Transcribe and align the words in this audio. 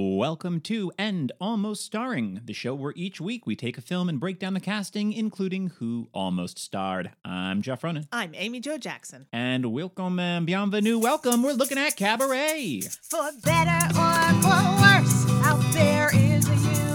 Welcome 0.00 0.60
to 0.60 0.92
End 0.96 1.32
Almost 1.40 1.84
Starring, 1.84 2.40
the 2.44 2.52
show 2.52 2.72
where 2.72 2.92
each 2.94 3.20
week 3.20 3.48
we 3.48 3.56
take 3.56 3.76
a 3.76 3.80
film 3.80 4.08
and 4.08 4.20
break 4.20 4.38
down 4.38 4.54
the 4.54 4.60
casting, 4.60 5.12
including 5.12 5.70
who 5.80 6.08
almost 6.12 6.56
starred. 6.56 7.10
I'm 7.24 7.62
Jeff 7.62 7.82
Ronan. 7.82 8.06
I'm 8.12 8.32
Amy 8.36 8.60
Jo 8.60 8.78
Jackson. 8.78 9.26
And 9.32 9.72
welcome 9.72 10.20
and 10.20 10.46
bienvenue. 10.46 11.00
Welcome. 11.00 11.42
We're 11.42 11.50
looking 11.50 11.78
at 11.78 11.96
Cabaret. 11.96 12.82
For 13.10 13.28
better 13.42 13.98
or 13.98 14.40
for 14.40 14.62
worse, 14.80 15.26
out 15.44 15.64
there 15.72 16.14
is 16.14 16.48
a 16.48 16.54
universe 16.54 16.87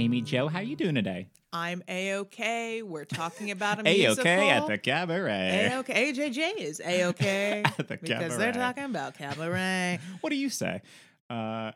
Amy 0.00 0.22
Jo, 0.22 0.48
how 0.48 0.60
you 0.60 0.76
doing 0.76 0.94
today? 0.94 1.28
I'm 1.52 1.82
A-OK. 1.86 2.82
We're 2.82 3.04
talking 3.04 3.50
about 3.50 3.80
a 3.80 3.82
A 3.86 3.98
musical. 3.98 4.22
okay 4.22 4.48
at 4.48 4.66
the 4.66 4.78
Cabaret. 4.78 5.68
A-OK. 5.70 6.12
AJJ 6.12 6.56
is 6.56 6.80
A-OK. 6.82 7.60
At 7.66 7.76
the 7.76 7.98
cabaret. 7.98 7.98
because 8.00 8.38
they're 8.38 8.52
talking 8.52 8.84
about 8.84 9.12
cabaret. 9.18 9.98
What 10.22 10.30
do 10.30 10.36
you 10.36 10.48
say? 10.48 10.80
Uh, 11.28 11.72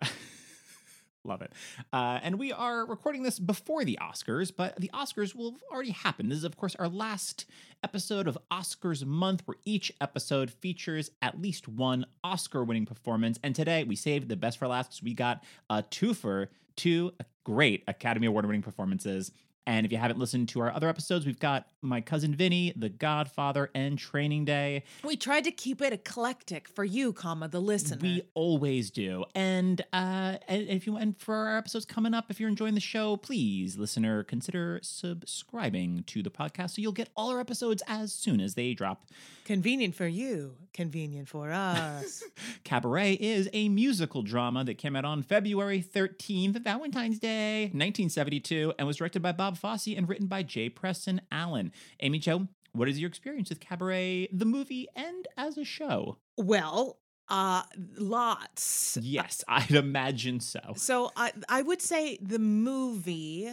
love 1.24 1.42
it. 1.42 1.52
Uh, 1.92 2.18
and 2.23 2.38
we 2.38 2.51
are 2.51 2.87
recording 2.87 3.24
this 3.24 3.38
before 3.38 3.84
the 3.84 3.98
Oscars, 4.01 4.51
but 4.56 4.74
the 4.80 4.91
Oscars 4.95 5.34
will 5.34 5.52
have 5.52 5.62
already 5.70 5.91
happened. 5.91 6.30
This 6.30 6.38
is, 6.38 6.45
of 6.45 6.56
course, 6.56 6.74
our 6.77 6.88
last 6.88 7.45
episode 7.82 8.27
of 8.27 8.38
Oscars 8.51 9.04
month, 9.04 9.43
where 9.45 9.59
each 9.66 9.93
episode 10.01 10.51
features 10.51 11.10
at 11.20 11.43
least 11.43 11.68
one 11.68 12.06
Oscar 12.23 12.65
winning 12.65 12.87
performance. 12.87 13.38
And 13.43 13.54
today 13.54 13.84
we 13.84 13.96
saved 13.96 14.30
the 14.30 14.37
best 14.37 14.56
for 14.56 14.66
last 14.66 14.87
because 14.88 15.02
we 15.02 15.12
got 15.12 15.45
a 15.68 15.82
twofer, 15.82 16.46
two 16.77 17.12
great 17.45 17.84
Academy 17.87 18.27
Award 18.27 18.46
winning 18.46 18.62
performances. 18.62 19.30
And 19.66 19.86
if 19.86 19.92
you 19.92 19.98
haven't 19.98 20.18
listened 20.18 20.48
to 20.50 20.60
our 20.60 20.73
other 20.73 20.88
episodes, 20.88 21.24
we've 21.24 21.38
got 21.38 21.66
My 21.80 22.00
Cousin 22.00 22.34
Vinny, 22.34 22.73
The 22.77 22.91
Godfather, 22.91 23.70
and 23.74 23.98
Training 23.98 24.45
Day. 24.45 24.84
We 25.02 25.16
tried 25.16 25.45
to 25.45 25.51
keep 25.51 25.80
it 25.80 25.93
eclectic 25.93 26.68
for 26.68 26.84
you, 26.84 27.12
comma, 27.12 27.48
the 27.48 27.60
listener. 27.60 27.98
We 28.02 28.23
always 28.35 28.90
do. 28.90 29.24
And 29.35 29.80
uh 29.92 30.37
and 30.48 30.68
if 30.68 30.87
you 30.87 30.96
and 30.96 31.18
for 31.18 31.35
our 31.35 31.57
episodes 31.59 31.85
coming 31.85 32.12
up, 32.15 32.26
if 32.30 32.38
you're 32.38 32.48
enjoying 32.48 32.74
the 32.74 32.80
show, 32.80 33.16
please, 33.16 33.76
listener, 33.76 34.23
consider 34.23 34.80
subscribing 34.82 36.04
to 36.09 36.23
the 36.23 36.30
podcast 36.30 36.70
so 36.70 36.82
you'll 36.82 36.92
get 36.92 37.09
all 37.16 37.30
our 37.30 37.40
episodes 37.40 37.82
as 37.87 38.12
soon 38.12 38.40
as 38.40 38.54
they 38.54 38.74
drop. 38.74 39.07
Convenient 39.45 39.95
for 39.95 40.07
you, 40.07 40.57
convenient 40.73 41.29
for 41.29 41.51
us. 41.52 42.23
Cabaret 42.65 43.15
is 43.15 43.48
a 43.52 43.68
musical 43.68 44.23
drama 44.23 44.65
that 44.65 44.79
came 44.79 44.96
out 44.96 45.04
on 45.04 45.23
February 45.23 45.82
13th, 45.82 46.62
Valentine's 46.65 47.18
Day, 47.18 47.65
1972, 47.65 48.73
and 48.79 48.87
was 48.87 48.96
directed 48.96 49.20
by 49.20 49.32
Bob 49.32 49.54
Fosse 49.55 49.88
and 49.97 50.09
written 50.09 50.27
by 50.27 50.43
Jay 50.43 50.69
Presson 50.71 51.21
Allen. 51.33 51.73
Amy 52.01 52.19
Jo, 52.19 52.49
what 52.73 52.88
is 52.88 52.99
your 53.01 53.09
experience 53.09 53.49
with 53.49 53.60
Cabaret, 53.60 54.29
the 54.33 54.45
movie, 54.45 54.88
and 54.97 55.27
as 55.37 55.57
a 55.59 55.65
show? 55.65 56.19
well, 56.37 56.99
uh, 57.29 57.63
lots. 57.97 58.99
Yes, 59.01 59.43
I'd 59.49 59.71
imagine 59.73 60.41
so. 60.41 60.60
So 60.77 61.10
I 61.16 61.32
I 61.49 61.63
would 61.63 61.80
say 61.82 62.19
the 62.21 62.38
movie 62.38 63.49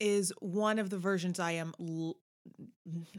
is 0.00 0.32
one 0.40 0.78
of 0.78 0.90
the 0.90 0.98
versions 0.98 1.38
I 1.40 1.52
am. 1.52 1.72
L- 1.80 2.16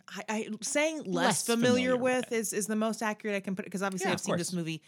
I, 0.07 0.23
I 0.29 0.49
saying 0.61 1.03
less, 1.05 1.25
Less 1.25 1.45
familiar, 1.47 1.91
familiar 1.91 1.97
with 1.97 2.25
with. 2.29 2.31
is 2.33 2.53
is 2.53 2.67
the 2.67 2.75
most 2.75 3.01
accurate 3.01 3.35
I 3.35 3.39
can 3.39 3.55
put 3.55 3.65
it 3.65 3.67
because 3.67 3.81
obviously 3.81 4.07
Yeah, 4.07 4.13
I've 4.13 4.19
seen 4.19 4.37
this 4.37 4.53
movie 4.53 4.83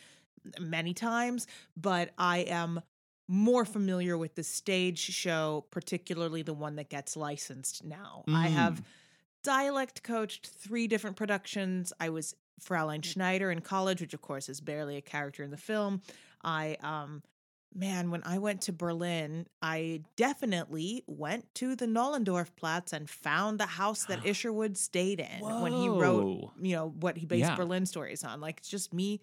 many 0.59 0.93
times, 0.93 1.47
but 1.75 2.11
I 2.17 2.39
am 2.39 2.81
more 3.27 3.65
familiar 3.65 4.17
with 4.17 4.35
the 4.35 4.43
stage 4.43 4.99
show, 4.99 5.65
particularly 5.71 6.41
the 6.41 6.53
one 6.53 6.75
that 6.77 6.89
gets 6.89 7.15
licensed 7.17 7.83
now. 7.83 8.23
I 8.27 8.47
have 8.47 8.75
Mm. 8.81 8.85
dialect 9.43 10.03
coached 10.03 10.47
three 10.47 10.87
different 10.87 11.15
productions. 11.17 11.93
I 11.99 12.09
was 12.09 12.35
Fraulein 12.61 13.03
Schneider 13.03 13.51
in 13.51 13.61
college, 13.61 14.01
which 14.01 14.13
of 14.13 14.21
course 14.21 14.49
is 14.49 14.61
barely 14.61 14.97
a 14.97 15.01
character 15.01 15.43
in 15.43 15.51
the 15.51 15.57
film. 15.57 16.01
I 16.43 16.77
um 16.81 17.21
man, 17.75 18.09
when 18.09 18.23
I 18.23 18.39
went 18.39 18.61
to 18.63 18.73
Berlin, 18.73 19.45
I 19.61 20.01
definitely 20.15 21.03
went 21.05 21.53
to 21.55 21.75
the 21.75 21.85
Nollendorf 21.85 22.55
Platz 22.55 22.91
and 22.93 23.07
found 23.09 23.59
the 23.59 23.65
house 23.67 24.05
that 24.05 24.19
Isherwood 24.25 24.77
stayed 24.77 25.19
in 25.19 25.39
when 25.61 25.73
he 25.73 25.87
wrote, 25.89 26.53
you 26.59 26.75
know, 26.75 26.89
what 26.89 27.17
he 27.17 27.25
based 27.25 27.41
Yeah. 27.49 27.55
Berlin 27.55 27.85
stories 27.85 28.23
on. 28.23 28.41
Like 28.41 28.59
it's 28.59 28.69
just 28.69 28.93
me 28.93 29.21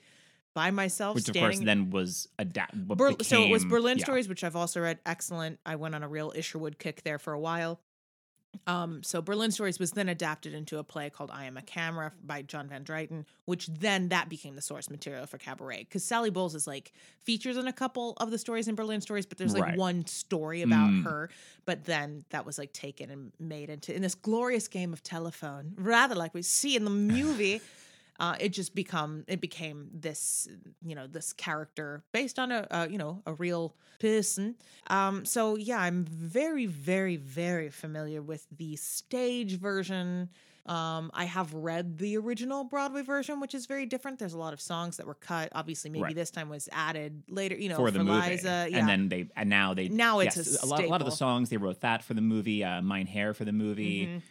by 0.55 0.71
myself 0.71 1.15
which 1.17 1.29
of 1.29 1.35
course 1.35 1.59
then 1.61 1.91
was 1.91 2.29
adapt. 2.39 2.75
what 2.77 2.97
Ber- 2.97 3.23
so 3.23 3.43
it 3.43 3.51
was 3.51 3.65
Berlin 3.65 3.99
yeah. 3.99 4.05
Stories, 4.05 4.29
which 4.29 4.45
I've 4.45 4.57
also 4.57 4.81
read. 4.81 4.99
Excellent. 5.05 5.59
I 5.67 5.77
went 5.77 5.95
on 5.95 6.03
a 6.03 6.09
real 6.09 6.33
Isherwood 6.35 6.79
kick 6.79 7.03
there 7.03 7.19
for 7.19 7.33
a 7.33 7.41
while. 7.41 7.81
Um, 8.69 9.03
so 9.03 9.21
Berlin 9.21 9.51
Stories 9.51 9.81
was 9.81 9.91
then 9.91 10.09
adapted 10.09 10.55
into 10.55 10.79
a 10.79 10.85
play 10.85 11.11
called 11.11 11.29
I 11.33 11.47
Am 11.47 11.57
a 11.57 11.63
Camera 11.63 12.13
by 12.25 12.43
John 12.43 12.69
Van 12.69 12.85
Druten, 12.85 13.25
which 13.47 13.67
then 13.67 14.11
that 14.11 14.29
became 14.29 14.55
the 14.55 14.63
source 14.63 14.89
material 14.89 15.27
for 15.27 15.39
Cabaret. 15.39 15.81
Because 15.81 16.05
Sally 16.05 16.31
Bowles 16.31 16.55
is 16.55 16.65
like 16.65 16.93
features 17.25 17.57
in 17.57 17.67
a 17.67 17.73
couple 17.73 18.13
of 18.19 18.31
the 18.31 18.39
stories 18.39 18.69
in 18.69 18.77
Berlin 18.77 19.01
Stories, 19.01 19.27
but 19.27 19.39
there's 19.39 19.55
like 19.55 19.65
Right. 19.65 19.77
one 19.77 20.07
story 20.07 20.63
about 20.63 20.89
Mm. 20.91 21.03
her. 21.03 21.31
But 21.67 21.85
then 21.85 22.27
that 22.31 22.47
was 22.47 22.57
like 22.57 22.73
taken 22.73 23.11
and 23.11 23.33
made 23.41 23.71
into 23.71 23.93
in 23.93 24.03
this 24.03 24.15
glorious 24.15 24.69
game 24.69 24.93
of 24.93 25.03
telephone, 25.03 25.75
rather 25.77 26.15
like 26.15 26.33
we 26.33 26.43
see 26.43 26.77
in 26.77 26.85
the 26.85 26.91
movie 26.91 27.61
uh, 28.21 28.37
it 28.39 28.51
just 28.51 28.75
become 28.75 29.25
it 29.27 29.41
became 29.41 29.89
this 29.93 30.49
you 30.85 30.95
know 30.95 31.07
this 31.07 31.33
character 31.33 32.05
based 32.13 32.39
on 32.39 32.53
a, 32.53 32.67
a 32.71 32.89
you 32.89 32.99
know 32.99 33.23
a 33.27 33.35
real 33.35 33.75
person 34.01 34.55
um 34.89 35.25
so 35.25 35.57
yeah 35.57 35.79
i'm 35.81 36.05
very 36.05 36.67
very 36.67 37.17
very 37.17 37.71
familiar 37.71 38.21
with 38.23 38.47
the 38.57 38.77
stage 38.77 39.59
version 39.59 40.29
um 40.67 41.11
i 41.15 41.25
have 41.25 41.53
read 41.55 41.99
the 41.99 42.17
original 42.17 42.65
broadway 42.65 43.03
version 43.03 43.41
which 43.41 43.55
is 43.55 43.67
very 43.67 43.87
different 43.87 44.19
there's 44.19 44.33
a 44.35 44.39
lot 44.39 44.53
of 44.53 44.61
songs 44.61 44.97
that 44.97 45.07
were 45.07 45.15
cut 45.15 45.49
obviously 45.53 45.91
maybe 45.91 46.03
Right. 46.05 46.15
this 46.15 46.31
time 46.31 46.49
was 46.49 46.69
added 46.73 47.23
later 47.29 47.55
you 47.57 47.69
know 47.69 47.77
for 47.77 47.91
the 47.91 48.03
movie, 48.03 48.31
liza 48.31 48.67
yeah 48.71 48.79
and 48.79 48.89
then 48.89 49.09
they 49.09 49.29
and 49.37 49.49
now 49.49 49.75
they 49.75 49.89
Now 49.89 50.21
it's 50.21 50.37
yes, 50.37 50.63
a 50.63 50.67
lot, 50.67 50.83
a 50.83 50.87
lot 50.89 51.01
of 51.01 51.07
the 51.07 51.13
songs 51.17 51.49
they 51.51 51.57
wrote 51.57 51.81
that 51.81 52.03
for 52.03 52.15
the 52.15 52.21
movie, 52.21 52.65
uh, 52.65 52.81
Mein 52.83 53.07
Herr 53.07 53.35
for 53.35 53.45
the 53.45 53.53
movie. 53.53 54.07
Mhm. 54.07 54.23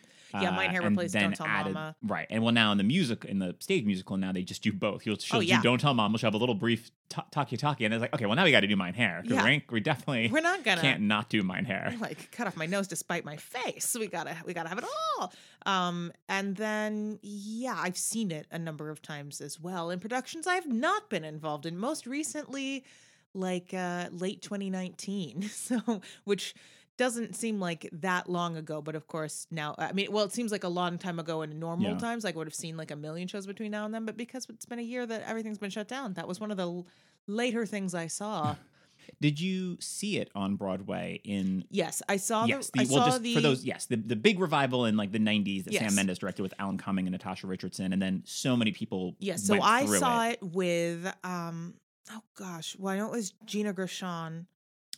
Yeah, 0.42 0.52
Mein 0.52 0.70
Herr 0.72 0.82
uh, 0.84 0.90
replaced 0.90 1.14
Don't 1.14 1.36
Tell 1.36 1.48
Mama. 1.48 1.96
Right, 2.02 2.28
and 2.30 2.42
well 2.44 2.54
now 2.54 2.72
in 2.72 2.78
the 2.78 2.84
music 2.84 3.26
in 3.26 3.40
the 3.40 3.56
stage 3.60 3.86
musical 3.86 4.18
now 4.18 4.32
they 4.32 4.42
just 4.44 4.64
do 4.64 4.74
both. 4.74 5.06
You'll 5.06 5.18
she'll 5.18 5.38
Oh, 5.38 5.42
yeah. 5.42 5.58
do 5.58 5.64
Don't 5.64 5.80
Tell 5.80 5.94
Mom. 5.94 6.16
She'll 6.18 6.28
have 6.28 6.34
a 6.34 6.38
little 6.38 6.56
brief 6.56 6.90
talkie 7.32 7.58
talkie, 7.58 7.86
and 7.86 7.94
it's 7.94 8.02
like 8.02 8.14
okay, 8.14 8.26
well 8.26 8.36
now 8.36 8.44
we 8.44 8.52
got 8.52 8.62
to 8.62 8.68
do 8.68 8.76
Mein 8.76 8.94
Herr 8.96 9.22
Yeah. 9.26 9.44
we, 9.44 9.50
ain't- 9.50 9.72
we 9.72 9.80
definitely 9.80 10.30
we're 10.32 10.42
not 10.42 10.64
gonna 10.64 10.82
can't 10.82 11.02
not 11.02 11.30
do 11.30 11.44
Mein 11.44 11.66
Herr. 11.66 11.96
like 12.02 12.32
cut 12.32 12.48
off 12.48 12.56
my 12.58 12.66
nose 12.66 12.88
to 12.88 12.96
spite 12.96 13.24
my 13.26 13.38
face. 13.38 13.96
We 14.00 14.08
gotta 14.08 14.36
we 14.46 14.54
gotta 14.54 14.70
have 14.70 14.78
it 14.80 14.86
all. 15.20 15.34
Um, 15.66 16.12
and 16.28 16.56
then 16.56 17.20
yeah, 17.22 17.76
I've 17.78 17.98
seen 17.98 18.32
it 18.32 18.48
a 18.52 18.58
number 18.60 18.90
of 18.90 19.02
times 19.02 19.40
as 19.42 19.60
well 19.60 19.90
in 19.90 20.00
productions 20.00 20.48
I've 20.48 20.68
not 20.68 21.10
been 21.10 21.24
involved 21.24 21.66
in. 21.66 21.78
Most 21.78 22.08
recently, 22.08 22.84
like 23.36 23.74
uh, 23.74 24.08
late 24.12 24.42
2019. 24.42 25.44
So 25.50 26.02
which 26.24 26.56
doesn't 26.98 27.36
seem 27.36 27.60
like 27.60 27.90
that 27.92 28.30
long 28.30 28.56
ago, 28.58 28.82
but 28.82 28.96
of 28.96 29.08
course 29.08 29.48
now 29.50 29.76
I 29.78 29.92
mean, 29.94 30.12
well, 30.12 30.26
it 30.26 30.32
seems 30.32 30.52
like 30.52 30.64
a 30.64 30.70
long 30.70 30.98
time 30.98 31.20
ago 31.20 31.42
in 31.42 31.60
normal 31.60 31.92
Yeah. 31.92 31.98
times. 31.98 32.24
Like 32.24 32.36
I 32.36 32.38
would 32.38 32.48
have 32.48 32.56
seen 32.56 32.78
like 32.78 32.92
a 32.92 32.96
million 32.96 33.28
shows 33.28 33.48
between 33.48 33.72
now 33.72 33.86
and 33.86 33.94
then, 33.94 34.06
but 34.06 34.16
because 34.18 34.48
it's 34.50 34.66
been 34.66 34.80
a 34.80 34.84
year 34.84 35.06
that 35.06 35.24
everything's 35.28 35.58
been 35.58 35.70
shut 35.72 35.88
down, 35.88 36.14
that 36.14 36.28
was 36.28 36.40
one 36.40 36.52
of 36.52 36.58
the 36.58 36.64
l- 36.68 36.88
later 37.28 37.66
things 37.66 37.94
I 37.96 38.08
saw. 38.08 38.56
Did 39.20 39.38
you 39.40 39.78
see 39.82 40.18
it 40.18 40.30
on 40.34 40.56
Broadway 40.56 41.20
in? 41.26 41.66
yes, 41.70 42.02
I 42.08 42.16
saw 42.18 42.46
Yes, 42.46 42.70
the, 42.74 42.82
I 42.82 42.84
well, 42.84 43.00
saw 43.00 43.06
just 43.08 43.24
the 43.24 43.34
for 43.36 43.42
those, 43.42 43.66
yes, 43.66 43.86
the, 43.88 43.98
the 43.98 44.16
big 44.16 44.40
revival 44.40 44.86
in 44.86 44.96
like 44.96 45.12
the 45.12 45.20
'90s 45.20 45.66
that 45.66 45.74
Yes. 45.74 45.84
Sam 45.84 45.96
Mendes 45.96 46.20
directed 46.20 46.42
with 46.44 46.54
Alan 46.58 46.78
Cumming 46.78 47.06
and 47.08 47.12
Natasha 47.12 47.46
Richardson, 47.48 47.92
and 47.92 48.02
then 48.02 48.22
so 48.26 48.56
many 48.56 48.72
people. 48.72 49.16
Yeah, 49.20 49.36
so 49.36 49.60
I 49.62 49.86
saw 49.86 50.28
it. 50.30 50.40
with 50.42 51.06
um 51.26 51.74
oh 52.12 52.22
gosh, 52.38 52.78
well 52.80 52.94
I 52.94 52.98
know 52.98 53.08
it 53.08 53.12
was 53.12 53.34
Gina 53.46 53.74
Gershon. 53.74 54.48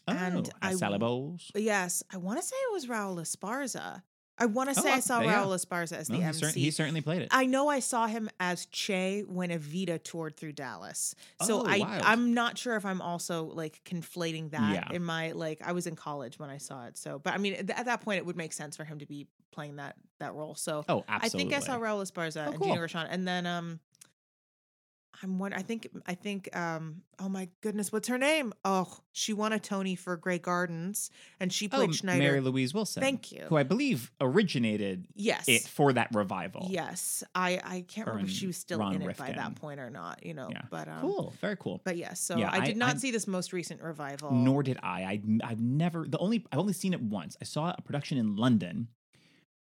Oh, 0.07 0.13
and 0.13 0.49
I- 0.61 0.97
Bowles. 0.97 1.51
Yes, 1.55 2.03
I 2.13 2.17
want 2.17 2.39
to 2.39 2.45
say 2.45 2.55
it 2.55 2.73
was 2.73 2.85
Raul 2.87 3.17
Esparza. 3.19 4.03
I 4.37 4.47
want 4.47 4.69
to 4.73 4.77
Oh, 4.77 4.83
say 4.83 4.91
I 4.91 4.99
saw 4.99 5.21
yeah. 5.21 5.35
Raul 5.41 5.55
Esparza 5.55 5.93
as 5.93 6.09
Well, 6.09 6.17
the 6.17 6.23
he, 6.23 6.27
MC. 6.27 6.39
cer- 6.45 6.51
he 6.59 6.69
certainly 6.71 6.99
played 6.99 7.21
it. 7.21 7.29
I 7.31 7.45
know 7.45 7.69
I 7.69 7.79
saw 7.79 8.05
him 8.05 8.29
as 8.37 8.65
Che 8.65 9.21
when 9.27 9.49
Evita 9.49 10.03
toured 10.03 10.35
through 10.35 10.51
Dallas. 10.51 11.15
So 11.43 11.61
Oh, 11.61 11.65
I 11.65 11.79
wild. 11.79 12.03
I'm 12.03 12.33
not 12.33 12.57
sure 12.57 12.75
if 12.75 12.85
I'm 12.85 13.01
also 13.01 13.45
like 13.45 13.81
conflating 13.85 14.51
that 14.51 14.73
Yeah. 14.73 14.95
in 14.95 15.03
my 15.05 15.31
like 15.31 15.61
I 15.63 15.71
was 15.71 15.87
in 15.87 15.95
college 15.95 16.37
when 16.37 16.49
I 16.49 16.57
saw 16.57 16.85
it. 16.85 16.97
So 16.97 17.17
but 17.17 17.33
I 17.33 17.37
mean 17.37 17.53
at 17.53 17.69
at 17.69 17.85
that 17.85 18.01
point 18.01 18.17
it 18.17 18.25
would 18.25 18.35
make 18.35 18.51
sense 18.51 18.75
for 18.75 18.83
him 18.83 18.99
to 18.99 19.05
be 19.05 19.25
playing 19.51 19.77
that 19.77 19.95
that 20.19 20.33
role. 20.35 20.55
So 20.55 20.83
oh, 20.89 21.05
absolutely. 21.07 21.53
I 21.53 21.57
think 21.59 21.63
I 21.63 21.65
saw 21.65 21.79
Raul 21.79 22.01
Esparza 22.03 22.45
Oh, 22.45 22.49
and 22.51 22.57
cool. 22.59 22.67
Gina 22.67 22.79
Gershon, 22.81 23.07
and 23.09 23.25
then 23.25 23.45
um, 23.45 23.79
I'm 25.25 25.39
one. 25.39 25.53
I 25.53 25.63
think 25.63 25.89
I 26.05 26.13
think 26.13 26.55
um. 26.55 27.01
Oh 27.17 27.29
my 27.29 27.47
goodness, 27.61 27.91
what's 27.91 28.07
her 28.09 28.17
name? 28.19 28.53
Oh, 28.63 28.87
she 29.11 29.33
won 29.33 29.53
a 29.53 29.59
Tony 29.59 29.95
for 29.95 30.15
Grey 30.17 30.37
Gardens, 30.37 31.09
and 31.39 31.51
she 31.51 31.65
Oh, 31.71 31.77
played 31.77 31.95
Schneider. 31.95 32.19
Mary 32.19 32.41
Louise 32.41 32.73
Wilson. 32.75 33.01
Thank 33.01 33.31
you. 33.31 33.41
Who 33.49 33.57
I 33.57 33.63
believe 33.63 34.11
originated 34.21 35.07
yes. 35.15 35.47
it 35.47 35.61
for 35.63 35.93
that 35.93 36.09
revival. 36.13 36.67
Yes, 36.69 37.23
I 37.33 37.59
I 37.63 37.85
can't 37.87 38.07
remember 38.07 38.29
if 38.29 38.35
she 38.35 38.45
was 38.45 38.57
still 38.57 38.79
Ron 38.79 38.95
in 38.95 39.01
it 39.01 39.17
by 39.17 39.31
that 39.31 39.55
point 39.55 39.79
or 39.79 39.89
not. 39.89 40.23
You 40.25 40.35
know, 40.35 40.49
Yeah. 40.51 40.61
but 40.69 40.87
um, 40.87 41.01
Cool. 41.01 41.33
Very 41.41 41.57
cool. 41.57 41.81
But 41.83 41.97
yes, 41.97 42.19
so 42.19 42.37
Yeah, 42.37 42.49
I 42.51 42.63
did 42.63 42.77
not 42.77 42.95
I- 42.95 42.97
see 42.99 43.09
this 43.11 43.25
most 43.27 43.51
recent 43.51 43.81
revival. 43.81 44.31
Nor 44.31 44.61
did 44.61 44.77
I. 44.83 45.01
I. 45.03 45.21
I've 45.43 45.61
never 45.61 46.05
the 46.07 46.19
only 46.19 46.45
I've 46.51 46.59
only 46.59 46.73
seen 46.73 46.93
it 46.93 47.01
once. 47.01 47.35
I 47.41 47.45
saw 47.45 47.73
a 47.75 47.81
production 47.81 48.19
in 48.19 48.35
London, 48.35 48.89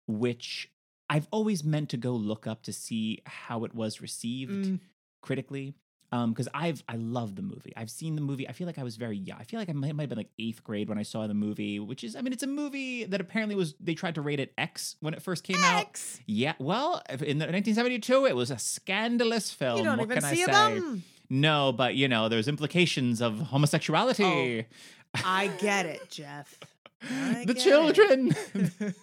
which 0.07 0.69
I've 1.09 1.27
always 1.31 1.63
meant 1.63 1.89
to 1.89 1.97
go 1.97 2.13
look 2.13 2.47
up 2.47 2.63
to 2.63 2.73
see 2.73 3.19
how 3.25 3.63
it 3.65 3.75
was 3.75 4.01
received 4.01 4.51
Mm. 4.51 4.79
Critically. 5.23 5.73
Um, 6.11 6.31
because 6.31 6.47
I've 6.53 6.83
I 6.87 6.97
love 6.97 7.35
the 7.35 7.41
movie. 7.41 7.73
I've 7.75 7.89
seen 7.89 8.13
the 8.13 8.21
movie. 8.21 8.47
I 8.47 8.51
feel 8.51 8.67
like 8.67 8.77
I 8.77 8.83
was 8.83 8.97
very 8.97 9.17
young. 9.17 9.39
I 9.39 9.45
feel 9.45 9.59
like 9.59 9.67
I 9.67 9.73
might, 9.73 9.95
might 9.95 10.03
have 10.03 10.09
been 10.09 10.19
like 10.19 10.29
eighth 10.37 10.63
grade 10.63 10.87
when 10.87 10.99
I 10.99 11.01
saw 11.01 11.25
the 11.25 11.33
movie, 11.33 11.79
which 11.79 12.03
is 12.03 12.15
I 12.15 12.21
mean 12.21 12.33
it's 12.33 12.43
a 12.43 12.47
movie 12.47 13.03
that 13.05 13.19
apparently 13.19 13.55
was 13.55 13.73
they 13.79 13.95
tried 13.95 14.13
to 14.13 14.21
rate 14.21 14.39
it 14.39 14.53
X 14.55 14.95
when 14.99 15.15
it 15.15 15.23
first 15.23 15.43
came 15.43 15.63
out. 15.63 15.99
Yeah, 16.27 16.53
well, 16.59 17.01
in 17.09 17.39
the 17.39 17.47
1972 17.47 18.27
it 18.27 18.35
was 18.35 18.51
a 18.51 18.59
scandalous 18.59 19.49
film. 19.49 19.79
You 19.79 19.83
don't 19.85 19.97
what 19.97 20.05
even 20.11 20.21
can 20.21 20.35
see 20.35 20.43
I 20.43 20.45
say? 20.45 20.51
bum. 20.51 21.03
No, 21.31 21.71
but 21.71 21.95
you 21.95 22.07
know, 22.07 22.29
there's 22.29 22.47
implications 22.47 23.19
of 23.19 23.39
homosexuality. 23.39 24.67
I 25.15 25.47
get 25.57 25.87
it, 25.87 26.11
Jeff. 26.11 26.59
I 27.09 27.43
the 27.47 27.53
children. 27.53 28.29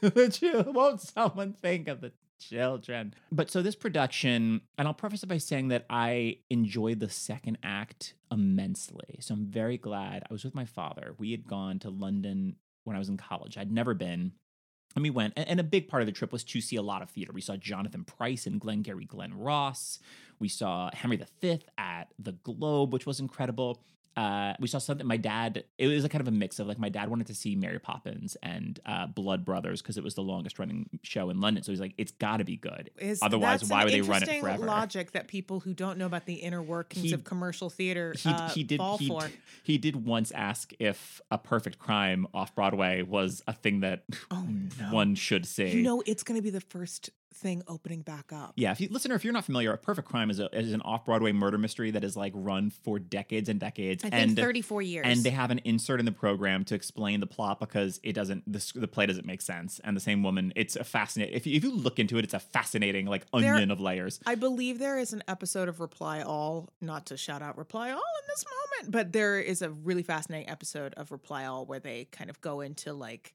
the 0.01 0.31
children. 0.33 0.75
Won't 0.75 1.01
someone 1.01 1.53
think 1.53 1.89
of 1.89 2.01
the 2.01 2.13
children? 2.41 3.15
But 3.31 3.51
so 3.51 3.63
this 3.63 3.77
production, 3.77 4.63
and 4.79 4.89
I'll 4.89 4.95
preface 4.95 5.23
it 5.23 5.29
by 5.29 5.39
saying 5.39 5.69
that 5.69 5.87
I 5.89 6.39
enjoyed 6.51 7.01
the 7.01 7.09
second 7.09 7.59
act 7.63 8.15
immensely. 8.33 9.19
So 9.21 9.35
I'm 9.35 9.47
very 9.47 9.79
glad. 9.79 10.25
I 10.29 10.33
was 10.33 10.45
with 10.45 10.55
my 10.55 10.65
father. 10.65 11.15
We 11.19 11.31
had 11.31 11.47
gone 11.47 11.79
to 11.81 11.91
London 11.91 12.57
when 12.85 12.97
I 12.97 12.99
was 12.99 13.09
in 13.09 13.17
college. 13.17 13.57
I'd 13.59 13.71
never 13.73 13.95
been. 13.95 14.33
And 14.97 15.03
we 15.05 15.11
went, 15.11 15.35
and- 15.37 15.61
a 15.61 15.65
big 15.65 15.87
part 15.87 16.03
of 16.03 16.07
the 16.07 16.13
trip 16.13 16.33
was 16.33 16.43
to 16.45 16.61
see 16.61 16.75
a 16.77 16.83
lot 16.83 17.03
of 17.03 17.11
theater. 17.11 17.31
We 17.33 17.41
saw 17.41 17.57
Jonathan 17.57 18.03
Pryce 18.05 18.47
and 18.47 18.61
Glengarry 18.61 19.05
Glen 19.05 19.35
Ross. 19.39 20.01
We 20.41 20.49
saw 20.49 20.91
Henry 20.93 21.23
V 21.41 21.61
at 21.79 22.13
the 22.19 22.33
Globe, 22.33 22.93
which 22.93 23.07
was 23.07 23.21
incredible. 23.21 23.81
Uh, 24.17 24.55
we 24.59 24.67
saw 24.69 24.79
something. 24.79 25.07
My 25.07 25.17
dad. 25.17 25.65
It 25.79 25.87
was 25.87 26.05
a 26.05 26.09
kind 26.09 26.21
of 26.21 26.29
a 26.29 26.33
mix 26.33 26.59
of 26.59 26.67
like 26.67 26.79
my 26.79 26.89
dad 26.89 27.09
wanted 27.09 27.29
to 27.29 27.35
see 27.35 27.55
Mary 27.55 27.79
Poppins 27.79 28.37
and 28.43 28.79
uh, 28.85 29.07
Blood 29.07 29.45
Brothers 29.45 29.81
because 29.81 29.97
it 29.97 30.05
was 30.05 30.15
the 30.15 30.23
longest 30.23 30.59
running 30.59 30.89
show 31.03 31.31
in 31.31 31.41
London. 31.41 31.63
So 31.63 31.71
he's 31.73 31.81
like, 31.81 31.95
it's 31.97 32.13
got 32.13 32.39
to 32.39 32.45
be 32.45 32.57
good. 32.57 32.91
Is- 32.99 33.21
Otherwise, 33.23 33.65
why 33.65 33.85
would 33.85 33.93
they 33.93 34.01
run 34.03 34.23
it 34.23 34.41
forever? 34.41 34.67
Logic 34.67 35.13
that 35.13 35.29
people 35.29 35.61
who 35.61 35.73
don't 35.75 35.97
know 35.97 36.07
about 36.07 36.27
the 36.27 36.35
inner 36.35 36.61
workings 36.63 37.07
He- 37.07 37.13
of 37.13 37.25
commercial 37.25 37.71
theater 37.71 38.15
He, 38.19 38.29
uh, 38.31 38.49
he 38.51 38.65
did 38.65 38.79
fall 38.79 38.99
he, 38.99 39.09
for. 39.09 39.31
he 39.63 39.79
did 39.79 40.05
once 40.05 40.33
ask 40.33 40.73
if 40.81 41.21
a 41.31 41.39
perfect 41.39 41.79
crime 41.79 42.27
off 42.35 42.55
Broadway 42.55 43.03
was 43.03 43.43
a 43.47 43.53
thing 43.53 43.81
that 43.81 44.03
Oh, 44.31 44.45
no. 44.81 44.93
one 44.93 45.15
should 45.15 45.47
see. 45.47 45.69
You 45.71 45.83
know, 45.83 46.03
it's 46.05 46.23
going 46.25 46.39
to 46.39 46.43
be 46.43 46.51
the 46.51 46.61
first 46.61 47.11
thing 47.33 47.63
opening 47.69 48.03
back 48.03 48.33
up. 48.33 48.53
Yeah, 48.57 48.73
if 48.73 48.81
you 48.81 48.89
listener, 48.91 49.15
if 49.15 49.25
you're 49.25 49.33
not 49.33 49.45
familiar, 49.45 49.73
A 49.73 49.79
Perfect 49.79 50.09
Crime 50.09 50.31
is, 50.31 50.41
a, 50.41 50.47
is 50.57 50.73
an 50.73 50.83
off 50.83 51.05
Broadway 51.05 51.33
murder 51.33 51.59
mystery 51.59 51.91
that 51.93 52.03
is 52.05 52.17
like 52.17 52.33
run 52.35 52.71
for 52.71 52.99
decades 52.99 53.49
and 53.49 53.61
decades, 53.61 54.05
I 54.05 54.11
think 54.11 54.29
and 54.31 54.37
34 54.37 54.83
years. 54.83 55.07
and 55.07 55.23
they 55.23 55.31
have 55.31 55.51
an 55.51 55.61
insert 55.65 56.01
in 56.01 56.07
the 56.07 56.13
program 56.13 56.65
to 56.67 56.75
explain 56.75 57.21
the 57.21 57.27
plot 57.27 57.61
because 57.61 58.01
it 58.03 58.13
doesn't 58.15 58.51
the, 58.53 58.73
the 58.75 58.89
play 58.89 59.07
doesn't 59.07 59.27
make 59.27 59.43
sense. 59.43 59.81
And 59.85 59.97
the 59.97 60.01
same 60.01 60.23
woman, 60.23 60.53
it's 60.57 60.77
a 60.77 60.85
fascinating. 60.85 61.35
If 61.37 61.47
you, 61.47 61.57
if 61.57 61.65
you 61.65 61.73
look 61.73 61.99
into 61.99 62.19
it, 62.19 62.25
it's 62.25 62.35
a 62.35 62.41
fascinating 62.41 63.07
like 63.07 63.31
There- 63.31 63.55
onion 63.55 63.71
of 63.71 63.81
layers. 63.81 64.21
I 64.27 64.35
believe 64.35 64.79
there 64.79 64.99
is 64.99 65.13
an 65.13 65.23
episode 65.29 65.69
of 65.69 65.81
Reply 65.81 66.23
All, 66.23 66.69
not 66.81 67.07
to 67.07 67.17
shout 67.17 67.43
out 67.43 67.57
Reply 67.57 67.91
All 67.91 67.97
in 67.99 68.27
this 68.29 68.45
moment, 68.45 68.93
but 68.93 69.13
there 69.13 69.39
is 69.41 69.63
a 69.63 69.71
really 69.71 70.03
fascinating 70.03 70.49
episode 70.51 70.95
of 70.95 71.13
Reply 71.13 71.47
All 71.47 71.65
where 71.65 71.81
they 71.81 72.07
kind 72.11 72.29
of 72.31 72.41
go 72.41 72.61
into 72.61 72.93
like 72.93 73.35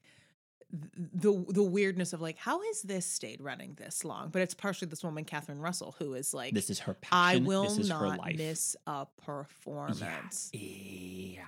the 0.70 1.44
the 1.48 1.62
weirdness 1.62 2.12
of 2.12 2.20
like 2.20 2.36
how 2.38 2.60
has 2.62 2.82
this 2.82 3.06
stayed 3.06 3.40
running 3.40 3.74
this 3.74 4.04
long? 4.04 4.30
But 4.30 4.42
it's 4.42 4.54
partially 4.54 4.88
this 4.88 5.04
woman, 5.04 5.24
Catherine 5.24 5.60
Russell, 5.60 5.94
who 5.98 6.14
is 6.14 6.34
like, 6.34 6.54
This 6.54 6.70
is 6.70 6.80
her 6.80 6.96
I 7.12 7.36
will 7.36 7.64
this 7.64 7.78
is 7.78 7.90
her 7.90 8.06
not 8.06 8.18
life. 8.18 8.36
miss 8.36 8.76
a 8.86 9.06
performance. 9.24 10.50
Yeah. 10.52 11.42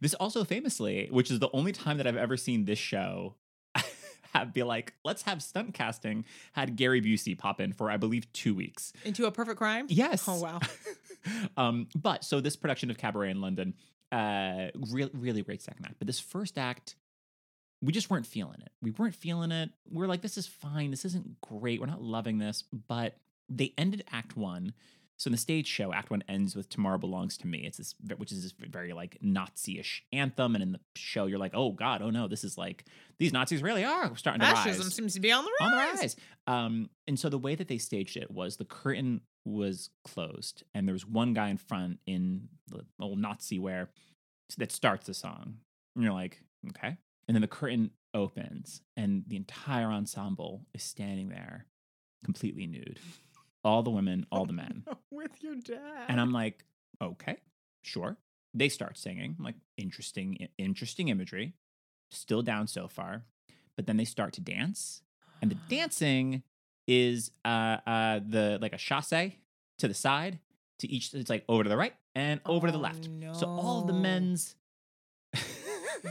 This 0.00 0.14
also 0.14 0.44
famously, 0.44 1.08
which 1.10 1.30
is 1.30 1.38
the 1.38 1.50
only 1.52 1.72
time 1.72 1.98
that 1.98 2.06
I've 2.06 2.16
ever 2.16 2.36
seen 2.36 2.64
this 2.64 2.78
show 2.78 3.34
have 4.32 4.52
be 4.52 4.62
like, 4.62 4.94
let's 5.04 5.22
have 5.22 5.42
stunt 5.42 5.74
casting, 5.74 6.24
had 6.52 6.76
Gary 6.76 7.00
Busey 7.00 7.38
pop 7.38 7.60
in 7.60 7.72
for 7.72 7.90
I 7.90 7.96
believe 7.96 8.30
two 8.32 8.54
weeks. 8.54 8.92
Into 9.04 9.26
a 9.26 9.30
perfect 9.30 9.58
crime. 9.58 9.86
Yes. 9.88 10.24
Oh 10.26 10.40
wow. 10.40 10.60
um, 11.56 11.86
but 11.94 12.24
so 12.24 12.40
this 12.40 12.56
production 12.56 12.90
of 12.90 12.98
Cabaret 12.98 13.30
in 13.30 13.40
London, 13.40 13.74
uh, 14.10 14.68
really, 14.90 15.10
really 15.14 15.42
great 15.42 15.62
second 15.62 15.84
act. 15.84 15.96
But 15.98 16.06
this 16.06 16.20
first 16.20 16.58
act, 16.58 16.96
we 17.84 17.92
just 17.92 18.08
weren't 18.08 18.26
feeling 18.26 18.60
it. 18.60 18.70
We 18.82 18.92
weren't 18.92 19.14
feeling 19.14 19.52
it. 19.52 19.70
We're 19.90 20.06
like, 20.06 20.22
this 20.22 20.38
is 20.38 20.46
fine. 20.46 20.90
This 20.90 21.04
isn't 21.04 21.40
great. 21.40 21.80
We're 21.80 21.86
not 21.86 22.02
loving 22.02 22.38
this. 22.38 22.64
But 22.88 23.16
they 23.48 23.74
ended 23.76 24.04
Act 24.10 24.36
One. 24.36 24.72
So 25.16 25.28
in 25.28 25.32
the 25.32 25.38
stage 25.38 25.66
show, 25.68 25.92
Act 25.92 26.10
One 26.10 26.24
ends 26.28 26.56
with 26.56 26.68
"Tomorrow 26.68 26.98
Belongs 26.98 27.36
to 27.38 27.46
Me." 27.46 27.58
It's 27.58 27.76
this, 27.76 27.94
which 28.16 28.32
is 28.32 28.42
this 28.42 28.52
very 28.52 28.92
like 28.92 29.18
Nazi-ish 29.20 30.02
anthem, 30.12 30.56
and 30.56 30.62
in 30.62 30.72
the 30.72 30.80
show, 30.96 31.26
you're 31.26 31.38
like, 31.38 31.52
"Oh 31.54 31.70
God, 31.70 32.02
oh 32.02 32.10
no, 32.10 32.26
this 32.26 32.42
is 32.42 32.58
like 32.58 32.84
these 33.18 33.32
Nazis 33.32 33.62
really 33.62 33.84
are 33.84 34.16
starting 34.16 34.40
to 34.40 34.46
Fascism 34.46 34.82
rise." 34.86 34.94
seems 34.94 35.14
to 35.14 35.20
be 35.20 35.30
on 35.30 35.44
the 35.44 35.50
rise. 35.60 35.66
on 35.66 35.70
the 35.70 35.76
rise. 35.76 36.16
Um, 36.48 36.90
and 37.06 37.18
so 37.18 37.28
the 37.28 37.38
way 37.38 37.54
that 37.54 37.68
they 37.68 37.78
staged 37.78 38.16
it 38.16 38.30
was 38.30 38.56
the 38.56 38.64
curtain 38.64 39.20
was 39.44 39.90
closed, 40.04 40.64
and 40.74 40.88
there 40.88 40.94
was 40.94 41.06
one 41.06 41.32
guy 41.32 41.48
in 41.48 41.58
front 41.58 42.00
in 42.06 42.48
the 42.66 42.84
old 42.98 43.20
Nazi 43.20 43.60
wear 43.60 43.90
that 44.58 44.72
starts 44.72 45.06
the 45.06 45.14
song. 45.14 45.58
And 45.94 46.04
you're 46.04 46.12
like, 46.12 46.42
okay. 46.70 46.96
And 47.26 47.34
then 47.34 47.42
the 47.42 47.48
curtain 47.48 47.90
opens, 48.12 48.82
and 48.96 49.24
the 49.26 49.36
entire 49.36 49.86
ensemble 49.88 50.66
is 50.74 50.82
standing 50.82 51.28
there, 51.30 51.66
completely 52.24 52.66
nude. 52.66 52.98
All 53.64 53.82
the 53.82 53.90
women, 53.90 54.26
all 54.30 54.44
the 54.44 54.52
men. 54.52 54.84
With 55.10 55.42
your 55.42 55.54
dad. 55.56 56.04
And 56.08 56.20
I'm 56.20 56.32
like, 56.32 56.64
okay, 57.02 57.38
sure. 57.82 58.16
They 58.52 58.68
start 58.68 58.98
singing. 58.98 59.36
I'm 59.38 59.44
like, 59.44 59.56
interesting, 59.76 60.48
interesting 60.58 61.08
imagery. 61.08 61.54
Still 62.10 62.42
down 62.42 62.66
so 62.66 62.88
far. 62.88 63.24
But 63.76 63.86
then 63.86 63.96
they 63.96 64.04
start 64.04 64.32
to 64.34 64.40
dance. 64.40 65.02
And 65.42 65.50
the 65.50 65.56
dancing 65.68 66.42
is 66.86 67.30
uh 67.46 67.78
uh 67.86 68.20
the 68.28 68.58
like 68.60 68.74
a 68.74 68.76
chasse 68.76 69.08
to 69.78 69.88
the 69.88 69.94
side 69.94 70.38
to 70.78 70.86
each 70.86 71.14
it's 71.14 71.30
like 71.30 71.42
over 71.48 71.62
to 71.62 71.70
the 71.70 71.76
right 71.78 71.94
and 72.14 72.40
over 72.44 72.66
to 72.66 72.72
the 72.72 72.78
Oh, 72.78 72.82
left. 72.82 73.08
So 73.32 73.46
all 73.46 73.82
the 73.86 73.94
men's 73.94 74.54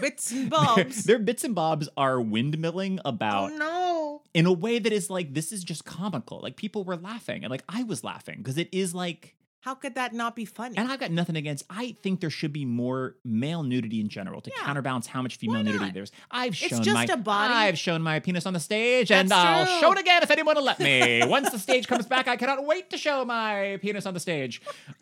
Bits 0.02 0.32
and 0.32 0.50
bobs. 0.50 1.04
Their, 1.06 1.20
bits 1.20 1.44
and 1.44 1.54
bobs 1.56 1.90
are 1.98 2.18
windmilling 2.18 3.00
about 3.06 3.52
oh 3.52 3.58
no. 3.58 4.22
in 4.34 4.46
a 4.46 4.54
way 4.54 4.80
that 4.80 4.92
is 4.94 5.10
like 5.10 5.34
this 5.34 5.52
is 5.52 5.64
just 5.64 5.86
comical. 5.86 6.40
Like 6.42 6.56
people 6.56 6.84
were 6.84 6.98
laughing 6.98 7.44
and 7.44 7.52
like 7.52 7.64
I 7.70 7.84
was 7.84 8.04
laughing 8.04 8.38
because 8.38 8.58
it 8.58 8.70
is 8.72 8.94
like 8.96 9.36
How 9.62 9.76
could 9.76 9.96
that 9.96 10.12
not 10.14 10.36
be 10.36 10.46
funny? 10.46 10.78
And 10.78 10.92
I've 10.92 11.00
got 11.00 11.12
nothing 11.12 11.36
against. 11.38 11.64
I 11.70 11.96
think 12.04 12.20
there 12.20 12.30
should 12.30 12.52
be 12.52 12.66
more 12.66 13.16
male 13.24 13.64
nudity 13.64 14.02
in 14.02 14.10
general 14.10 14.42
to 14.42 14.52
Yeah. 14.56 14.66
counterbalance 14.66 15.08
how 15.08 15.22
much 15.22 15.38
female 15.38 15.64
nudity 15.64 15.92
there's. 15.92 16.12
I've 16.30 16.56
shown 16.56 16.80
It's 16.80 16.86
just 16.86 17.08
my 17.08 17.14
a 17.14 17.18
body. 17.18 17.54
I've 17.54 17.78
shown 17.78 18.02
my 18.02 18.20
penis 18.20 18.46
on 18.46 18.54
the 18.54 18.60
stage, 18.60 19.10
and 19.12 19.30
That's 19.30 19.70
I'll 19.72 19.80
show 19.80 19.92
it 19.94 20.00
again 20.00 20.22
if 20.24 20.32
anyone 20.32 20.56
will 20.56 20.64
let 20.66 20.80
me. 20.80 21.24
Once 21.26 21.50
the 21.52 21.60
stage 21.60 21.88
comes 21.88 22.06
back, 22.06 22.28
I 22.28 22.36
cannot 22.36 22.66
wait 22.66 22.90
to 22.90 22.98
show 22.98 23.24
my 23.26 23.78
penis 23.82 24.06
on 24.06 24.14
the 24.14 24.20
stage. 24.20 24.62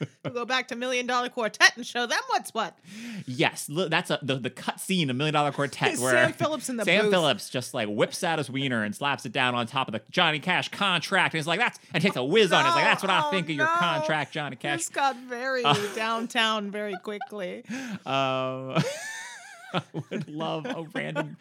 We'll 0.24 0.34
go 0.34 0.44
back 0.44 0.68
to 0.68 0.76
Million 0.76 1.06
Dollar 1.06 1.28
Quartet 1.28 1.76
and 1.76 1.86
show 1.86 2.06
them 2.06 2.18
what's 2.28 2.52
what. 2.52 2.78
yes, 3.26 3.68
that's 3.68 4.10
a, 4.10 4.18
the 4.22 4.36
the 4.36 4.50
cut 4.50 4.78
scene 4.78 5.08
of 5.10 5.16
Million 5.16 5.34
Dollar 5.34 5.50
Quartet 5.50 5.98
where 5.98 6.12
Sam 6.12 6.32
Phillips 6.32 6.68
in 6.68 6.76
the 6.76 6.84
Sam 6.84 7.04
booth. 7.06 7.10
Phillips 7.12 7.50
just 7.50 7.74
like 7.74 7.88
whips 7.88 8.22
out 8.22 8.38
his 8.38 8.50
wiener 8.50 8.82
and 8.82 8.94
slaps 8.94 9.24
it 9.26 9.32
down 9.32 9.54
on 9.54 9.66
top 9.66 9.88
of 9.88 9.92
the 9.92 10.02
Johnny 10.10 10.38
Cash 10.38 10.68
contract, 10.70 11.34
and 11.34 11.38
he's 11.38 11.46
like, 11.46 11.58
"That's," 11.58 11.78
and 11.94 12.02
takes 12.02 12.16
a 12.16 12.24
whiz 12.24 12.52
on 12.52 12.64
it. 12.64 12.68
He's 12.68 12.74
like, 12.76 12.84
"That's 12.84 13.02
what 13.02 13.10
I 13.10 13.22
oh, 13.26 13.30
think 13.30 13.48
of 13.48 13.56
your 13.56 13.66
contract, 13.66 14.32
Johnny 14.32 14.56
Cash." 14.56 14.78
This 14.80 14.88
got 14.90 15.16
very 15.16 15.64
Uh, 15.64 15.74
downtown 15.94 16.70
very 16.70 16.96
quickly. 17.02 17.64
Um, 18.06 18.76
I 19.72 19.82
would 20.10 20.28
love 20.28 20.66
a 20.66 20.86
random 20.94 21.36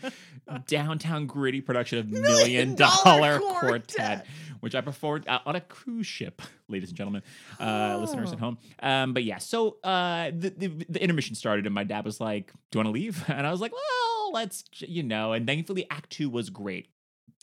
downtown 0.67 1.25
gritty 1.25 1.61
production 1.61 1.99
of 1.99 2.07
Million 2.09 2.75
Dollar 2.75 3.39
Quartet, 3.39 3.59
Quartet. 3.59 4.25
which 4.59 4.75
I 4.75 4.81
performed 4.81 5.27
uh, 5.27 5.39
on 5.45 5.55
a 5.55 5.61
cruise 5.61 6.07
ship, 6.07 6.41
ladies 6.67 6.89
and 6.89 6.97
gentlemen, 6.97 7.23
uh, 7.59 7.97
listeners 7.99 8.31
at 8.31 8.39
home. 8.39 8.57
Um, 8.81 9.13
but 9.13 9.23
yeah, 9.23 9.37
so 9.37 9.77
uh, 9.83 10.31
the, 10.37 10.49
the 10.49 10.67
the 10.89 11.01
intermission 11.01 11.35
started, 11.35 11.65
and 11.65 11.73
my 11.75 11.83
dad 11.83 12.05
was 12.05 12.19
like, 12.19 12.51
"Do 12.71 12.79
you 12.79 12.85
want 12.85 12.87
to 12.87 12.99
leave?" 12.99 13.23
And 13.29 13.45
I 13.45 13.51
was 13.51 13.61
like, 13.61 13.71
"Well, 13.71 14.31
let's," 14.33 14.63
you 14.79 15.03
know. 15.03 15.33
And 15.33 15.45
thankfully, 15.47 15.85
Act 15.89 16.09
Two 16.09 16.29
was 16.29 16.49
great, 16.49 16.87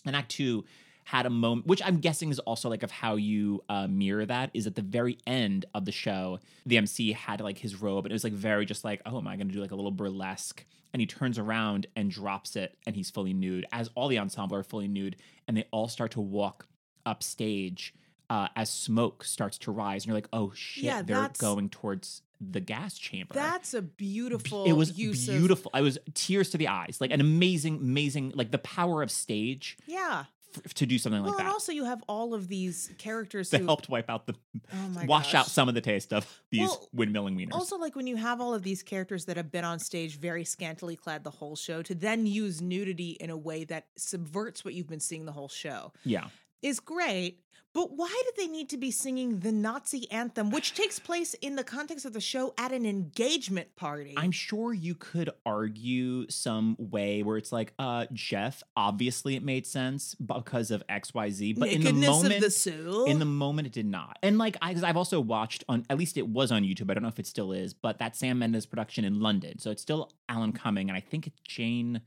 and 0.04 0.14
Act 0.16 0.30
Two 0.30 0.64
had 1.06 1.24
a 1.24 1.30
moment, 1.30 1.68
which 1.68 1.80
I'm 1.84 1.98
guessing 1.98 2.30
is 2.30 2.40
also 2.40 2.68
like 2.68 2.82
of 2.82 2.90
how 2.90 3.14
you 3.14 3.62
uh, 3.68 3.86
mirror 3.86 4.26
that. 4.26 4.50
Is 4.54 4.66
at 4.66 4.74
the 4.74 4.82
very 4.82 5.18
end 5.24 5.64
of 5.72 5.84
the 5.84 5.92
show, 5.92 6.40
the 6.66 6.78
MC 6.78 7.12
had 7.12 7.40
like 7.40 7.58
his 7.58 7.80
robe, 7.80 8.06
and 8.06 8.12
it 8.12 8.14
was 8.14 8.24
like 8.24 8.32
very 8.32 8.66
just 8.66 8.84
like, 8.84 9.02
oh, 9.06 9.18
am 9.18 9.28
I 9.28 9.36
going 9.36 9.46
to 9.46 9.54
do 9.54 9.60
like 9.60 9.70
a 9.70 9.76
little 9.76 9.92
burlesque? 9.92 10.64
And 10.92 11.00
he 11.00 11.06
turns 11.06 11.38
around 11.38 11.86
and 11.94 12.10
drops 12.10 12.56
it, 12.56 12.76
and 12.88 12.96
he's 12.96 13.08
fully 13.08 13.32
nude, 13.32 13.66
as 13.70 13.88
all 13.94 14.08
the 14.08 14.18
ensemble 14.18 14.56
are 14.56 14.64
fully 14.64 14.88
nude, 14.88 15.14
and 15.46 15.56
they 15.56 15.64
all 15.70 15.86
start 15.86 16.10
to 16.12 16.20
walk 16.20 16.66
upstage 17.04 17.94
uh, 18.28 18.48
as 18.56 18.68
smoke 18.68 19.22
starts 19.22 19.58
to 19.58 19.70
rise, 19.70 20.02
and 20.02 20.08
you're 20.08 20.16
like, 20.16 20.28
oh 20.32 20.52
shit, 20.56 20.84
Yeah, 20.84 21.02
they're 21.02 21.30
going 21.38 21.68
towards 21.68 22.22
the 22.40 22.60
gas 22.60 22.98
chamber. 22.98 23.32
That's 23.32 23.74
a 23.74 23.82
beautiful 23.82 24.64
it 24.64 24.72
was 24.72 24.98
use 24.98 25.28
of 25.28 25.38
beautiful. 25.38 25.70
I 25.72 25.82
was 25.82 25.98
tears 26.14 26.50
to 26.50 26.58
the 26.58 26.66
eyes, 26.68 26.98
like 27.00 27.12
an 27.12 27.20
amazing, 27.20 27.76
amazing, 27.76 28.32
like 28.34 28.50
the 28.50 28.58
power 28.58 29.02
of 29.02 29.10
stage 29.10 29.78
Yeah. 29.86 30.24
F- 30.64 30.74
to 30.74 30.86
do 30.86 30.98
something 30.98 31.22
well, 31.22 31.32
like 31.32 31.40
and 31.40 31.48
that. 31.48 31.52
also 31.52 31.72
you 31.72 31.84
have 31.84 32.02
all 32.08 32.34
of 32.34 32.48
these 32.48 32.92
characters 32.98 33.50
That 33.56 33.60
who 33.60 33.66
helped 33.66 33.88
wipe 33.88 34.08
out 34.08 34.26
the 34.26 34.34
oh 34.72 35.04
wash 35.06 35.34
out 35.34 35.46
some 35.46 35.68
of 35.68 35.74
the 35.74 35.80
taste 35.80 36.12
of 36.12 36.42
these 36.50 36.68
Well, 36.68 36.88
windmilling 36.96 37.36
wieners. 37.36 37.52
Also, 37.52 37.76
like 37.76 37.96
when 37.96 38.06
you 38.06 38.16
have 38.16 38.40
all 38.40 38.54
of 38.54 38.62
these 38.62 38.82
characters 38.82 39.24
that 39.26 39.36
have 39.36 39.50
been 39.50 39.64
on 39.64 39.78
stage 39.78 40.18
very 40.18 40.44
scantily 40.44 40.96
clad 40.96 41.24
the 41.24 41.30
whole 41.30 41.56
show, 41.56 41.82
to 41.82 41.94
then 41.94 42.26
use 42.26 42.60
nudity 42.60 43.10
in 43.20 43.30
a 43.30 43.36
way 43.36 43.64
that 43.64 43.86
subverts 43.96 44.64
what 44.64 44.74
you've 44.74 44.88
been 44.88 45.00
seeing 45.00 45.24
the 45.24 45.32
whole 45.32 45.48
show 45.48 45.92
yeah. 46.04 46.26
is 46.62 46.80
great. 46.80 47.40
But 47.76 47.92
why 47.92 48.22
did 48.24 48.42
they 48.42 48.50
need 48.50 48.70
to 48.70 48.78
be 48.78 48.90
singing 48.90 49.40
the 49.40 49.52
Nazi 49.52 50.10
anthem, 50.10 50.50
which 50.50 50.72
takes 50.72 50.98
place 50.98 51.34
in 51.34 51.56
the 51.56 51.62
context 51.62 52.06
of 52.06 52.14
the 52.14 52.22
show 52.22 52.54
at 52.56 52.72
an 52.72 52.86
engagement 52.86 53.76
party? 53.76 54.14
I'm 54.16 54.32
sure 54.32 54.72
you 54.72 54.94
could 54.94 55.28
argue 55.44 56.26
some 56.30 56.76
way 56.78 57.22
where 57.22 57.36
it's 57.36 57.52
like, 57.52 57.74
uh, 57.78 58.06
Jeff, 58.14 58.62
obviously 58.78 59.36
it 59.36 59.44
made 59.44 59.66
sense 59.66 60.14
because 60.14 60.70
of 60.70 60.86
XYZ, 60.88 61.58
but 61.58 61.68
in 61.68 61.82
the 61.82 61.92
moment 61.92 62.34
of 62.36 62.40
the 62.40 62.50
soul. 62.50 63.04
in 63.04 63.18
the 63.18 63.26
moment 63.26 63.66
it 63.66 63.72
did 63.72 63.86
not 63.86 64.18
and 64.22 64.38
like 64.38 64.56
I, 64.62 64.70
i've 64.84 64.96
also 64.96 65.20
watched 65.20 65.64
on 65.68 65.84
at 65.90 65.98
least 65.98 66.16
it 66.16 66.28
was 66.28 66.50
on 66.50 66.62
youtube 66.62 66.90
i 66.90 66.94
don't 66.94 67.02
know 67.02 67.08
if 67.08 67.18
it 67.18 67.26
still 67.26 67.52
is 67.52 67.74
but 67.74 67.98
that 67.98 68.16
sam 68.16 68.38
mendes 68.38 68.66
production 68.66 69.04
in 69.04 69.20
london 69.20 69.58
so 69.58 69.70
it's 69.70 69.82
still 69.82 70.12
alan 70.28 70.52
cumming 70.52 70.88
and 70.88 70.96
i 70.96 71.00
think 71.00 71.26
it's 71.26 71.40
jane 71.44 72.00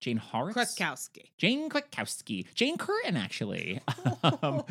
jane 0.00 0.16
Horrocks? 0.18 0.74
Krakowski. 0.74 1.30
jane 1.38 1.68
kwiatkowski 1.68 2.46
jane 2.54 2.76
curtin 2.76 3.16
actually 3.16 3.80
um, 4.22 4.62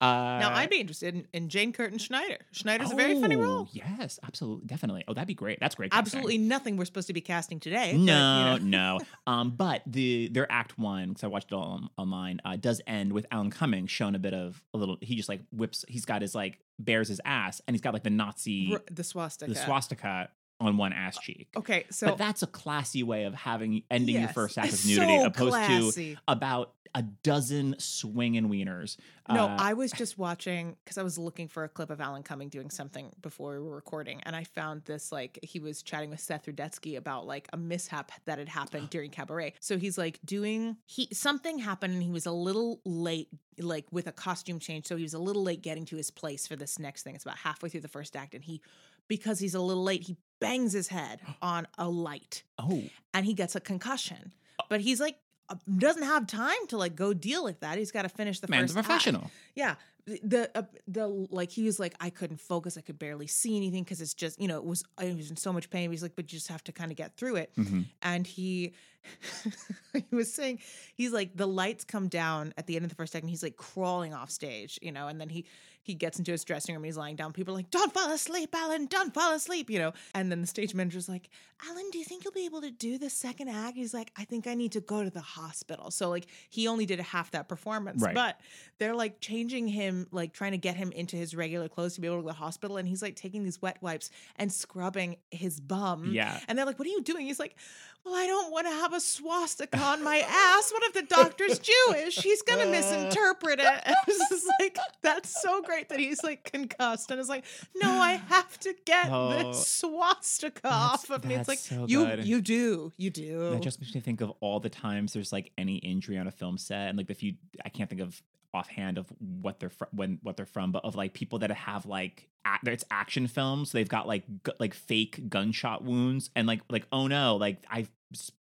uh, 0.00 0.38
Now 0.40 0.54
I'd 0.54 0.70
be 0.70 0.80
interested 0.80 1.14
in, 1.14 1.26
in 1.32 1.48
Jane 1.48 1.72
Curtin 1.72 1.98
Schneider. 1.98 2.38
Schneider's 2.52 2.90
a 2.92 2.94
very 2.94 3.20
funny 3.20 3.36
oh, 3.36 3.40
role. 3.42 3.68
yes 3.72 4.18
absolutely 4.24 4.66
definitely 4.66 5.04
oh 5.08 5.14
that'd 5.14 5.26
be 5.26 5.34
great 5.34 5.58
that's 5.60 5.74
great 5.74 5.90
casting. 5.90 6.18
Absolutely 6.18 6.38
nothing 6.38 6.76
we're 6.76 6.84
supposed 6.84 7.06
to 7.08 7.12
be 7.12 7.20
casting 7.20 7.60
today. 7.60 7.92
but, 7.92 7.98
you 7.98 8.04
No, 8.14 8.56
know. 8.56 8.58
no. 8.62 9.00
Um, 9.26 9.50
but 9.50 9.82
the 9.86 10.28
their 10.32 10.50
act 10.50 10.78
one 10.78 11.10
because 11.10 11.24
I 11.24 11.28
watched 11.28 11.52
it 11.52 11.54
all 11.54 11.62
on, 11.62 11.88
online 11.96 12.40
uh, 12.44 12.56
does 12.56 12.80
end 12.86 13.12
with 13.12 13.26
Alan 13.30 13.50
Cumming 13.50 13.86
showing 13.86 14.14
a 14.14 14.18
bit 14.18 14.34
of 14.34 14.62
a 14.72 14.76
little. 14.78 14.96
He 15.00 15.16
just 15.16 15.28
like 15.28 15.40
whips. 15.52 15.84
He's 15.88 16.04
got 16.04 16.22
his 16.22 16.34
like 16.34 16.58
bears 16.78 17.08
his 17.08 17.20
ass, 17.24 17.60
and 17.66 17.74
he's 17.74 17.80
got 17.80 17.92
like 17.92 18.02
the 18.04 18.10
Nazi 18.10 18.76
the 18.90 19.04
swastika. 19.04 19.52
the 19.52 19.58
swastika 19.58 20.28
on 20.60 20.76
one 20.76 20.92
ass 20.92 21.18
cheek. 21.18 21.48
Okay, 21.56 21.84
so 21.90 22.08
but 22.08 22.18
that's 22.18 22.42
a 22.42 22.46
classy 22.46 23.02
way 23.02 23.24
of 23.24 23.34
having 23.34 23.82
ending 23.90 24.20
your 24.20 24.28
first 24.28 24.56
act 24.58 24.72
of 24.72 24.86
nudity, 24.86 25.18
so 25.18 25.26
opposed 25.26 25.50
classy. 25.50 26.14
to 26.14 26.20
about 26.28 26.72
a 26.96 27.02
dozen 27.02 27.74
swinging 27.78 28.48
wieners. 28.48 28.96
No, 29.28 29.46
Uh, 29.46 29.56
I 29.58 29.72
was 29.72 29.90
just 29.90 30.16
watching 30.16 30.76
because 30.84 30.96
I 30.96 31.02
was 31.02 31.18
looking 31.18 31.48
for 31.48 31.64
a 31.64 31.68
clip 31.68 31.90
of 31.90 32.00
Alan 32.00 32.22
Cumming 32.22 32.50
doing 32.50 32.70
something 32.70 33.12
before 33.20 33.52
we 33.52 33.58
were 33.58 33.74
recording, 33.74 34.20
and 34.22 34.36
I 34.36 34.44
found 34.44 34.84
this 34.84 35.10
like 35.10 35.40
he 35.42 35.58
was 35.58 35.82
chatting 35.82 36.10
with 36.10 36.20
Seth 36.20 36.46
Rudetsky 36.46 36.96
about 36.96 37.26
like 37.26 37.48
a 37.52 37.56
mishap 37.56 38.12
that 38.26 38.38
had 38.38 38.48
happened 38.48 38.90
during 38.90 39.10
Cabaret. 39.10 39.54
So 39.58 39.76
he's 39.76 39.98
like 39.98 40.20
doing 40.24 40.76
he 40.86 41.08
something 41.12 41.58
happened 41.58 41.94
and 41.94 42.02
he 42.02 42.12
was 42.12 42.26
a 42.26 42.32
little 42.32 42.80
late, 42.84 43.28
like 43.58 43.86
with 43.90 44.06
a 44.06 44.12
costume 44.12 44.60
change. 44.60 44.86
So 44.86 44.96
he 44.96 45.02
was 45.02 45.14
a 45.14 45.18
little 45.18 45.42
late 45.42 45.62
getting 45.62 45.86
to 45.86 45.96
his 45.96 46.12
place 46.12 46.46
for 46.46 46.54
this 46.54 46.78
next 46.78 47.02
thing. 47.02 47.16
It's 47.16 47.24
about 47.24 47.38
halfway 47.38 47.70
through 47.70 47.80
the 47.80 47.88
first 47.88 48.14
act, 48.14 48.34
and 48.34 48.44
he 48.44 48.62
because 49.08 49.38
he's 49.38 49.54
a 49.54 49.60
little 49.60 49.82
late, 49.82 50.02
he 50.04 50.16
bangs 50.44 50.72
his 50.72 50.88
head 50.88 51.20
on 51.42 51.66
a 51.78 51.88
light 51.88 52.42
oh, 52.58 52.82
and 53.12 53.26
he 53.26 53.34
gets 53.34 53.54
a 53.56 53.60
concussion. 53.60 54.32
But 54.68 54.80
he's 54.80 55.00
like 55.00 55.16
uh, 55.48 55.56
doesn't 55.76 56.04
have 56.04 56.26
time 56.26 56.66
to 56.68 56.76
like 56.78 56.96
go 56.96 57.12
deal 57.12 57.44
with 57.44 57.60
that. 57.60 57.76
He's 57.78 57.90
got 57.92 58.02
to 58.02 58.08
finish 58.08 58.40
the 58.40 58.48
man's 58.48 58.70
a 58.70 58.74
first 58.74 58.78
act. 58.78 58.86
professional. 58.86 59.30
Yeah. 59.54 59.74
The 60.06 60.20
the, 60.22 60.58
uh, 60.58 60.62
the 60.86 61.06
like 61.30 61.50
he 61.50 61.62
was 61.64 61.78
like 61.80 61.94
I 62.00 62.10
couldn't 62.10 62.40
focus. 62.40 62.76
I 62.76 62.82
could 62.82 62.98
barely 62.98 63.26
see 63.26 63.56
anything 63.56 63.84
because 63.84 64.00
it's 64.02 64.12
just 64.14 64.40
you 64.40 64.48
know 64.48 64.58
it 64.58 64.64
was 64.64 64.84
I 64.98 65.12
was 65.12 65.30
in 65.30 65.36
so 65.36 65.52
much 65.52 65.70
pain. 65.70 65.90
He's 65.90 66.02
like, 66.02 66.14
but 66.16 66.30
you 66.30 66.36
just 66.38 66.48
have 66.48 66.62
to 66.64 66.72
kind 66.72 66.90
of 66.90 66.96
get 66.96 67.16
through 67.16 67.36
it. 67.36 67.52
Mhm. 67.56 67.86
And 68.02 68.26
he 68.26 68.74
he 69.94 70.14
was 70.14 70.32
saying 70.32 70.60
he's 70.94 71.12
like 71.12 71.36
the 71.36 71.46
lights 71.46 71.84
come 71.84 72.08
down 72.08 72.52
at 72.56 72.66
the 72.66 72.76
end 72.76 72.84
of 72.84 72.90
the 72.90 72.96
first 72.96 73.14
act 73.14 73.22
and 73.22 73.30
he's 73.30 73.42
like 73.42 73.56
crawling 73.56 74.14
off 74.14 74.30
stage, 74.30 74.78
you 74.82 74.92
know, 74.92 75.08
and 75.08 75.20
then 75.20 75.28
he 75.28 75.46
he 75.84 75.94
gets 75.94 76.18
into 76.18 76.32
his 76.32 76.42
dressing 76.44 76.74
room 76.74 76.82
and 76.82 76.86
he's 76.86 76.96
lying 76.96 77.14
down. 77.14 77.32
People 77.32 77.54
are 77.54 77.58
like, 77.58 77.70
Don't 77.70 77.92
fall 77.92 78.10
asleep, 78.10 78.54
Alan, 78.54 78.86
don't 78.86 79.14
fall 79.14 79.32
asleep, 79.34 79.70
you 79.70 79.78
know. 79.78 79.92
And 80.14 80.32
then 80.32 80.40
the 80.40 80.46
stage 80.46 80.74
manager's 80.74 81.08
like, 81.08 81.28
Alan, 81.68 81.90
do 81.90 81.98
you 81.98 82.04
think 82.04 82.24
you'll 82.24 82.32
be 82.32 82.46
able 82.46 82.60
to 82.62 82.70
do 82.70 82.98
the 82.98 83.08
second 83.08 83.48
act? 83.48 83.76
He's 83.76 83.94
like, 83.94 84.10
I 84.16 84.24
think 84.24 84.46
I 84.46 84.54
need 84.54 84.72
to 84.72 84.80
go 84.80 85.04
to 85.04 85.10
the 85.10 85.20
hospital. 85.20 85.90
So 85.90 86.08
like 86.08 86.26
he 86.50 86.66
only 86.68 86.86
did 86.86 87.00
half 87.00 87.30
that 87.30 87.48
performance. 87.48 88.02
Right. 88.02 88.14
But 88.14 88.40
they're 88.78 88.94
like 88.94 89.20
changing 89.20 89.68
him, 89.68 90.06
like 90.10 90.32
trying 90.32 90.52
to 90.52 90.58
get 90.58 90.76
him 90.76 90.90
into 90.92 91.16
his 91.16 91.34
regular 91.34 91.68
clothes 91.68 91.94
to 91.94 92.00
be 92.00 92.06
able 92.06 92.18
to 92.18 92.22
go 92.22 92.28
to 92.28 92.32
the 92.32 92.38
hospital. 92.38 92.76
And 92.76 92.88
he's 92.88 93.02
like 93.02 93.16
taking 93.16 93.44
these 93.44 93.62
wet 93.62 93.78
wipes 93.80 94.10
and 94.36 94.52
scrubbing 94.52 95.16
his 95.30 95.60
bum. 95.60 96.10
Yeah. 96.12 96.38
And 96.48 96.58
they're 96.58 96.66
like, 96.66 96.78
What 96.78 96.88
are 96.88 96.92
you 96.92 97.02
doing? 97.02 97.26
He's 97.26 97.38
like, 97.38 97.56
Well, 98.04 98.14
I 98.14 98.26
don't 98.26 98.50
want 98.50 98.66
to 98.66 98.72
have 98.72 98.92
a 98.92 99.00
swastika 99.00 99.78
on 99.78 100.02
my 100.02 100.18
ass. 100.18 100.72
What 100.72 100.82
if 100.84 100.92
the 100.94 101.02
doctor's 101.02 101.58
Jewish? 101.88 102.16
He's 102.16 102.42
gonna 102.42 102.66
misinterpret 102.66 103.60
it. 103.60 103.66
And 103.66 103.96
it's 104.08 104.28
just 104.28 104.46
like 104.60 104.76
that's 105.02 105.40
so 105.40 105.62
great 105.62 105.73
that 105.88 105.98
he's 105.98 106.22
like 106.22 106.50
concussed 106.50 107.10
and 107.10 107.18
it's 107.20 107.28
like, 107.28 107.44
no, 107.74 107.90
I 107.90 108.12
have 108.28 108.58
to 108.60 108.74
get 108.84 109.08
Oh, 109.10 109.30
this 109.30 109.66
swastika 109.66 110.68
off 110.68 111.10
of 111.10 111.24
me. 111.24 111.34
It's 111.34 111.48
like 111.48 111.58
so 111.58 111.86
you 111.88 112.04
good. 112.04 112.24
you 112.24 112.40
do. 112.40 112.92
You 112.96 113.10
do. 113.10 113.50
That 113.50 113.62
just 113.62 113.80
makes 113.80 113.94
me 113.94 114.00
think 114.00 114.20
of 114.20 114.32
all 114.40 114.60
the 114.60 114.68
times 114.70 115.12
there's 115.12 115.32
like 115.32 115.52
any 115.58 115.76
injury 115.76 116.18
on 116.18 116.26
a 116.26 116.30
film 116.30 116.58
set, 116.58 116.88
and 116.88 116.98
like 116.98 117.10
if 117.10 117.22
you 117.22 117.34
I 117.64 117.68
can't 117.68 117.88
think 117.88 118.00
of 118.00 118.20
offhand 118.52 118.98
of 118.98 119.06
what 119.18 119.58
they're 119.58 119.70
fr- 119.70 119.84
when 119.92 120.18
what 120.22 120.36
they're 120.36 120.46
from, 120.46 120.70
but 120.72 120.84
of 120.84 120.94
like 120.94 121.12
people 121.12 121.40
that 121.40 121.50
have 121.50 121.86
like 121.86 122.28
a- 122.46 122.70
it's 122.70 122.84
action 122.90 123.26
films. 123.26 123.72
They've 123.72 123.88
got 123.88 124.06
like 124.06 124.24
gu- 124.42 124.52
like 124.60 124.74
fake 124.74 125.28
gunshot 125.28 125.82
wounds, 125.84 126.30
and 126.36 126.46
like 126.46 126.60
like 126.70 126.86
oh 126.92 127.06
no, 127.08 127.36
like 127.36 127.58
I've 127.70 127.90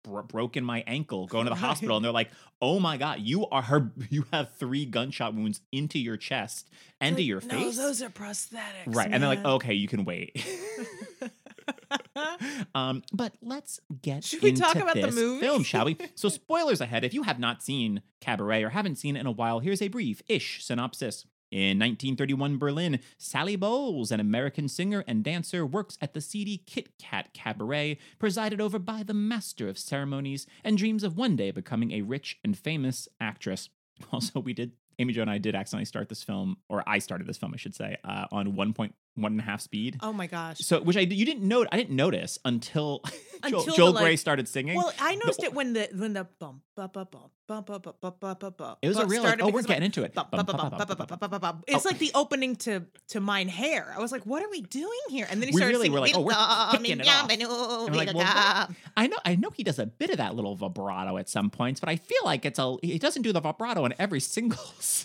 bro- 0.06 0.22
broken 0.22 0.64
my 0.64 0.82
ankle 0.86 1.26
going 1.26 1.44
to 1.44 1.50
the 1.50 1.56
Right. 1.56 1.60
hospital, 1.66 1.96
and 1.96 2.04
they're 2.04 2.12
like 2.12 2.30
oh 2.62 2.80
my 2.80 2.96
god, 2.96 3.20
you 3.20 3.46
are 3.48 3.60
her, 3.60 3.90
you 4.10 4.24
have 4.32 4.50
three 4.56 4.86
gunshot 4.86 5.34
wounds 5.34 5.60
into 5.72 5.98
your 5.98 6.16
chest 6.16 6.70
and 7.02 7.14
to 7.16 7.20
Like, 7.22 7.28
your 7.28 7.40
no, 7.42 7.48
face. 7.48 7.76
those 7.76 8.00
are 8.00 8.08
prosthetics. 8.08 8.60
Right. 8.86 9.10
And 9.12 9.22
they're 9.22 9.28
like, 9.28 9.44
okay, 9.44 9.74
you 9.74 9.88
can 9.88 10.06
wait. 10.06 10.34
um, 12.74 13.02
but 13.12 13.32
let's 13.42 13.80
get 14.02 14.24
Should 14.24 14.42
we 14.42 14.50
into 14.50 14.62
talk 14.62 14.76
about 14.76 14.94
the 14.94 15.10
movie? 15.10 15.40
film, 15.40 15.62
shall 15.64 15.84
we? 15.84 15.96
So, 16.14 16.28
spoilers 16.28 16.80
ahead. 16.80 17.04
If 17.04 17.12
you 17.12 17.24
have 17.24 17.38
not 17.38 17.62
seen 17.62 18.02
Cabaret 18.20 18.62
or 18.62 18.70
haven't 18.70 18.96
seen 18.96 19.16
it 19.16 19.20
in 19.20 19.26
a 19.26 19.30
while, 19.32 19.60
here's 19.60 19.82
a 19.82 19.88
brief 19.88 20.22
ish 20.28 20.64
synopsis. 20.64 21.26
In 21.50 21.78
1931 21.78 22.58
Berlin, 22.58 22.98
Sally 23.18 23.54
Bowles, 23.54 24.10
an 24.10 24.18
American 24.18 24.68
singer 24.68 25.04
and 25.06 25.22
dancer, 25.22 25.64
works 25.64 25.96
at 26.00 26.12
the 26.12 26.20
seedy 26.20 26.58
Kit 26.58 26.98
Kat 26.98 27.32
Cabaret, 27.32 27.98
presided 28.18 28.60
over 28.60 28.78
by 28.78 29.02
the 29.02 29.14
master 29.14 29.68
of 29.68 29.78
ceremonies, 29.78 30.46
and 30.64 30.76
dreams 30.76 31.04
of 31.04 31.16
one 31.16 31.36
day 31.36 31.50
becoming 31.52 31.92
a 31.92 32.02
rich 32.02 32.38
and 32.44 32.58
famous 32.58 33.08
actress. 33.20 33.68
Also, 34.12 34.40
we 34.40 34.52
did 34.52 34.72
Amy 34.98 35.14
Jo 35.14 35.22
and 35.22 35.30
I 35.30 35.38
did 35.38 35.54
accidentally 35.54 35.86
start 35.86 36.10
this 36.10 36.22
film, 36.22 36.58
or 36.68 36.82
I 36.86 36.98
started 36.98 37.26
this 37.26 37.38
film, 37.38 37.54
I 37.54 37.56
should 37.56 37.74
say, 37.74 37.96
uh, 38.04 38.26
on 38.30 38.54
point 38.74 38.94
one 39.16 39.32
and 39.32 39.40
a 39.40 39.44
half 39.44 39.60
speed. 39.60 39.96
Oh 40.02 40.12
my 40.12 40.26
gosh. 40.26 40.58
So, 40.58 40.80
which 40.82 40.96
I 40.96 41.00
you 41.00 41.24
didn't 41.24 41.42
know, 41.46 41.66
I 41.72 41.76
didn't 41.76 41.96
notice 41.96 42.38
until, 42.44 43.02
Until 43.42 43.74
Joel 43.74 43.92
the, 43.92 44.00
Grey 44.00 44.10
like- 44.10 44.18
started 44.18 44.48
singing. 44.48 44.76
Well, 44.76 44.92
I 45.00 45.14
noticed 45.16 45.42
it 45.42 45.52
when 45.54 45.72
the 45.74 45.88
when 45.94 46.12
the 46.14 46.24
bump 46.38 46.62
bump 46.74 46.92
bump 46.94 47.10
bump 47.10 47.30
bump 47.46 47.66
bump 47.66 47.82
bump 48.00 48.20
bump 48.20 48.40
bump 48.40 48.56
bump. 48.56 48.78
it 48.82 48.88
was 48.88 48.96
a 48.98 49.06
real 49.06 49.22
like, 49.22 49.42
oh, 49.42 49.48
we're 49.50 49.62
getting 49.62 49.84
into 49.84 50.02
it. 50.04 50.14
bump, 50.14 50.30
bump, 50.30 50.46
bump, 50.46 50.58
bump, 50.58 50.76
bump, 50.88 51.08
bump, 51.08 51.20
bump, 51.20 51.40
bump. 51.42 51.64
It's 51.66 51.84
Oh. 51.84 51.88
like 51.88 51.98
the 51.98 52.10
opening 52.14 52.56
to 52.56 52.84
to 53.08 53.20
Mein 53.20 53.48
Herr. 53.48 53.92
I 53.96 54.00
was 54.00 54.10
like, 54.12 54.24
what 54.26 54.42
are 54.42 54.50
we 54.50 54.62
doing 54.62 54.88
here? 55.08 55.26
And 55.30 55.40
then 55.40 55.48
he 55.48 55.54
We 55.54 55.60
started 55.60 55.74
really 55.74 55.84
singing. 55.86 55.94
were 55.94 56.00
like, 56.00 56.16
oh, 56.16 56.20
we're 56.20 56.32
"Welcome 56.32 56.84
it 56.86 57.06
off." 57.08 57.30
And 57.30 57.96
like, 57.96 58.14
well, 58.14 58.68
I 58.96 59.06
know, 59.06 59.16
I 59.24 59.36
know 59.36 59.50
he 59.50 59.62
does 59.62 59.78
a 59.78 59.86
bit 59.86 60.10
of 60.10 60.16
that 60.18 60.34
little 60.34 60.56
vibrato 60.56 61.16
at 61.18 61.28
some 61.28 61.50
points, 61.50 61.78
but 61.80 61.88
I 61.88 61.96
feel 61.96 62.22
like 62.24 62.44
it's 62.44 62.58
a 62.58 62.76
he 62.82 62.98
doesn't 62.98 63.22
do 63.22 63.32
the 63.32 63.40
vibrato 63.40 63.84
in 63.84 63.94
every 63.98 64.20
single. 64.20 64.58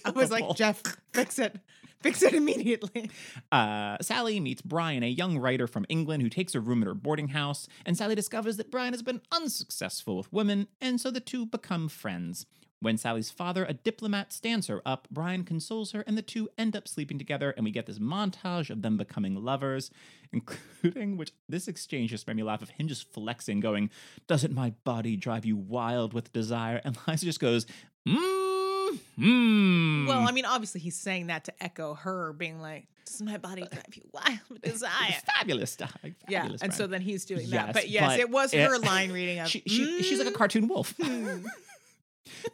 I 0.05 0.11
was 0.11 0.31
like. 0.31 0.55
Jeff, 0.55 0.81
fix 1.13 1.39
it, 1.39 1.55
fix 2.01 2.21
it 2.23 2.33
immediately. 2.33 3.09
Uh, 3.51 3.97
Sally 4.01 4.39
meets 4.39 4.61
Brian, 4.61 5.03
a 5.03 5.07
young 5.07 5.37
writer 5.37 5.67
from 5.67 5.85
England 5.89 6.23
who 6.23 6.29
takes 6.29 6.55
a 6.55 6.61
room 6.61 6.81
at 6.81 6.87
her 6.87 6.93
boarding 6.93 7.29
house, 7.29 7.67
and 7.85 7.97
Sally 7.97 8.15
discovers 8.15 8.57
that 8.57 8.71
Brian 8.71 8.93
has 8.93 9.01
been 9.01 9.21
unsuccessful 9.31 10.15
with 10.17 10.31
women, 10.31 10.67
and 10.79 11.01
so 11.01 11.11
the 11.11 11.19
two 11.19 11.45
become 11.45 11.89
friends. 11.89 12.45
When 12.81 12.97
Sally's 12.97 13.29
father, 13.29 13.63
a 13.63 13.73
diplomat, 13.73 14.33
stands 14.33 14.65
her 14.65 14.81
up, 14.85 15.07
Brian 15.11 15.43
consoles 15.43 15.91
her, 15.91 16.01
and 16.01 16.17
the 16.17 16.23
two 16.23 16.49
end 16.57 16.75
up 16.75 16.87
sleeping 16.87 17.19
together, 17.19 17.51
and 17.51 17.63
we 17.63 17.69
get 17.69 17.85
this 17.85 17.99
montage 17.99 18.71
of 18.71 18.81
them 18.81 18.97
becoming 18.97 19.35
lovers, 19.35 19.91
including 20.33 21.15
which 21.15 21.31
this 21.47 21.67
exchange 21.67 22.09
just 22.09 22.25
made 22.25 22.37
me 22.37 22.43
laugh 22.43 22.63
of 22.63 22.69
him 22.69 22.87
just 22.87 23.13
flexing, 23.13 23.59
going, 23.59 23.91
Doesn't 24.25 24.55
my 24.55 24.71
body 24.83 25.15
drive 25.15 25.45
you 25.45 25.55
wild 25.55 26.13
with 26.13 26.33
desire? 26.33 26.81
And 26.85 26.97
Liza 27.07 27.25
just 27.25 27.39
goes, 27.39 27.67
Mmm, 28.07 28.50
mmm. 29.19 30.07
Well, 30.07 30.27
I 30.27 30.31
mean, 30.31 30.45
obviously 30.45 30.81
he's 30.81 30.97
saying 30.97 31.27
that 31.27 31.45
to 31.45 31.53
echo 31.63 31.93
her 31.95 32.33
being 32.33 32.61
like, 32.61 32.87
"Does 33.05 33.21
my 33.21 33.37
body 33.37 33.61
drive 33.71 33.95
you 33.95 34.03
wild 34.13 34.39
with 34.49 34.61
desire?" 34.63 34.91
fabulous. 35.37 35.77
Yeah, 35.79 35.87
Fabulous, 36.41 36.61
and 36.61 36.73
so 36.73 36.87
then 36.87 37.01
he's 37.01 37.25
doing 37.25 37.41
Yes, 37.47 37.51
that. 37.51 37.73
But 37.73 37.89
yes, 37.89 38.11
but 38.13 38.19
it 38.19 38.29
was 38.29 38.53
it- 38.53 38.67
her 38.69 38.77
line 38.79 39.11
reading 39.11 39.39
of. 39.39 39.47
she, 39.49 39.61
she, 39.67 40.01
she's 40.03 40.19
like 40.19 40.27
a 40.27 40.31
cartoon 40.31 40.67
wolf. 40.67 40.95
"Mm." 41.01 41.43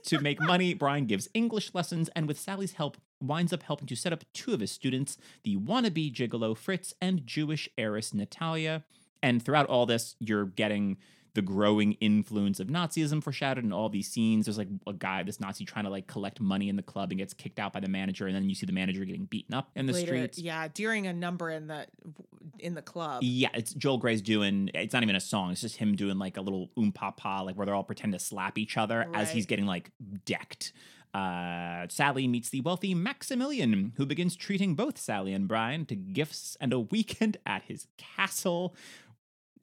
to 0.03 0.19
make 0.19 0.39
money, 0.41 0.73
Brian 0.73 1.05
gives 1.05 1.29
English 1.33 1.71
lessons 1.73 2.09
and, 2.15 2.27
with 2.27 2.39
Sally's 2.39 2.73
help, 2.73 2.97
winds 3.21 3.53
up 3.53 3.63
helping 3.63 3.87
to 3.87 3.95
set 3.95 4.11
up 4.11 4.23
two 4.33 4.53
of 4.53 4.59
his 4.59 4.71
students, 4.71 5.17
the 5.43 5.55
wannabe 5.57 6.11
gigolo 6.13 6.57
Fritz 6.57 6.93
and 7.01 7.25
Jewish 7.27 7.69
heiress 7.77 8.13
Natalia. 8.13 8.83
And 9.21 9.43
throughout 9.43 9.67
all 9.67 9.85
this, 9.85 10.15
you're 10.19 10.45
getting 10.45 10.97
the 11.33 11.41
growing 11.41 11.93
influence 11.93 12.59
of 12.59 12.67
Nazism 12.67 13.21
foreshadowed 13.23 13.63
in 13.63 13.71
all 13.71 13.89
these 13.89 14.07
scenes. 14.07 14.45
There's 14.45 14.57
like 14.57 14.69
a 14.87 14.93
guy, 14.93 15.23
this 15.23 15.39
Nazi, 15.39 15.65
trying 15.65 15.85
to 15.85 15.91
like 15.91 16.07
collect 16.07 16.39
money 16.41 16.69
in 16.69 16.75
the 16.75 16.81
club 16.83 17.11
and 17.11 17.19
gets 17.19 17.33
kicked 17.33 17.59
out 17.59 17.73
by 17.73 17.79
the 17.79 17.87
manager, 17.87 18.27
and 18.27 18.35
then 18.35 18.49
you 18.49 18.55
see 18.55 18.65
the 18.65 18.71
manager 18.73 19.05
getting 19.05 19.25
beaten 19.25 19.53
up 19.53 19.69
in 19.75 19.85
the 19.85 19.93
Later, 19.93 20.07
streets. 20.07 20.39
yeah, 20.39 20.67
during 20.73 21.05
a 21.07 21.13
number 21.13 21.49
in 21.49 21.67
the 21.67 21.85
in 22.59 22.73
the 22.73 22.81
club. 22.81 23.21
Yeah, 23.23 23.49
it's 23.53 23.73
Joel 23.73 23.97
Grey's 23.97 24.21
doing. 24.21 24.71
It's 24.73 24.93
not 24.93 25.03
even 25.03 25.15
a 25.15 25.19
song. 25.19 25.51
It's 25.51 25.61
just 25.61 25.77
him 25.77 25.95
doing 25.95 26.17
like 26.17 26.37
a 26.37 26.41
little 26.41 26.69
oom 26.77 26.91
pa 26.91 27.11
pa, 27.11 27.41
like 27.41 27.55
where 27.55 27.65
they're 27.65 27.75
all 27.75 27.83
pretend 27.83 28.13
to 28.13 28.19
slap 28.19 28.57
each 28.57 28.77
other 28.77 29.07
as 29.13 29.31
he's 29.31 29.45
getting 29.45 29.65
like 29.65 29.91
decked. 30.25 30.73
Uh, 31.13 31.87
Sally 31.89 32.27
meets 32.27 32.49
the 32.49 32.61
wealthy 32.61 32.93
Maximilian, 32.93 33.93
who 33.97 34.05
begins 34.05 34.35
treating 34.35 34.75
both 34.75 34.99
Sally 34.99 35.33
and 35.33 35.47
Brian 35.47 35.85
to 35.87 35.95
gifts 35.95 36.57
and 36.59 36.71
a 36.73 36.79
weekend 36.79 37.37
at 37.45 37.63
his 37.63 37.87
castle. 37.97 38.75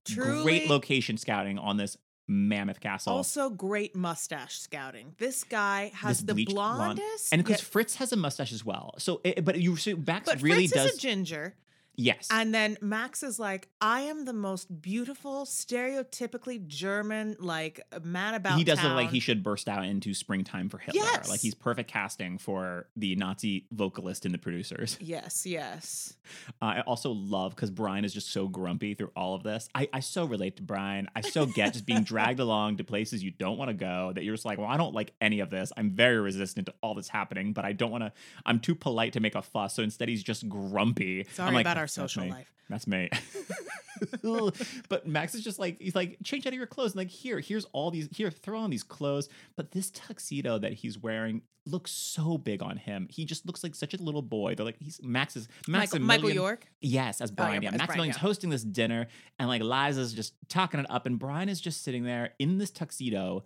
Truly- 0.05 0.43
Great 0.43 0.69
location 0.69 1.17
scouting 1.17 1.59
on 1.59 1.77
this 1.77 1.97
mammoth 2.27 2.81
castle. 2.81 3.13
Also, 3.13 3.51
great 3.51 3.95
mustache 3.95 4.59
scouting. 4.59 5.15
This 5.19 5.45
guy 5.45 5.93
has 5.95 6.19
This 6.19 6.27
the 6.27 6.35
bleached 6.35 6.51
blonde- 6.53 6.97
blondest, 6.97 7.33
and 7.33 7.45
because 7.45 7.61
yet- 7.61 7.67
Fritz 7.71 7.97
has 7.97 8.13
a 8.13 8.17
mustache 8.17 8.53
as 8.53 8.65
well. 8.65 8.95
So, 8.99 9.21
it, 9.25 9.45
but 9.45 9.61
you 9.61 9.77
see, 9.77 9.95
Max 9.95 10.29
but 10.31 10.41
really 10.41 10.67
Fritz 10.67 10.73
does. 10.73 10.91
is 10.93 10.99
a 10.99 11.01
ginger. 11.01 11.55
Yes, 11.97 12.29
And 12.31 12.55
then 12.55 12.77
Max 12.81 13.23
is 13.23 13.39
like, 13.39 13.69
I 13.81 14.03
am 14.03 14.25
the 14.25 14.33
most 14.33 14.81
beautiful, 14.81 15.45
stereotypically 15.45 16.67
German, 16.67 17.37
like 17.39 17.81
man 18.03 18.35
about. 18.35 18.59
he 18.59 18.65
does 18.65 18.83
look 18.83 18.93
like 18.95 19.11
he 19.11 19.21
should 19.21 19.43
burst 19.43 19.69
out 19.69 19.85
into 19.85 20.15
springtime 20.15 20.69
for 20.69 20.79
Hitler. 20.79 21.01
Yes. 21.03 21.29
Like 21.29 21.41
he's 21.41 21.55
perfect 21.55 21.91
casting 21.91 22.39
for 22.39 22.89
the 22.97 23.15
Nazi 23.17 23.67
vocalist 23.73 24.25
and 24.25 24.35
the 24.35 24.39
producers. 24.39 24.99
Yes, 25.05 25.45
yes. 25.45 26.15
Uh, 26.63 26.65
I 26.65 26.81
also 26.81 27.11
love 27.11 27.55
because 27.55 27.71
Brian 27.71 28.05
is 28.05 28.15
just 28.15 28.33
so 28.33 28.49
grumpy 28.49 28.95
through 28.95 29.11
all 29.15 29.35
of 29.35 29.43
this. 29.43 29.69
I, 29.75 29.89
I 29.93 30.01
so 30.01 30.25
relate 30.25 30.57
to 30.57 30.63
Brian. 30.63 31.09
I 31.15 31.21
so 31.21 31.45
get 31.47 31.75
just 31.75 31.85
being 31.85 32.05
dragged 32.05 32.41
along 32.41 32.79
to 32.79 32.85
places 32.85 33.23
you 33.23 33.31
don't 33.31 33.59
want 33.59 33.69
to 33.69 33.75
go. 33.75 34.13
That 34.15 34.25
you're 34.25 34.35
just 34.35 34.47
like, 34.47 34.59
well, 34.59 34.67
I 34.67 34.77
don't 34.77 34.95
like 34.95 35.13
any 35.21 35.41
of 35.41 35.51
this. 35.51 35.73
I'm 35.77 35.91
very 35.91 36.19
resistant 36.19 36.67
to 36.67 36.75
all 36.83 36.95
that's 36.95 37.09
happening, 37.09 37.53
but 37.53 37.65
I 37.65 37.73
don't 37.73 37.91
want 37.91 38.05
to. 38.05 38.13
I'm 38.47 38.61
too 38.61 38.75
polite 38.75 39.13
to 39.13 39.21
make 39.21 39.35
a 39.35 39.43
fuss. 39.43 39.75
So 39.75 39.83
instead, 39.83 40.09
he's 40.09 40.23
just 40.23 40.49
grumpy. 40.49 41.27
Sorry 41.33 41.49
I'm 41.49 41.55
like, 41.55 41.65
about 41.65 41.77
our 41.77 41.84
"That's- 41.85 41.95
that's 41.95 42.13
social 42.15 42.29
life. 42.31 42.51
That's 42.69 42.87
me. 42.87 43.11
but 44.89 45.07
Max 45.07 45.35
is 45.35 45.43
just 45.43 45.59
like 45.59 45.81
he's 45.81 45.95
like 45.95 46.17
change 46.25 46.47
out 46.47 46.53
of 46.53 46.59
your 46.59 46.67
clothes 46.67 46.93
and 46.93 46.99
like 46.99 47.11
here 47.11 47.41
here's 47.41 47.65
all 47.67 47.91
these 47.91 48.09
here 48.13 48.31
throw 48.31 48.59
on 48.59 48.71
these 48.71 48.83
clothes 48.83 49.29
but 49.57 49.71
this 49.71 49.91
tuxedo 49.91 50.59
that 50.59 50.73
he's 50.73 50.99
wearing 50.99 51.43
looks 51.67 51.91
so 51.91 52.37
big 52.37 52.63
on 52.63 52.77
him 52.77 53.07
he 53.11 53.25
just 53.25 53.47
looks 53.47 53.63
like 53.63 53.75
such 53.75 53.95
a 53.95 53.97
little 54.03 54.23
boy 54.23 54.55
they're 54.55 54.67
like 54.67 54.77
he's 54.81 55.01
Max's 55.03 55.49
Max 55.69 55.95
is 55.95 56.01
Michael, 56.01 56.29
Michael 56.29 56.31
York. 56.31 56.67
yes 56.81 57.21
as 57.21 57.31
oh, 57.31 57.35
Brian 57.35 57.63
yeah, 57.63 57.69
yeah 57.71 57.75
as 57.75 57.77
Brian, 57.77 57.79
Maximilian's 57.79 58.17
yeah. 58.17 58.23
hosting 58.23 58.51
this 58.51 58.65
dinner 58.65 59.07
and 59.39 59.49
like 59.49 59.63
Liza's 59.63 60.13
just 60.13 60.35
talking 60.49 60.81
it 60.81 60.87
up 60.91 61.07
and 61.07 61.19
Brian 61.19 61.49
is 61.49 61.61
just 61.61 61.83
sitting 61.83 62.05
there 62.05 62.35
in 62.39 62.59
this 62.59 62.71
tuxedo 62.71 63.45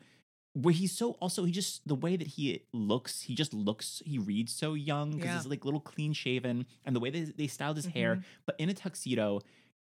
where 0.62 0.75
he's 0.75 0.93
so 0.93 1.12
also 1.25 1.45
he 1.45 1.53
just 1.53 1.87
the 1.87 1.95
way 1.95 2.17
that 2.17 2.27
he 2.37 2.62
looks 2.73 3.23
he 3.23 3.35
just 3.35 3.53
looks 3.55 4.03
he 4.05 4.19
reads 4.19 4.53
so 4.53 4.75
young 4.75 5.11
because 5.12 5.27
Yeah. 5.27 5.37
he's 5.37 5.47
like 5.47 5.65
little 5.65 5.81
clean 5.93 6.12
shaven 6.12 6.67
and 6.85 6.97
the 6.97 7.00
way 7.00 7.11
they, 7.11 7.23
they 7.41 7.47
styled 7.47 7.77
his 7.77 7.87
hair 7.87 8.17
Mhm. 8.17 8.25
but 8.47 8.55
in 8.59 8.69
a 8.69 8.75
tuxedo 8.75 9.41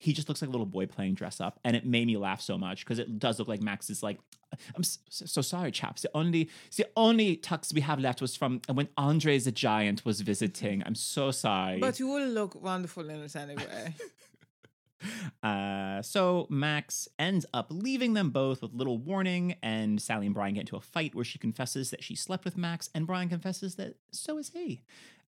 he 0.00 0.12
just 0.12 0.28
looks 0.28 0.40
like 0.42 0.48
a 0.48 0.52
little 0.52 0.66
boy 0.78 0.86
playing 0.86 1.14
dress 1.14 1.40
up 1.40 1.58
and 1.64 1.74
it 1.74 1.84
made 1.84 2.06
me 2.06 2.16
laugh 2.16 2.40
so 2.40 2.56
much 2.56 2.78
because 2.84 2.98
it 3.04 3.18
does 3.18 3.38
look 3.38 3.48
like 3.48 3.62
max 3.62 3.88
is 3.90 4.02
like 4.02 4.18
i'm 4.76 4.82
so, 4.84 4.98
so 5.34 5.40
sorry 5.42 5.70
chaps 5.72 6.02
the 6.02 6.10
only 6.14 6.48
the 6.76 6.86
only 6.96 7.36
tux 7.36 7.72
we 7.74 7.80
have 7.80 7.98
left 7.98 8.20
was 8.20 8.36
from 8.36 8.60
when 8.78 8.88
andre 8.96 9.38
the 9.38 9.50
giant 9.52 10.04
was 10.04 10.20
visiting 10.20 10.82
i'm 10.86 10.94
so 10.94 11.30
sorry 11.30 11.80
But 11.80 11.98
you 12.00 12.06
will 12.08 12.28
look 12.28 12.52
wonderful 12.70 13.08
in 13.10 13.20
it 13.22 13.34
anyway. 13.36 13.94
Uh, 15.42 16.02
so 16.02 16.46
Max 16.50 17.08
ends 17.18 17.46
up 17.54 17.68
leaving 17.70 18.14
them 18.14 18.30
both 18.30 18.62
with 18.62 18.72
little 18.74 18.98
warning, 18.98 19.56
and 19.62 20.00
Sally 20.00 20.26
and 20.26 20.34
Brian 20.34 20.54
get 20.54 20.60
into 20.60 20.76
a 20.76 20.80
fight 20.80 21.14
where 21.14 21.24
she 21.24 21.38
confesses 21.38 21.90
that 21.90 22.02
she 22.02 22.14
slept 22.14 22.44
with 22.44 22.56
Max, 22.56 22.90
and 22.94 23.06
Brian 23.06 23.28
confesses 23.28 23.76
that 23.76 23.96
so 24.10 24.38
is 24.38 24.50
he. 24.50 24.82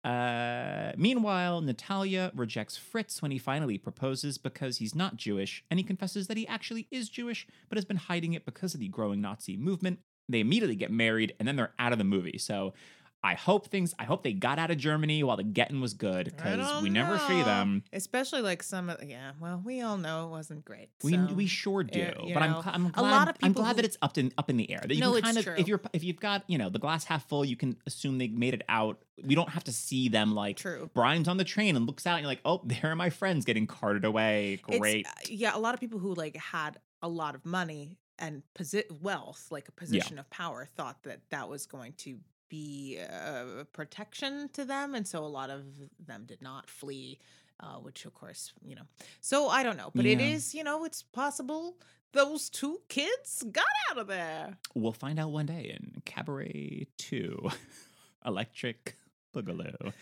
Uh, 0.04 0.92
meanwhile, 0.96 1.60
Natalia 1.60 2.30
rejects 2.34 2.76
Fritz 2.76 3.20
when 3.20 3.30
he 3.30 3.38
finally 3.38 3.78
proposes 3.78 4.38
because 4.38 4.78
he's 4.78 4.94
not 4.94 5.16
Jewish, 5.16 5.64
and 5.70 5.78
he 5.78 5.84
confesses 5.84 6.28
that 6.28 6.36
he 6.36 6.46
actually 6.46 6.86
is 6.90 7.08
Jewish, 7.08 7.46
but 7.68 7.76
has 7.76 7.84
been 7.84 7.96
hiding 7.96 8.32
it 8.32 8.44
because 8.46 8.74
of 8.74 8.80
the 8.80 8.88
growing 8.88 9.20
Nazi 9.20 9.56
movement. 9.56 9.98
They 10.28 10.40
immediately 10.40 10.76
get 10.76 10.90
married, 10.90 11.34
and 11.38 11.48
then 11.48 11.56
they're 11.56 11.72
out 11.78 11.92
of 11.92 11.98
the 11.98 12.04
movie. 12.04 12.38
So 12.38 12.74
I 13.22 13.34
hope 13.34 13.66
things. 13.66 13.94
I 13.98 14.04
hope 14.04 14.22
they 14.22 14.32
got 14.32 14.58
out 14.60 14.70
of 14.70 14.78
Germany 14.78 15.24
while 15.24 15.36
the 15.36 15.42
getting 15.42 15.80
was 15.80 15.92
good 15.94 16.26
because 16.26 16.82
we 16.82 16.88
never 16.88 17.18
see 17.18 17.42
them. 17.42 17.82
Especially 17.92 18.42
like 18.42 18.62
some 18.62 18.88
of 18.88 19.02
yeah, 19.02 19.32
well, 19.40 19.60
we 19.64 19.80
all 19.80 19.96
know 19.98 20.26
it 20.26 20.30
wasn't 20.30 20.64
great. 20.64 20.90
We 21.02 21.14
so. 21.14 21.28
we 21.34 21.46
sure 21.46 21.82
do, 21.82 22.00
eh, 22.00 22.12
you 22.22 22.34
but 22.34 22.42
I'm 22.44 22.54
I'm 22.64 22.86
a 22.86 22.90
glad, 22.90 23.10
lot 23.10 23.28
of 23.28 23.36
I'm 23.42 23.50
people 23.50 23.62
glad 23.64 23.76
that 23.76 23.84
it's 23.84 23.96
up 24.02 24.16
in 24.18 24.32
up 24.38 24.50
in 24.50 24.56
the 24.56 24.70
air. 24.70 24.80
That 24.82 24.94
you 24.94 25.00
No, 25.00 25.10
can 25.10 25.18
it's 25.18 25.24
kind 25.26 25.38
of 25.38 25.44
true. 25.44 25.54
if 25.58 25.66
you're 25.66 25.80
if 25.92 26.04
you've 26.04 26.20
got 26.20 26.44
you 26.46 26.58
know 26.58 26.68
the 26.70 26.78
glass 26.78 27.04
half 27.04 27.28
full, 27.28 27.44
you 27.44 27.56
can 27.56 27.76
assume 27.86 28.18
they 28.18 28.28
made 28.28 28.54
it 28.54 28.62
out. 28.68 28.98
We 29.24 29.34
don't 29.34 29.48
have 29.50 29.64
to 29.64 29.72
see 29.72 30.08
them 30.08 30.34
like 30.36 30.56
True. 30.58 30.88
Brian's 30.94 31.26
on 31.26 31.38
the 31.38 31.44
train 31.44 31.74
and 31.74 31.86
looks 31.86 32.06
out 32.06 32.14
and 32.14 32.22
you're 32.22 32.30
like, 32.30 32.40
oh, 32.44 32.60
there 32.64 32.92
are 32.92 32.96
my 32.96 33.10
friends 33.10 33.44
getting 33.44 33.66
carted 33.66 34.04
away. 34.04 34.60
Great. 34.62 35.06
uh, 35.08 35.10
yeah, 35.28 35.56
a 35.56 35.58
lot 35.58 35.74
of 35.74 35.80
people 35.80 35.98
who 35.98 36.14
like 36.14 36.36
had 36.36 36.78
a 37.02 37.08
lot 37.08 37.34
of 37.34 37.44
money 37.44 37.98
and 38.20 38.42
posi- 38.56 38.84
wealth, 39.00 39.46
like 39.50 39.68
a 39.68 39.72
position 39.72 40.18
of 40.20 40.28
power, 40.30 40.68
thought 40.76 41.02
that 41.02 41.20
that 41.30 41.48
was 41.48 41.66
going 41.66 41.94
to 41.98 42.18
be 42.48 42.96
a 42.98 43.66
protection 43.72 44.48
to 44.54 44.64
them, 44.64 44.94
and 44.94 45.06
so 45.06 45.24
a 45.24 45.26
lot 45.26 45.50
of 45.50 45.62
them 46.04 46.24
did 46.26 46.42
not 46.42 46.68
flee. 46.70 47.18
Uh, 47.60 47.74
which 47.80 48.04
of 48.04 48.14
course, 48.14 48.52
you 48.64 48.76
know. 48.76 48.86
So 49.20 49.48
I 49.48 49.64
don't 49.64 49.76
know, 49.76 49.90
but 49.92 50.06
it 50.06 50.20
Yeah. 50.20 50.26
is, 50.36 50.54
you 50.54 50.62
know, 50.62 50.84
it's 50.84 51.02
possible 51.02 51.76
those 52.12 52.48
two 52.48 52.80
kids 52.88 53.42
got 53.50 53.64
out 53.90 53.98
of 53.98 54.06
there. 54.06 54.56
We'll 54.76 54.92
find 54.92 55.18
out 55.18 55.32
one 55.32 55.46
day 55.46 55.76
in 55.76 56.00
Cabaret 56.04 56.86
Two, 56.98 57.50
Electric 58.24 58.94
Boogaloo. 59.34 59.92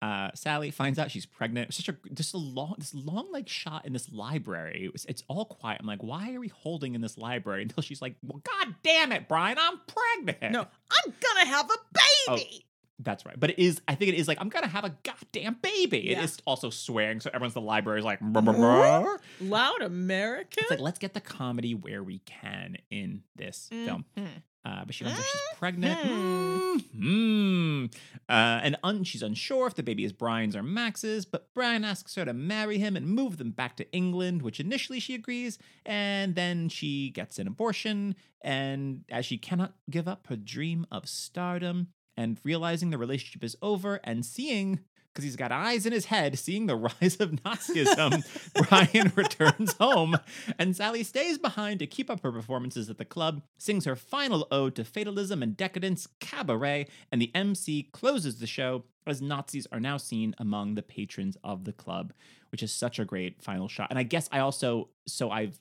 Uh, 0.00 0.30
Sally 0.34 0.70
finds 0.70 0.98
out 0.98 1.10
she's 1.10 1.26
pregnant. 1.26 1.74
Such 1.74 1.88
a 1.88 1.96
just 2.14 2.32
a 2.34 2.36
long, 2.38 2.76
this 2.78 2.94
long 2.94 3.32
like 3.32 3.48
shot 3.48 3.84
in 3.84 3.92
this 3.92 4.10
library. 4.12 4.84
It 4.84 4.92
was- 4.92 5.04
it's 5.06 5.24
all 5.28 5.44
quiet. 5.44 5.80
I'm 5.80 5.86
like, 5.86 6.02
why 6.04 6.32
are 6.34 6.40
we 6.40 6.48
holding 6.48 6.94
in 6.94 7.00
this 7.00 7.18
library? 7.18 7.62
Until 7.68 7.82
she's 7.82 8.00
like, 8.00 8.14
well, 8.22 8.40
god 8.44 8.74
damn 8.84 9.10
it, 9.12 9.26
Brian, 9.28 9.58
I'm 9.60 9.80
pregnant. 9.86 10.52
No, 10.52 10.60
I'm 10.60 11.14
gonna 11.20 11.46
have 11.46 11.68
a 11.68 11.74
Oh, 12.30 12.36
baby. 12.36 12.64
That's 13.00 13.24
right. 13.24 13.38
But 13.38 13.50
it 13.50 13.58
is, 13.60 13.80
I 13.86 13.94
think 13.94 14.12
it 14.12 14.16
is 14.16 14.26
like, 14.28 14.38
I'm 14.40 14.50
to 14.50 14.66
have 14.66 14.84
a 14.84 14.96
goddamn 15.04 15.56
baby. 15.62 16.10
It 16.10 16.18
Yeah. 16.18 16.24
is 16.24 16.38
also 16.44 16.68
swearing. 16.68 17.20
So 17.20 17.30
everyone's 17.32 17.54
in 17.56 17.62
the 17.62 17.66
library 17.68 18.00
is 18.00 18.04
like, 18.04 18.18
"Brr, 18.20 18.42
brr, 18.42 18.52
brr." 18.54 19.20
Loud 19.40 19.82
American. 19.82 20.62
it's 20.62 20.70
like, 20.70 20.80
let's 20.80 20.98
get 20.98 21.14
the 21.14 21.20
comedy 21.20 21.74
where 21.74 22.02
we 22.02 22.18
can 22.20 22.76
in 22.90 23.22
this 23.36 23.68
film. 23.70 24.04
Uh, 24.64 24.84
but 24.84 24.94
she 24.94 25.04
finds 25.04 25.18
out 25.18 25.24
she's 25.24 25.58
pregnant. 25.58 25.98
Mhm. 26.00 26.84
Mm. 26.96 27.94
Uh, 28.28 28.60
and 28.62 28.76
un- 28.82 29.04
she's 29.04 29.22
unsure 29.22 29.66
if 29.66 29.74
the 29.74 29.82
baby 29.82 30.04
is 30.04 30.12
Brian's 30.12 30.54
or 30.56 30.62
Max's, 30.62 31.24
but 31.24 31.48
Brian 31.54 31.84
asks 31.84 32.14
her 32.16 32.24
to 32.24 32.32
marry 32.32 32.78
him 32.78 32.96
and 32.96 33.06
move 33.08 33.38
them 33.38 33.50
back 33.52 33.76
to 33.76 33.90
England, 33.92 34.42
which 34.42 34.60
initially 34.60 35.00
she 35.00 35.14
agrees. 35.14 35.58
And 35.86 36.34
then 36.34 36.68
she 36.68 37.10
gets 37.10 37.38
an 37.38 37.46
abortion. 37.46 38.14
And 38.42 39.04
as 39.10 39.24
she 39.26 39.38
cannot 39.38 39.74
give 39.90 40.06
up 40.08 40.26
her 40.28 40.36
dream 40.36 40.86
of 40.90 41.08
stardom 41.08 41.88
and 42.16 42.38
realizing 42.44 42.90
the 42.90 42.98
relationship 42.98 43.42
is 43.44 43.56
over 43.62 44.00
and 44.04 44.24
seeing. 44.26 44.80
Because 45.18 45.24
he's 45.24 45.34
got 45.36 45.50
eyes 45.50 45.84
in 45.84 45.92
his 45.92 46.04
head, 46.04 46.38
seeing 46.38 46.66
the 46.66 46.76
rise 47.02 47.16
of 47.18 47.32
Nazism, 47.32 48.22
Brian 48.68 49.10
returns 49.16 49.72
home, 49.72 50.16
and 50.60 50.76
Sally 50.76 51.02
stays 51.02 51.38
behind 51.38 51.80
to 51.80 51.88
keep 51.88 52.08
up 52.08 52.22
her 52.22 52.30
performances 52.30 52.88
at 52.88 52.98
the 52.98 53.04
club, 53.04 53.42
sings 53.58 53.84
her 53.84 53.96
final 53.96 54.46
ode 54.52 54.76
to 54.76 54.84
fatalism 54.84 55.42
and 55.42 55.56
decadence, 55.56 56.06
Cabaret, 56.20 56.86
and 57.10 57.20
the 57.20 57.32
MC 57.34 57.88
closes 57.90 58.38
the 58.38 58.46
show 58.46 58.84
as 59.08 59.20
Nazis 59.20 59.66
are 59.72 59.80
now 59.80 59.96
seen 59.96 60.36
among 60.38 60.76
the 60.76 60.82
patrons 60.84 61.36
of 61.42 61.64
the 61.64 61.72
club, 61.72 62.12
which 62.52 62.62
is 62.62 62.72
such 62.72 63.00
a 63.00 63.04
great 63.04 63.42
final 63.42 63.66
shot. 63.66 63.88
And 63.90 63.98
I 63.98 64.04
guess 64.04 64.28
I 64.30 64.38
also, 64.38 64.90
so 65.08 65.32
I've 65.32 65.58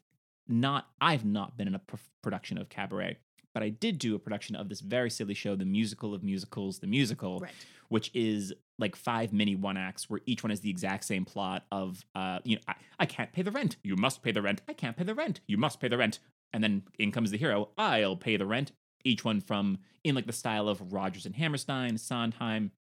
not, 0.47 0.85
I've 1.01 1.25
not 1.25 1.57
been 1.57 1.67
in 1.67 1.73
a 1.73 1.79
pr- 1.79 1.95
production 2.21 2.59
of 2.59 2.69
Cabaret, 2.69 3.17
but 3.55 3.63
I 3.63 3.69
did 3.69 3.97
do 3.97 4.13
a 4.13 4.19
production 4.19 4.55
of 4.55 4.69
this 4.69 4.81
very 4.81 5.09
silly 5.09 5.33
show, 5.33 5.55
The 5.55 5.65
Musical 5.65 6.13
of 6.13 6.21
Musicals, 6.21 6.77
The 6.77 6.85
Musical, 6.85 7.39
Right. 7.39 7.51
which 7.89 8.11
is 8.13 8.53
like 8.79 8.95
five 8.95 9.33
mini 9.33 9.55
one 9.55 9.77
acts 9.77 10.09
where 10.09 10.19
each 10.25 10.43
one 10.43 10.49
has 10.51 10.59
the 10.61 10.69
exact 10.69 11.03
same 11.03 11.25
plot 11.25 11.65
of 11.71 12.05
uh 12.15 12.39
you 12.43 12.55
know 12.57 12.61
I, 12.67 12.75
I 12.99 13.05
can't 13.05 13.31
pay 13.33 13.41
the 13.41 13.51
rent. 13.51 13.77
You 13.83 13.95
must 13.95 14.21
pay 14.23 14.31
the 14.31 14.41
rent. 14.41 14.61
I 14.67 14.73
can't 14.73 14.95
pay 14.95 15.03
the 15.03 15.15
rent. 15.15 15.39
You 15.47 15.57
must 15.57 15.79
pay 15.79 15.87
the 15.87 15.97
rent. 15.97 16.19
And 16.53 16.63
then 16.63 16.83
in 16.99 17.11
comes 17.11 17.31
the 17.31 17.37
hero. 17.37 17.69
I'll 17.77 18.15
pay 18.15 18.37
the 18.37 18.45
rent. 18.45 18.71
Each 19.03 19.23
one 19.25 19.41
from 19.41 19.79
in 20.03 20.15
like 20.15 20.27
the 20.27 20.33
style 20.33 20.67
of 20.69 20.93
rodgers 20.93 21.25
and 21.25 21.35
hammerstein 21.35 21.97
sondheim 21.97 22.71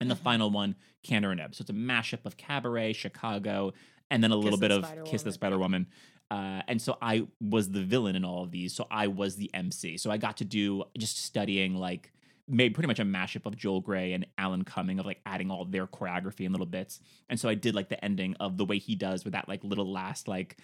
and 0.00 0.10
the 0.10 0.14
Mhm. 0.14 0.22
final 0.22 0.50
one 0.50 0.76
kander 1.06 1.32
and 1.32 1.40
ebb. 1.40 1.54
So 1.54 1.62
it's 1.62 1.70
a 1.70 1.74
mashup 1.74 2.24
of 2.24 2.36
cabaret 2.36 2.92
chicago 2.92 3.72
and 4.10 4.22
then 4.22 4.30
a 4.30 4.36
little 4.36 4.58
the 4.58 4.68
bit 4.68 4.70
of 4.70 4.84
Spider 4.84 5.02
kiss 5.02 5.22
the 5.22 5.32
spider 5.32 5.58
woman. 5.58 5.86
Uh, 6.30 6.62
and 6.68 6.80
so 6.80 6.98
I 7.00 7.26
was 7.40 7.70
the 7.70 7.82
villain 7.82 8.14
in 8.14 8.24
all 8.24 8.42
of 8.44 8.50
these. 8.50 8.74
So 8.74 8.86
I 8.90 9.06
was 9.06 9.36
the 9.36 9.50
MC. 9.54 9.96
So 9.96 10.10
I 10.10 10.18
got 10.18 10.36
to 10.38 10.44
do 10.44 10.84
just 10.98 11.18
studying 11.24 11.74
like 11.74 12.12
made 12.48 12.74
pretty 12.74 12.86
much 12.86 12.98
a 12.98 13.04
mashup 13.04 13.46
of 13.46 13.56
Joel 13.56 13.80
Grey 13.80 14.12
and 14.12 14.26
Alan 14.36 14.64
Cumming 14.64 14.98
of 14.98 15.06
like 15.06 15.20
adding 15.26 15.50
all 15.50 15.64
their 15.64 15.86
choreography 15.86 16.46
in 16.46 16.52
little 16.52 16.66
bits. 16.66 17.00
And 17.28 17.38
so 17.38 17.48
I 17.48 17.54
did 17.54 17.74
like 17.74 17.88
the 17.88 18.02
ending 18.04 18.36
of 18.40 18.56
the 18.56 18.64
way 18.64 18.78
he 18.78 18.94
does 18.94 19.24
with 19.24 19.34
that 19.34 19.48
like 19.48 19.62
little 19.64 19.90
last 19.90 20.28
like 20.28 20.56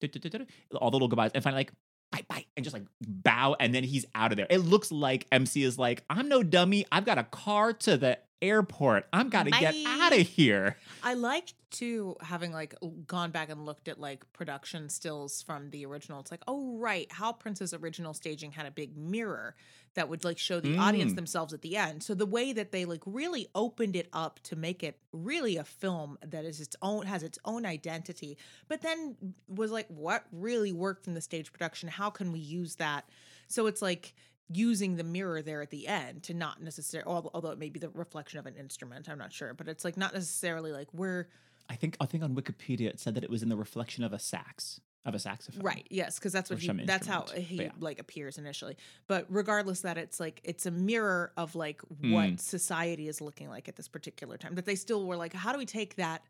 Wiedersehen, 0.00 0.46
all 0.74 0.90
the 0.90 0.96
little 0.96 1.08
goodbyes, 1.08 1.30
and 1.34 1.42
finally 1.42 1.60
like 1.60 1.72
bye 2.10 2.24
bye, 2.28 2.44
and 2.56 2.64
just 2.64 2.74
like 2.74 2.84
bow, 3.00 3.56
and 3.60 3.74
then 3.74 3.84
he's 3.84 4.04
out 4.14 4.32
of 4.32 4.36
there. 4.36 4.46
It 4.50 4.58
looks 4.58 4.90
like 4.90 5.26
MC 5.30 5.62
is 5.62 5.78
like, 5.78 6.04
I'm 6.10 6.28
no 6.28 6.42
dummy. 6.42 6.86
I've 6.90 7.04
got 7.04 7.18
a 7.18 7.24
car 7.24 7.72
to 7.72 7.96
the 7.96 8.18
airport. 8.42 9.06
I'm 9.12 9.28
gotta 9.28 9.50
get 9.50 9.74
out 9.86 10.12
of 10.12 10.26
here. 10.26 10.76
I 11.02 11.14
liked 11.14 11.54
too 11.70 12.16
having 12.20 12.52
like 12.52 12.74
gone 13.06 13.30
back 13.30 13.48
and 13.48 13.64
looked 13.64 13.88
at 13.88 14.00
like 14.00 14.30
production 14.32 14.88
stills 14.88 15.42
from 15.42 15.70
the 15.70 15.86
original. 15.86 16.20
It's 16.20 16.30
like, 16.30 16.42
oh 16.48 16.76
right, 16.78 17.10
Hal 17.12 17.32
Prince's 17.34 17.72
original 17.74 18.14
staging 18.14 18.52
had 18.52 18.66
a 18.66 18.70
big 18.70 18.96
mirror 18.96 19.54
that 19.94 20.08
would 20.08 20.24
like 20.24 20.38
show 20.38 20.60
the 20.60 20.76
audience 20.78 21.12
Mm. 21.12 21.16
themselves 21.16 21.52
at 21.52 21.62
the 21.62 21.76
end. 21.76 22.02
So 22.02 22.14
the 22.14 22.26
way 22.26 22.52
that 22.52 22.70
they 22.72 22.84
like 22.84 23.02
really 23.06 23.48
opened 23.54 23.96
it 23.96 24.08
up 24.12 24.40
to 24.44 24.56
make 24.56 24.82
it 24.82 24.98
really 25.12 25.56
a 25.56 25.64
film 25.64 26.18
that 26.24 26.44
is 26.44 26.60
its 26.60 26.76
own 26.82 27.06
has 27.06 27.22
its 27.22 27.38
own 27.44 27.66
identity, 27.66 28.38
but 28.68 28.82
then 28.82 29.16
was 29.48 29.70
like, 29.70 29.86
what 29.88 30.24
really 30.32 30.72
worked 30.72 31.06
in 31.08 31.14
the 31.14 31.20
stage 31.20 31.52
production? 31.52 31.88
How 31.88 32.10
can 32.10 32.30
we 32.32 32.38
use 32.38 32.76
that? 32.76 33.08
So 33.48 33.66
it's 33.66 33.82
like 33.82 34.14
using 34.52 34.96
the 34.96 35.04
mirror 35.04 35.40
there 35.42 35.62
at 35.62 35.70
the 35.70 35.86
end 35.86 36.22
to 36.24 36.34
not 36.34 36.60
necessarily 36.62 37.06
although 37.32 37.50
it 37.50 37.58
may 37.58 37.68
be 37.70 37.78
the 37.78 37.88
reflection 37.90 38.38
of 38.38 38.46
an 38.46 38.54
instrument 38.56 39.08
i'm 39.08 39.18
not 39.18 39.32
sure 39.32 39.54
but 39.54 39.68
it's 39.68 39.84
like 39.84 39.96
not 39.96 40.12
necessarily 40.12 40.72
like 40.72 40.88
we're 40.92 41.26
I 41.68 41.76
think 41.76 41.96
I 42.00 42.06
think 42.06 42.24
on 42.24 42.34
Wikipedia 42.34 42.88
it 42.88 42.98
said 42.98 43.14
that 43.14 43.22
it 43.22 43.30
was 43.30 43.44
in 43.44 43.48
the 43.48 43.56
reflection 43.56 44.02
of 44.02 44.12
a 44.12 44.18
sax 44.18 44.80
of 45.06 45.14
a 45.14 45.20
saxophone. 45.20 45.62
right 45.62 45.86
yes 45.88 46.18
because 46.18 46.32
that's 46.32 46.50
what 46.50 46.58
he 46.58 46.68
that's 46.84 47.06
how 47.06 47.26
he 47.26 47.62
yeah. 47.62 47.70
like 47.78 48.00
appears 48.00 48.38
initially 48.38 48.76
but 49.06 49.24
regardless 49.28 49.82
that 49.82 49.96
it's 49.96 50.18
like 50.18 50.40
it's 50.42 50.66
a 50.66 50.70
mirror 50.72 51.32
of 51.36 51.54
like 51.54 51.80
Mm. 52.02 52.12
what 52.12 52.40
society 52.40 53.06
is 53.06 53.20
looking 53.20 53.48
like 53.48 53.68
at 53.68 53.76
this 53.76 53.86
particular 53.86 54.36
time 54.36 54.56
that 54.56 54.66
they 54.66 54.74
still 54.74 55.06
were 55.06 55.16
like 55.16 55.32
how 55.32 55.52
do 55.52 55.58
we 55.58 55.64
take 55.66 55.94
that 55.94 56.22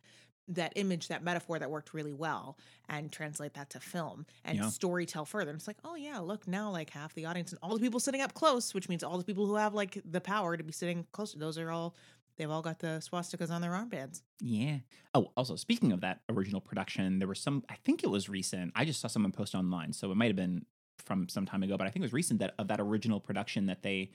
that 0.54 0.72
image 0.76 1.08
that 1.08 1.22
metaphor 1.22 1.58
that 1.58 1.70
worked 1.70 1.94
really 1.94 2.12
well 2.12 2.58
and 2.88 3.10
translate 3.12 3.54
that 3.54 3.70
to 3.70 3.80
film 3.80 4.26
and 4.44 4.58
Yeah. 4.58 4.68
story 4.68 5.06
tell 5.06 5.24
further 5.24 5.50
and 5.50 5.58
it's 5.58 5.66
like 5.66 5.78
oh 5.84 5.94
yeah 5.94 6.18
look 6.18 6.46
now 6.48 6.70
like 6.70 6.90
half 6.90 7.14
the 7.14 7.24
audience 7.26 7.52
and 7.52 7.58
all 7.62 7.74
the 7.74 7.80
people 7.80 8.00
sitting 8.00 8.20
up 8.20 8.34
close 8.34 8.74
which 8.74 8.88
means 8.88 9.02
all 9.04 9.16
the 9.18 9.24
people 9.24 9.46
who 9.46 9.54
have 9.56 9.74
like 9.74 10.00
the 10.04 10.20
power 10.20 10.56
to 10.56 10.62
be 10.64 10.72
sitting 10.72 11.06
close 11.12 11.32
those 11.34 11.56
are 11.56 11.70
all 11.70 11.94
they've 12.36 12.50
all 12.50 12.62
got 12.62 12.78
the 12.80 13.00
swastikas 13.00 13.50
on 13.50 13.60
their 13.60 13.70
armbands 13.72 14.22
Yeah. 14.40 14.78
Oh, 15.14 15.30
also 15.36 15.56
speaking 15.56 15.92
of 15.92 16.00
that 16.02 16.20
original 16.28 16.60
production, 16.60 17.18
there 17.18 17.28
was 17.28 17.40
some. 17.40 17.64
I 17.68 17.74
think 17.84 18.02
it 18.04 18.06
was 18.10 18.28
recent. 18.28 18.72
I 18.76 18.84
just 18.84 19.00
saw 19.00 19.08
someone 19.08 19.32
post 19.32 19.54
online, 19.56 19.92
so 19.92 20.10
it 20.12 20.16
might 20.16 20.28
have 20.28 20.36
been 20.36 20.64
from 21.04 21.28
some 21.28 21.44
time 21.46 21.62
ago, 21.64 21.76
but 21.76 21.86
I 21.86 21.90
think 21.90 22.02
it 22.02 22.06
was 22.06 22.12
recent 22.12 22.38
that 22.40 22.54
of 22.58 22.68
that 22.68 22.80
original 22.80 23.18
production 23.20 23.66
that 23.66 23.82
they 23.82 24.12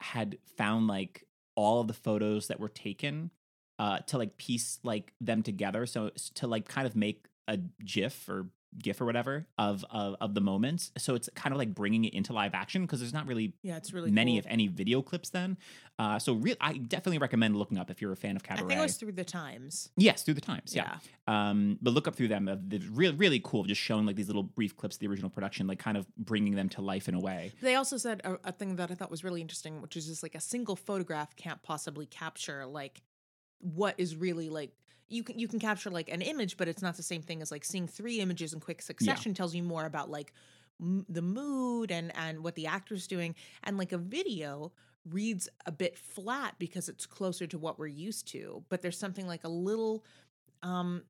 had 0.00 0.36
found 0.56 0.86
like 0.86 1.24
all 1.56 1.80
of 1.80 1.86
the 1.88 1.94
photos 1.94 2.48
that 2.48 2.60
were 2.60 2.68
taken 2.68 3.30
uh 3.78 3.98
to 4.00 4.18
like 4.18 4.36
piece 4.36 4.78
like 4.82 5.12
them 5.20 5.42
together 5.42 5.86
so 5.86 6.10
to 6.34 6.46
like 6.46 6.68
kind 6.68 6.86
of 6.86 6.94
make 6.96 7.26
a 7.48 7.58
gif 7.84 8.28
or 8.28 8.46
gif 8.82 9.00
or 9.00 9.04
whatever 9.04 9.46
of 9.56 9.84
of, 9.90 10.16
of 10.20 10.34
the 10.34 10.40
moments 10.40 10.90
so 10.98 11.14
it's 11.14 11.28
kind 11.36 11.52
of 11.52 11.58
like 11.58 11.72
bringing 11.72 12.04
it 12.04 12.12
into 12.12 12.32
live 12.32 12.54
action 12.54 12.82
because 12.82 12.98
there's 12.98 13.12
not 13.12 13.24
really 13.28 13.52
yeah 13.62 13.76
it's 13.76 13.92
really 13.92 14.10
many 14.10 14.32
cool. 14.32 14.38
if 14.40 14.46
any 14.48 14.66
video 14.66 15.00
clips 15.00 15.30
then 15.30 15.56
uh 16.00 16.18
so 16.18 16.32
re- 16.32 16.56
i 16.60 16.72
definitely 16.72 17.18
recommend 17.18 17.54
looking 17.54 17.78
up 17.78 17.88
if 17.88 18.02
you're 18.02 18.10
a 18.10 18.16
fan 18.16 18.34
of 18.34 18.42
cabaret. 18.42 18.64
i 18.64 18.68
think 18.68 18.80
it 18.80 18.82
was 18.82 18.96
through 18.96 19.12
the 19.12 19.22
times 19.22 19.90
Yes, 19.96 20.22
through 20.24 20.34
the 20.34 20.40
times. 20.40 20.74
Yeah. 20.74 20.96
Um, 21.28 21.78
but 21.80 21.94
look 21.94 22.08
up 22.08 22.16
through 22.16 22.28
them. 22.28 22.48
Uh, 22.48 22.56
they're 22.60 22.80
really, 22.90 23.14
really 23.14 23.40
cool. 23.42 23.62
Just 23.64 23.80
showing 23.80 24.06
like 24.06 24.16
these 24.16 24.26
little 24.26 24.42
brief 24.42 24.76
clips 24.76 24.96
of 24.96 25.00
the 25.00 25.06
original 25.06 25.30
production, 25.30 25.66
like 25.68 25.78
kind 25.78 25.96
of 25.96 26.06
bringing 26.16 26.54
them 26.56 26.68
to 26.70 26.82
life 26.82 27.08
in 27.08 27.14
a 27.14 27.20
way. 27.20 27.52
They 27.62 27.76
also 27.76 27.96
said 27.96 28.20
a, 28.24 28.38
a 28.44 28.52
thing 28.52 28.76
that 28.76 28.90
I 28.90 28.94
thought 28.94 29.10
was 29.10 29.22
really 29.22 29.40
interesting, 29.40 29.80
which 29.80 29.96
is 29.96 30.06
just 30.06 30.22
like 30.22 30.34
a 30.34 30.40
single 30.40 30.74
photograph 30.76 31.36
can't 31.36 31.62
possibly 31.62 32.06
capture 32.06 32.66
like 32.66 33.02
what 33.60 33.94
is 33.98 34.16
really 34.16 34.48
like 34.48 34.70
you 35.08 35.22
can 35.22 35.38
you 35.38 35.48
can 35.48 35.58
capture 35.58 35.90
like 35.90 36.10
an 36.10 36.22
image, 36.22 36.56
but 36.56 36.68
it's 36.68 36.82
not 36.82 36.96
the 36.96 37.02
same 37.02 37.22
thing 37.22 37.42
as 37.42 37.50
like 37.50 37.64
seeing 37.64 37.86
three 37.86 38.20
images 38.20 38.52
in 38.52 38.60
quick 38.60 38.82
succession 38.82 39.34
tells 39.34 39.54
you 39.54 39.62
more 39.62 39.84
about 39.84 40.10
like 40.10 40.32
m- 40.80 41.04
the 41.08 41.22
mood 41.22 41.90
and 41.90 42.12
and 42.16 42.42
what 42.42 42.54
the 42.54 42.66
actor's 42.66 43.06
doing, 43.06 43.34
and 43.62 43.76
like 43.78 43.92
a 43.92 43.98
video 43.98 44.72
reads 45.10 45.48
a 45.66 45.72
bit 45.72 45.98
flat 45.98 46.54
because 46.58 46.88
it's 46.88 47.04
closer 47.06 47.46
to 47.46 47.58
what 47.58 47.78
we're 47.78 47.86
used 47.86 48.26
to, 48.28 48.64
but 48.70 48.80
there's 48.80 48.98
something 48.98 49.26
like 49.26 49.44
a 49.44 49.48
little 49.48 50.04
um 50.62 51.02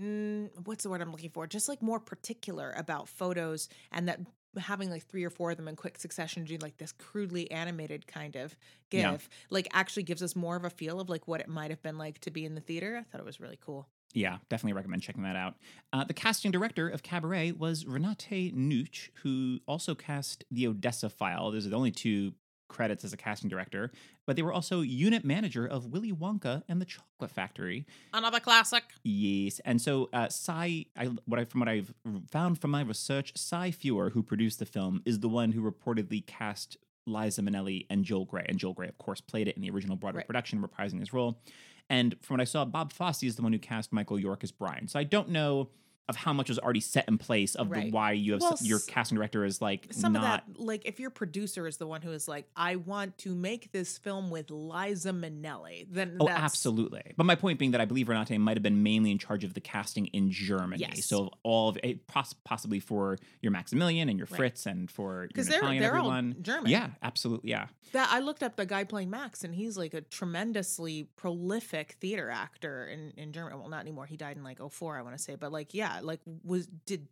mm, 0.00 0.48
what's 0.64 0.82
the 0.82 0.90
word 0.90 1.02
I'm 1.02 1.12
looking 1.12 1.30
for? 1.30 1.46
Just 1.46 1.68
like 1.68 1.82
more 1.82 2.00
particular 2.00 2.74
about 2.76 3.08
photos 3.08 3.68
and 3.92 4.08
that 4.08 4.20
having 4.58 4.90
like 4.90 5.04
three 5.06 5.24
or 5.24 5.30
four 5.30 5.50
of 5.50 5.56
them 5.56 5.68
in 5.68 5.76
quick 5.76 5.98
succession 5.98 6.44
doing 6.44 6.60
like 6.60 6.78
this 6.78 6.92
crudely 6.92 7.50
animated 7.50 8.06
kind 8.06 8.36
of 8.36 8.56
gif 8.90 9.00
Yeah. 9.02 9.16
like 9.50 9.68
actually 9.72 10.02
gives 10.04 10.22
us 10.22 10.34
more 10.36 10.56
of 10.56 10.64
a 10.64 10.70
feel 10.70 11.00
of 11.00 11.08
like 11.08 11.26
what 11.28 11.40
it 11.40 11.48
might 11.48 11.70
have 11.70 11.82
been 11.82 11.98
like 11.98 12.18
to 12.20 12.30
be 12.30 12.44
in 12.44 12.54
the 12.54 12.60
theater. 12.60 12.96
I 12.98 13.02
thought 13.04 13.20
it 13.20 13.24
was 13.26 13.40
really 13.40 13.58
cool. 13.64 13.88
Yeah, 14.14 14.38
definitely 14.48 14.72
recommend 14.74 15.02
checking 15.02 15.24
that 15.24 15.36
out. 15.36 15.54
Uh, 15.92 16.04
the 16.04 16.14
casting 16.14 16.50
director 16.50 16.88
of 16.88 17.02
Cabaret 17.02 17.52
was 17.52 17.84
Renate 17.84 18.54
Nuch, 18.54 19.10
who 19.22 19.58
also 19.66 19.94
cast 19.94 20.44
the 20.50 20.66
Odessa 20.66 21.10
File. 21.10 21.50
Those 21.50 21.66
are 21.66 21.70
the 21.70 21.76
only 21.76 21.90
two 21.90 22.32
credits 22.68 23.04
as 23.04 23.12
a 23.12 23.16
casting 23.16 23.48
director, 23.48 23.90
but 24.26 24.36
they 24.36 24.42
were 24.42 24.52
also 24.52 24.80
unit 24.80 25.24
manager 25.24 25.66
of 25.66 25.86
Willy 25.86 26.12
Wonka 26.12 26.62
and 26.68 26.80
the 26.80 26.84
Chocolate 26.84 27.30
Factory. 27.30 27.86
Another 28.12 28.40
classic. 28.40 28.84
Yes, 29.04 29.60
and 29.64 29.80
so 29.80 30.08
uh, 30.12 30.28
Cy, 30.28 30.86
I, 30.96 31.10
what 31.26 31.40
I 31.40 31.44
from 31.44 31.60
what 31.60 31.68
I've 31.68 31.92
found 32.30 32.60
from 32.60 32.70
my 32.72 32.82
research, 32.82 33.32
Cy 33.36 33.70
Feuer, 33.70 34.10
who 34.12 34.22
produced 34.22 34.58
the 34.58 34.66
film, 34.66 35.02
is 35.04 35.20
the 35.20 35.28
one 35.28 35.52
who 35.52 35.62
reportedly 35.62 36.26
cast 36.26 36.76
Liza 37.06 37.42
Minnelli 37.42 37.86
and 37.88 38.04
Joel 38.04 38.24
Grey, 38.24 38.44
and 38.48 38.58
Joel 38.58 38.74
Grey, 38.74 38.88
of 38.88 38.98
course, 38.98 39.20
played 39.20 39.46
it 39.48 39.56
in 39.56 39.62
the 39.62 39.70
original 39.70 39.96
Broadway 39.96 40.18
Right. 40.20 40.26
production, 40.26 40.60
reprising 40.60 40.98
his 41.00 41.12
role. 41.12 41.40
And 41.88 42.16
from 42.20 42.34
what 42.34 42.40
I 42.40 42.44
saw, 42.44 42.64
Bob 42.64 42.92
Fosse 42.92 43.22
is 43.22 43.36
the 43.36 43.42
one 43.42 43.52
who 43.52 43.60
cast 43.60 43.92
Michael 43.92 44.18
York 44.18 44.42
as 44.42 44.50
Brian. 44.50 44.88
So 44.88 44.98
I 44.98 45.04
don't 45.04 45.28
know 45.28 45.68
of 46.08 46.14
how 46.16 46.32
much 46.32 46.48
was 46.48 46.58
already 46.58 46.80
set 46.80 47.06
in 47.08 47.18
place 47.18 47.54
of 47.56 47.68
the, 47.68 47.90
why 47.90 48.12
you 48.12 48.32
have 48.34 48.40
Well, 48.40 48.52
s- 48.52 48.64
your 48.64 48.78
casting 48.78 49.16
director 49.16 49.44
is 49.44 49.60
like 49.60 49.88
Some 49.90 50.12
not 50.12 50.44
of 50.48 50.54
that, 50.54 50.60
like 50.62 50.82
if 50.86 51.00
your 51.00 51.10
producer 51.10 51.66
is 51.66 51.78
the 51.78 51.86
one 51.86 52.00
who 52.02 52.12
is 52.12 52.28
like, 52.28 52.46
I 52.54 52.76
want 52.76 53.18
to 53.18 53.34
make 53.34 53.72
this 53.72 53.98
film 53.98 54.30
with 54.30 54.50
Liza 54.50 55.10
Minnelli, 55.10 55.86
then 55.90 56.16
Oh, 56.20 56.26
that's, 56.26 56.40
absolutely. 56.40 57.02
But 57.16 57.24
my 57.24 57.34
point 57.34 57.58
being 57.58 57.72
that 57.72 57.80
I 57.80 57.86
believe 57.86 58.06
Renate 58.06 58.38
might 58.38 58.56
have 58.56 58.62
been 58.62 58.82
mainly 58.84 59.10
in 59.10 59.18
charge 59.18 59.42
of 59.42 59.54
the 59.54 59.60
casting 59.60 60.06
in 60.06 60.30
Germany. 60.30 60.80
Yes. 60.80 61.06
So 61.06 61.30
all 61.42 61.68
of 61.70 61.78
it, 61.82 62.06
poss- 62.06 62.34
possibly 62.44 62.78
for 62.78 63.18
your 63.42 63.50
Maximilian 63.50 64.08
and 64.08 64.16
your 64.18 64.28
Right. 64.30 64.36
Fritz 64.36 64.66
and 64.66 64.88
for 64.90 65.22
your 65.22 65.26
because 65.28 65.48
they're 65.48 65.60
Natalia 65.60 65.76
and 65.78 65.84
they're 65.84 65.96
everyone. 65.96 66.34
all 66.36 66.42
German. 66.42 66.70
Yeah, 66.70 66.90
absolutely. 67.02 67.50
Yeah. 67.50 67.66
That 67.92 68.08
I 68.12 68.20
looked 68.20 68.42
up 68.42 68.56
the 68.56 68.66
guy 68.66 68.84
playing 68.84 69.10
Max, 69.10 69.42
and 69.44 69.54
he's 69.54 69.76
like 69.78 69.94
a 69.94 70.00
tremendously 70.02 71.08
prolific 71.16 71.96
theater 72.00 72.30
actor 72.30 72.86
in 72.86 73.12
in 73.16 73.32
Germany. 73.32 73.56
Well, 73.58 73.68
not 73.68 73.80
anymore. 73.80 74.06
He 74.06 74.16
died 74.16 74.36
in 74.36 74.42
like 74.44 74.58
04, 74.60 74.98
I 74.98 75.02
want 75.02 75.16
to 75.16 75.22
say, 75.22 75.36
but 75.36 75.52
like 75.52 75.72
yeah, 75.74 75.95
like 76.04 76.20
was 76.44 76.66
did 76.66 77.08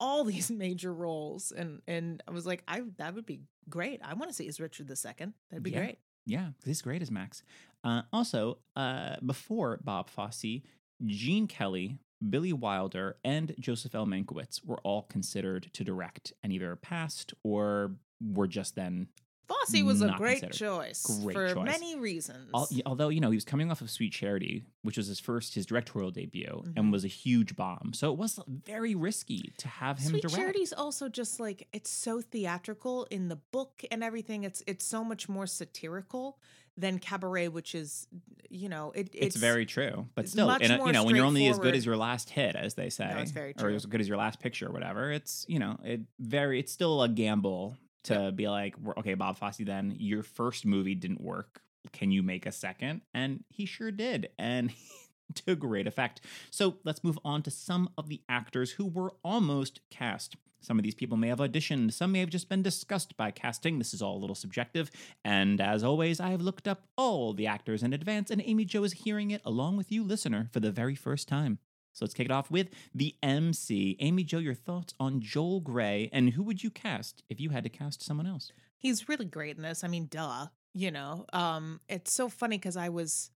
all 0.00 0.24
these 0.32 0.50
major 0.50 0.92
roles, 0.92 1.52
and 1.52 1.82
and 1.86 2.22
I 2.28 2.30
was 2.32 2.46
like, 2.46 2.62
I 2.68 2.82
that 2.98 3.14
would 3.14 3.26
be 3.26 3.40
great. 3.68 4.00
I 4.04 4.14
want 4.14 4.30
to 4.30 4.34
see 4.34 4.46
as 4.48 4.60
Richard 4.60 4.90
II. 4.90 5.28
That'd 5.50 5.62
be 5.62 5.70
Yeah. 5.70 5.78
great. 5.78 5.98
Yeah. 6.26 6.50
He's 6.64 6.82
great 6.82 7.02
as 7.02 7.10
Max. 7.10 7.42
Uh, 7.84 8.02
also, 8.12 8.58
uh, 8.74 9.16
before 9.24 9.78
Bob 9.84 10.10
Fosse, 10.10 10.60
Gene 11.04 11.46
Kelly, 11.46 11.98
Billy 12.30 12.52
Wilder, 12.52 13.16
and 13.22 13.54
Joseph 13.60 13.94
L. 13.94 14.06
Mankiewicz 14.06 14.64
were 14.64 14.80
all 14.82 15.02
considered 15.02 15.70
to 15.72 15.84
direct 15.84 16.32
and 16.42 16.52
either 16.52 16.74
passed 16.74 17.32
or 17.44 17.92
were 18.20 18.48
just 18.48 18.74
then 18.74 19.06
Fosse 19.48 19.82
was 19.82 20.02
a 20.02 20.12
great 20.16 20.40
considered. 20.40 20.52
choice 20.54 21.20
Great 21.22 21.34
for 21.34 21.54
choice. 21.54 21.64
many 21.64 21.96
reasons. 21.96 22.50
Al- 22.54 22.68
although 22.84 23.08
you 23.08 23.20
know 23.20 23.30
he 23.30 23.36
was 23.36 23.44
coming 23.44 23.70
off 23.70 23.80
of 23.80 23.90
Sweet 23.90 24.12
Charity, 24.12 24.64
which 24.82 24.96
was 24.96 25.06
his 25.06 25.20
first 25.20 25.54
his 25.54 25.66
directorial 25.66 26.10
debut, 26.10 26.62
Mhm. 26.64 26.72
and 26.76 26.92
was 26.92 27.04
a 27.04 27.08
huge 27.08 27.54
bomb. 27.56 27.92
So 27.94 28.12
it 28.12 28.18
was 28.18 28.40
very 28.48 28.94
risky 28.94 29.52
to 29.58 29.68
have 29.68 29.98
him 29.98 30.10
Sweet 30.10 30.22
direct. 30.22 30.36
Charity's 30.36 30.72
also 30.72 31.08
just 31.08 31.38
like 31.40 31.68
it's 31.72 31.90
so 31.90 32.20
theatrical 32.20 33.04
in 33.10 33.28
the 33.28 33.36
book 33.36 33.84
and 33.90 34.02
everything. 34.02 34.44
It's 34.44 34.62
it's 34.66 34.84
so 34.84 35.04
much 35.04 35.28
more 35.28 35.46
satirical 35.46 36.38
than 36.78 36.98
Cabaret, 36.98 37.48
which 37.48 37.74
is 37.74 38.06
you 38.50 38.68
know 38.68 38.92
it, 38.94 39.08
It's, 39.14 39.34
very 39.36 39.64
true, 39.64 40.08
but 40.14 40.28
still, 40.28 40.50
a- 40.50 40.58
you 40.60 40.92
know, 40.92 41.04
when 41.04 41.16
you're 41.16 41.24
only 41.24 41.46
as 41.48 41.58
good 41.58 41.74
as 41.74 41.86
your 41.86 41.96
last 41.96 42.30
hit, 42.30 42.54
as 42.54 42.74
they 42.74 42.90
say, 42.90 43.12
it's 43.22 43.30
very 43.30 43.54
or 43.60 43.70
as 43.70 43.86
good 43.86 44.00
as 44.00 44.08
your 44.08 44.18
last 44.18 44.40
picture, 44.40 44.68
or 44.68 44.72
whatever. 44.72 45.10
It's 45.10 45.46
you 45.48 45.58
know, 45.58 45.78
it 45.84 46.02
very, 46.18 46.60
it's 46.60 46.70
still 46.72 47.02
a 47.02 47.08
gamble 47.08 47.76
to 48.06 48.32
be 48.32 48.48
like, 48.48 48.74
okay, 48.98 49.14
Bob 49.14 49.38
Fosse, 49.38 49.58
then 49.58 49.94
your 49.98 50.22
first 50.22 50.64
movie 50.64 50.94
didn't 50.94 51.20
work. 51.20 51.62
Can 51.92 52.10
you 52.10 52.22
make 52.22 52.46
a 52.46 52.52
second? 52.52 53.02
And 53.14 53.44
he 53.48 53.66
sure 53.66 53.90
did, 53.90 54.30
and 54.38 54.72
to 55.34 55.54
great 55.56 55.86
effect. 55.86 56.20
So 56.50 56.76
let's 56.84 57.04
move 57.04 57.18
on 57.24 57.42
to 57.42 57.50
some 57.50 57.90
of 57.96 58.08
the 58.08 58.22
actors 58.28 58.72
who 58.72 58.86
were 58.86 59.14
almost 59.24 59.80
cast. 59.90 60.36
Some 60.60 60.78
of 60.78 60.82
these 60.82 60.94
people 60.94 61.16
may 61.16 61.28
have 61.28 61.38
auditioned, 61.38 61.92
some 61.92 62.12
may 62.12 62.20
have 62.20 62.30
just 62.30 62.48
been 62.48 62.62
discussed 62.62 63.16
by 63.16 63.30
casting. 63.30 63.78
This 63.78 63.94
is 63.94 64.02
all 64.02 64.16
a 64.16 64.18
little 64.18 64.34
subjective. 64.34 64.90
And 65.24 65.60
as 65.60 65.84
always, 65.84 66.18
I 66.18 66.30
have 66.30 66.40
looked 66.40 66.66
up 66.66 66.88
all 66.96 67.32
the 67.32 67.46
actors 67.46 67.82
in 67.82 67.92
advance, 67.92 68.30
and 68.30 68.42
Amy 68.44 68.64
Jo 68.64 68.82
is 68.82 68.92
hearing 68.92 69.30
it 69.30 69.42
along 69.44 69.76
with 69.76 69.92
you, 69.92 70.02
listener, 70.02 70.48
for 70.52 70.60
the 70.60 70.72
very 70.72 70.94
first 70.94 71.28
time. 71.28 71.58
So 71.96 72.04
let's 72.04 72.12
kick 72.12 72.26
it 72.26 72.30
off 72.30 72.50
with 72.50 72.68
the 72.94 73.14
MC. 73.22 73.96
Amy 74.00 74.22
Jo, 74.22 74.36
your 74.36 74.52
thoughts 74.52 74.92
on 75.00 75.22
Joel 75.22 75.60
Grey, 75.60 76.10
and 76.12 76.28
who 76.28 76.42
would 76.42 76.62
you 76.62 76.68
cast 76.68 77.22
if 77.30 77.40
you 77.40 77.48
had 77.50 77.64
to 77.64 77.70
cast 77.70 78.02
someone 78.02 78.26
else? 78.26 78.52
He's 78.76 79.08
really 79.08 79.24
great 79.24 79.56
in 79.56 79.62
this. 79.62 79.82
I 79.82 79.88
mean, 79.88 80.06
duh. 80.10 80.48
You 80.74 80.90
know, 80.90 81.24
um, 81.32 81.80
it's 81.88 82.12
so 82.12 82.28
funny 82.28 82.58
because 82.58 82.76
I 82.76 82.90
was, 82.90 83.30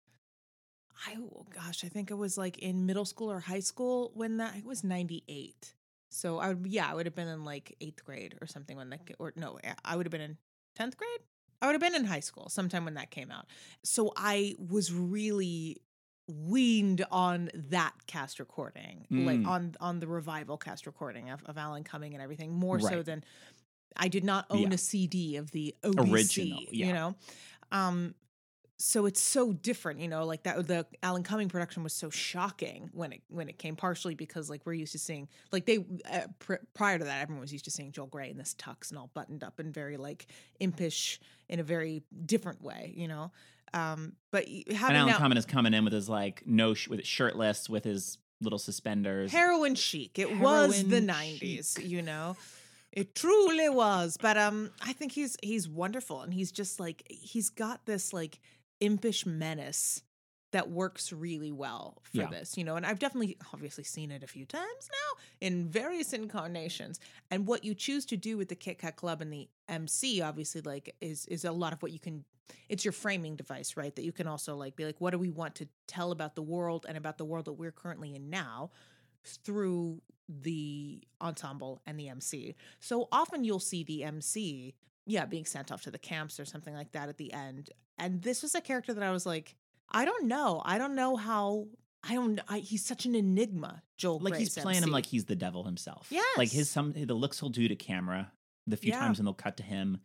I 1.07 1.15
oh 1.17 1.45
gosh, 1.55 1.85
I 1.85 1.87
think 1.87 2.11
it 2.11 2.15
was 2.15 2.37
like 2.37 2.57
in 2.57 2.85
middle 2.85 3.05
school 3.05 3.31
or 3.31 3.39
high 3.39 3.61
school 3.61 4.11
when 4.13 4.35
that 4.37 4.57
it 4.57 4.65
was 4.65 4.83
ninety 4.83 5.23
eight. 5.29 5.73
So 6.09 6.39
I 6.39 6.49
would, 6.49 6.67
yeah, 6.67 6.91
I 6.91 6.95
would 6.95 7.05
have 7.05 7.15
been 7.15 7.29
in 7.29 7.45
like 7.45 7.77
eighth 7.79 8.03
grade 8.03 8.35
or 8.41 8.47
something 8.47 8.75
when 8.75 8.89
that, 8.89 9.09
or 9.19 9.31
no, 9.37 9.57
I 9.85 9.95
would 9.95 10.05
have 10.05 10.11
been 10.11 10.19
in 10.19 10.37
tenth 10.75 10.97
grade. 10.97 11.21
I 11.61 11.67
would 11.67 11.75
have 11.75 11.81
been 11.81 11.95
in 11.95 12.03
high 12.03 12.19
school 12.19 12.49
sometime 12.49 12.83
when 12.83 12.95
that 12.95 13.09
came 13.09 13.31
out. 13.31 13.45
So 13.83 14.11
I 14.17 14.55
was 14.57 14.91
really 14.91 15.77
weaned 16.29 17.03
on 17.11 17.49
that 17.55 17.93
cast 18.07 18.39
recording, 18.39 19.05
like 19.09 19.39
Mm. 19.39 19.47
on 19.47 19.75
on 19.79 19.99
the 19.99 20.07
revival 20.07 20.57
cast 20.57 20.85
recording 20.85 21.29
of, 21.29 21.43
of 21.45 21.57
Alan 21.57 21.83
Cumming 21.83 22.13
and 22.13 22.21
everything, 22.21 22.53
more 22.53 22.79
so 22.79 23.01
than 23.01 23.23
I 23.95 24.07
did 24.07 24.23
not 24.23 24.45
own 24.49 24.61
Yeah. 24.69 24.73
a 24.73 24.77
CD 24.77 25.35
of 25.37 25.51
the 25.51 25.75
OBC, 25.83 26.11
Original, 26.13 26.63
yeah. 26.71 26.87
you 26.87 26.93
know. 26.93 27.15
Um, 27.71 28.15
so 28.81 29.05
it's 29.07 29.19
so 29.19 29.51
different, 29.51 29.99
you 29.99 30.07
know, 30.07 30.23
like 30.25 30.43
that 30.43 30.65
the 30.67 30.85
Alan 31.03 31.21
Cumming 31.23 31.49
production 31.49 31.83
was 31.83 31.91
so 31.91 32.09
shocking 32.09 32.89
when 32.93 33.11
it 33.11 33.21
when 33.27 33.49
it 33.49 33.57
came 33.57 33.75
partially 33.75 34.15
because 34.15 34.49
like 34.49 34.65
we're 34.65 34.73
used 34.73 34.93
to 34.93 34.99
seeing 34.99 35.27
like 35.51 35.65
they 35.65 35.79
uh, 36.09 36.27
pr- 36.39 36.63
prior 36.73 36.97
to 36.97 37.03
that 37.03 37.21
everyone 37.21 37.41
was 37.41 37.51
used 37.51 37.65
to 37.65 37.71
seeing 37.71 37.91
Joel 37.91 38.07
Grey 38.07 38.29
in 38.29 38.37
this 38.37 38.53
tux 38.57 38.89
and 38.91 38.97
all 38.97 39.09
buttoned 39.13 39.43
up 39.43 39.59
and 39.59 39.73
very 39.73 39.97
like 39.97 40.27
impish 40.61 41.19
in 41.49 41.59
a 41.59 41.63
very 41.63 42.03
different 42.25 42.61
way, 42.61 42.93
you 42.95 43.07
know. 43.09 43.31
Um, 43.73 44.13
but 44.31 44.45
y- 44.47 44.63
And 44.67 44.77
having 44.77 44.95
Alan 44.97 45.11
now 45.13 45.17
Cumming 45.17 45.37
is 45.37 45.45
coming 45.45 45.73
in 45.73 45.83
with 45.83 45.93
his 45.93 46.09
like 46.09 46.43
no 46.45 46.73
sh- 46.73 46.87
with 46.87 47.05
shirtless 47.05 47.69
with 47.69 47.83
his 47.83 48.17
little 48.41 48.59
suspenders. 48.59 49.31
heroin 49.31 49.75
chic, 49.75 50.17
it 50.19 50.39
was 50.39 50.83
the 50.85 51.01
'90s, 51.01 51.85
you 51.87 52.01
know. 52.01 52.35
It 52.91 53.13
truly 53.13 53.69
was, 53.69 54.17
but 54.19 54.37
um, 54.37 54.71
I 54.81 54.93
think 54.93 55.11
he's 55.11 55.37
he's 55.43 55.67
wonderful, 55.69 56.21
and 56.21 56.33
he's 56.33 56.51
just 56.51 56.79
like 56.79 57.03
he's 57.09 57.49
got 57.49 57.85
this 57.85 58.13
like 58.13 58.39
impish 58.79 59.25
menace 59.25 60.01
that 60.51 60.69
works 60.69 61.11
really 61.13 61.51
well 61.51 62.01
for 62.03 62.17
Yeah. 62.17 62.29
this, 62.29 62.57
you 62.57 62.63
know. 62.63 62.75
And 62.75 62.85
I've 62.85 62.99
definitely 62.99 63.37
obviously 63.53 63.83
seen 63.83 64.11
it 64.11 64.23
a 64.23 64.27
few 64.27 64.45
times 64.45 64.89
now 64.89 65.21
in 65.41 65.69
various 65.69 66.13
incarnations. 66.13 66.99
And 67.29 67.45
what 67.45 67.63
you 67.63 67.75
choose 67.75 68.05
to 68.07 68.17
do 68.17 68.37
with 68.37 68.49
the 68.49 68.55
Kit 68.55 68.79
Kat 68.79 68.95
Club 68.95 69.21
and 69.21 69.31
the 69.31 69.47
MC, 69.67 70.21
obviously, 70.21 70.61
like 70.61 70.95
is 71.01 71.25
is 71.27 71.45
a 71.45 71.51
lot 71.51 71.73
of 71.73 71.81
what 71.81 71.91
you 71.91 71.99
can. 71.99 72.25
It's 72.67 72.83
your 72.83 72.93
framing 72.93 73.35
device, 73.35 73.77
right? 73.77 73.95
That 73.95 74.03
you 74.03 74.11
can 74.11 74.25
also 74.27 74.55
like 74.55 74.75
be 74.75 74.85
like, 74.85 74.99
what 74.99 75.11
do 75.11 75.19
we 75.19 75.29
want 75.29 75.53
to 75.55 75.67
tell 75.87 76.11
about 76.11 76.33
the 76.35 76.41
world 76.41 76.85
and 76.89 76.97
about 76.97 77.17
the 77.19 77.25
world 77.25 77.45
that 77.45 77.53
we're 77.53 77.71
currently 77.71 78.15
in 78.15 78.29
now 78.31 78.71
through 79.23 80.01
the 80.27 81.03
ensemble 81.21 81.81
and 81.85 81.99
the 81.99 82.09
MC. 82.09 82.55
So 82.79 83.07
often 83.11 83.43
you'll 83.43 83.59
see 83.59 83.83
the 83.83 84.03
MC, 84.03 84.75
yeah, 85.05 85.25
being 85.25 85.45
sent 85.45 85.71
off 85.71 85.81
to 85.83 85.91
the 85.91 85.97
camps 85.99 86.39
or 86.39 86.45
something 86.45 86.73
like 86.73 86.91
that 86.91 87.09
at 87.09 87.17
the 87.17 87.33
end. 87.33 87.69
And 87.97 88.21
this 88.21 88.41
was 88.41 88.55
a 88.55 88.61
character 88.61 88.93
that 88.93 89.03
I 89.03 89.11
was 89.11 89.25
like, 89.25 89.55
I 89.91 90.05
don't 90.05 90.27
know. 90.27 90.61
I 90.65 90.77
don't 90.77 90.95
know 90.95 91.15
how. 91.15 91.67
I 92.03 92.13
don't. 92.13 92.39
I, 92.47 92.59
he's 92.59 92.85
such 92.85 93.05
an 93.05 93.15
enigma, 93.15 93.83
Joel. 93.97 94.19
like 94.19 94.35
he's 94.35 94.53
Grey's 94.53 94.63
playing 94.63 94.83
him 94.83 94.91
like 94.91 95.05
he's 95.05 95.25
the 95.25 95.35
devil 95.35 95.63
himself. 95.63 96.07
Yeah. 96.09 96.21
Like 96.37 96.49
his 96.49 96.69
some 96.69 96.93
the 96.93 97.13
looks 97.13 97.39
he'll 97.39 97.49
do 97.49 97.67
to 97.67 97.75
camera, 97.75 98.31
the 98.67 98.77
few 98.77 98.91
Yeah. 98.91 98.99
times 98.99 99.17
when 99.17 99.25
they'll 99.25 99.33
cut 99.33 99.57
to 99.57 99.63
him 99.63 99.99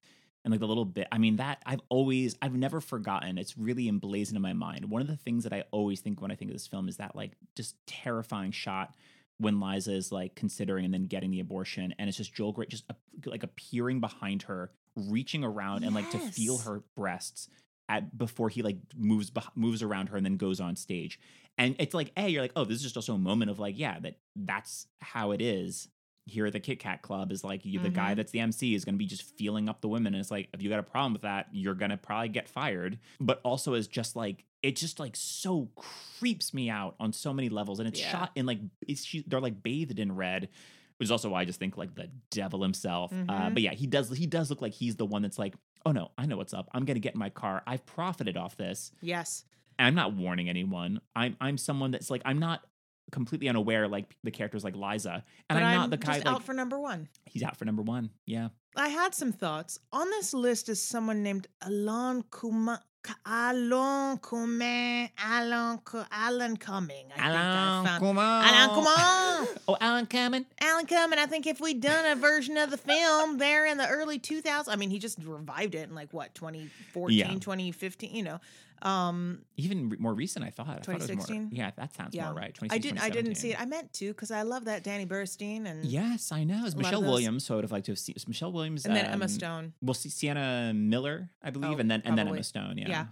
and 0.44 0.50
like 0.50 0.60
the 0.60 0.66
little 0.66 0.84
bit. 0.84 1.06
I 1.12 1.18
mean, 1.18 1.36
that 1.36 1.62
I've 1.64 1.80
always 1.88 2.34
I've 2.42 2.54
never 2.54 2.80
forgotten. 2.80 3.38
It's 3.38 3.56
really 3.56 3.88
emblazoned 3.88 4.36
in 4.36 4.42
my 4.42 4.52
mind. 4.54 4.86
One 4.90 5.02
of 5.02 5.08
the 5.08 5.16
things 5.16 5.44
that 5.44 5.52
I 5.52 5.64
always 5.70 6.00
think 6.00 6.20
when 6.20 6.32
I 6.32 6.34
think 6.34 6.50
of 6.50 6.54
this 6.56 6.66
film 6.66 6.88
is 6.88 6.96
that 6.96 7.14
like 7.14 7.32
just 7.54 7.76
terrifying 7.86 8.50
shot 8.50 8.94
when 9.38 9.60
Liza 9.60 9.92
is 9.92 10.10
like 10.12 10.34
considering 10.34 10.84
and 10.84 10.92
then 10.94 11.04
getting 11.04 11.30
the 11.30 11.40
abortion, 11.40 11.94
and 11.98 12.08
it's 12.08 12.16
just 12.16 12.34
Joel 12.34 12.52
Grey 12.52 12.66
just 12.66 12.84
like 13.24 13.42
appearing 13.44 14.00
behind 14.00 14.42
her, 14.42 14.70
reaching 14.96 15.44
around 15.44 15.84
and 15.84 15.94
like 15.94 16.10
to 16.10 16.18
feel 16.18 16.58
her 16.58 16.82
breasts 16.96 17.48
at 17.88 18.16
before 18.16 18.48
he 18.48 18.62
like 18.62 18.78
moves 18.96 19.30
moves 19.54 19.82
around 19.82 20.08
her 20.08 20.16
and 20.16 20.24
then 20.24 20.36
goes 20.36 20.60
on 20.60 20.76
stage. 20.76 21.18
And 21.58 21.76
it's 21.78 21.94
like, 21.94 22.10
hey, 22.16 22.30
you're 22.30 22.42
like, 22.42 22.52
oh, 22.56 22.64
this 22.64 22.78
is 22.78 22.82
just 22.82 22.96
also 22.96 23.14
a 23.14 23.18
moment 23.18 23.50
of 23.50 23.58
like, 23.58 23.78
yeah, 23.78 23.98
that 24.00 24.16
that's 24.34 24.86
how 25.00 25.30
it 25.32 25.40
is 25.40 25.88
here 26.26 26.46
at 26.46 26.52
the 26.54 26.60
Kit 26.60 26.78
Kat 26.80 27.02
Club. 27.02 27.30
Is 27.30 27.44
like 27.44 27.64
you, 27.64 27.78
the 27.80 27.90
guy 27.90 28.12
Mhm. 28.12 28.16
that's 28.16 28.32
the 28.32 28.40
MC 28.40 28.74
is 28.74 28.84
going 28.84 28.94
to 28.94 28.98
be 28.98 29.06
just 29.06 29.22
feeling 29.36 29.68
up 29.68 29.80
the 29.82 29.88
women, 29.88 30.14
and 30.14 30.20
it's 30.20 30.30
like 30.30 30.48
if 30.54 30.62
you 30.62 30.70
got 30.70 30.78
a 30.80 30.82
problem 30.84 31.12
with 31.12 31.22
that, 31.22 31.48
you're 31.52 31.74
gonna 31.74 31.96
probably 31.98 32.30
get 32.30 32.48
fired. 32.48 32.98
But 33.20 33.40
also 33.44 33.74
is 33.74 33.86
just 33.86 34.16
like 34.16 34.44
it 34.62 34.76
just 34.76 34.98
like 34.98 35.14
so 35.14 35.68
creeps 35.76 36.54
me 36.54 36.70
out 36.70 36.94
on 36.98 37.12
so 37.12 37.32
many 37.34 37.50
levels, 37.50 37.78
and 37.80 37.86
it's 37.88 38.00
Yeah. 38.00 38.10
shot 38.10 38.30
in 38.34 38.46
like 38.46 38.60
it's 38.88 39.04
she, 39.04 39.22
they're 39.26 39.40
like 39.40 39.62
bathed 39.62 39.98
in 39.98 40.14
red. 40.16 40.48
Which 40.96 41.06
is 41.08 41.10
also 41.10 41.30
why 41.30 41.40
I 41.40 41.44
just 41.44 41.58
think 41.58 41.76
like 41.76 41.96
the 41.96 42.08
devil 42.30 42.62
himself. 42.62 43.12
Uh, 43.12 43.16
Mhm. 43.16 43.54
but 43.54 43.62
yeah, 43.64 43.74
he 43.74 43.86
does. 43.88 44.16
He 44.16 44.26
does 44.28 44.48
look 44.48 44.62
like 44.62 44.72
he's 44.72 44.94
the 44.94 45.04
one 45.04 45.22
that's 45.22 45.40
like, 45.40 45.54
oh 45.86 45.92
no, 45.92 46.10
I 46.18 46.26
know 46.26 46.36
what's 46.36 46.54
up. 46.54 46.68
I'm 46.72 46.84
gonna 46.84 47.00
get 47.00 47.14
in 47.14 47.18
my 47.18 47.30
car. 47.30 47.62
I've 47.66 47.84
profited 47.86 48.36
off 48.36 48.56
this. 48.56 48.92
yes, 49.00 49.44
And 49.78 49.86
I'm 49.88 49.94
not 49.94 50.14
warning 50.14 50.48
anyone. 50.48 51.00
I'm 51.14 51.36
I'm 51.40 51.58
someone 51.58 51.90
that's 51.90 52.10
like 52.10 52.22
I'm 52.24 52.38
not 52.38 52.64
completely 53.12 53.48
unaware 53.50 53.86
like 53.86 54.16
the 54.24 54.30
characters 54.30 54.64
like 54.64 54.74
Liza, 54.74 55.22
and 55.50 55.58
I'm, 55.58 55.64
I'm 55.64 55.74
not 55.74 55.90
the 55.90 55.98
guy 55.98 56.18
like 56.18 56.26
out 56.26 56.42
for 56.42 56.54
number 56.54 56.78
one. 56.78 57.08
he's 57.26 57.42
out 57.42 57.56
for 57.56 57.64
number 57.64 57.82
one. 57.82 58.10
Yeah, 58.26 58.48
I 58.76 58.88
had 58.88 59.14
some 59.14 59.32
thoughts 59.32 59.78
on 59.92 60.08
this 60.10 60.32
list. 60.32 60.68
Is 60.68 60.80
someone 60.82 61.22
named 61.22 61.46
Alan 61.62 62.24
Kuma? 62.40 62.80
Alan 63.26 64.18
Cumming, 64.18 65.10
Alan, 65.18 65.80
Alan 66.10 66.56
Cumming. 66.56 67.06
I 67.12 67.14
think 67.14 67.24
I 67.26 67.82
found- 67.84 68.00
come 68.00 68.18
on, 68.18 68.44
Alan 68.44 68.70
Cumming. 68.84 69.58
Oh, 69.68 69.76
Alan 69.80 70.06
Cumming. 70.06 70.46
Alan 70.60 70.86
Cumming. 70.86 71.18
I 71.18 71.26
think 71.26 71.46
if 71.46 71.60
we'd 71.60 71.80
done 71.80 72.06
a 72.06 72.14
version 72.16 72.56
of 72.56 72.70
the 72.70 72.76
film 72.78 73.38
there 73.38 73.66
in 73.66 73.78
the 73.78 73.86
early 73.88 74.18
2000s, 74.18 74.68
I 74.68 74.76
mean, 74.76 74.90
he 74.90 74.98
just 74.98 75.18
revived 75.22 75.74
it 75.74 75.88
in 75.88 75.94
like 75.94 76.12
what 76.12 76.34
2014, 76.34 77.16
Yeah. 77.18 77.28
2015. 77.38 78.14
You 78.14 78.22
know, 78.22 78.40
um, 78.84 79.42
Even 79.56 79.88
re- 79.88 79.96
more 79.98 80.12
recent, 80.14 80.44
I 80.44 80.50
thought. 80.50 80.68
I 80.68 80.74
thought 80.76 80.88
it 80.88 81.00
was 81.00 81.08
more. 81.08 81.16
2016? 81.26 81.48
Yeah, 81.52 81.70
that 81.76 81.94
sounds 81.94 82.14
Yeah. 82.14 82.26
more 82.26 82.34
right. 82.34 82.56
I 82.70 82.78
didn't. 82.78 83.00
I 83.00 83.08
didn't 83.10 83.36
see 83.36 83.52
it. 83.52 83.60
I 83.60 83.64
meant 83.64 83.92
to 83.94 84.08
because 84.08 84.30
I 84.30 84.42
love 84.42 84.66
that 84.66 84.84
Danny 84.84 85.06
Burstein 85.06 85.66
and 85.66 85.84
Yes, 85.84 86.30
I 86.32 86.44
know. 86.44 86.64
It's 86.66 86.74
A 86.74 86.76
lot 86.78 86.86
of 86.86 86.92
Michelle 86.92 87.02
Williams, 87.02 87.44
so 87.44 87.54
I 87.54 87.56
would 87.56 87.64
have 87.64 87.72
liked 87.72 87.86
to 87.86 87.92
have 87.92 87.98
seen 87.98 88.14
it's 88.16 88.28
Michelle 88.28 88.52
Williams, 88.52 88.84
and 88.84 88.94
then 88.94 89.06
Emma 89.06 89.24
um, 89.24 89.28
Stone. 89.28 89.72
We'll 89.80 89.94
see 89.94 90.10
Sienna 90.10 90.72
Miller, 90.74 91.30
I 91.42 91.50
believe, 91.50 91.76
Oh, 91.76 91.78
and 91.78 91.90
then 91.90 92.02
and 92.04 92.16
then. 92.18 92.28
Emma 92.28 92.42
Stone. 92.42 92.78
Yeah, 92.78 92.88
Yeah. 92.88 93.06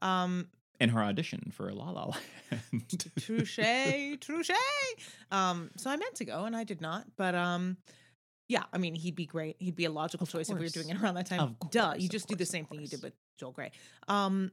Um, 0.00 0.48
in 0.80 0.90
her 0.90 1.02
audition 1.02 1.50
for 1.52 1.72
La 1.72 1.90
La 1.90 2.04
Land. 2.04 3.10
touche, 3.18 3.58
touche. 4.20 4.50
Um, 5.30 5.70
so 5.76 5.90
I 5.90 5.96
meant 5.96 6.14
to 6.16 6.24
go 6.24 6.44
and 6.44 6.56
I 6.56 6.64
did 6.64 6.80
not, 6.80 7.04
but 7.16 7.34
um, 7.34 7.76
yeah, 8.48 8.62
I 8.72 8.78
mean, 8.78 8.94
he'd 8.94 9.16
be 9.16 9.26
great. 9.26 9.56
He'd 9.58 9.76
be 9.76 9.84
a 9.86 9.90
logical 9.90 10.24
Of 10.24 10.30
choice 10.30 10.48
if 10.48 10.56
we 10.56 10.64
were 10.64 10.70
doing 10.70 10.88
it 10.90 11.02
around 11.02 11.14
that 11.16 11.26
time. 11.26 11.40
Of 11.40 11.58
course, 11.58 11.72
Duh, 11.72 11.94
you 11.98 12.08
just 12.08 12.28
do 12.28 12.36
the 12.36 12.46
same 12.46 12.64
thing 12.64 12.80
you 12.80 12.86
did 12.86 13.02
with 13.02 13.12
Joel 13.38 13.52
Grey. 13.52 13.72
Um, 14.06 14.52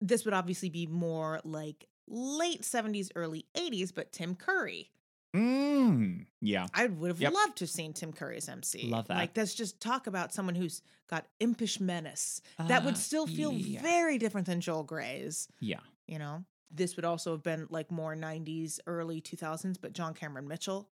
this 0.00 0.24
would 0.24 0.34
obviously 0.34 0.68
be 0.70 0.86
more 0.86 1.40
like 1.44 1.86
late 2.08 2.64
seventies, 2.64 3.10
early 3.14 3.46
eighties, 3.54 3.92
but 3.92 4.12
Tim 4.12 4.34
Curry. 4.34 4.90
mm, 5.36 6.26
yeah, 6.40 6.66
I 6.74 6.86
would 6.86 7.08
have 7.08 7.20
Yep. 7.20 7.32
loved 7.32 7.56
to 7.58 7.64
have 7.64 7.70
seen 7.70 7.92
Tim 7.92 8.12
Curry 8.12 8.36
as 8.36 8.48
MC. 8.48 8.88
Love 8.90 9.06
that. 9.08 9.16
Like, 9.16 9.36
let's 9.36 9.54
just 9.54 9.80
talk 9.80 10.06
about 10.08 10.32
someone 10.34 10.54
who's 10.56 10.82
got 11.08 11.26
impish 11.38 11.78
menace 11.80 12.40
that 12.58 12.82
Uh, 12.82 12.84
would 12.86 12.96
still 12.96 13.26
feel 13.26 13.52
yeah. 13.52 13.80
very 13.82 14.18
different 14.18 14.46
than 14.46 14.60
Joel 14.60 14.82
Grey's. 14.84 15.48
yeah. 15.60 15.80
You 16.08 16.18
know, 16.18 16.44
this 16.72 16.96
would 16.96 17.04
also 17.04 17.30
have 17.32 17.42
been 17.44 17.68
like 17.70 17.90
more 17.92 18.16
'90s, 18.16 18.80
early 18.88 19.20
2000s, 19.20 19.78
but 19.80 19.92
John 19.92 20.14
Cameron 20.14 20.48
Mitchell. 20.48 20.88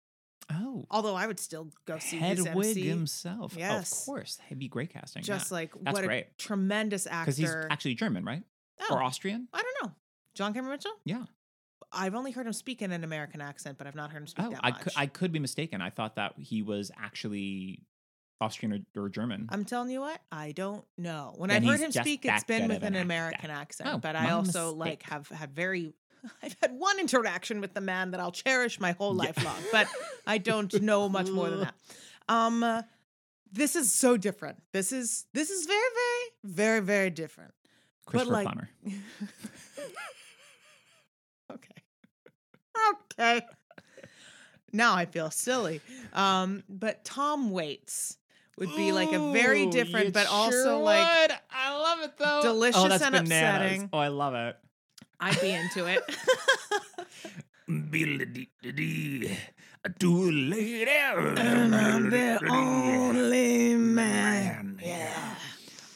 Oh, 0.50 0.84
Although 0.90 1.14
I 1.14 1.26
would 1.26 1.38
still 1.40 1.70
go 1.86 1.98
see 1.98 2.18
his 2.18 2.44
Hedwig 2.44 2.66
MC. 2.76 2.86
himself. 2.88 3.54
Yes. 3.56 3.92
of 4.00 4.04
course, 4.04 4.40
he'd 4.48 4.58
be 4.58 4.68
great 4.68 4.90
casting. 4.90 5.22
Just 5.22 5.50
like 5.52 5.72
That's 5.80 5.94
what 5.94 6.04
a 6.04 6.08
great. 6.08 6.36
tremendous 6.38 7.04
because 7.04 7.36
he's 7.36 7.48
actually 7.70 7.94
German, 7.94 8.24
right? 8.24 8.42
Oh, 8.80 8.94
Or 8.96 9.02
Austrian? 9.02 9.48
I 9.52 9.62
don't 9.62 9.88
know. 9.88 9.94
John 10.34 10.52
Cameron 10.52 10.72
Mitchell. 10.72 10.92
Yeah. 11.04 11.24
I've 11.92 12.14
only 12.14 12.32
heard 12.32 12.46
him 12.46 12.52
speak 12.52 12.82
in 12.82 12.90
an 12.92 13.04
American 13.04 13.40
accent, 13.40 13.78
but 13.78 13.86
I've 13.86 13.94
not 13.94 14.10
heard 14.10 14.22
him 14.22 14.26
speak 14.26 14.46
Oh, 14.46 14.50
that 14.50 14.60
I 14.64 14.70
much. 14.70 14.80
could 14.80 14.92
I 14.96 15.06
could 15.06 15.30
be 15.32 15.38
mistaken. 15.38 15.80
I 15.80 15.90
thought 15.90 16.16
that 16.16 16.34
he 16.38 16.62
was 16.62 16.90
actually 17.00 17.82
Austrian 18.40 18.84
or, 18.96 19.04
or 19.04 19.08
German. 19.08 19.46
I'm 19.48 19.64
telling 19.64 19.90
you 19.90 20.00
what, 20.00 20.20
I 20.32 20.50
don't 20.52 20.84
know. 20.98 21.34
When 21.36 21.50
Then 21.50 21.62
I've 21.62 21.70
heard 21.70 21.80
him 21.80 21.92
speak, 21.92 22.24
it's 22.24 22.42
been 22.44 22.66
with 22.68 22.82
an. 22.82 22.96
American 22.96 23.50
accent. 23.50 23.90
Oh, 23.92 23.98
but 23.98 24.16
I 24.16 24.30
also 24.30 24.74
like 24.74 25.04
have 25.04 25.28
had 25.28 25.54
very 25.54 25.94
I've 26.42 26.56
had 26.60 26.72
one 26.72 26.98
interaction 26.98 27.60
with 27.60 27.74
the 27.74 27.80
man 27.80 28.10
that 28.10 28.18
I'll 28.20 28.32
cherish 28.32 28.80
my 28.80 28.92
whole 28.92 29.12
Yeah. 29.14 29.24
life 29.28 29.44
long, 29.44 29.62
but 29.70 29.86
I 30.26 30.38
don't 30.38 30.72
know 30.82 31.08
much 31.08 31.30
more 31.30 31.48
than 31.48 31.60
that. 31.66 31.74
Um 32.28 32.64
uh, 32.64 32.82
this 33.52 33.76
is 33.76 33.94
so 33.94 34.16
different. 34.16 34.60
This 34.72 34.90
is 34.90 35.26
this 35.32 35.48
is 35.50 35.64
very, 35.66 35.78
very, 35.94 36.54
very, 36.54 36.80
very 36.80 37.10
different. 37.10 37.52
Christopher 38.06 38.32
like- 38.32 38.46
Plummer. 38.46 38.68
okay. 41.52 41.82
Okay. 42.92 43.42
Now 44.72 44.94
I 44.94 45.06
feel 45.06 45.30
silly. 45.30 45.80
Um, 46.12 46.64
but 46.68 47.04
Tom 47.04 47.50
Waits 47.50 48.18
would 48.58 48.74
be 48.76 48.92
like 48.92 49.12
a 49.12 49.32
very 49.32 49.66
different, 49.66 50.12
but 50.12 50.26
also 50.26 50.50
sure 50.50 50.78
like 50.78 51.30
would. 51.30 51.38
I 51.50 51.76
love 51.76 52.00
it 52.02 52.18
though. 52.18 52.40
delicious 52.42 52.80
oh, 52.80 52.84
and 52.84 53.00
bananas. 53.00 53.20
upsetting. 53.20 53.88
Oh, 53.92 53.98
I 53.98 54.08
love 54.08 54.34
it. 54.34 54.56
I'd 55.20 55.40
be 55.40 55.50
into 55.50 55.86
it. 55.86 56.02
Too 59.98 60.30
late. 60.30 60.88
only 62.50 63.76
man. 63.76 64.80
Yeah. 64.82 65.34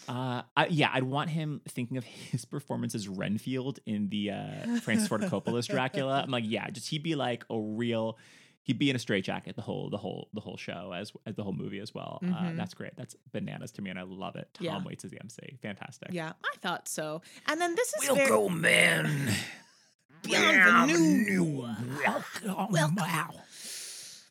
Uh, 0.09 0.43
I, 0.57 0.67
yeah, 0.69 0.91
I'd 0.93 1.05
want 1.05 1.31
him 1.31 1.61
thinking 1.69 1.97
of 1.97 2.05
his 2.31 2.45
performance 2.45 2.95
as 2.95 3.09
Renfield 3.09 3.79
in 3.87 4.09
the 4.09 4.31
uh, 4.31 4.81
Francis 4.81 5.09
Ford 5.09 5.21
Coppola's 5.23 5.67
Dracula. 5.67 6.23
I'm 6.23 6.31
like, 6.31 6.45
yeah, 6.47 6.69
just 6.71 6.89
he'd 6.89 7.03
be 7.03 7.15
like 7.15 7.45
a 7.51 7.59
real. 7.59 8.17
he'd 8.63 8.79
be 8.79 8.91
in 8.91 8.97
a 8.97 8.99
straitjacket 8.99 9.57
the 9.57 9.63
whole 9.63 9.89
the 9.91 9.97
whole 9.97 10.29
the 10.35 10.41
whole 10.41 10.57
show 10.57 10.93
as 10.95 11.13
as 11.27 11.35
the 11.37 11.43
whole 11.43 11.53
movie 11.55 11.79
as 11.81 11.95
well. 11.95 12.21
Uh, 12.23 12.27
Mhm. 12.27 12.57
that's 12.57 12.75
great. 12.75 12.95
That's 12.97 13.15
bananas 13.33 13.73
to 13.73 13.83
me, 13.83 13.91
and 13.91 13.99
I 13.99 14.03
love 14.03 14.37
it. 14.37 14.49
Tom 14.55 14.65
Yeah. 14.67 14.83
Waits 14.85 15.05
as 15.05 15.11
the 15.11 15.19
MC, 15.21 15.59
fantastic. 15.63 16.09
Yeah, 16.13 16.33
I 16.45 16.57
thought 16.61 16.87
so. 16.89 17.23
And 17.47 17.61
then 17.61 17.75
this 17.75 17.93
is 18.03 18.09
very 18.09 18.49
man. 18.51 19.35
Beyond 20.23 20.91
the 20.91 20.99
new. 20.99 21.69
Welcome. 22.05 22.95
Wow. 22.97 23.31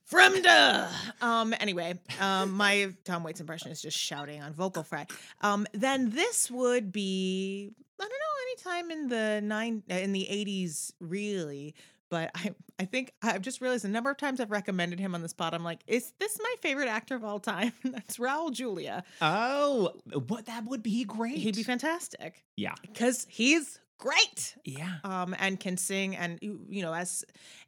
From 0.07 0.33
the 0.33 0.87
um 1.21 1.53
anyway 1.59 1.93
um 2.19 2.51
my 2.53 2.91
tom 3.03 3.23
waits 3.23 3.39
impression 3.39 3.71
is 3.71 3.81
just 3.81 3.97
shouting 3.97 4.41
on 4.41 4.53
vocal 4.53 4.81
fry. 4.83 5.05
Um 5.41 5.67
then 5.73 6.09
this 6.09 6.49
would 6.49 6.91
be 6.91 7.71
i 7.99 8.03
don't 8.03 8.09
know 8.09 8.71
anytime 8.73 8.91
in 8.91 9.07
the 9.09 9.41
nine 9.41 9.83
uh, 9.91 9.95
in 9.95 10.11
the 10.13 10.27
80s 10.31 10.91
really. 10.99 11.75
But 12.09 12.31
i 12.35 12.51
i 12.79 12.85
think 12.85 13.11
i've 13.21 13.41
just 13.41 13.59
realized 13.59 13.83
the 13.83 13.89
number 13.89 14.09
of 14.09 14.15
times 14.17 14.39
i've 14.39 14.49
recommended 14.51 14.97
him 14.99 15.13
on 15.13 15.21
the 15.21 15.27
spot 15.29 15.53
i'm 15.53 15.63
like 15.65 15.81
is 15.87 16.13
this 16.19 16.37
my 16.41 16.55
favorite 16.61 16.87
actor 16.87 17.15
of 17.15 17.23
all 17.25 17.39
time? 17.39 17.73
That's 17.83 18.15
raul 18.17 18.51
julia. 18.51 19.03
Oh, 19.21 19.91
what 20.27 20.45
that 20.45 20.63
would 20.65 20.83
be 20.83 21.03
great. 21.03 21.37
he'd 21.37 21.55
be 21.57 21.63
fantastic. 21.63 22.43
Yeah. 22.55 22.75
because 22.81 23.27
he's 23.29 23.79
great! 23.97 24.55
Yeah. 24.63 24.95
um 25.03 25.35
and 25.39 25.59
can 25.59 25.75
sing 25.75 26.15
and 26.15 26.39
you 26.41 26.81
know 26.81 26.93
as 26.93 27.25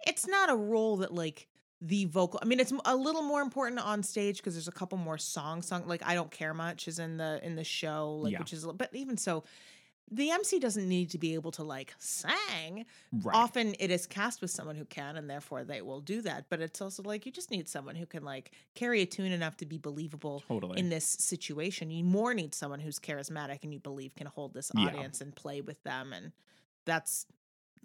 it's 0.07 0.25
not 0.27 0.49
a 0.49 0.55
role 0.55 0.97
that 0.97 1.13
like 1.13 1.47
the 1.81 2.05
vocal 2.05 2.39
i 2.41 2.45
mean 2.45 2.59
it's 2.59 2.73
a 2.85 2.95
little 2.95 3.21
more 3.21 3.41
important 3.41 3.79
on 3.79 4.03
stage 4.03 4.37
because 4.37 4.53
there's 4.53 4.67
a 4.67 4.71
couple 4.71 4.97
more 4.97 5.17
songs 5.17 5.65
sung 5.67 5.87
like 5.87 6.01
i 6.05 6.13
don't 6.13 6.31
care 6.31 6.53
much 6.53 6.87
is 6.87 6.99
in 6.99 7.17
the 7.17 7.39
in 7.43 7.55
the 7.55 7.63
show 7.63 8.15
like 8.15 8.33
Yeah. 8.33 8.39
which 8.39 8.51
is 8.53 8.65
but 8.65 8.89
even 8.93 9.15
so 9.15 9.43
the 10.11 10.31
mc 10.31 10.59
doesn't 10.59 10.89
need 10.89 11.11
to 11.11 11.17
be 11.17 11.35
able 11.35 11.51
to 11.51 11.63
like 11.63 11.93
sing 11.99 12.85
Right. 13.13 13.35
often 13.35 13.75
it 13.79 13.91
is 13.91 14.07
cast 14.07 14.41
with 14.41 14.51
someone 14.51 14.75
who 14.75 14.83
can 14.85 15.15
and 15.15 15.29
therefore 15.29 15.63
they 15.63 15.81
will 15.81 16.01
do 16.01 16.21
that 16.23 16.45
but 16.49 16.59
it's 16.61 16.81
also 16.81 17.01
like 17.03 17.25
you 17.25 17.31
just 17.31 17.49
need 17.51 17.69
someone 17.69 17.95
who 17.95 18.05
can 18.07 18.23
like 18.25 18.51
carry 18.75 19.01
a 19.01 19.05
tune 19.05 19.31
enough 19.31 19.55
to 19.57 19.65
be 19.65 19.77
believable 19.77 20.43
totally. 20.47 20.79
in 20.79 20.89
this 20.89 21.05
situation. 21.05 21.91
You 21.91 22.03
more 22.03 22.33
need 22.33 22.53
someone 22.55 22.79
who's 22.79 22.99
charismatic 22.99 23.59
and 23.63 23.71
you 23.71 23.79
believe 23.79 24.15
can 24.15 24.27
hold 24.27 24.53
this 24.53 24.71
Yeah. 24.75 24.87
audience 24.87 25.21
and 25.21 25.35
play 25.35 25.61
with 25.61 25.81
them. 25.83 26.11
And 26.11 26.31
that's 26.85 27.25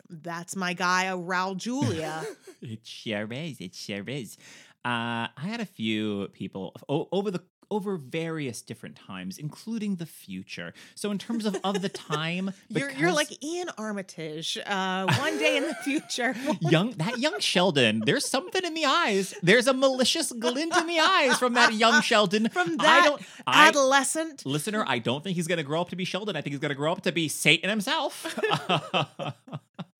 that's 0.08 0.56
my 0.56 0.72
guy, 0.72 1.08
uh, 1.08 1.16
Raul 1.16 1.56
Julia. 1.56 2.24
it 2.62 2.86
sure 2.86 3.32
is. 3.32 3.60
It 3.60 3.74
sure 3.74 4.04
is. 4.08 4.36
Uh, 4.84 5.32
I 5.34 5.46
had 5.46 5.60
a 5.60 5.66
few 5.66 6.28
people 6.34 6.74
over 6.88 7.30
the 7.30 7.42
over 7.70 7.96
various 7.96 8.62
different 8.62 8.96
times, 8.96 9.38
including 9.38 9.96
the 9.96 10.06
future. 10.06 10.72
So 10.94 11.10
in 11.10 11.18
terms 11.18 11.46
of 11.46 11.56
of 11.64 11.82
the 11.82 11.88
time, 11.88 12.52
you're 12.68 12.90
you're 12.90 13.12
like 13.12 13.28
Iain 13.42 13.68
Armitage. 13.78 14.58
Uh, 14.64 15.12
one 15.18 15.38
day 15.38 15.56
in 15.56 15.64
the 15.66 15.74
future. 15.74 16.34
young 16.60 16.92
that 16.92 17.18
young 17.18 17.40
Sheldon. 17.40 18.02
There's 18.04 18.26
something 18.26 18.64
in 18.64 18.74
the 18.74 18.84
eyes. 18.84 19.34
There's 19.42 19.66
a 19.66 19.74
malicious 19.74 20.32
glint 20.32 20.76
in 20.76 20.86
the 20.86 20.98
eyes 20.98 21.38
from 21.38 21.54
that 21.54 21.74
young 21.74 22.02
Sheldon. 22.02 22.48
From 22.48 22.72
I 22.80 22.84
that 22.84 23.04
don't. 23.04 23.22
I, 23.46 23.68
Adolescent. 23.68 24.46
listener, 24.46 24.84
I 24.86 24.98
don't 24.98 25.22
think 25.22 25.36
he's 25.36 25.46
going 25.46 25.58
to 25.58 25.64
grow 25.64 25.80
up 25.80 25.90
to 25.90 25.96
be 25.96 26.04
Sheldon. 26.04 26.36
I 26.36 26.40
think 26.40 26.52
he's 26.52 26.60
going 26.60 26.70
to 26.70 26.74
grow 26.76 26.92
up 26.92 27.02
to 27.02 27.12
be 27.12 27.28
Satan 27.28 27.70
himself. 27.70 28.38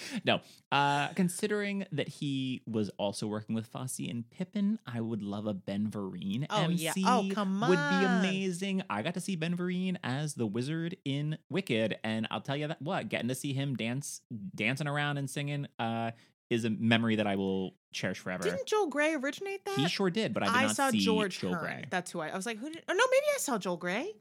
no, 0.24 0.40
uh, 0.72 1.08
considering 1.08 1.86
that 1.92 2.08
he 2.08 2.62
was 2.66 2.90
also 2.98 3.26
working 3.26 3.54
with 3.54 3.66
Fosse 3.66 4.00
and 4.08 4.28
Pippin, 4.30 4.78
I 4.86 5.00
would 5.00 5.22
love 5.22 5.46
a 5.46 5.54
Ben 5.54 5.88
Vereen 5.90 6.46
Oh, 6.50 6.64
MC. 6.64 6.84
yeah. 6.84 6.92
Oh, 7.06 7.28
come 7.32 7.62
on. 7.62 7.70
Would 7.70 7.76
be 7.76 8.04
amazing. 8.06 8.82
I 8.90 9.02
got 9.02 9.14
to 9.14 9.20
see 9.20 9.36
Ben 9.36 9.56
Vereen 9.56 9.96
as 10.02 10.34
the 10.34 10.46
wizard 10.46 10.96
in 11.04 11.38
Wicked, 11.50 11.98
and 12.04 12.26
I'll 12.30 12.40
tell 12.40 12.56
you 12.56 12.68
that 12.68 12.80
what 12.82 13.08
getting 13.08 13.28
to 13.28 13.34
see 13.34 13.52
him 13.52 13.74
dance, 13.76 14.20
dancing 14.54 14.86
around 14.88 15.18
and 15.18 15.28
singing, 15.28 15.66
uh, 15.78 16.12
is 16.50 16.64
a 16.64 16.70
memory 16.70 17.16
that 17.16 17.26
I 17.26 17.36
will 17.36 17.74
cherish 17.92 18.20
forever. 18.20 18.42
Didn't 18.44 18.64
Joel 18.66 18.86
Grey 18.86 19.14
originate 19.14 19.64
that? 19.66 19.76
he 19.78 19.86
sure 19.88 20.08
did, 20.08 20.32
but 20.32 20.42
I 20.42 20.46
did 20.46 20.66
not 20.68 20.76
saw 20.76 20.90
George 20.90 21.40
Joel 21.40 21.52
Hearn. 21.54 21.62
Grey. 21.62 21.84
That's 21.90 22.10
who 22.10 22.20
I. 22.20 22.28
I 22.28 22.36
was 22.36 22.46
like, 22.46 22.56
who 22.58 22.70
did? 22.70 22.82
Oh 22.88 22.92
no, 22.94 23.04
maybe 23.10 23.26
I 23.34 23.38
saw 23.38 23.58
Joel 23.58 23.76
Grey. 23.76 24.14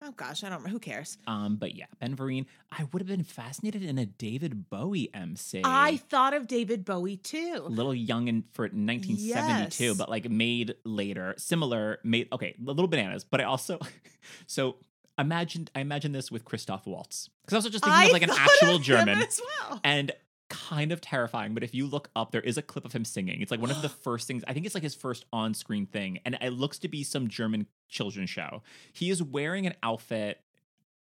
Oh 0.00 0.12
gosh, 0.12 0.44
I 0.44 0.48
don't. 0.48 0.58
remember. 0.58 0.68
Who 0.70 0.78
cares? 0.78 1.18
Um, 1.26 1.56
but 1.56 1.74
yeah, 1.74 1.86
Ben 1.98 2.14
Vereen. 2.16 2.46
I 2.70 2.84
would 2.92 3.00
have 3.02 3.08
been 3.08 3.24
fascinated 3.24 3.82
in 3.82 3.98
a 3.98 4.06
David 4.06 4.70
Bowie 4.70 5.10
MC. 5.12 5.62
I 5.64 5.96
thought 5.96 6.34
of 6.34 6.46
David 6.46 6.84
Bowie 6.84 7.16
too. 7.16 7.62
A 7.64 7.68
little 7.68 7.94
young 7.94 8.28
and 8.28 8.44
for 8.52 8.62
1972, 8.66 9.84
Yes. 9.84 9.96
but 9.96 10.08
like 10.08 10.30
made 10.30 10.76
later, 10.84 11.34
similar, 11.36 11.98
made 12.04 12.28
okay, 12.32 12.54
a 12.60 12.62
little 12.70 12.86
bananas. 12.86 13.24
But 13.24 13.40
I 13.40 13.44
also, 13.44 13.78
so 14.46 14.76
imagined, 15.18 15.70
I 15.74 15.80
imagine 15.80 16.12
this 16.12 16.30
with 16.30 16.44
Christoph 16.44 16.86
Waltz 16.86 17.28
because 17.44 17.54
I 17.54 17.66
was 17.66 17.72
just 17.72 17.84
thinking 17.84 18.00
I 18.00 18.06
of 18.06 18.12
like 18.12 18.22
an 18.22 18.30
actual 18.36 18.78
German 18.78 19.18
well. 19.18 19.80
and 19.82 20.12
kind 20.48 20.92
of 20.92 21.00
terrifying. 21.00 21.54
But 21.54 21.62
if 21.62 21.74
you 21.74 21.86
look 21.86 22.10
up, 22.16 22.32
there 22.32 22.40
is 22.40 22.56
a 22.56 22.62
clip 22.62 22.84
of 22.84 22.92
him 22.92 23.04
singing. 23.04 23.40
It's 23.40 23.50
like 23.50 23.60
one 23.60 23.70
of 23.70 23.82
the 23.82 23.88
first 24.04 24.26
things. 24.26 24.44
I 24.46 24.52
think 24.52 24.66
it's 24.66 24.74
like 24.74 24.82
his 24.82 24.94
first 24.94 25.24
on-screen 25.32 25.86
thing, 25.86 26.20
and 26.24 26.36
it 26.40 26.52
looks 26.52 26.78
to 26.80 26.88
be 26.88 27.04
some 27.04 27.28
German 27.28 27.66
children's 27.88 28.30
show. 28.30 28.62
He 28.92 29.10
is 29.10 29.22
wearing 29.22 29.66
an 29.66 29.74
outfit. 29.82 30.40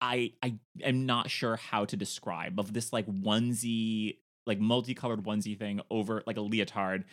I 0.01 0.33
I 0.41 0.55
am 0.83 1.05
not 1.05 1.29
sure 1.29 1.55
how 1.55 1.85
to 1.85 1.95
describe 1.95 2.59
of 2.59 2.73
this 2.73 2.91
like 2.91 3.07
onesie, 3.07 4.17
like 4.45 4.59
multicolored 4.59 5.23
onesie 5.23 5.57
thing 5.57 5.81
over 5.89 6.23
like 6.25 6.37
a 6.37 6.41
leotard. 6.41 7.05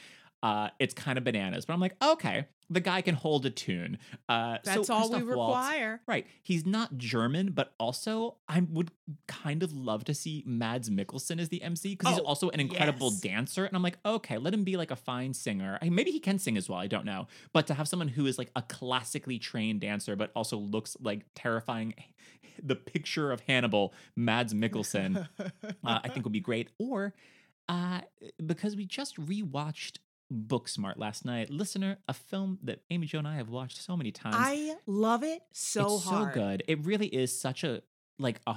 Uh, 0.42 0.68
it's 0.78 0.94
kind 0.94 1.18
of 1.18 1.24
bananas, 1.24 1.66
but 1.66 1.74
I'm 1.74 1.80
like, 1.80 1.96
okay, 2.02 2.46
the 2.70 2.80
guy 2.80 3.02
can 3.02 3.14
hold 3.14 3.44
a 3.44 3.50
tune. 3.50 3.98
Uh, 4.28 4.56
so 4.62 4.70
That's 4.76 4.88
all 4.90 5.10
we 5.10 5.16
Christoph 5.16 5.36
Waltz- 5.36 5.56
require. 5.68 6.00
Right. 6.06 6.26
He's 6.42 6.64
not 6.64 6.96
German, 6.96 7.50
but 7.50 7.74
also 7.78 8.36
I 8.48 8.60
would 8.60 8.90
kind 9.28 9.62
of 9.62 9.72
love 9.74 10.04
to 10.04 10.14
see 10.14 10.42
Mads 10.46 10.88
Mikkelsen 10.88 11.40
as 11.40 11.50
the 11.50 11.62
MC 11.62 11.90
because 11.96 12.12
he's 12.14 12.20
Oh, 12.20 12.24
also 12.24 12.48
an 12.50 12.60
incredible 12.60 13.10
yes. 13.10 13.20
dancer. 13.20 13.64
And 13.66 13.76
I'm 13.76 13.82
like, 13.82 13.98
okay, 14.06 14.38
let 14.38 14.54
him 14.54 14.64
be 14.64 14.76
like 14.78 14.90
a 14.90 14.96
fine 14.96 15.34
singer. 15.34 15.78
I, 15.82 15.90
maybe 15.90 16.10
he 16.10 16.20
can 16.20 16.38
sing 16.38 16.56
as 16.56 16.68
well. 16.70 16.78
I 16.78 16.86
don't 16.86 17.04
know. 17.04 17.26
But 17.52 17.66
to 17.66 17.74
have 17.74 17.86
someone 17.88 18.08
who 18.08 18.24
is 18.26 18.38
like 18.38 18.50
a 18.56 18.62
classically 18.62 19.38
trained 19.38 19.80
dancer, 19.80 20.16
but 20.16 20.30
also 20.34 20.56
looks 20.56 20.96
like 21.02 21.26
terrifying, 21.34 21.92
the 22.62 22.76
picture 22.76 23.30
of 23.32 23.40
Hannibal, 23.40 23.92
Mads 24.16 24.54
Mikkelsen, 24.54 25.28
uh, 25.38 25.50
I 25.84 26.08
think 26.08 26.24
would 26.24 26.32
be 26.32 26.40
great. 26.40 26.68
Or 26.78 27.14
uh, 27.68 28.00
because 28.46 28.74
we 28.76 28.84
just 28.86 29.16
rewatched 29.20 29.98
Booksmart 30.32 30.96
last 30.96 31.24
night, 31.24 31.50
listener, 31.50 31.98
a 32.08 32.14
film 32.14 32.58
that 32.62 32.82
Amy 32.90 33.06
Jo 33.06 33.18
and 33.18 33.28
I 33.28 33.36
have 33.36 33.48
watched 33.48 33.78
so 33.82 33.96
many 33.96 34.12
times 34.12 34.36
I 34.38 34.76
love 34.86 35.22
it 35.24 35.40
so 35.52 35.82
hard. 35.82 35.94
it's 35.98 36.04
hard. 36.08 36.34
so 36.34 36.40
good. 36.40 36.62
It 36.68 36.84
really 36.84 37.06
is 37.08 37.38
such 37.38 37.64
a 37.64 37.82
like 38.18 38.40
a 38.46 38.56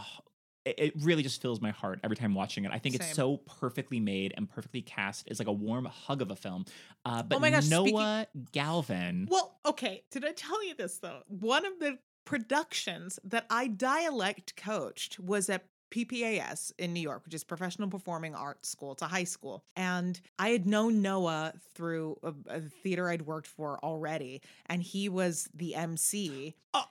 It 0.65 0.93
really 1.01 1.23
just 1.23 1.41
fills 1.41 1.59
my 1.61 1.71
heart 1.71 1.99
every 2.03 2.15
time 2.15 2.33
watching 2.35 2.63
it. 2.65 2.71
I 2.71 2.79
think 2.79 2.95
it's 2.95 3.13
so 3.13 3.37
perfectly 3.37 3.99
made 3.99 4.33
and 4.37 4.49
perfectly 4.49 4.81
cast. 4.81 5.27
It's 5.27 5.39
like 5.39 5.47
a 5.49 5.51
warm 5.53 5.85
hug 5.85 6.21
of 6.21 6.31
a 6.31 6.35
film. 6.35 6.65
Uh, 7.05 7.23
but 7.23 7.35
Oh 7.35 7.39
my 7.39 7.49
gosh, 7.49 7.65
speaking- 7.65 7.95
Noah 7.95 8.27
Galvin. 8.51 9.27
Well, 9.29 9.57
okay. 9.65 10.03
Did 10.11 10.23
I 10.25 10.31
tell 10.31 10.63
you 10.65 10.75
this 10.75 10.99
though? 10.99 11.21
One 11.27 11.65
of 11.65 11.79
the 11.79 11.97
productions 12.25 13.19
that 13.25 13.45
I 13.49 13.67
dialect 13.67 14.55
coached 14.55 15.19
was 15.19 15.49
at 15.49 15.65
PPAS 15.93 16.71
in 16.79 16.93
New 16.93 16.99
York, 16.99 17.23
which 17.25 17.33
is 17.33 17.43
Professional 17.43 17.87
Performing 17.87 18.33
Arts 18.33 18.69
School. 18.69 18.93
It's 18.93 19.01
a 19.03 19.07
high 19.07 19.23
school. 19.25 19.63
And 19.75 20.19
I 20.39 20.49
had 20.49 20.65
known 20.65 21.01
Noah 21.01 21.53
through 21.75 22.17
a, 22.23 22.33
a 22.47 22.61
theater 22.61 23.09
I'd 23.09 23.21
worked 23.23 23.47
for 23.47 23.79
already, 23.83 24.41
and 24.65 24.81
he 24.81 25.09
was 25.09 25.47
the 25.53 25.75
MC. 25.75 26.55
Oh. 26.73 26.79
Uh, 26.79 26.83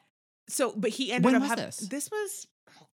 so, 0.48 0.74
but 0.76 0.90
he 0.90 1.12
ended 1.12 1.32
When 1.32 1.40
up 1.40 1.48
having 1.48 1.66
this? 1.66 1.76
this 1.78 2.10
was 2.10 2.46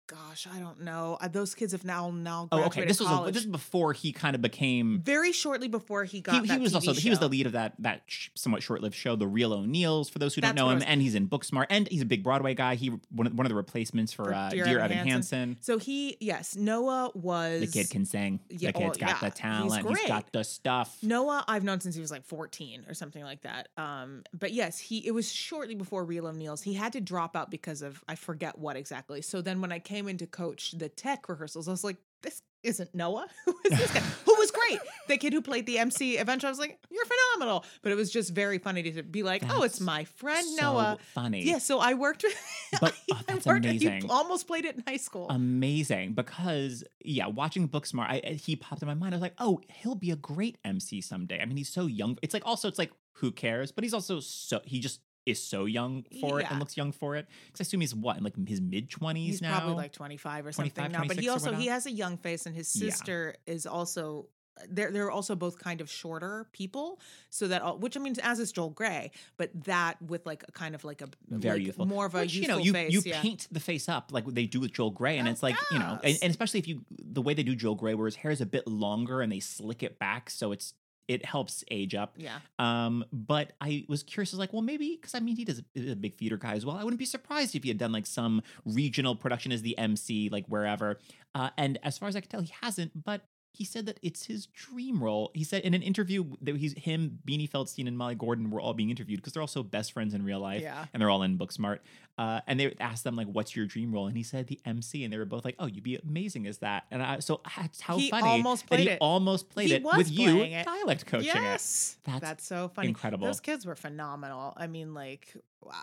gosh, 0.06 0.46
I 0.52 0.58
don't 0.58 0.82
know. 0.82 1.18
Those 1.30 1.54
kids 1.54 1.72
have 1.72 1.84
now 1.84 2.10
now 2.10 2.48
oh, 2.50 2.64
okay. 2.64 2.84
This 2.84 3.00
was 3.00 3.08
a, 3.08 3.12
college. 3.12 3.34
this 3.34 3.44
is 3.44 3.50
before 3.50 3.92
he 3.92 4.12
kind 4.12 4.34
of 4.34 4.42
became. 4.42 5.00
very 5.04 5.32
shortly 5.32 5.68
before 5.68 6.04
he 6.04 6.20
got 6.20 6.44
He, 6.44 6.52
he 6.52 6.58
was 6.58 6.72
TV 6.72 6.74
also 6.74 6.92
he 6.94 7.10
was 7.10 7.18
the 7.18 7.28
lead 7.28 7.46
of 7.46 7.52
that 7.52 7.74
that 7.80 8.02
sh- 8.06 8.28
somewhat 8.34 8.62
short-lived 8.62 8.94
show, 8.94 9.16
The 9.16 9.26
Real 9.26 9.52
O'Neills. 9.52 10.08
For 10.08 10.18
those 10.18 10.34
who 10.34 10.40
don't 10.40 10.54
know 10.54 10.70
him, 10.70 10.76
was- 10.76 10.84
and 10.84 11.00
he's 11.00 11.14
in 11.14 11.28
Booksmart, 11.28 11.66
and 11.70 11.88
he's 11.88 12.02
a 12.02 12.06
big 12.06 12.22
Broadway 12.22 12.54
guy. 12.54 12.74
He 12.74 12.88
one 13.10 13.26
of, 13.26 13.34
one 13.34 13.46
of 13.46 13.50
the 13.50 13.56
replacements 13.56 14.12
for, 14.12 14.24
For 14.24 14.34
uh, 14.34 14.48
Dear 14.50 14.64
Dear, 14.64 14.80
Evan 14.80 14.98
Evan 14.98 15.08
Hansen. 15.08 15.56
So 15.60 15.78
he, 15.78 16.16
yes, 16.20 16.56
Noah 16.56 17.10
was 17.14 17.60
The 17.60 17.66
kid 17.66 17.90
can 17.90 18.04
sing. 18.04 18.40
Yeah, 18.48 18.70
the 18.70 18.78
kid's 18.78 18.96
oh, 18.96 19.00
got 19.00 19.08
yeah, 19.08 19.18
the 19.20 19.26
he's 19.26 19.34
talent. 19.34 19.88
he's 19.98 20.08
got 20.08 20.32
the 20.32 20.44
stuff. 20.44 20.96
Noah, 21.02 21.44
I've 21.48 21.64
known 21.64 21.80
since 21.80 21.94
he 21.94 22.00
was 22.00 22.10
like 22.10 22.24
14 22.24 22.86
or 22.88 22.94
something 22.94 23.22
like 23.22 23.42
that. 23.42 23.68
Um, 23.76 24.22
but 24.32 24.52
yes, 24.52 24.78
he 24.78 25.06
it 25.06 25.12
was 25.12 25.30
shortly 25.30 25.74
before 25.74 26.04
Real 26.04 26.26
O'Neill's. 26.26 26.62
He 26.62 26.74
had 26.74 26.92
to 26.94 27.00
drop 27.00 27.36
out 27.36 27.50
because 27.50 27.82
of 27.82 28.02
I 28.08 28.14
forget 28.14 28.58
what 28.58 28.76
exactly. 28.76 29.22
So 29.22 29.40
then 29.40 29.60
when 29.60 29.72
I 29.72 29.78
came 29.78 29.93
in 29.94 30.18
to 30.18 30.26
coach 30.26 30.72
the 30.72 30.88
tech 30.88 31.28
rehearsals, 31.28 31.68
I 31.68 31.70
was 31.70 31.84
like, 31.84 31.96
this 32.22 32.42
isn't 32.62 32.94
Noah. 32.94 33.26
Who 33.44 33.54
is 33.70 33.78
this 33.78 33.92
guy? 33.92 34.00
Who 34.24 34.34
was 34.38 34.50
great. 34.50 34.78
The 35.08 35.18
kid 35.18 35.34
who 35.34 35.42
played 35.42 35.66
the 35.66 35.78
MC 35.78 36.16
eventually 36.16 36.48
I 36.48 36.50
was 36.50 36.58
like, 36.58 36.78
You're 36.90 37.04
phenomenal. 37.04 37.64
But 37.82 37.92
it 37.92 37.96
was 37.96 38.10
just 38.10 38.32
very 38.34 38.56
funny 38.58 38.82
to 38.90 39.02
be 39.02 39.22
like, 39.22 39.42
Oh, 39.50 39.62
it's 39.62 39.80
my 39.80 40.04
friend 40.04 40.46
so 40.58 40.72
Noah. 40.72 40.98
funny. 41.12 41.42
Yeah, 41.42 41.58
so 41.58 41.78
I 41.78 41.92
worked 41.92 42.22
with 42.22 42.34
But, 42.80 42.94
oh, 43.12 43.16
I 43.18 43.22
that's 43.34 43.44
worked- 43.44 43.66
amazing. 43.66 44.02
He 44.02 44.08
almost 44.08 44.46
played 44.46 44.64
it 44.64 44.76
in 44.76 44.82
high 44.86 44.96
school. 44.96 45.28
amazing 45.28 46.14
because 46.14 46.82
yeah 47.04 47.26
watching 47.26 47.68
booksmart 47.68 48.06
I- 48.08 48.40
he 48.42 48.56
popped 48.56 48.80
in 48.82 48.88
my 48.88 48.94
mind 48.94 49.14
i 49.14 49.16
was 49.16 49.22
like 49.22 49.34
oh 49.38 49.60
he'll 49.68 49.94
be 49.94 50.10
a 50.10 50.16
great 50.16 50.56
mc 50.64 51.00
someday 51.02 51.40
i 51.40 51.44
mean 51.44 51.56
he's 51.56 51.68
so 51.68 51.86
young 51.86 52.16
it's 52.22 52.32
like 52.34 52.46
also 52.46 52.66
it's 52.68 52.78
like 52.78 52.92
who 53.18 53.30
cares 53.30 53.70
but 53.72 53.84
he's 53.84 53.94
also 53.94 54.20
so 54.20 54.60
he 54.64 54.80
just 54.80 55.00
is 55.26 55.42
so 55.42 55.64
young 55.64 56.04
for 56.20 56.40
it 56.40 56.46
and 56.50 56.58
looks 56.60 56.76
young 56.76 56.92
for 56.92 57.16
it 57.16 57.26
because 57.46 57.60
i 57.60 57.62
assume 57.62 57.80
he's 57.80 57.94
what 57.94 58.16
in 58.18 58.24
like 58.24 58.34
his 58.48 58.60
mid-20s 58.60 59.16
He's 59.16 59.42
now 59.42 59.58
probably 59.58 59.74
like 59.76 59.92
25 59.92 60.46
or 60.46 60.52
something 60.52 60.92
now, 60.92 61.04
but 61.06 61.18
he 61.18 61.28
also 61.28 61.52
he 61.54 61.66
has 61.68 61.86
a 61.86 61.90
young 61.90 62.16
face, 62.18 62.46
and 62.46 62.54
his 62.54 62.74
Yeah. 62.76 62.90
sister 62.90 63.34
is 63.46 63.66
also 63.66 64.28
they're 64.68 64.92
they're 64.92 65.10
also 65.10 65.34
both 65.34 65.58
kind 65.58 65.80
of 65.80 65.90
shorter 65.90 66.46
people, 66.52 67.00
so 67.28 67.48
that 67.48 67.60
all, 67.60 67.76
which 67.76 67.96
I 67.96 68.00
mean, 68.00 68.14
as 68.22 68.38
is 68.38 68.52
Joel 68.52 68.70
Grey, 68.70 69.10
but 69.36 69.50
that 69.64 70.00
with 70.00 70.24
like 70.26 70.44
a 70.46 70.52
kind 70.52 70.76
of 70.76 70.84
like 70.84 71.02
a 71.02 71.08
Very 71.28 71.58
like 71.58 71.66
youthful. 71.66 71.86
more 71.86 72.06
of 72.06 72.14
a 72.14 72.20
Which, 72.20 72.34
you 72.34 72.46
know, 72.46 72.58
you, 72.58 72.72
face. 72.72 72.92
you 72.92 73.02
yeah. 73.04 73.20
paint 73.20 73.48
the 73.50 73.58
face 73.58 73.88
up 73.88 74.12
like 74.12 74.24
they 74.26 74.46
do 74.46 74.60
with 74.60 74.72
Joel 74.72 74.92
Grey, 74.92 75.18
and 75.18 75.26
it's 75.26 75.42
like 75.42 75.56
you 75.72 75.78
know, 75.80 75.98
and, 76.04 76.16
and 76.22 76.30
especially 76.30 76.60
if 76.60 76.68
you 76.68 76.82
the 77.02 77.20
way 77.20 77.34
they 77.34 77.42
do 77.42 77.56
Joel 77.56 77.74
Grey, 77.74 77.94
where 77.94 78.06
his 78.06 78.14
hair 78.16 78.30
is 78.30 78.40
a 78.40 78.46
bit 78.46 78.68
longer 78.68 79.22
and 79.22 79.32
they 79.32 79.40
slick 79.40 79.82
it 79.82 79.98
back, 79.98 80.30
so 80.30 80.52
it's 80.52 80.74
it 81.08 81.24
helps 81.24 81.62
age 81.70 81.94
up. 81.94 82.14
yeah, 82.16 82.38
Um, 82.58 83.04
but 83.12 83.52
I 83.60 83.84
was 83.88 84.02
curious, 84.02 84.32
I 84.32 84.36
was 84.36 84.38
like, 84.38 84.52
well, 84.52 84.62
maybe 84.62 84.96
because 85.00 85.14
I 85.14 85.20
mean, 85.20 85.36
he 85.36 85.44
does 85.44 85.62
a 85.76 85.94
big 85.94 86.16
theater 86.16 86.36
guy 86.36 86.54
as 86.54 86.64
well. 86.64 86.76
I 86.76 86.84
wouldn't 86.84 86.98
be 86.98 87.04
surprised 87.04 87.54
if 87.54 87.62
he 87.62 87.68
had 87.68 87.78
done 87.78 87.92
like 87.92 88.06
some 88.06 88.42
regional 88.64 89.14
production 89.14 89.52
as 89.52 89.62
the 89.62 89.76
MC, 89.78 90.28
like 90.30 90.46
wherever. 90.46 90.98
Uh, 91.34 91.50
and 91.58 91.78
as 91.82 91.98
far 91.98 92.08
as 92.08 92.16
I 92.16 92.20
can 92.20 92.30
tell, 92.30 92.40
he 92.40 92.52
hasn't. 92.62 93.04
But 93.04 93.22
he 93.56 93.64
said 93.64 93.86
that 93.86 94.00
it's 94.02 94.26
his 94.26 94.46
dream 94.46 95.00
role. 95.02 95.30
He 95.32 95.44
said 95.44 95.62
in 95.62 95.74
an 95.74 95.82
interview 95.82 96.24
that 96.42 96.56
he's 96.56 96.72
him, 96.76 97.20
Beanie 97.24 97.48
Feldstein, 97.48 97.86
and 97.86 97.96
Molly 97.96 98.16
Gordon 98.16 98.50
were 98.50 98.60
all 98.60 98.74
being 98.74 98.90
interviewed 98.90 99.20
because 99.20 99.32
they're 99.32 99.42
also 99.42 99.62
best 99.62 99.92
friends 99.92 100.12
in 100.12 100.24
real 100.24 100.40
life, 100.40 100.60
yeah. 100.60 100.86
and 100.92 101.00
they're 101.00 101.08
all 101.08 101.22
in 101.22 101.38
Booksmart. 101.38 101.78
Uh, 102.18 102.40
and 102.48 102.58
they 102.58 102.74
asked 102.80 103.04
them 103.04 103.14
like, 103.14 103.28
"What's 103.28 103.54
your 103.54 103.66
dream 103.66 103.92
role?" 103.92 104.08
And 104.08 104.16
he 104.16 104.24
said 104.24 104.48
the 104.48 104.60
MC, 104.64 105.04
and 105.04 105.12
they 105.12 105.18
were 105.18 105.24
both 105.24 105.44
like, 105.44 105.54
"Oh, 105.60 105.66
you'd 105.66 105.84
be 105.84 105.96
amazing 105.96 106.48
as 106.48 106.58
that." 106.58 106.84
And 106.90 107.00
I, 107.00 107.20
so 107.20 107.40
that's 107.56 107.80
how 107.80 107.96
He 107.96 108.10
funny 108.10 108.28
almost 108.28 108.68
that 108.70 108.80
he 108.80 108.86
played 108.86 108.94
it. 108.94 108.98
almost 109.00 109.48
played 109.50 109.68
He 109.68 109.74
it 109.76 109.82
was 109.84 109.96
with 109.98 110.10
you 110.10 110.42
it. 110.42 110.64
dialect 110.64 111.06
coaching 111.06 111.28
it. 111.30 111.34
yes, 111.36 111.96
That's 112.04 112.20
that's, 112.20 112.46
so 112.46 112.68
funny. 112.74 112.88
incredible. 112.88 113.26
Those 113.26 113.40
kids 113.40 113.64
were 113.64 113.76
phenomenal. 113.76 114.52
I 114.56 114.66
mean, 114.66 114.94
like, 114.94 115.32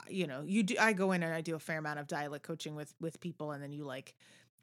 you 0.09 0.27
know, 0.27 0.41
you 0.45 0.63
do. 0.63 0.75
I 0.79 0.91
go 0.93 1.13
in 1.13 1.23
and 1.23 1.33
I 1.33 1.39
do 1.41 1.55
a 1.55 1.59
fair 1.59 1.77
amount 1.77 1.99
of 1.99 2.07
dialect 2.07 2.43
coaching 2.45 2.75
with 2.75 2.93
with 2.99 3.19
people, 3.21 3.51
and 3.51 3.61
then 3.63 3.71
you 3.71 3.83
like 3.85 4.13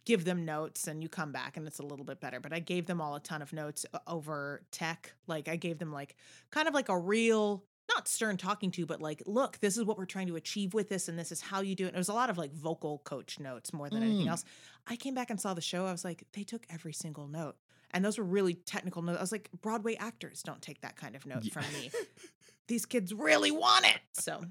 give 0.08 0.24
them 0.24 0.44
notes, 0.44 0.88
and 0.88 1.02
you 1.02 1.08
come 1.08 1.30
back, 1.32 1.56
and 1.58 1.66
it's 1.66 1.78
a 1.78 1.82
little 1.84 2.04
bit 2.04 2.18
better. 2.18 2.40
But 2.40 2.52
I 2.54 2.58
gave 2.60 2.86
them 2.86 3.00
all 3.00 3.14
a 3.14 3.20
ton 3.20 3.42
of 3.42 3.52
notes 3.52 3.84
over 4.06 4.62
tech. 4.72 5.12
Like, 5.26 5.48
I 5.48 5.56
gave 5.56 5.78
them 5.78 5.92
like 5.92 6.16
kind 6.50 6.66
of 6.66 6.74
like 6.74 6.88
a 6.88 6.98
real. 6.98 7.64
Not 7.94 8.06
stern 8.06 8.36
talking 8.36 8.70
to, 8.72 8.84
but 8.84 9.00
like, 9.00 9.22
look, 9.24 9.58
this 9.60 9.78
is 9.78 9.84
what 9.84 9.96
we're 9.96 10.04
trying 10.04 10.26
to 10.26 10.36
achieve 10.36 10.74
with 10.74 10.90
this, 10.90 11.08
and 11.08 11.18
this 11.18 11.32
is 11.32 11.40
how 11.40 11.62
you 11.62 11.74
do 11.74 11.84
it. 11.84 11.88
And 11.88 11.96
it 11.96 11.98
was 11.98 12.10
a 12.10 12.12
lot 12.12 12.28
of 12.28 12.36
like 12.36 12.52
vocal 12.52 12.98
coach 12.98 13.40
notes 13.40 13.72
more 13.72 13.88
than 13.88 14.02
anything 14.02 14.26
Mm. 14.26 14.30
else. 14.30 14.44
I 14.86 14.96
came 14.96 15.14
back 15.14 15.30
and 15.30 15.40
saw 15.40 15.54
the 15.54 15.62
show. 15.62 15.86
I 15.86 15.92
was 15.92 16.04
like, 16.04 16.24
they 16.34 16.44
took 16.44 16.66
every 16.68 16.92
single 16.92 17.28
note. 17.28 17.56
And 17.92 18.04
those 18.04 18.18
were 18.18 18.24
really 18.24 18.52
technical 18.52 19.00
notes. 19.00 19.16
I 19.18 19.22
was 19.22 19.32
like, 19.32 19.48
Broadway 19.62 19.94
actors 19.96 20.42
don't 20.42 20.60
take 20.60 20.82
that 20.82 20.96
kind 20.96 21.16
of 21.16 21.24
note 21.24 21.44
Yeah. 21.44 21.52
from 21.54 21.64
me. 21.72 21.90
These 22.68 22.84
kids 22.84 23.14
really 23.14 23.50
want 23.50 23.86
it. 23.86 24.00
So 24.12 24.44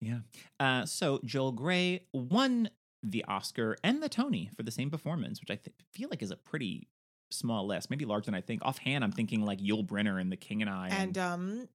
Yeah. 0.00 0.20
Uh, 0.60 0.86
so 0.86 1.20
Joel 1.24 1.50
Grey 1.50 2.04
won 2.12 2.70
the 3.02 3.24
Oscar 3.26 3.76
and 3.84 4.02
the 4.02 4.08
Tony 4.08 4.50
for 4.56 4.62
the 4.62 4.70
same 4.70 4.90
performance, 4.90 5.40
which 5.40 5.50
I 5.50 5.56
th- 5.56 5.74
feel 5.92 6.08
like 6.10 6.22
is 6.22 6.30
a 6.30 6.36
pretty 6.36 6.88
small 7.30 7.66
list, 7.66 7.90
maybe 7.90 8.04
larger 8.04 8.26
than 8.26 8.34
I 8.34 8.40
think. 8.40 8.62
Offhand, 8.64 9.04
I'm 9.04 9.12
thinking 9.12 9.44
like 9.44 9.60
Yul 9.60 9.86
Brynner 9.86 10.20
and 10.20 10.32
The 10.32 10.36
King 10.36 10.62
and 10.62 10.70
I, 10.70 10.88
and, 10.88 11.16
and 11.16 11.18
um 11.18 11.68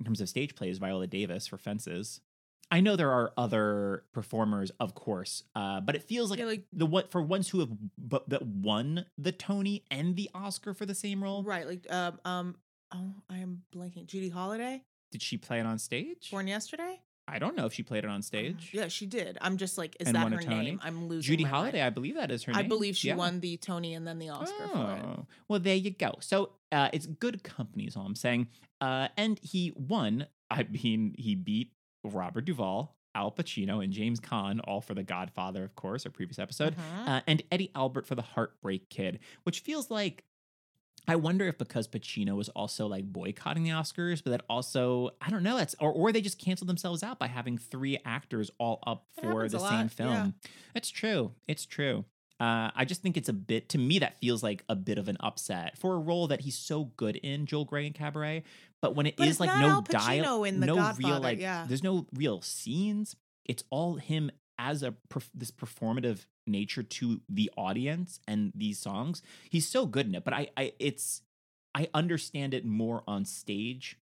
in 0.00 0.06
terms 0.06 0.20
of 0.20 0.28
stage 0.28 0.54
plays, 0.54 0.78
Viola 0.78 1.06
Davis 1.06 1.46
for 1.46 1.56
Fences. 1.58 2.20
I 2.70 2.80
know 2.80 2.96
there 2.96 3.12
are 3.12 3.32
other 3.36 4.04
performers, 4.12 4.72
of 4.80 4.94
course, 4.94 5.44
uh, 5.54 5.80
but 5.80 5.94
it 5.94 6.02
feels 6.02 6.30
like 6.30 6.40
yeah, 6.40 6.46
like 6.46 6.64
the 6.72 6.86
what 6.86 7.10
for 7.10 7.22
ones 7.22 7.50
who 7.50 7.60
have 7.60 7.68
b- 8.08 8.18
that 8.28 8.42
won 8.44 9.04
the 9.18 9.32
Tony 9.32 9.84
and 9.90 10.16
the 10.16 10.30
Oscar 10.34 10.74
for 10.74 10.86
the 10.86 10.94
same 10.94 11.22
role. 11.22 11.42
right, 11.44 11.66
like 11.68 11.86
um 11.90 12.18
um 12.24 12.56
oh 12.92 13.14
I 13.30 13.38
am 13.38 13.62
blanking. 13.74 14.06
Judy 14.06 14.30
Holliday. 14.30 14.82
Did 15.12 15.22
she 15.22 15.36
play 15.36 15.60
it 15.60 15.66
on 15.66 15.78
stage? 15.78 16.30
born 16.32 16.48
yesterday? 16.48 17.00
I 17.26 17.38
don't 17.38 17.56
know 17.56 17.64
if 17.66 17.72
she 17.72 17.82
played 17.82 18.04
it 18.04 18.10
on 18.10 18.20
stage. 18.22 18.70
Yeah, 18.72 18.88
she 18.88 19.06
did. 19.06 19.38
I'm 19.40 19.56
just 19.56 19.78
like, 19.78 19.96
is 19.98 20.08
And 20.08 20.16
that 20.16 20.24
won 20.24 20.32
a 20.34 20.36
her 20.36 20.42
Tony? 20.42 20.64
name? 20.64 20.80
I'm 20.82 21.08
losing. 21.08 21.22
Judy 21.32 21.44
my 21.44 21.50
mind. 21.50 21.60
Holliday, 21.62 21.82
I 21.82 21.90
believe 21.90 22.16
that 22.16 22.30
is 22.30 22.44
her 22.44 22.52
name. 22.52 22.58
I 22.58 22.62
name. 22.62 22.68
believe 22.68 22.96
she 22.96 23.08
Yeah. 23.08 23.16
won 23.16 23.40
the 23.40 23.56
Tony 23.56 23.94
and 23.94 24.06
then 24.06 24.18
the 24.18 24.28
Oscar 24.28 24.68
for 24.68 24.92
it. 24.92 25.02
Oh, 25.04 25.26
Well, 25.48 25.60
there 25.60 25.74
you 25.76 25.90
go. 25.90 26.14
So 26.20 26.50
uh, 26.70 26.90
it's 26.92 27.06
good 27.06 27.42
company, 27.42 27.84
is 27.84 27.96
all 27.96 28.04
I'm 28.04 28.14
saying. 28.14 28.48
Uh, 28.80 29.08
and 29.16 29.38
he 29.42 29.72
won. 29.74 30.26
I 30.50 30.64
mean, 30.64 31.14
he 31.18 31.34
beat 31.34 31.72
Robert 32.04 32.44
Duvall, 32.44 32.94
Al 33.14 33.30
Pacino, 33.30 33.82
and 33.82 33.92
James 33.92 34.20
Caan, 34.20 34.60
all 34.64 34.82
for 34.82 34.92
The 34.94 35.02
Godfather, 35.04 35.64
of 35.64 35.74
course, 35.76 36.04
our 36.04 36.12
previous 36.12 36.38
episode, 36.38 36.76
Mhm. 36.76 37.08
uh, 37.08 37.20
and 37.26 37.42
Eddie 37.50 37.70
Albert 37.74 38.06
for 38.06 38.16
The 38.16 38.22
Heartbreak 38.22 38.90
Kid, 38.90 39.20
which 39.44 39.60
feels 39.60 39.90
like. 39.90 40.24
I 41.06 41.16
wonder 41.16 41.46
if 41.46 41.58
because 41.58 41.86
Pacino 41.86 42.36
was 42.36 42.48
also 42.50 42.86
like 42.86 43.04
boycotting 43.04 43.62
the 43.62 43.70
Oscars, 43.70 44.22
but 44.24 44.30
that 44.30 44.42
also 44.48 45.10
I 45.20 45.30
don't 45.30 45.42
know. 45.42 45.56
That's 45.56 45.74
or 45.80 45.92
or 45.92 46.12
they 46.12 46.20
just 46.20 46.38
canceled 46.38 46.68
themselves 46.68 47.02
out 47.02 47.18
by 47.18 47.26
having 47.26 47.58
three 47.58 47.98
actors 48.04 48.50
all 48.58 48.80
up 48.86 49.06
for 49.20 49.48
the 49.48 49.58
same 49.58 49.78
lot, 49.80 49.90
film. 49.90 50.10
yeah. 50.10 50.28
It's 50.74 50.90
true. 50.90 51.32
It's 51.46 51.66
true. 51.66 52.04
Uh, 52.40 52.70
I 52.74 52.84
just 52.84 53.00
think 53.00 53.16
it's 53.16 53.28
a 53.28 53.34
bit 53.34 53.68
to 53.70 53.78
me 53.78 54.00
that 54.00 54.18
feels 54.18 54.42
like 54.42 54.64
a 54.68 54.74
bit 54.74 54.98
of 54.98 55.08
an 55.08 55.16
upset 55.20 55.78
for 55.78 55.94
a 55.94 55.98
role 55.98 56.26
that 56.28 56.40
he's 56.40 56.56
so 56.56 56.84
good 56.96 57.16
in, 57.16 57.46
Joel 57.46 57.64
Grey 57.64 57.86
and 57.86 57.94
Cabaret. 57.94 58.42
But 58.82 58.96
when 58.96 59.06
it 59.06 59.14
is 59.14 59.16
But 59.18 59.28
it's 59.28 59.40
like 59.40 59.60
no 59.60 59.68
Al 59.68 59.82
dial, 59.82 60.24
Pacino 60.42 60.48
in 60.48 60.60
The 60.60 60.66
no 60.66 60.74
real 60.74 60.82
Godfather, 60.82 61.20
like, 61.20 61.38
yeah. 61.38 61.64
there's 61.68 61.82
no 61.84 62.06
real 62.14 62.40
scenes. 62.42 63.14
It's 63.44 63.62
all 63.70 63.96
him 63.96 64.30
as 64.58 64.82
a 64.82 64.94
this 65.32 65.50
performative 65.50 66.26
nature 66.46 66.82
to 66.82 67.20
the 67.28 67.50
audience 67.56 68.20
and 68.28 68.52
these 68.54 68.78
songs. 68.78 69.22
He's 69.50 69.66
so 69.68 69.86
good 69.86 70.06
in 70.06 70.14
it. 70.14 70.24
But 70.24 70.34
I, 70.34 70.48
I, 70.56 70.72
it's 70.78 71.22
I 71.74 71.88
understand 71.94 72.54
it 72.54 72.64
more 72.64 73.02
on 73.06 73.24
stage 73.24 73.98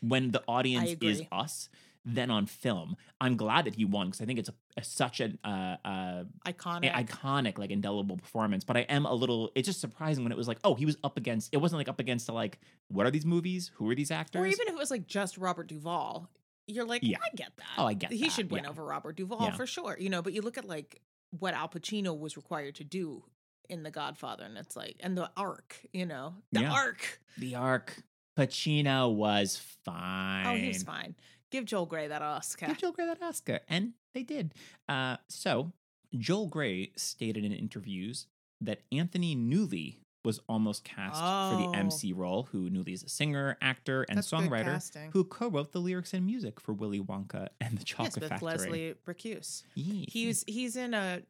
when 0.00 0.30
the 0.32 0.42
audience 0.48 0.96
is 1.00 1.22
us 1.30 1.68
than 2.04 2.30
on 2.30 2.46
film. 2.46 2.96
I'm 3.20 3.36
glad 3.36 3.66
that 3.66 3.74
he 3.74 3.84
won 3.84 4.06
because 4.08 4.22
I 4.22 4.24
think 4.24 4.38
it's 4.38 4.48
a, 4.48 4.54
a 4.78 4.82
such 4.82 5.20
an 5.20 5.38
uh, 5.44 5.76
uh, 5.84 6.24
Iconic. 6.46 6.90
a- 6.98 7.04
iconic, 7.04 7.58
like 7.58 7.70
indelible 7.70 8.16
performance. 8.16 8.64
But 8.64 8.78
I 8.78 8.80
am 8.80 9.04
a 9.04 9.12
little. 9.12 9.52
It's 9.54 9.66
just 9.66 9.80
surprising 9.80 10.24
when 10.24 10.32
it 10.32 10.38
was 10.38 10.48
like, 10.48 10.58
oh, 10.64 10.74
he 10.74 10.86
was 10.86 10.96
up 11.04 11.18
against. 11.18 11.50
It 11.52 11.58
wasn't 11.58 11.78
like 11.78 11.88
up 11.88 12.00
against 12.00 12.28
a, 12.30 12.32
like, 12.32 12.58
what 12.88 13.06
are 13.06 13.10
these 13.10 13.26
movies? 13.26 13.70
Who 13.74 13.88
are 13.90 13.94
these 13.94 14.10
actors? 14.10 14.40
or 14.40 14.46
even 14.46 14.66
if 14.68 14.72
it 14.74 14.78
was 14.78 14.90
like 14.90 15.06
just 15.06 15.36
Robert 15.36 15.68
Duvall, 15.68 16.30
you're 16.66 16.86
like, 16.86 17.02
Yeah. 17.04 17.18
I 17.22 17.34
get 17.36 17.52
that. 17.58 17.66
Oh, 17.76 17.84
I 17.86 17.92
get 17.92 18.12
He 18.12 18.24
that, 18.24 18.32
should 18.32 18.50
win 18.50 18.64
yeah. 18.64 18.70
over 18.70 18.82
Robert 18.84 19.16
Duvall 19.16 19.42
Yeah. 19.42 19.56
for 19.56 19.66
sure. 19.66 19.96
You 20.00 20.08
know, 20.08 20.22
but 20.22 20.32
you 20.32 20.40
look 20.40 20.56
at 20.56 20.66
like 20.66 21.00
what 21.38 21.54
Al 21.54 21.68
Pacino 21.68 22.18
was 22.18 22.36
required 22.36 22.74
to 22.76 22.84
do 22.84 23.24
in 23.68 23.82
The 23.84 23.90
Godfather, 23.90 24.44
and 24.44 24.58
it's 24.58 24.76
like, 24.76 24.96
and 25.00 25.16
the 25.16 25.30
arc, 25.36 25.76
you 25.92 26.04
know, 26.06 26.34
the 26.52 26.62
Yeah. 26.62 26.72
arc. 26.72 27.20
the 27.38 27.54
arc. 27.54 28.02
Pacino 28.36 29.14
was 29.14 29.56
fine. 29.84 30.46
Oh, 30.46 30.56
he 30.56 30.68
was 30.68 30.82
fine. 30.82 31.14
Give 31.50 31.64
Joel 31.64 31.86
Grey 31.86 32.08
that 32.08 32.22
Oscar. 32.22 32.66
Give 32.66 32.78
Joel 32.78 32.92
Grey 32.92 33.06
that 33.06 33.22
Oscar, 33.22 33.60
and 33.68 33.92
they 34.14 34.22
did. 34.22 34.54
Uh, 34.88 35.16
so 35.28 35.72
Joel 36.16 36.46
Grey 36.48 36.92
stated 36.96 37.44
in 37.44 37.52
interviews 37.52 38.26
that 38.60 38.82
Anthony 38.92 39.36
Newley 39.36 39.96
was 40.24 40.40
almost 40.48 40.84
cast 40.84 41.14
for 41.16 41.56
the 41.62 41.68
Oh. 41.68 41.72
MC 41.72 42.12
role. 42.12 42.44
Who 42.52 42.68
Newley 42.70 42.92
is 42.92 43.02
a 43.02 43.08
singer, 43.08 43.56
actor, 43.62 44.04
and 44.08 44.18
That's 44.18 44.30
songwriter 44.30 45.10
who 45.12 45.24
co-wrote 45.24 45.72
the 45.72 45.80
lyrics 45.80 46.12
and 46.12 46.26
music 46.26 46.60
for 46.60 46.72
Willy 46.74 47.00
Wonka 47.00 47.48
and 47.60 47.78
the 47.78 47.84
Chocolate 47.84 48.12
yes, 48.14 48.20
with 48.20 48.28
Factory. 48.28 48.48
Leslie 48.48 48.94
Bricusse. 49.06 49.62
Yeah. 49.74 50.04
He's 50.08 50.44
he's 50.46 50.76
in 50.76 50.94
a 50.94 51.22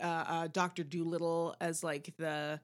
uh, 0.00 0.04
uh, 0.04 0.48
Doctor 0.48 0.82
Dolittle 0.84 1.54
as 1.60 1.84
like 1.84 2.12
the 2.16 2.60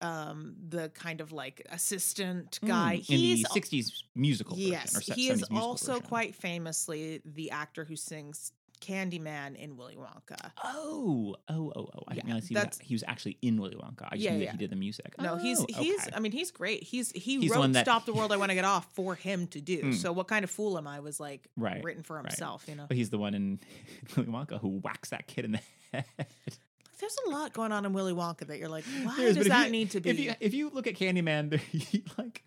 um 0.00 0.56
the 0.68 0.88
kind 0.90 1.20
of 1.20 1.30
like 1.30 1.64
assistant 1.70 2.58
guy. 2.64 2.96
Mm, 2.96 3.10
in 3.10 3.18
he's 3.18 3.42
the 3.44 3.60
'60s 3.60 4.02
musical 4.16 4.56
version. 4.56 4.72
yes, 4.72 4.96
or 4.96 5.00
se- 5.00 5.14
he 5.14 5.28
is 5.28 5.44
also 5.52 5.92
version. 5.92 6.06
quite 6.08 6.34
famously 6.34 7.22
the 7.24 7.52
actor 7.52 7.84
who 7.84 7.94
sings 7.94 8.52
Candyman 8.82 9.56
in 9.56 9.76
Willy 9.76 9.96
Wonka. 9.96 10.50
Oh, 10.62 11.36
oh, 11.48 11.72
oh, 11.74 11.88
oh! 11.94 12.02
I 12.08 12.12
Yeah, 12.12 12.14
didn't 12.16 12.26
realize 12.26 12.48
he 12.48 12.54
was, 12.54 12.78
he 12.82 12.94
was 12.94 13.04
actually 13.06 13.38
in 13.40 13.60
Willy 13.60 13.76
Wonka. 13.76 14.06
I 14.10 14.16
just 14.16 14.22
Yeah, 14.22 14.32
knew 14.32 14.38
yeah. 14.40 14.44
that 14.46 14.52
he 14.52 14.58
did 14.58 14.70
the 14.70 14.76
music. 14.76 15.14
No, 15.20 15.36
he's 15.36 15.60
Oh, 15.60 15.66
he's. 15.68 16.00
okay. 16.00 16.10
I 16.14 16.20
mean, 16.20 16.32
he's 16.32 16.50
great. 16.50 16.82
He's 16.82 17.10
he 17.12 17.38
He's 17.40 17.50
wrote 17.50 17.72
that- 17.72 17.86
"Stop 17.86 18.04
the 18.06 18.12
World, 18.12 18.32
I 18.32 18.36
Want 18.36 18.50
to 18.50 18.54
Get 18.60 18.64
Off" 18.64 18.92
for 18.94 19.14
him 19.14 19.46
to 19.48 19.60
do. 19.60 19.82
Mm. 19.84 19.94
So 19.94 20.12
what 20.12 20.28
kind 20.28 20.44
of 20.44 20.50
fool 20.50 20.76
am 20.76 20.86
I? 20.86 21.00
Was 21.00 21.18
like 21.20 21.48
Right, 21.56 21.82
written 21.82 22.02
for 22.02 22.16
right. 22.16 22.26
himself. 22.26 22.64
You 22.68 22.74
know, 22.74 22.84
But 22.88 22.96
he's 22.96 23.10
the 23.10 23.18
one 23.18 23.34
in 23.34 23.60
Willy 24.16 24.28
Wonka 24.28 24.60
who 24.60 24.68
whacks 24.80 25.10
that 25.10 25.26
kid 25.26 25.44
in 25.44 25.52
the 25.52 25.60
head. 25.92 26.04
there's 27.00 27.16
a 27.26 27.30
lot 27.30 27.52
going 27.52 27.72
on 27.72 27.84
in 27.84 27.92
Willy 27.92 28.12
Wonka 28.12 28.46
that 28.46 28.58
you're 28.58 28.68
like, 28.68 28.84
why 29.02 29.16
does 29.16 29.46
that 29.48 29.66
you- 29.66 29.72
need 29.72 29.90
to 29.92 30.00
be? 30.00 30.10
If 30.10 30.18
you 30.20 30.34
if 30.40 30.54
you 30.54 30.70
look 30.70 30.86
at 30.86 30.94
Candyman, 30.94 31.58
he 31.60 32.04
like 32.18 32.44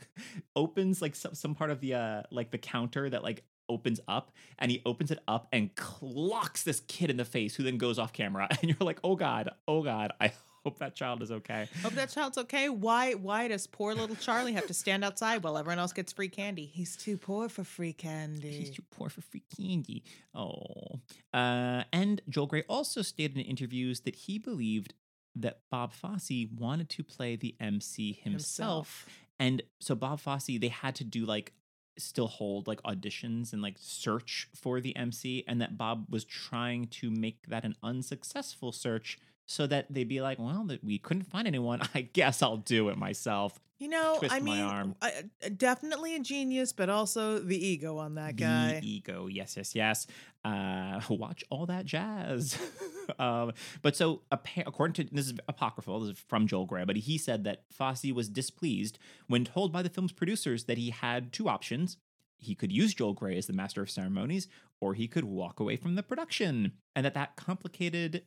opens 0.56 1.02
like 1.02 1.16
some, 1.16 1.34
some 1.36 1.56
part 1.56 1.72
of 1.72 1.80
the 1.82 1.94
uh 1.96 2.24
like 2.32 2.52
the 2.52 2.58
counter 2.58 3.10
that 3.10 3.24
like 3.24 3.44
opens 3.70 4.00
up 4.08 4.32
and 4.60 4.72
he 4.72 4.82
opens 4.86 5.12
it 5.12 5.20
up 5.28 5.48
and 5.52 5.76
clocks 5.76 6.64
this 6.64 6.82
kid 6.88 7.10
in 7.10 7.18
the 7.18 7.26
face 7.26 7.56
who 7.56 7.64
then 7.64 7.78
goes 7.78 8.00
off 8.00 8.14
camera 8.14 8.48
and 8.62 8.70
you're 8.70 8.78
like 8.80 9.00
oh 9.04 9.16
god 9.16 9.50
oh 9.68 9.82
god 9.82 10.12
i 10.20 10.32
hope 10.64 10.80
that 10.80 10.96
child 10.96 11.22
is 11.22 11.32
okay 11.32 11.68
Hope 11.84 11.94
that 11.94 12.10
child's 12.10 12.38
okay. 12.40 12.70
Why 12.70 13.14
why 13.14 13.48
does 13.48 13.68
poor 13.68 13.94
little 13.94 14.16
Charlie 14.16 14.54
have 14.54 14.66
to 14.68 14.74
stand 14.74 15.04
outside 15.04 15.44
while 15.44 15.58
everyone 15.58 15.78
else 15.78 15.94
gets 15.94 16.12
free 16.12 16.28
candy? 16.30 16.66
He's 16.66 16.96
too 16.96 17.18
poor 17.18 17.48
for 17.50 17.64
free 17.64 17.94
candy. 17.94 18.50
He's 18.50 18.72
too 18.72 18.84
poor 18.90 19.10
for 19.10 19.22
free 19.22 19.44
candy. 19.56 20.04
Oh. 20.34 21.00
Uh, 21.34 21.84
and 21.94 22.22
Joel 22.28 22.48
Grey 22.48 22.64
also 22.68 23.04
stated 23.04 23.38
in 23.38 23.44
interviews 23.46 24.02
that 24.02 24.16
he 24.16 24.40
believed 24.40 24.96
that 25.36 25.60
Bob 25.70 25.94
Fosse 25.94 26.48
wanted 26.58 26.90
to 26.90 27.04
play 27.04 27.36
the 27.36 27.56
MC 27.60 28.14
himself. 28.14 29.06
And 29.38 29.62
so 29.80 29.94
Bob 29.96 30.20
Fosse, 30.20 30.48
they 30.60 30.70
had 30.70 30.96
to 30.96 31.04
do 31.04 31.26
like 31.26 31.54
still 31.98 32.28
hold 32.28 32.68
like 32.68 32.82
auditions 32.84 33.54
and 33.54 33.62
like 33.62 33.76
search 33.80 34.48
for 34.54 34.82
the 34.82 34.96
MC, 34.96 35.44
and 35.48 35.62
that 35.62 35.78
Bob 35.78 36.06
was 36.10 36.26
trying 36.26 36.88
to 36.88 37.10
make 37.10 37.48
that 37.48 37.64
an 37.64 37.76
unsuccessful 37.84 38.72
search 38.72 39.18
so 39.46 39.68
that 39.68 39.88
they'd 39.94 40.08
be 40.08 40.22
like, 40.22 40.40
well, 40.40 40.64
that 40.66 40.84
we 40.84 40.98
couldn't 40.98 41.24
find 41.24 41.48
anyone. 41.48 41.82
I 41.96 42.02
guess 42.02 42.42
I'll 42.42 42.58
do 42.58 42.90
it 42.90 42.98
myself. 42.98 43.60
You 43.78 43.90
know, 43.90 44.16
Twist 44.20 44.34
I 44.34 44.40
my 44.40 44.46
mean, 44.46 44.62
arm. 44.62 44.96
I- 45.02 45.24
I- 45.44 45.50
definitely 45.50 46.16
a 46.16 46.20
genius, 46.20 46.72
but 46.72 46.90
also 46.90 47.40
the 47.40 47.58
ego 47.58 47.98
on 47.98 48.16
that 48.16 48.38
guy. 48.38 48.80
The 48.80 48.90
ego, 48.90 49.28
yes, 49.28 49.58
yes, 49.58 49.76
yes. 49.76 50.08
Uh, 50.46 51.02
watch 51.10 51.44
all 51.50 51.66
that 51.66 51.84
jazz. 51.86 52.58
um, 53.20 53.52
but 53.82 53.96
so, 53.98 54.22
according 54.32 54.94
to 55.06 55.14
this 55.14 55.26
is 55.28 55.34
apocryphal, 55.50 56.00
this 56.00 56.12
is 56.12 56.24
from 56.30 56.48
Joel 56.48 56.66
Grey, 56.66 56.86
but 56.86 56.96
he 56.96 57.18
said 57.18 57.44
that 57.44 57.64
Fosse 57.70 58.06
was 58.14 58.30
displeased 58.30 58.98
when 59.28 59.44
told 59.44 59.74
by 59.74 59.82
the 59.82 59.90
film's 59.90 60.14
producers 60.14 60.64
that 60.66 60.78
he 60.78 60.92
had 60.92 61.34
two 61.34 61.50
options. 61.50 61.98
He 62.38 62.56
could 62.56 62.72
use 62.72 62.94
Joel 62.94 63.14
Grey 63.14 63.38
as 63.38 63.48
the 63.48 63.54
master 63.54 63.82
of 63.82 63.90
ceremonies, 63.90 64.48
or 64.82 64.94
he 64.94 65.08
could 65.08 65.24
walk 65.26 65.60
away 65.60 65.76
from 65.78 65.96
the 65.96 66.04
production, 66.04 66.74
and 66.96 67.06
that 67.06 67.14
that 67.14 67.36
complicated 67.36 68.24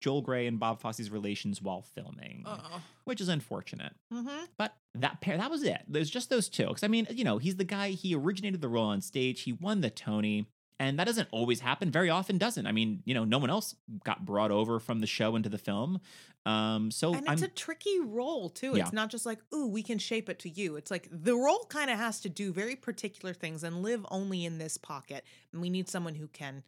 Joel 0.00 0.22
Grey 0.22 0.46
and 0.46 0.58
Bob 0.60 0.80
Fosse's 0.80 1.10
relations 1.10 1.60
while 1.62 1.82
filming, 1.82 2.44
Oh. 2.46 2.80
which 3.04 3.20
is 3.20 3.28
unfortunate. 3.28 3.94
Mm-hmm. 4.12 4.44
But 4.58 4.74
that 4.94 5.20
pair, 5.20 5.36
that 5.36 5.50
was 5.50 5.62
it. 5.62 5.82
There's 5.88 6.10
just 6.10 6.30
those 6.30 6.48
two. 6.48 6.66
Because 6.68 6.82
I 6.84 6.88
mean, 6.88 7.06
you 7.10 7.24
know, 7.24 7.38
he's 7.38 7.56
the 7.56 7.64
guy. 7.64 7.90
He 7.90 8.14
originated 8.14 8.60
the 8.60 8.68
role 8.68 8.86
on 8.86 9.00
stage. 9.00 9.42
He 9.42 9.52
won 9.52 9.80
the 9.80 9.90
Tony, 9.90 10.46
and 10.78 10.98
that 10.98 11.04
doesn't 11.04 11.28
always 11.30 11.60
happen. 11.60 11.90
Very 11.90 12.10
often 12.10 12.38
doesn't. 12.38 12.66
I 12.66 12.72
mean, 12.72 13.02
you 13.04 13.14
know, 13.14 13.24
no 13.24 13.38
one 13.38 13.50
else 13.50 13.74
got 14.04 14.24
brought 14.24 14.50
over 14.50 14.78
from 14.78 15.00
the 15.00 15.06
show 15.06 15.36
into 15.36 15.48
the 15.48 15.58
film. 15.58 16.00
Um, 16.44 16.90
so 16.90 17.14
And 17.14 17.26
I'm 17.26 17.34
it's 17.34 17.42
a 17.42 17.48
tricky 17.48 17.98
role 18.00 18.50
too. 18.50 18.72
Yeah. 18.76 18.82
It's 18.82 18.92
not 18.92 19.10
just 19.10 19.26
like, 19.26 19.38
ooh, 19.54 19.66
we 19.66 19.82
can 19.82 19.98
shape 19.98 20.28
it 20.28 20.38
to 20.40 20.48
you. 20.48 20.76
It's 20.76 20.90
like 20.90 21.08
the 21.10 21.34
role 21.34 21.66
kind 21.68 21.90
of 21.90 21.98
has 21.98 22.20
to 22.20 22.28
do 22.28 22.52
very 22.52 22.76
particular 22.76 23.34
things 23.34 23.64
and 23.64 23.82
live 23.82 24.06
only 24.10 24.44
in 24.44 24.58
this 24.58 24.76
pocket. 24.76 25.24
And 25.52 25.60
we 25.60 25.70
need 25.70 25.88
someone 25.88 26.14
who 26.14 26.28
can 26.28 26.62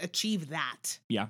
achieve 0.00 0.50
that. 0.50 0.98
yeah, 1.08 1.26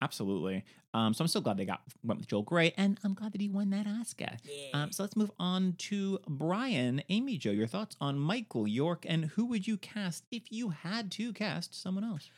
absolutely. 0.00 0.64
Um, 0.94 1.12
so 1.12 1.24
I'm 1.24 1.28
so 1.28 1.40
glad 1.40 1.56
they 1.56 1.64
got 1.64 1.82
went 2.04 2.20
with 2.20 2.28
Joel 2.28 2.42
Grey, 2.42 2.72
and 2.76 2.98
I'm 3.02 3.14
glad 3.14 3.32
that 3.32 3.40
he 3.40 3.48
won 3.48 3.70
that 3.70 3.86
Oscar. 3.86 4.36
Um, 4.72 4.92
so 4.92 5.02
let's 5.02 5.16
move 5.16 5.32
on 5.40 5.74
to 5.78 6.20
Brian, 6.28 7.02
Amy, 7.08 7.36
Jo. 7.36 7.50
Your 7.50 7.66
thoughts 7.66 7.96
on 8.00 8.18
Michael 8.18 8.68
York, 8.68 9.04
and 9.06 9.24
who 9.26 9.46
would 9.46 9.66
you 9.66 9.76
cast 9.76 10.24
if 10.30 10.44
you 10.50 10.70
had 10.70 11.10
to 11.12 11.32
cast 11.32 11.80
someone 11.80 12.04
else? 12.04 12.30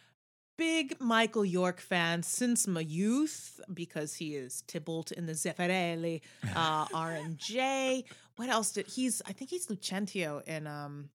Big 0.57 0.98
Michael 0.98 1.44
York 1.44 1.80
fan 1.80 2.22
since 2.22 2.66
my 2.66 2.80
youth 2.80 3.61
because 3.74 4.14
he 4.14 4.36
is 4.36 4.62
Tybalt 4.66 5.12
in 5.12 5.26
the 5.26 5.34
Zeffirelli, 5.34 6.22
uh, 6.57 6.86
R&J. 6.94 8.04
What 8.36 8.48
else 8.48 8.72
did 8.72 8.86
he's? 8.86 9.20
I 9.26 9.32
think 9.32 9.50
he's 9.50 9.66
Lucentio 9.66 10.42
in 10.46 10.66
um 10.66 11.11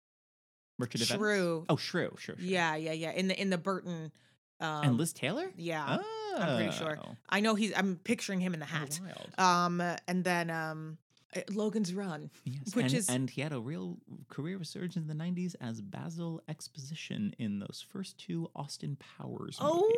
Richard 0.80 1.02
Evans? 1.04 1.20
Shrew. 1.20 1.66
Oh, 1.70 1.76
Shrew, 1.76 2.16
sure. 2.18 2.36
sure. 2.36 2.36
Yeah, 2.40 2.76
yeah, 2.76 2.94
yeah. 2.94 3.12
In 3.12 3.28
the 3.28 3.40
in 3.40 3.52
the 3.52 3.58
Burton. 3.58 4.12
Um, 4.60 4.84
and 4.84 4.98
Liz 4.98 5.14
Taylor. 5.14 5.52
Yeah, 5.56 6.00
I'm 6.38 6.58
pretty 6.58 6.72
sure. 6.72 6.98
Oh, 7.04 7.16
I 7.30 7.40
know 7.42 7.56
he's. 7.56 7.74
I'm 7.76 8.00
picturing 8.04 8.40
him 8.40 8.54
in 8.54 8.60
the 8.60 8.66
hat. 8.66 9.00
wild. 9.04 9.30
Um, 9.38 9.82
and 10.08 10.24
then 10.24 10.50
um, 10.50 10.98
uh, 11.36 11.42
Logan's 11.52 11.94
Run. 11.94 12.32
Yes, 12.44 12.76
which 12.76 12.86
and, 12.86 12.94
is- 12.96 13.10
and 13.10 13.30
he 13.30 13.42
had 13.42 13.54
a 13.54 13.60
real 13.60 13.98
career 14.30 14.58
resurgence 14.58 14.96
in 14.98 15.08
the 15.08 15.24
'90s 15.24 15.56
as 15.62 15.82
Basil 15.82 16.42
Exposition 16.50 17.36
in 17.38 17.60
those 17.60 17.86
first 17.88 18.18
two 18.18 18.50
Austin 18.56 18.98
Powers 19.18 19.58
Oh, 19.62 19.92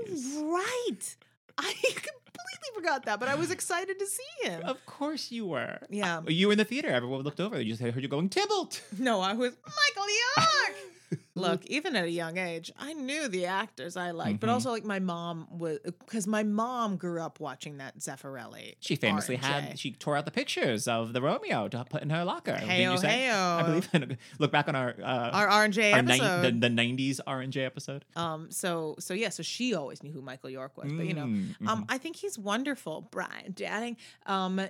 right. 0.44 1.16
I 1.58 1.74
completely 1.74 2.70
forgot 2.76 3.06
that, 3.06 3.20
but 3.20 3.28
I 3.28 3.36
was 3.36 3.52
excited 3.52 4.00
to 4.00 4.06
see 4.06 4.24
him. 4.50 4.62
Of 4.64 4.86
course 4.86 5.30
you 5.32 5.46
were. 5.48 5.80
Yeah. 5.90 6.22
You 6.28 6.48
were 6.48 6.54
in 6.54 6.58
the 6.58 6.64
theater. 6.66 6.88
Everyone 6.90 7.22
looked 7.22 7.40
over. 7.42 7.58
They 7.58 7.66
just 7.66 7.82
heard 7.82 7.96
you 8.02 8.08
going 8.08 8.30
Tybalt. 8.30 8.82
No, 8.98 9.20
I 9.20 9.34
was 9.34 9.54
Michael 9.66 10.10
York. 10.10 10.76
Look, 11.36 11.66
even 11.66 11.96
at 11.96 12.04
a 12.06 12.10
young 12.12 12.38
age, 12.38 12.72
I 12.78 12.94
knew 12.94 13.28
the 13.28 13.46
actors 13.46 13.98
I 13.98 14.12
liked, 14.12 14.40
but 14.42 14.48
Mhm. 14.50 14.54
also 14.54 14.70
like 14.72 14.84
my 14.86 15.00
mom 15.00 15.48
was 15.58 15.80
because 15.84 16.28
my 16.28 16.44
mom 16.44 16.98
grew 16.98 17.22
up 17.22 17.40
watching 17.40 17.78
that 17.78 17.98
Zeffirelli. 18.00 18.76
She 18.80 18.96
famously 18.96 19.36
R&J. 19.38 19.48
had. 19.48 19.80
She 19.80 19.92
tore 19.92 20.18
out 20.18 20.26
the 20.26 20.32
pictures 20.32 20.88
of 20.88 21.14
the 21.14 21.22
Romeo 21.22 21.68
to 21.70 21.84
put 21.86 22.02
in 22.04 22.10
her 22.12 22.24
locker. 22.24 22.54
Heyo, 22.54 23.00
say? 23.00 23.30
I 23.32 23.64
believe. 23.64 24.18
Look 24.40 24.52
back 24.52 24.68
on 24.68 24.76
our 24.76 24.96
uh, 25.02 25.30
our 25.32 25.48
R 25.48 25.64
and 25.66 25.74
J 25.74 25.94
our 25.94 26.00
episode. 26.00 26.42
the, 26.44 26.52
the 26.68 26.76
'90s 26.76 27.20
R 27.26 27.42
and 27.42 27.52
J 27.54 27.64
episode. 27.66 28.06
um, 28.16 28.52
so 28.52 28.96
so 29.00 29.14
yeah, 29.14 29.30
so 29.30 29.42
she 29.42 29.74
always 29.74 30.04
knew 30.04 30.12
who 30.12 30.22
Michael 30.22 30.50
York 30.50 30.78
was, 30.78 30.92
but 30.92 31.06
you 31.06 31.14
know, 31.14 31.26
Mm, 31.26 31.56
Um, 31.68 31.82
mhm. 31.84 31.86
I 31.90 31.98
think 31.98 32.16
he's 32.18 32.38
wonderful, 32.38 33.02
Brian 33.12 33.54
Dadding. 33.54 33.98
Um, 34.26 34.62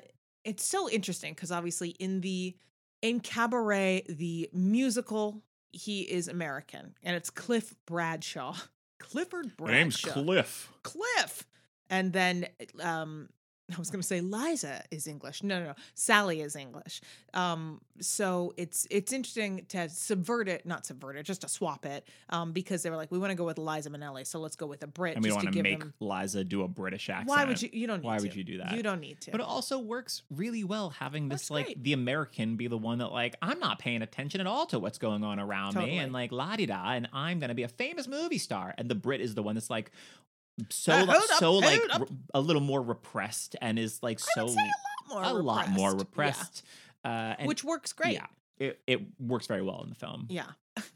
it's 0.45 0.63
so 0.65 0.89
interesting 0.89 1.33
because 1.33 1.51
obviously 1.51 1.89
in 1.99 2.21
the 2.21 2.55
in 3.01 3.19
Cabaret, 3.21 4.03
the 4.09 4.49
musical, 4.53 5.41
he 5.71 6.01
is 6.01 6.27
American, 6.27 6.95
and 7.03 7.15
it's 7.15 7.29
Cliff 7.29 7.75
Bradshaw. 7.85 8.55
Clifford 8.99 9.55
Bradshaw. 9.55 9.71
My 9.71 9.77
Name's 9.77 10.01
Cliff. 10.01 10.71
Cliff. 10.83 11.47
And 11.89 12.13
then 12.13 12.47
um 12.81 13.29
I 13.73 13.77
was 13.77 13.89
going 13.89 14.01
to 14.01 14.07
say 14.07 14.21
Liza 14.21 14.83
is 14.91 15.07
English. 15.07 15.43
No, 15.43 15.59
no, 15.59 15.65
no. 15.67 15.73
Sally 15.93 16.41
is 16.41 16.55
English. 16.55 17.01
Um, 17.33 17.81
so 17.99 18.53
it's 18.57 18.87
it's 18.89 19.11
interesting 19.13 19.65
to 19.69 19.89
subvert 19.89 20.47
it, 20.47 20.65
not 20.65 20.85
subvert 20.85 21.15
it, 21.15 21.23
just 21.23 21.41
to 21.41 21.49
swap 21.49 21.85
it, 21.85 22.07
um, 22.29 22.51
because 22.51 22.81
they 22.81 22.89
were 22.89 22.95
like, 22.95 23.11
we 23.11 23.19
want 23.19 23.31
to 23.31 23.35
go 23.35 23.45
with 23.45 23.57
Liza 23.57 23.89
Minnelli, 23.89 24.25
so 24.25 24.39
let's 24.39 24.55
go 24.55 24.65
with 24.65 24.81
a 24.83 24.87
Brit. 24.87 25.15
And 25.15 25.23
we 25.23 25.29
to 25.29 25.35
want 25.35 25.47
to 25.47 25.51
give 25.51 25.63
make 25.63 25.81
him. 25.81 25.93
Liza 25.99 26.43
do 26.43 26.63
a 26.63 26.67
British 26.67 27.09
accent. 27.09 27.29
Why 27.29 27.45
would 27.45 27.61
you? 27.61 27.69
You 27.71 27.87
don't. 27.87 28.01
Need 28.01 28.07
Why 28.07 28.17
to. 28.17 28.23
would 28.23 28.35
you 28.35 28.43
do 28.43 28.57
that? 28.59 28.71
You 28.75 28.83
don't 28.83 29.01
need 29.01 29.21
to. 29.21 29.31
But 29.31 29.41
it 29.41 29.47
also 29.47 29.79
works 29.79 30.23
really 30.31 30.63
well 30.63 30.89
having 30.91 31.29
this 31.29 31.43
Works 31.43 31.51
like 31.51 31.65
great. 31.65 31.83
the 31.83 31.93
American 31.93 32.55
be 32.55 32.67
the 32.67 32.77
one 32.77 32.99
that 32.99 33.11
like 33.11 33.35
I'm 33.41 33.59
not 33.59 33.79
paying 33.79 34.01
attention 34.01 34.41
at 34.41 34.47
all 34.47 34.65
to 34.67 34.79
what's 34.79 34.97
going 34.97 35.23
on 35.23 35.39
around 35.39 35.75
me 35.75 35.97
and 35.97 36.13
like 36.13 36.31
la 36.31 36.55
di 36.55 36.65
da 36.65 36.91
and 36.91 37.07
I'm 37.13 37.39
gonna 37.39 37.53
be 37.55 37.63
a 37.63 37.67
famous 37.67 38.07
movie 38.07 38.37
star 38.37 38.73
and 38.77 38.89
the 38.89 38.95
Brit 38.95 39.21
is 39.21 39.35
the 39.35 39.43
one 39.43 39.55
that's 39.55 39.69
like 39.69 39.91
so 40.69 40.93
Uh, 40.93 40.99
li- 41.01 41.05
hold 41.07 41.31
up, 41.31 41.39
so 41.39 41.53
like 41.55 41.81
re- 41.99 42.07
a 42.33 42.41
little 42.41 42.61
more 42.61 42.81
repressed 42.81 43.55
and 43.61 43.77
is 43.79 44.01
like 44.03 44.19
I 44.19 44.23
so 44.35 44.45
a 44.45 44.47
lot 44.47 44.63
more. 45.09 45.21
a 45.23 45.33
lot 45.33 45.69
more 45.69 45.91
repressed. 45.95 46.63
repressed. 46.63 46.63
Uh, 47.05 47.35
and 47.39 47.47
which 47.47 47.63
works 47.63 47.93
great. 47.93 48.13
Yeah, 48.13 48.25
it, 48.57 48.79
it 48.87 49.01
works 49.19 49.47
very 49.47 49.61
well 49.61 49.81
in 49.83 49.89
the 49.89 49.95
film. 49.95 50.27
Yeah. 50.29 50.47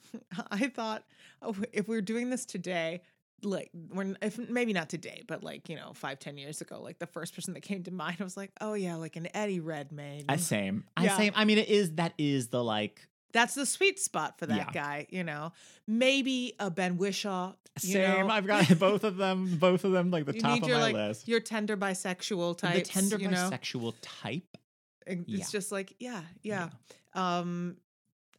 I 0.52 0.68
thought 0.68 1.04
oh, 1.42 1.56
if 1.72 1.88
we 1.88 1.98
are 1.98 2.02
doing 2.02 2.30
this 2.30 2.46
today, 2.46 3.02
like 3.42 3.70
when 3.90 4.18
if 4.22 4.38
maybe 4.38 4.72
not 4.74 4.90
today, 4.90 5.24
but 5.28 5.44
like, 5.44 5.68
you 5.70 5.76
know, 5.76 5.92
five, 5.94 6.20
ten 6.20 6.38
years 6.38 6.62
ago, 6.62 6.82
like 6.82 7.00
the 7.00 7.08
first 7.08 7.36
person 7.36 7.54
that 7.56 7.62
came 7.62 7.84
to 7.84 7.92
mind 7.92 8.20
was 8.20 8.38
like, 8.38 8.52
oh 8.62 8.74
yeah, 8.74 8.96
like 8.96 9.16
an 9.16 9.28
Eddie 9.34 9.60
Redmayne. 9.60 10.26
I 10.30 10.38
same. 10.38 10.86
I 10.96 11.06
Yeah. 11.06 11.18
same. 11.18 11.34
I 11.36 11.46
mean, 11.46 11.58
it 11.58 11.68
is 11.70 11.94
that 11.96 12.14
is 12.18 12.48
the 12.50 12.64
like 12.64 13.08
That's 13.34 13.56
the 13.56 13.66
sweet 13.66 14.00
spot 14.00 14.40
for 14.40 14.46
that 14.46 14.56
Yeah. 14.56 14.72
guy, 14.72 15.08
you 15.10 15.24
know. 15.24 15.52
Maybe 15.88 16.54
a 16.60 16.70
Ben 16.72 16.98
Whishaw. 16.98 17.56
same. 17.78 18.28
know. 18.28 18.30
I've 18.34 18.46
got 18.48 18.68
both 18.80 19.04
of 19.04 19.18
them. 19.18 19.58
Both 19.58 19.84
of 19.84 19.92
them 19.92 20.12
like 20.12 20.26
the 20.26 20.36
You 20.36 20.40
top 20.40 20.62
of 20.62 20.68
your 20.68 20.78
my 20.78 20.84
like 20.84 20.94
list. 20.94 21.28
your 21.28 21.40
tender 21.40 21.76
bisexual 21.76 22.58
type. 22.58 22.76
the 22.76 22.82
tender 22.82 23.18
you 23.18 23.28
know? 23.30 23.50
bisexual 23.52 23.96
type. 24.02 24.58
And 25.08 25.26
Yeah. 25.28 25.40
It's 25.40 25.52
just 25.52 25.72
like, 25.72 25.96
yeah, 26.00 26.22
yeah. 26.44 26.70
Um 27.14 27.78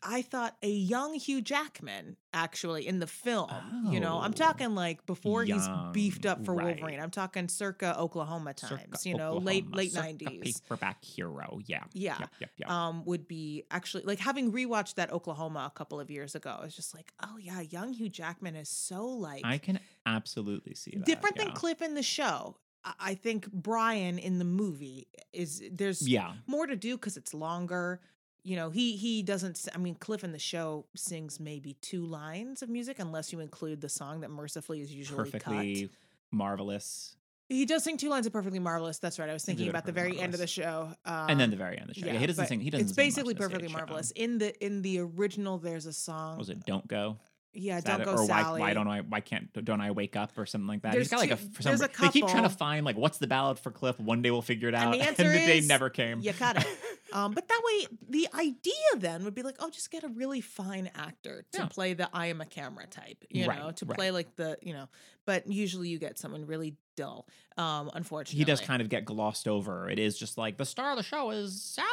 I 0.07 0.21
thought 0.23 0.55
a 0.63 0.69
young 0.69 1.15
Hugh 1.15 1.41
Jackman 1.41 2.17
actually 2.35 2.87
in 2.87 2.99
the 2.99 3.07
film. 3.07 3.51
You 3.91 4.01
know, 4.01 4.19
I'm 4.19 4.33
Oh. 4.33 4.35
talking 4.35 4.75
like 4.75 5.07
before 5.07 5.45
he's 5.45 5.67
beefed 5.93 6.27
up 6.27 6.45
for 6.45 6.55
right. 6.55 6.77
Wolverine. 6.79 7.01
I'm 7.01 7.11
talking 7.11 7.49
circa 7.49 7.99
Oklahoma 7.99 8.53
times, 8.53 8.83
Circa 9.01 9.09
you 9.09 9.17
know, 9.17 9.39
late 9.39 9.65
Oklahoma, 9.65 9.77
late 9.77 9.93
circa 9.93 10.07
90s. 10.09 10.61
paperback 10.61 11.03
hero. 11.05 11.59
Yeah. 11.67 11.85
Yeah. 11.95 12.17
Yep, 12.21 12.31
yep, 12.41 12.51
yep. 12.59 12.71
Um, 12.71 13.05
would 13.07 13.27
be 13.27 13.65
actually 13.71 14.03
like 14.05 14.19
having 14.19 14.53
rewatched 14.53 14.97
that 14.97 15.11
Oklahoma 15.11 15.71
a 15.73 15.77
couple 15.77 15.99
of 16.01 16.11
years 16.11 16.35
ago. 16.35 16.55
I 16.61 16.65
was 16.65 16.77
just 16.77 16.95
like, 16.95 17.13
oh 17.23 17.39
yeah, 17.39 17.61
young 17.63 17.93
Hugh 17.95 18.11
Jackman 18.11 18.57
is 18.57 18.69
so 18.69 19.07
like 19.07 19.41
I 19.45 19.57
can 19.59 19.81
absolutely 20.05 20.75
see 20.75 20.93
that. 20.97 21.07
different 21.07 21.37
than. 21.37 21.53
Cliff 21.53 21.81
in 21.83 21.95
the 21.95 22.03
show. 22.03 22.57
I, 22.85 22.93
I 22.99 23.15
think 23.15 23.51
Brian 23.53 24.19
in 24.19 24.39
the 24.39 24.45
movie 24.45 25.07
is 25.33 25.63
there's 25.73 26.07
Yeah. 26.07 26.35
more 26.47 26.67
to 26.67 26.77
do 26.77 26.97
because 26.97 27.17
it's 27.17 27.33
longer. 27.33 28.01
You 28.45 28.57
know, 28.57 28.69
he 28.71 28.97
he 28.97 29.23
doesn't. 29.23 29.67
i 29.75 29.79
mean, 29.79 29.95
Cliff 29.95 30.23
in 30.23 30.33
the 30.33 30.39
show 30.39 30.85
sings 30.95 31.41
maybe 31.41 31.77
two 31.81 32.05
lines 32.05 32.63
of 32.63 32.69
music, 32.69 32.99
unless 32.99 33.33
you 33.33 33.41
include 33.41 33.81
the 33.81 33.89
song 33.89 34.21
that 34.21 34.31
mercifully 34.31 34.83
is 34.83 34.93
usually 34.93 35.17
Perfectly 35.17 35.83
cut. 35.83 35.91
marvelous. 36.31 37.17
He 37.49 37.67
does 37.67 37.85
sing 37.85 37.97
two 37.97 38.09
lines 38.09 38.27
of 38.27 38.33
perfectly 38.33 38.59
marvelous. 38.59 38.99
That's 38.99 39.19
right. 39.19 39.29
I 39.29 39.33
was 39.33 39.45
thinking 39.45 39.69
about 39.69 39.85
the 39.87 39.93
very 39.93 40.19
end 40.19 40.35
of 40.35 40.41
the 40.41 40.47
show, 40.47 40.91
um, 41.05 41.31
and 41.31 41.41
then 41.41 41.51
the 41.51 41.57
very 41.57 41.79
end 41.79 41.89
of 41.89 41.95
the 41.95 42.01
show. 42.01 42.07
Yeah, 42.07 42.19
he 42.19 42.27
doesn't 42.27 42.47
sing. 42.47 42.61
He 42.61 42.71
doesn't. 42.71 42.87
It's 42.87 42.97
basically 42.97 43.35
perfectly 43.35 43.69
stage 43.69 43.73
show. 43.73 43.79
marvelous. 43.79 44.11
In 44.13 44.39
the 44.39 44.65
in 44.65 44.83
the 44.83 44.99
original, 45.01 45.59
there's 45.59 45.87
a 45.87 45.93
song. 45.93 46.39
Was 46.39 46.51
it 46.51 46.65
"Don't 46.67 46.87
Go"? 46.87 47.17
Yeah, 47.55 47.81
don't 47.81 48.05
go, 48.05 48.13
or 48.13 48.27
Sally. 48.27 48.61
why? 48.61 48.69
Why 48.69 48.75
don't 48.75 48.89
I? 48.89 49.01
Why 49.01 49.21
can't? 49.21 49.53
Don't 49.65 49.81
I 49.81 49.91
wake 49.93 50.17
up 50.17 50.37
or 50.37 50.45
something 50.47 50.67
like 50.69 50.83
that? 50.83 50.93
There's 50.93 51.05
He's 51.07 51.11
got 51.11 51.21
like 51.21 51.31
a. 51.31 51.37
For 51.37 51.63
some, 51.63 51.71
there's 51.71 51.83
a 51.83 51.91
they 52.01 52.09
keep 52.09 52.27
trying 52.27 52.43
to 52.43 52.49
find 52.49 52.85
like 52.85 52.97
what's 52.97 53.19
the 53.19 53.27
ballad 53.27 53.59
for 53.59 53.71
Cliff. 53.71 53.99
One 54.01 54.23
day 54.23 54.31
we'll 54.31 54.43
figure 54.43 54.69
it 54.69 54.75
out. 54.75 54.85
And 54.95 55.01
the 55.01 55.07
answer 55.07 55.23
the 55.25 55.39
day 55.39 55.59
is 55.59 55.69
never 55.69 55.89
came. 55.91 56.21
You 56.21 56.33
got 56.33 56.57
it. 56.57 56.67
Um, 57.13 57.31
but 57.31 57.47
that 57.47 57.63
way, 57.65 57.87
the 58.09 58.29
idea 58.35 58.73
then 58.97 59.23
would 59.23 59.37
be 59.37 59.43
like, 59.43 59.55
oh, 59.61 59.71
just 59.71 59.93
get 59.93 60.03
a 60.03 60.09
really 60.09 60.41
fine 60.41 60.91
actor 60.97 61.45
to 61.53 61.61
Yeah. 61.61 61.67
play 61.69 61.95
the 61.95 62.09
I 62.13 62.27
am 62.27 62.41
a 62.41 62.45
camera 62.47 62.89
type, 62.89 63.25
you 63.31 63.47
Right, 63.47 63.57
know, 63.57 63.71
to 63.71 63.85
right. 63.87 63.97
play 63.97 64.11
like 64.11 64.35
the, 64.35 64.59
you 64.63 64.73
know, 64.73 64.89
but 65.25 65.47
usually 65.47 65.89
you 65.91 66.01
get 66.01 66.19
someone 66.19 66.45
really 66.47 66.75
dull, 66.97 67.29
um, 67.57 67.89
unfortunately. 67.95 68.39
he 68.39 68.45
does 68.45 68.61
kind 68.61 68.83
of 68.83 68.89
get 68.89 69.05
glossed 69.05 69.47
over. 69.47 69.89
It 69.89 70.01
is 70.01 70.19
just 70.19 70.37
like 70.37 70.57
the 70.57 70.65
star 70.65 70.91
of 70.91 70.97
the 70.97 71.05
show 71.05 71.31
is 71.31 71.63
Sally 71.63 71.87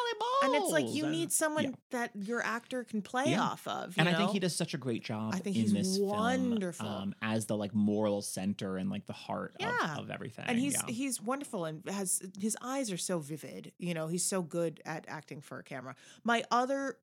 and 0.43 0.55
it's 0.55 0.71
like 0.71 0.87
you 0.89 1.03
and- 1.03 1.11
need 1.11 1.31
someone 1.31 1.63
yeah. 1.65 1.71
that 1.91 2.11
your 2.15 2.43
actor 2.43 2.83
can 2.83 3.01
play 3.01 3.25
Yeah. 3.27 3.41
off 3.41 3.67
of. 3.67 3.95
and 3.97 4.07
you 4.07 4.13
I 4.13 4.17
think 4.17 4.31
he 4.31 4.39
does 4.39 4.55
such 4.55 4.73
a 4.73 4.77
great 4.77 5.03
job 5.03 5.33
I 5.35 5.39
think 5.39 5.55
in 5.55 5.61
he's 5.63 5.73
this 5.73 5.97
wonderful. 5.99 6.85
film 6.85 7.01
um, 7.01 7.15
as 7.21 7.45
the 7.45 7.57
like 7.57 7.73
moral 7.73 8.21
center 8.21 8.77
and 8.77 8.89
like 8.89 9.05
the 9.05 9.13
heart 9.13 9.55
Yeah. 9.59 9.93
of, 9.97 10.05
of 10.05 10.09
everything. 10.11 10.45
and 10.47 10.57
he's 10.59 10.79
he's 10.87 11.21
wonderful 11.21 11.65
and 11.65 11.87
has 11.89 12.21
his 12.39 12.57
eyes 12.61 12.91
are 12.91 12.97
so 12.97 13.19
vivid 13.19 13.71
you 13.77 13.93
know 13.93 14.07
he's 14.07 14.25
so 14.25 14.41
good 14.41 14.81
at 14.85 15.05
acting 15.07 15.41
for 15.41 15.59
a 15.59 15.63
camera 15.63 15.95
my 16.23 16.43
other 16.51 16.97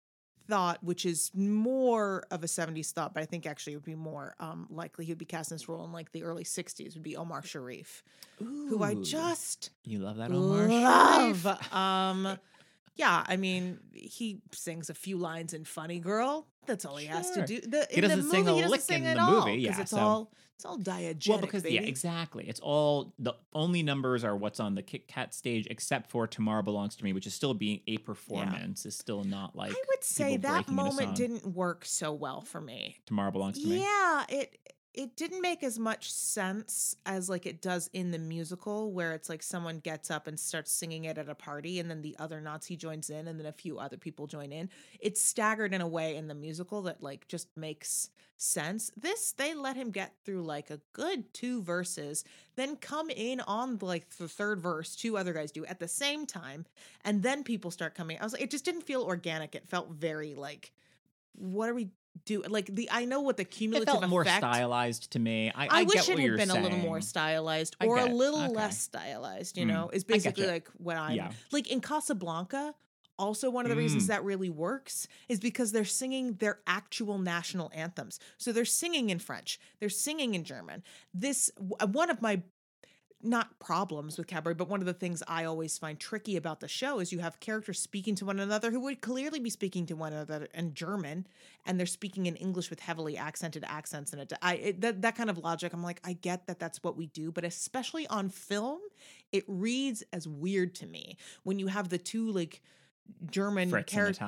thought 0.49 0.83
which 0.83 1.05
is 1.05 1.31
more 1.35 2.25
of 2.31 2.43
a 2.43 2.47
70s 2.47 2.91
thought 2.93 3.13
but 3.13 3.23
i 3.23 3.27
think 3.27 3.45
actually 3.47 3.75
it 3.75 3.77
would 3.77 3.85
be 3.85 3.95
more 3.95 4.35
um, 4.41 4.67
likely 4.71 5.05
he 5.05 5.11
would 5.13 5.19
be 5.19 5.27
cast 5.27 5.51
in 5.51 5.57
this 5.57 5.69
role 5.69 5.85
in 5.85 5.93
like 5.93 6.11
the 6.13 6.23
early 6.23 6.45
60s 6.45 6.95
would 6.95 7.03
be 7.03 7.17
omar 7.17 7.43
sharif 7.43 8.03
who 8.39 8.83
i 8.83 8.95
just 8.95 9.71
you 9.85 9.99
love 9.99 10.17
that 10.17 10.31
Omar 10.31 10.67
love 10.69 11.43
Sharif? 11.43 11.73
um 11.75 12.39
yeah 12.99 13.25
i 13.27 13.37
mean 13.37 13.79
he 13.93 14.41
sings 14.53 14.91
a 14.91 14.95
few 14.95 15.17
lines 15.17 15.55
in 15.55 15.65
funny 15.65 15.99
girl 15.99 16.47
that's 16.67 16.85
all 16.85 16.97
he 16.97 17.07
has 17.07 17.31
to 17.31 17.47
do 17.47 17.61
the, 17.63 17.87
He 17.91 17.97
in 17.97 18.03
the 18.03 18.09
doesn't 18.09 18.31
sing 18.31 18.45
movie, 18.45 18.51
a 18.51 18.55
he 18.57 18.61
doesn't 18.61 18.71
lick 18.73 18.81
sing 18.83 19.03
in 19.05 19.07
at 19.07 19.15
the 19.17 19.23
all, 19.23 19.47
movie, 19.47 19.63
yeah, 19.63 19.81
it's 19.81 19.91
so- 19.93 19.99
all 19.99 20.33
it's 20.55 20.65
all 20.65 20.77
diegetic 20.77 21.29
Well, 21.29 21.39
because 21.39 21.65
yeah, 21.65 21.83
exactly. 21.83 22.45
It's 22.49 22.59
all 22.59 23.15
the 23.21 23.35
only 23.55 23.85
numbers 23.85 24.25
are 24.25 24.37
what's 24.37 24.59
on 24.59 24.75
the 24.75 24.83
Kit 24.83 25.07
Kat 25.07 25.33
stage, 25.33 25.69
except 25.71 26.11
for 26.11 26.27
"Tomorrow 26.27 26.63
Belongs 26.63 26.97
to 26.97 27.05
Me," 27.05 27.13
which 27.13 27.29
is 27.29 27.33
still 27.33 27.55
being 27.55 27.81
a 27.87 27.97
performance. 27.99 28.85
Is 28.85 28.99
still 28.99 29.23
not 29.23 29.55
like 29.55 29.71
I 29.71 29.81
would 29.89 30.03
say 30.03 30.37
that 30.37 30.69
moment 30.69 31.15
didn't 31.15 31.47
work 31.47 31.85
so 31.85 32.13
well 32.13 32.41
for 32.41 32.61
me. 32.61 32.97
"Tomorrow 33.07 33.31
Belongs 33.31 33.61
to 33.63 33.69
Me." 33.69 33.79
Yeah, 33.83 34.25
it 34.29 34.59
it 34.95 35.17
didn't 35.17 35.41
make 35.41 35.63
as 35.63 35.79
much 35.79 36.11
sense 36.13 36.97
as 37.07 37.29
like 37.29 37.47
it 37.47 37.61
does 37.61 37.89
in 37.93 38.11
the 38.11 38.19
musical 38.19 38.91
where 38.93 39.13
it's 39.13 39.29
like 39.29 39.43
someone 39.43 39.79
gets 39.79 40.11
up 40.11 40.27
and 40.27 40.41
starts 40.41 40.73
singing 40.73 41.05
it 41.05 41.19
at 41.19 41.29
a 41.29 41.35
party 41.35 41.79
and 41.79 41.91
then 41.91 42.03
the 42.03 42.17
other 42.19 42.41
Nazi 42.41 42.77
joins 42.77 43.11
in 43.11 43.29
and 43.29 43.39
then 43.39 43.47
a 43.47 43.53
few 43.53 43.79
other 43.79 43.97
people 43.97 44.27
join 44.27 44.51
in. 44.51 44.71
It's 44.99 45.23
staggered 45.23 45.75
in 45.75 45.81
a 45.81 45.89
way 45.89 46.17
in 46.17 46.27
the 46.27 46.35
musical 46.35 46.83
that 46.83 47.03
like 47.03 47.29
just 47.29 47.49
makes 47.57 48.11
sense. 48.39 48.91
This 48.97 49.33
they 49.33 49.55
let 49.55 49.77
him 49.77 49.91
get 49.91 50.15
through 50.25 50.43
like 50.43 50.71
a 50.71 50.81
good 50.93 51.33
two 51.35 51.63
verses, 51.63 52.25
then 52.57 52.77
come 52.77 53.11
in 53.11 53.41
on 53.41 53.79
like 53.81 54.09
the 54.17 54.29
third 54.29 54.61
verse, 54.61 54.97
two 54.97 55.17
other 55.19 55.33
guys 55.33 55.53
do 55.53 55.67
at 55.67 55.81
the 55.81 55.89
same 55.89 56.25
time, 56.25 56.65
and 57.05 57.23
then 57.23 57.45
people 57.45 57.71
start 57.71 57.95
coming. 57.95 58.19
I 58.19 58.25
was 58.25 58.33
like, 58.33 58.43
it 58.43 58.51
just 58.51 58.65
didn't 58.65 58.83
feel 58.83 59.03
organic. 59.03 59.55
It 59.55 59.69
felt 59.69 59.91
very 59.91 60.35
like, 60.35 60.73
what 61.35 61.69
are 61.69 61.75
we 61.75 61.91
do? 62.25 62.43
Like 62.43 62.67
the 62.75 62.89
I 62.91 63.05
know 63.05 63.21
what 63.21 63.37
the 63.37 63.43
It 63.43 63.51
cumulative 63.51 63.93
felt 63.93 64.09
more 64.09 64.23
effect. 64.23 64.39
stylized 64.39 65.11
to 65.13 65.19
me. 65.19 65.51
I, 65.55 65.65
I, 65.67 65.69
I 65.81 65.83
wish 65.85 66.07
get 66.07 66.19
it 66.19 66.23
had 66.23 66.37
been 66.37 66.51
a 66.51 66.61
little 66.63 66.79
more 66.79 67.01
stylized 67.01 67.77
or 67.81 67.99
a 67.99 68.07
little 68.07 68.45
okay. 68.47 68.55
less 68.55 68.79
stylized, 68.81 69.57
you 69.59 69.65
Mm, 69.65 69.69
know, 69.69 69.91
is 69.93 70.05
basically 70.05 70.47
like 70.47 70.69
what 70.79 70.97
I'm 70.97 71.17
Yeah. 71.17 71.33
like 71.53 71.71
in 71.71 71.81
Casablanca. 71.81 72.75
Also, 73.21 73.51
one 73.51 73.65
of 73.65 73.71
the 73.71 73.77
reasons 73.77 74.05
Mm. 74.05 74.09
that 74.09 74.25
really 74.25 74.49
works 74.49 75.09
is 75.29 75.41
because 75.41 75.73
they're 75.73 75.85
singing 75.85 76.35
their 76.35 76.61
actual 76.69 77.19
national 77.19 77.69
anthems. 77.75 78.21
So 78.37 78.53
they're 78.53 78.65
singing 78.65 79.11
in 79.11 79.19
French, 79.19 79.59
they're 79.81 79.89
singing 79.89 80.35
in 80.37 80.45
German. 80.45 80.85
This, 81.13 81.51
one 81.59 82.11
of 82.11 82.23
my 82.23 82.43
not 83.23 83.59
problems 83.59 84.17
with 84.17 84.29
cabaret, 84.29 84.55
but 84.55 84.69
one 84.69 84.81
of 84.81 84.87
the 84.87 84.93
things 84.95 85.23
I 85.27 85.45
always 85.45 85.77
find 85.77 85.99
tricky 85.99 86.37
about 86.37 86.61
the 86.61 86.69
show 86.69 87.01
is 87.01 87.11
you 87.13 87.19
have 87.19 87.41
characters 87.41 87.81
speaking 87.81 88.15
to 88.17 88.25
one 88.25 88.39
another 88.39 88.71
who 88.71 88.79
would 88.81 89.01
clearly 89.01 89.41
be 89.41 89.51
speaking 89.51 89.87
to 89.87 89.97
one 89.97 90.13
another 90.13 90.47
in 90.55 90.73
German, 90.75 91.27
and 91.67 91.79
they're 91.79 91.87
speaking 91.87 92.27
in 92.27 92.37
English 92.37 92.71
with 92.71 92.79
heavily 92.81 93.17
accented 93.17 93.65
accents 93.67 94.13
in 94.13 94.21
it. 94.21 94.33
I 94.41 94.55
it, 94.55 94.81
that 94.83 95.03
that 95.03 95.17
kind 95.17 95.31
of 95.31 95.39
logic. 95.39 95.73
I'm 95.73 95.83
like, 95.83 96.01
I 96.05 96.13
get 96.13 96.47
that 96.47 96.61
that's 96.61 96.83
what 96.85 96.97
we 96.97 97.07
do, 97.07 97.33
but 97.33 97.45
especially 97.45 98.07
on 98.07 98.29
film, 98.29 98.79
it 99.33 99.45
reads 99.49 100.05
as 100.13 100.29
weird 100.29 100.75
to 100.77 100.87
me 100.87 101.17
when 101.43 101.59
you 101.59 101.67
have 101.67 101.89
the 101.89 101.99
two 101.99 102.31
like 102.31 102.63
German 103.31 103.71
characters 103.87 104.19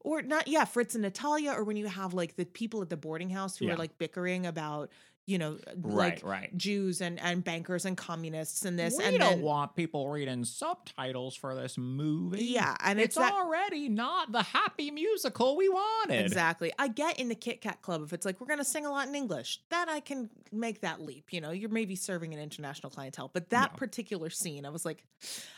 or 0.00 0.22
not 0.22 0.46
yeah 0.48 0.64
fritz 0.64 0.94
and 0.94 1.02
natalia 1.02 1.52
or 1.52 1.64
when 1.64 1.76
you 1.76 1.86
have 1.86 2.14
like 2.14 2.36
the 2.36 2.44
people 2.44 2.80
at 2.80 2.88
the 2.88 2.96
boarding 2.96 3.28
house 3.28 3.56
who 3.56 3.66
Yeah. 3.66 3.74
are 3.74 3.76
like 3.76 3.98
bickering 3.98 4.46
about 4.46 4.90
you 5.26 5.38
know 5.38 5.58
Right, 5.76 6.14
like 6.22 6.24
right. 6.24 6.56
jews 6.56 7.00
and 7.00 7.20
and 7.20 7.44
bankers 7.44 7.84
and 7.84 7.96
communists 7.96 8.64
and 8.64 8.78
this 8.78 8.96
we 8.98 9.04
and 9.04 9.18
don't 9.18 9.36
then 9.36 9.42
want 9.42 9.76
people 9.76 10.08
reading 10.08 10.44
subtitles 10.44 11.36
for 11.36 11.54
this 11.54 11.76
movie. 11.78 12.42
yeah 12.44 12.74
and 12.82 12.98
it's, 12.98 13.08
it's, 13.08 13.16
that 13.16 13.32
already 13.32 13.88
not 13.88 14.32
the 14.32 14.42
happy 14.42 14.90
musical 14.90 15.56
we 15.56 15.68
wanted. 15.68 16.24
exactly 16.24 16.72
i 16.78 16.88
get 16.88 17.20
in 17.20 17.28
the 17.28 17.34
kit 17.34 17.60
kat 17.60 17.80
club 17.82 18.02
if 18.02 18.12
it's 18.12 18.24
like 18.26 18.40
we're 18.40 18.46
gonna 18.46 18.64
sing 18.64 18.86
a 18.86 18.90
lot 18.90 19.06
in 19.06 19.14
english 19.14 19.60
that 19.70 19.88
i 19.88 20.00
can 20.00 20.28
make 20.52 20.80
that 20.80 21.00
leap 21.00 21.32
you 21.32 21.40
know 21.40 21.50
you're 21.50 21.68
maybe 21.70 21.94
serving 21.94 22.32
an 22.34 22.40
international 22.40 22.90
clientele 22.90 23.30
but 23.32 23.50
that 23.50 23.70
Yeah. 23.72 23.76
particular 23.76 24.30
scene 24.30 24.64
i 24.64 24.70
was 24.70 24.84
like 24.84 25.04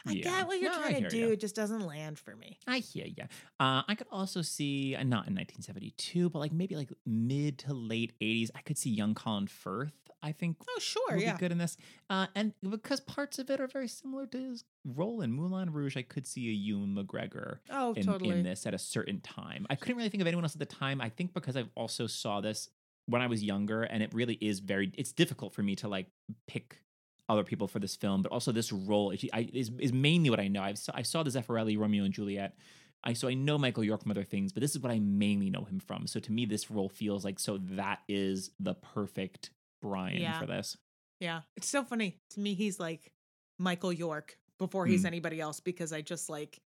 i 0.07 0.13
Yeah. 0.13 0.23
get 0.25 0.47
what 0.49 0.61
you're 0.61 0.71
No, 0.73 0.79
trying 0.79 1.03
to 1.05 1.09
do 1.09 1.19
ya. 1.19 1.29
it 1.29 1.41
just 1.41 1.55
doesn't 1.55 1.87
land 1.87 2.19
for 2.19 2.35
me 2.37 2.59
I 2.67 2.79
hear 2.79 3.07
you. 3.07 3.25
Uh, 3.61 3.83
I 3.89 3.95
could 3.97 4.07
also 4.11 4.41
see, 4.43 4.95
uh, 4.97 5.03
not 5.05 5.27
in 5.29 5.35
1972, 5.35 6.31
but 6.31 6.39
like 6.39 6.53
maybe 6.53 6.75
like 6.77 6.91
mid 7.07 7.59
to 7.61 7.75
late 7.75 8.13
80s, 8.21 8.51
I 8.55 8.61
could 8.63 8.77
see 8.79 8.91
young 8.91 9.15
Colin 9.15 9.47
Firth, 9.53 9.93
I 10.23 10.33
think, 10.33 10.57
oh 10.69 10.79
sure 10.81 11.03
would 11.13 11.21
yeah 11.21 11.33
be 11.35 11.39
good 11.39 11.53
in 11.53 11.59
this. 11.59 11.77
Uh, 12.11 12.27
and 12.35 12.53
because 12.69 13.01
parts 13.01 13.39
of 13.39 13.51
it 13.51 13.61
are 13.61 13.67
very 13.67 13.89
similar 13.89 14.27
to 14.27 14.39
his 14.39 14.65
role 14.85 15.21
in 15.21 15.33
Moulin 15.33 15.73
Rouge, 15.73 15.97
I 15.97 16.03
could 16.03 16.27
see 16.27 16.49
a 16.49 16.53
Ewan 16.53 16.95
McGregor 16.95 17.59
oh 17.71 17.93
in, 17.93 18.05
totally 18.05 18.39
in 18.39 18.43
this 18.43 18.67
at 18.67 18.75
a 18.75 18.79
certain 18.79 19.21
time. 19.21 19.67
I 19.71 19.75
couldn't 19.77 19.97
really 19.97 20.09
think 20.09 20.21
of 20.21 20.27
anyone 20.27 20.45
else 20.45 20.55
at 20.55 20.61
the 20.61 20.67
time. 20.67 21.01
I 21.01 21.09
think 21.09 21.35
because 21.35 21.57
I've 21.57 21.71
also 21.75 22.07
saw 22.07 22.41
this 22.41 22.69
when 23.07 23.21
I 23.23 23.27
was 23.27 23.43
younger, 23.43 23.83
and 23.83 24.03
it 24.03 24.13
really 24.15 24.39
is 24.41 24.61
very. 24.61 24.93
It's 24.95 25.13
difficult 25.13 25.55
for 25.55 25.63
me 25.63 25.77
to 25.77 25.89
like 25.89 26.07
pick 26.47 26.83
other 27.29 27.45
people 27.45 27.69
for 27.69 27.79
this 27.79 27.97
film, 27.97 28.23
but 28.23 28.33
also 28.33 28.53
this 28.53 28.73
role 28.73 29.11
is, 29.11 29.25
I, 29.33 29.49
is, 29.53 29.71
is 29.79 29.93
mainly 29.93 30.31
what 30.31 30.41
I 30.41 30.49
know. 30.49 30.63
I 30.63 30.75
saw, 30.75 30.93
I 30.95 31.03
saw 31.03 31.23
the 31.23 31.31
Zeffirelli 31.31 31.79
Romeo 31.79 32.05
and 32.05 32.13
Juliet. 32.13 32.57
I 33.05 33.13
so 33.15 33.29
I 33.29 33.35
know 33.35 33.59
Michael 33.59 33.85
York 33.85 34.03
from 34.03 34.11
other 34.11 34.25
things, 34.25 34.53
but 34.53 34.61
this 34.61 34.71
is 34.73 34.81
what 34.81 34.93
I 34.93 34.99
mainly 34.99 35.51
know 35.51 35.65
him 35.65 35.81
from. 35.81 36.07
So 36.07 36.21
to 36.21 36.33
me, 36.33 36.45
this 36.47 36.71
role 36.71 36.89
feels 36.89 37.25
like 37.25 37.39
so 37.39 37.59
that 37.73 38.01
is 38.09 38.51
the 38.61 38.75
perfect 38.75 39.51
Brian 39.81 40.21
Yeah. 40.21 40.39
for 40.39 40.47
this. 40.47 40.77
Yeah. 41.21 41.43
It's 41.57 41.69
so 41.69 41.85
funny. 41.85 42.19
To 42.31 42.41
me, 42.41 42.55
he's 42.55 42.79
like 42.81 43.13
Michael 43.59 43.93
York 43.93 44.39
before 44.59 44.87
he's 44.87 45.03
Mm. 45.03 45.07
anybody 45.09 45.41
else 45.41 45.61
because 45.61 45.93
I 45.93 46.01
just 46.03 46.29
like 46.31 46.61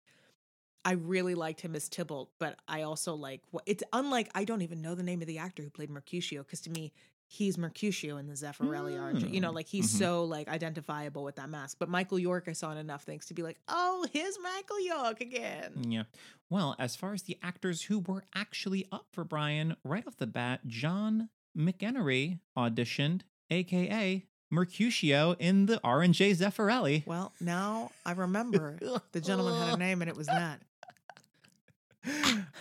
I 0.83 0.91
really 0.91 1.33
liked 1.33 1.61
him 1.61 1.75
as 1.75 1.89
Tybalt, 1.89 2.29
but 2.39 2.59
I 2.67 2.83
also 2.83 3.15
like 3.15 3.41
what 3.51 3.63
it's 3.65 3.83
unlike 3.91 4.29
I 4.35 4.43
don't 4.45 4.61
even 4.61 4.81
know 4.81 4.93
the 4.93 5.01
name 5.03 5.21
of 5.21 5.27
the 5.27 5.39
actor 5.39 5.63
who 5.63 5.69
played 5.71 5.89
Mercutio 5.89 6.43
because 6.43 6.61
to 6.61 6.69
me 6.69 6.93
he's 7.27 7.57
Mercutio 7.57 8.17
in 8.17 8.27
the 8.27 8.33
Zeffirelli 8.33 8.99
R&J. 9.01 9.27
You 9.27 9.41
know, 9.41 9.51
Mm. 9.51 9.55
like 9.55 9.67
he's 9.67 9.91
Mhm. 9.93 9.97
so 9.99 10.23
like 10.25 10.47
identifiable 10.47 11.23
with 11.23 11.35
that 11.37 11.49
mask. 11.49 11.77
But 11.79 11.89
Michael 11.89 12.19
York 12.19 12.45
I 12.47 12.53
saw 12.53 12.71
in 12.71 12.77
enough 12.77 13.03
things 13.03 13.25
to 13.27 13.33
be 13.33 13.41
like, 13.43 13.59
"Oh, 13.67 14.05
here's 14.13 14.37
Michael 14.39 14.79
York 14.81 15.21
again." 15.21 15.91
Yeah. 15.91 16.03
Well, 16.49 16.75
as 16.79 16.95
far 16.95 17.13
as 17.13 17.23
the 17.23 17.37
actors 17.41 17.83
who 17.83 17.99
were 17.99 18.23
actually 18.35 18.87
up 18.91 19.07
for 19.11 19.23
Brian, 19.23 19.75
right 19.83 20.05
off 20.05 20.17
the 20.17 20.27
bat, 20.27 20.67
John 20.67 21.29
McEnery 21.57 22.39
auditioned, 22.55 23.21
aka 23.49 24.25
Mercutio 24.51 25.33
in 25.39 25.65
the 25.65 25.81
R&J 25.83 26.31
Zeffirelli. 26.33 27.05
Well, 27.07 27.33
now 27.41 27.91
I 28.05 28.11
remember 28.25 28.77
the 29.11 29.19
gentleman 29.21 29.59
had 29.59 29.73
a 29.73 29.77
name 29.79 30.01
and 30.01 30.09
it 30.09 30.15
was 30.15 30.27
that. 30.27 30.61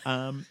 um, 0.06 0.46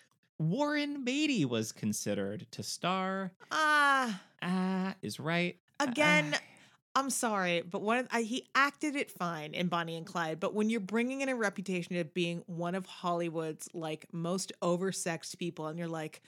Warren 0.49 1.03
Beatty 1.03 1.45
was 1.45 1.71
considered 1.71 2.45
to 2.51 2.63
star. 2.63 3.31
Ah, 3.51 4.21
Ah, 4.41 4.95
is 5.01 5.19
right. 5.19 5.57
again, 5.79 6.33
Ah. 6.35 6.39
I'm 6.95 7.09
sorry, 7.09 7.61
but 7.61 7.81
one 7.81 7.97
of, 7.99 8.07
I, 8.11 8.21
he 8.21 8.47
acted 8.53 8.95
it 8.95 9.09
fine 9.09 9.53
in 9.55 9.67
Bonnie 9.67 9.95
and 9.95 10.05
Clyde. 10.05 10.39
But 10.39 10.53
when 10.53 10.69
you're 10.69 10.79
bringing 10.79 11.21
in 11.21 11.29
a 11.29 11.35
reputation 11.35 11.95
of 11.97 12.13
being 12.13 12.43
one 12.45 12.75
of 12.75 12.85
Hollywood's 12.85 13.67
like 13.73 14.05
most 14.11 14.51
oversexed 14.61 15.39
people, 15.39 15.67
and 15.67 15.79
you're 15.79 15.87
like, 15.87 16.21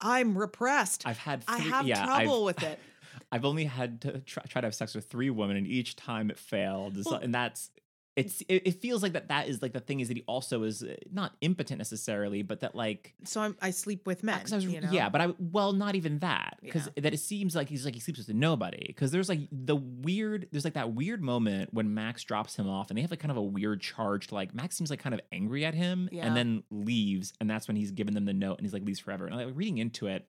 I'm 0.00 0.38
repressed. 0.38 1.02
I've 1.06 1.18
had. 1.18 1.44
I 1.48 1.58
have 1.58 1.86
yeah, 1.86 2.06
trouble 2.06 2.34
I've- 2.36 2.44
with 2.44 2.62
it. 2.62 2.78
I've 3.32 3.44
only 3.44 3.64
had 3.64 4.00
to 4.02 4.20
try, 4.20 4.42
try 4.48 4.60
to 4.62 4.66
have 4.68 4.74
sex 4.74 4.94
with 4.94 5.06
three 5.06 5.28
women, 5.28 5.56
and 5.56 5.66
each 5.66 5.96
time 5.96 6.30
it 6.30 6.38
failed. 6.38 6.96
So- 7.04 7.10
Well- 7.10 7.20
and 7.20 7.34
that's 7.34 7.70
it's. 8.18 8.42
It, 8.48 8.62
it 8.66 8.80
feels 8.82 9.02
like 9.02 9.12
that. 9.14 9.28
That 9.28 9.48
is 9.48 9.62
like 9.62 9.72
the 9.72 9.80
thing 9.80 10.00
is 10.00 10.08
that 10.08 10.16
he 10.16 10.24
also 10.26 10.64
is 10.64 10.82
uh, 10.82 10.94
not 11.12 11.32
impotent 11.40 11.78
necessarily, 11.78 12.42
but 12.42 12.60
that 12.60 12.74
like 12.74 13.14
So 13.24 13.40
I'm, 13.40 13.56
I 13.62 13.70
sleep 13.70 14.06
with 14.06 14.22
men. 14.22 14.40
was, 14.50 14.64
you 14.64 14.80
know? 14.80 14.90
yeah, 14.90 15.08
but 15.08 15.20
I 15.20 15.28
well 15.38 15.72
not 15.72 15.94
even 15.94 16.18
that 16.18 16.58
because 16.62 16.86
Yeah. 16.96 17.02
that 17.02 17.14
it 17.14 17.18
seems 17.20 17.54
like 17.56 17.68
he's 17.68 17.84
like 17.84 17.94
he 17.94 18.00
sleeps 18.00 18.18
with 18.18 18.28
nobody 18.34 18.84
because 18.88 19.10
there's 19.10 19.28
like 19.28 19.40
the 19.52 19.76
weird 19.76 20.48
there's 20.52 20.64
like 20.64 20.74
that 20.74 20.92
weird 20.92 21.22
moment 21.22 21.72
when 21.72 21.94
Max 21.94 22.24
drops 22.24 22.56
him 22.56 22.68
off 22.68 22.90
and 22.90 22.98
they 22.98 23.02
have 23.02 23.10
like 23.10 23.20
kind 23.20 23.30
of 23.30 23.36
a 23.38 23.42
weird 23.42 23.80
charge 23.80 24.26
to 24.28 24.34
like 24.34 24.54
Max 24.54 24.76
seems 24.76 24.90
like 24.90 25.00
kind 25.00 25.14
of 25.14 25.20
angry 25.32 25.64
at 25.64 25.74
him 25.74 26.08
Yeah. 26.12 26.26
and 26.26 26.36
then 26.36 26.62
leaves 26.70 27.32
and 27.40 27.48
that's 27.48 27.68
when 27.68 27.76
he's 27.76 27.92
given 27.92 28.14
them 28.14 28.24
the 28.24 28.34
note 28.34 28.58
and 28.58 28.66
he's 28.66 28.72
like 28.72 28.84
leaves 28.84 28.98
forever 28.98 29.26
and 29.26 29.36
like 29.36 29.48
reading 29.54 29.78
into 29.78 30.06
it 30.08 30.26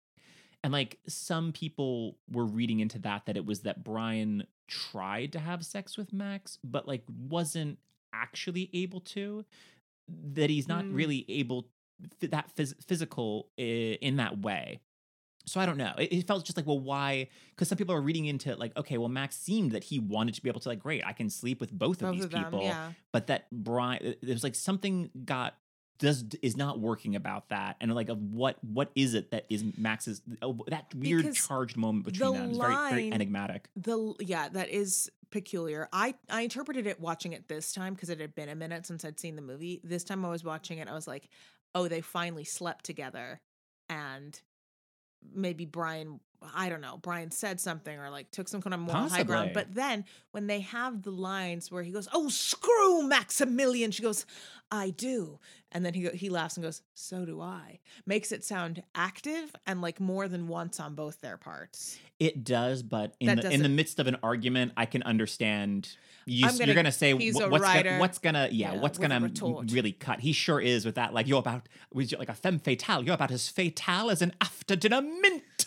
and 0.63 0.73
like 0.73 0.99
some 1.07 1.53
people 1.53 2.17
were 2.31 2.45
reading 2.45 2.79
into 2.81 2.99
that 2.99 3.25
that 3.25 3.37
it 3.37 3.45
was 3.45 3.61
that 3.61 3.83
Brian 3.83 4.43
tried 4.69 5.31
to 5.33 5.39
have 5.39 5.65
sex 5.65 5.97
with 5.97 6.13
Max 6.13 6.57
but 6.63 6.87
like 6.87 7.03
wasn't 7.27 7.77
actually 8.13 8.69
able 8.73 8.99
to 9.01 9.43
that 10.33 10.49
he's 10.49 10.67
not 10.67 10.85
Mm. 10.85 10.95
really 10.95 11.25
able 11.29 11.67
that 12.21 12.55
phys- 12.55 12.81
physical 12.85 13.49
in 13.57 14.15
that 14.17 14.39
way 14.39 14.79
so 15.45 15.59
I 15.59 15.65
don't 15.65 15.77
know. 15.77 15.93
It, 15.97 16.13
it 16.13 16.27
felt 16.27 16.45
just 16.45 16.57
like, 16.57 16.67
well, 16.67 16.79
why? 16.79 17.27
Because 17.49 17.69
some 17.69 17.77
people 17.77 17.95
are 17.95 18.01
reading 18.01 18.25
into 18.27 18.51
it 18.51 18.59
like, 18.59 18.75
okay, 18.77 18.99
well, 18.99 19.09
Max 19.09 19.35
seemed 19.35 19.71
that 19.71 19.83
he 19.83 19.97
wanted 19.97 20.35
to 20.35 20.43
be 20.43 20.49
able 20.49 20.59
to 20.59 20.69
like, 20.69 20.77
great, 20.79 21.03
I 21.03 21.11
can 21.11 21.27
sleep 21.31 21.59
with 21.59 21.71
both, 21.71 22.03
of 22.03 22.11
these 22.13 22.25
of 22.25 22.29
them. 22.29 22.43
people, 22.43 22.61
Yeah. 22.61 22.91
but 23.11 23.25
that 23.27 23.47
Brian, 23.51 23.99
it 24.03 24.43
like 24.43 24.53
something 24.53 25.09
got 25.25 25.55
does 25.99 26.23
is 26.41 26.57
not 26.57 26.79
working 26.79 27.15
about 27.15 27.49
that. 27.49 27.75
And 27.79 27.93
like 27.93 28.09
of 28.09 28.21
what 28.21 28.57
what 28.63 28.89
is 28.95 29.13
it 29.13 29.31
that 29.31 29.45
is 29.49 29.63
max's 29.77 30.21
oh, 30.41 30.57
that 30.67 30.93
weird 30.95 31.23
Because 31.23 31.47
charged 31.47 31.77
moment 31.77 32.05
between 32.05 32.33
the 32.33 32.39
them 32.39 32.51
is 32.51 32.57
very 32.57 32.89
very 32.89 33.11
enigmatic. 33.11 33.69
the 33.75 34.15
yeah 34.19 34.49
that 34.49 34.69
is 34.69 35.11
peculiar. 35.29 35.87
I 35.93 36.15
i 36.29 36.41
interpreted 36.41 36.87
it 36.87 36.99
watching 36.99 37.33
it 37.33 37.47
this 37.47 37.73
time 37.73 37.93
because 37.93 38.09
it 38.09 38.19
had 38.19 38.33
been 38.33 38.49
a 38.49 38.55
minute 38.55 38.85
since 38.85 39.05
i'd 39.05 39.19
seen 39.19 39.35
the 39.35 39.41
movie. 39.41 39.81
This 39.83 40.03
time 40.03 40.25
i 40.25 40.29
was 40.29 40.43
watching 40.43 40.79
it 40.79 40.87
i 40.87 40.93
was 40.93 41.07
like 41.07 41.29
oh 41.75 41.87
they 41.87 42.01
finally 42.01 42.43
slept 42.45 42.85
together 42.85 43.41
and 43.89 44.41
maybe 45.33 45.65
brian 45.65 46.19
i 46.55 46.69
don't 46.69 46.81
know 46.81 46.97
brian 47.01 47.31
said 47.31 47.59
something 47.59 47.97
or 47.99 48.09
like 48.09 48.29
took 48.31 48.47
some 48.47 48.61
kind 48.61 48.73
of 48.73 48.79
moral 48.79 49.09
high 49.09 49.23
ground 49.23 49.51
but 49.53 49.73
then 49.73 50.05
when 50.31 50.47
they 50.47 50.61
have 50.61 51.03
the 51.03 51.11
lines 51.11 51.71
where 51.71 51.83
he 51.83 51.91
goes 51.91 52.07
oh 52.13 52.29
screw 52.29 53.03
maximilian 53.07 53.91
she 53.91 54.01
goes 54.01 54.25
i 54.71 54.89
do 54.91 55.37
and 55.71 55.85
then 55.85 55.93
he 55.93 56.07
he 56.09 56.29
laughs 56.29 56.55
and 56.57 56.63
goes 56.63 56.81
so 56.93 57.25
do 57.25 57.41
i 57.41 57.79
makes 58.05 58.31
it 58.31 58.43
sound 58.43 58.81
active 58.95 59.53
and 59.67 59.81
like 59.81 59.99
more 59.99 60.27
than 60.27 60.47
once 60.47 60.79
on 60.79 60.95
both 60.95 61.21
their 61.21 61.37
parts. 61.37 61.97
It 62.19 62.43
does 62.43 62.83
but 62.83 63.15
in 63.19 63.27
That 63.27 63.41
the, 63.43 63.51
in 63.51 63.63
the 63.63 63.69
midst 63.69 63.99
of 63.99 64.07
an 64.07 64.17
argument 64.23 64.73
i 64.77 64.85
can 64.85 65.03
understand 65.03 65.95
you, 66.25 66.45
you're 66.47 66.57
gonna- 66.59 66.73
gonna 66.75 66.91
say 66.91 67.17
he's 67.17 67.39
wh- 67.39 67.43
a 67.43 67.49
what's 67.49 67.63
gonna, 67.65 67.97
what's 67.97 68.17
gonna 68.19 68.49
yeah, 68.51 68.73
Yeah, 68.73 68.79
what's 68.81 68.97
gonna 68.99 69.31
really 69.71 69.93
cut? 69.93 70.19
He 70.19 70.31
sure 70.31 70.61
is 70.61 70.85
with 70.85 70.95
that 70.95 71.13
like 71.13 71.27
you're 71.27 71.39
about 71.39 71.67
was 71.93 72.11
like 72.13 72.29
a 72.29 72.33
femme 72.35 72.59
fatale 72.59 73.03
you're 73.03 73.15
about 73.15 73.31
as 73.31 73.47
fatale 73.49 74.11
as 74.11 74.21
an 74.21 74.33
after 74.41 74.75
dinner 74.75 75.01
mint 75.01 75.65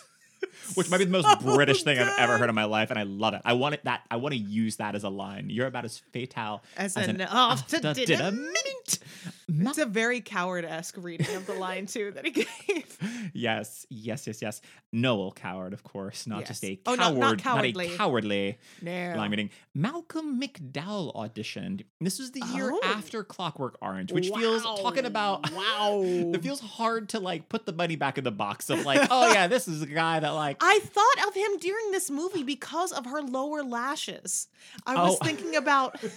which 0.75 0.89
might 0.89 0.97
be 0.99 1.05
the 1.05 1.11
most 1.11 1.39
british 1.41 1.83
thing 1.83 1.99
i've 1.99 2.19
ever 2.19 2.37
heard 2.37 2.49
in 2.49 2.55
my 2.55 2.63
life 2.65 2.89
and 2.89 2.99
i 2.99 3.03
love 3.03 3.33
it 3.33 3.41
i 3.45 3.53
want 3.53 3.73
it 3.73 3.83
that 3.85 4.01
i 4.11 4.15
want 4.15 4.33
to 4.33 4.39
use 4.39 4.77
that 4.77 4.95
as 4.95 5.03
a 5.03 5.09
line 5.09 5.49
you're 5.49 5.67
about 5.67 5.85
as 5.85 5.97
fatal 5.97 6.61
as, 6.77 6.95
as 6.97 7.07
an, 7.07 7.15
an 7.21 7.27
after 7.31 7.77
after 7.87 8.05
dinner 8.05 8.31
mint. 8.31 8.99
It's 9.55 9.77
a 9.77 9.85
very 9.85 10.21
coward 10.21 10.65
esque 10.65 10.95
reading 10.97 11.35
of 11.35 11.45
the 11.45 11.53
line 11.53 11.85
too 11.85 12.11
that 12.11 12.25
he 12.25 12.31
gave. 12.31 13.29
yes 13.33 13.85
yes 13.89 14.25
yes 14.25 14.41
yes 14.41 14.61
noel 14.91 15.31
coward 15.31 15.73
of 15.73 15.83
course 15.83 16.25
not 16.27 16.45
just 16.45 16.63
Yes. 16.63 16.71
a 16.71 16.79
Oh, 16.85 16.95
coward 16.95 17.17
not- 17.19 17.19
not 17.19 17.33
a 17.33 17.37
cowardly. 17.43 17.89
cowardly 17.97 18.57
No. 18.81 19.13
line 19.17 19.29
reading. 19.31 19.49
Malcolm 19.75 20.39
McDowell 20.39 21.13
auditioned. 21.15 21.83
This 21.99 22.19
was 22.19 22.31
the 22.31 22.41
year 22.53 22.69
Oh. 22.71 22.79
after 22.83 23.23
Clockwork 23.23 23.77
Orange, 23.81 24.11
which 24.11 24.29
feels 24.29 24.63
talking 24.63 25.05
about 25.05 25.51
wow. 25.51 26.01
it 26.03 26.41
feels 26.41 26.59
hard 26.61 27.09
to 27.09 27.19
like 27.19 27.49
put 27.49 27.65
the 27.65 27.73
money 27.73 27.95
back 27.95 28.17
in 28.17 28.23
the 28.23 28.31
box 28.31 28.69
of 28.69 28.85
like, 28.85 29.07
oh 29.11 29.31
yeah, 29.33 29.47
this 29.47 29.67
is 29.67 29.81
a 29.81 29.85
guy 29.87 30.19
that 30.19 30.32
like 30.35 30.57
I 30.61 30.79
thought 30.79 31.27
of 31.27 31.33
him 31.35 31.57
during 31.59 31.91
this 31.91 32.09
movie 32.09 32.43
because 32.43 32.91
of 32.91 33.05
her 33.05 33.21
lower 33.21 33.63
lashes. 33.63 34.47
I 34.85 34.95
was 34.95 35.17
Oh. 35.21 35.23
thinking 35.25 35.55
about. 35.55 35.95
I 36.03 36.07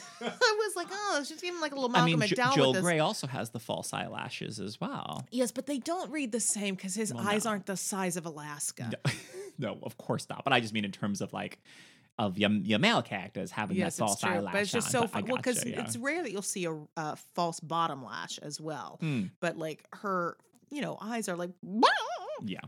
was 0.66 0.76
like, 0.76 0.88
oh, 0.90 1.22
she's 1.26 1.42
even 1.44 1.60
like 1.60 1.72
a 1.72 1.74
little 1.74 1.90
I 1.90 2.00
Malcolm 2.06 2.20
mean, 2.20 2.28
Jo- 2.28 2.50
Joel. 2.54 2.80
Grey 2.80 2.98
also 2.98 3.26
has 3.26 3.50
the 3.50 3.60
false 3.60 3.92
eyelashes 3.92 4.58
as 4.60 4.80
well. 4.80 5.26
Yes, 5.30 5.52
but 5.52 5.66
they 5.66 5.78
don't 5.78 6.10
read 6.10 6.32
the 6.32 6.40
same 6.40 6.74
because 6.74 6.94
his 6.94 7.12
Well, 7.12 7.26
eyes 7.26 7.44
no. 7.44 7.50
aren't 7.52 7.66
the 7.66 7.76
size 7.76 8.16
of 8.16 8.26
Alaska. 8.26 8.90
No, 9.04 9.12
no, 9.58 9.78
of 9.82 9.96
course 9.98 10.26
not. 10.28 10.44
But 10.44 10.52
I 10.52 10.60
just 10.60 10.72
mean 10.74 10.84
in 10.84 10.92
terms 10.92 11.20
of 11.20 11.32
like 11.32 11.58
of 12.18 12.38
your, 12.38 12.50
your 12.50 12.78
male 12.78 13.02
characters 13.02 13.50
having 13.50 13.76
Yes, 13.76 13.96
that 13.96 14.00
false 14.04 14.12
it's 14.14 14.22
true, 14.22 14.30
eyelash 14.30 14.52
but 14.52 14.62
it's 14.62 14.72
just 14.72 14.86
on, 14.86 14.90
so 14.92 15.02
I 15.04 15.06
fun. 15.06 15.26
Well, 15.26 15.36
because 15.36 15.64
yeah. 15.66 15.82
it's 15.82 15.98
rare 15.98 16.22
that 16.22 16.32
you'll 16.32 16.40
see 16.40 16.64
a 16.64 16.74
uh, 16.96 17.14
false 17.34 17.60
bottom 17.60 18.02
lash 18.02 18.38
as 18.38 18.58
well. 18.58 18.96
Hmm. 19.00 19.24
But 19.40 19.58
like 19.58 19.84
her, 19.92 20.38
you 20.70 20.80
know, 20.80 20.96
eyes 21.00 21.28
are 21.28 21.36
like. 21.36 21.50
Yeah. 22.44 22.60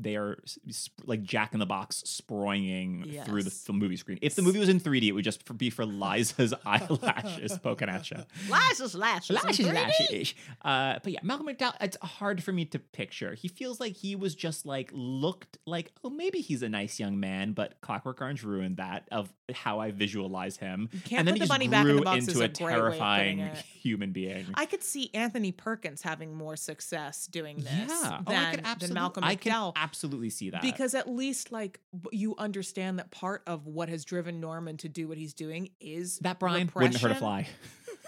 They 0.00 0.16
are 0.16 0.38
sp- 0.70 1.02
like 1.06 1.22
Jack 1.22 1.54
in 1.54 1.58
the 1.60 1.66
Box 1.66 2.02
sproying 2.06 3.24
through 3.24 3.42
the, 3.42 3.54
the 3.66 3.72
movie 3.72 3.96
screen. 3.96 4.18
If 4.22 4.34
the 4.34 4.42
movie 4.42 4.58
was 4.58 4.68
in 4.68 4.78
3D, 4.80 5.08
it 5.08 5.12
would 5.12 5.24
just 5.24 5.56
be 5.58 5.70
for 5.70 5.84
Liza's 5.84 6.54
eyelashes 6.66 7.58
poking 7.58 7.88
at 7.88 8.10
you. 8.10 8.18
Lashes, 8.48 8.94
lashes, 8.94 9.42
Lashes, 9.42 9.66
lashes. 9.66 10.34
Uh, 10.62 10.98
but 11.02 11.12
yeah, 11.12 11.20
Malcolm 11.22 11.46
McDowell, 11.48 11.74
it's 11.80 11.96
hard 12.02 12.42
for 12.42 12.52
me 12.52 12.64
to 12.66 12.78
picture. 12.78 13.34
He 13.34 13.48
feels 13.48 13.80
like 13.80 13.94
he 13.96 14.14
was 14.16 14.34
just 14.34 14.64
like, 14.66 14.90
looked 14.92 15.58
like, 15.66 15.90
oh, 16.04 16.10
maybe 16.10 16.40
he's 16.40 16.62
a 16.62 16.68
nice 16.68 17.00
young 17.00 17.18
man, 17.18 17.52
but 17.52 17.80
Clockwork 17.80 18.20
Orange 18.20 18.44
ruined 18.44 18.76
that 18.76 19.08
of 19.10 19.32
how 19.54 19.78
I 19.80 19.90
visualize 19.90 20.56
him. 20.56 20.88
can't 21.04 21.20
and 21.20 21.28
then 21.28 21.34
put 21.34 21.34
he 21.34 21.38
the 21.40 21.44
just 21.44 21.48
money 21.50 21.68
back 21.68 21.80
in 21.80 21.86
grew 21.86 21.96
the 21.96 22.02
box 22.02 22.28
into 22.28 22.40
a 22.40 22.44
a 22.44 22.48
great 22.48 22.60
way 22.60 22.74
of 22.74 22.78
putting 22.78 22.80
terrifying 22.80 23.50
human 23.80 24.12
being. 24.12 24.46
I 24.54 24.66
could 24.66 24.82
see 24.82 25.10
Anthony 25.14 25.52
Perkins 25.52 26.02
having 26.02 26.34
more 26.34 26.56
success 26.56 27.26
doing 27.26 27.58
this 27.58 27.66
yeah, 27.88 28.20
than, 28.26 28.36
oh, 28.36 28.48
I 28.48 28.54
could 28.54 28.80
than 28.80 28.94
Malcolm 28.94 29.24
I 29.24 29.34
can 29.34 29.72
absolutely 29.76 30.30
see 30.30 30.50
that. 30.50 30.62
because 30.62 30.94
at 30.94 31.08
least 31.08 31.52
like 31.52 31.80
you 32.12 32.34
understand 32.38 32.98
that 32.98 33.10
part 33.10 33.42
of 33.46 33.66
what 33.66 33.88
has 33.88 34.04
driven 34.04 34.40
Norman 34.40 34.76
to 34.78 34.88
do 34.88 35.08
what 35.08 35.18
he's 35.18 35.34
doing 35.34 35.70
is 35.80 36.18
that 36.20 36.38
Brian 36.38 36.70
wouldn't 36.74 37.00
hurt 37.00 37.12
a 37.12 37.14
fly. 37.14 37.48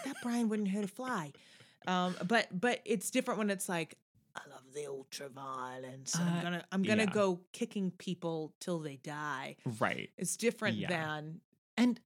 That 0.07 0.17
Brian 0.23 0.49
wouldn't 0.49 0.71
hurt 0.71 0.85
a 0.85 0.89
fly. 0.89 1.33
Um, 1.87 2.17
but 2.27 2.47
but 2.59 2.81
it's 2.87 3.11
different 3.11 3.37
when 3.37 3.51
it's 3.51 3.69
like 3.69 3.99
I 4.37 4.49
love 4.49 4.63
the 4.75 4.87
ultra 4.87 5.29
violence. 5.29 6.17
Uh, 6.17 6.23
I'm 6.23 6.43
gonna 6.43 6.65
I'm 6.73 6.83
gonna 6.83 7.05
yeah. 7.05 7.11
go 7.11 7.41
kicking 7.53 7.91
people 7.93 8.55
till 8.61 8.79
they 8.79 8.97
die. 8.97 9.57
Right. 9.79 10.11
It's 10.17 10.37
different 10.37 10.77
Yeah. 10.77 10.89
than 10.89 11.41
And 11.77 12.01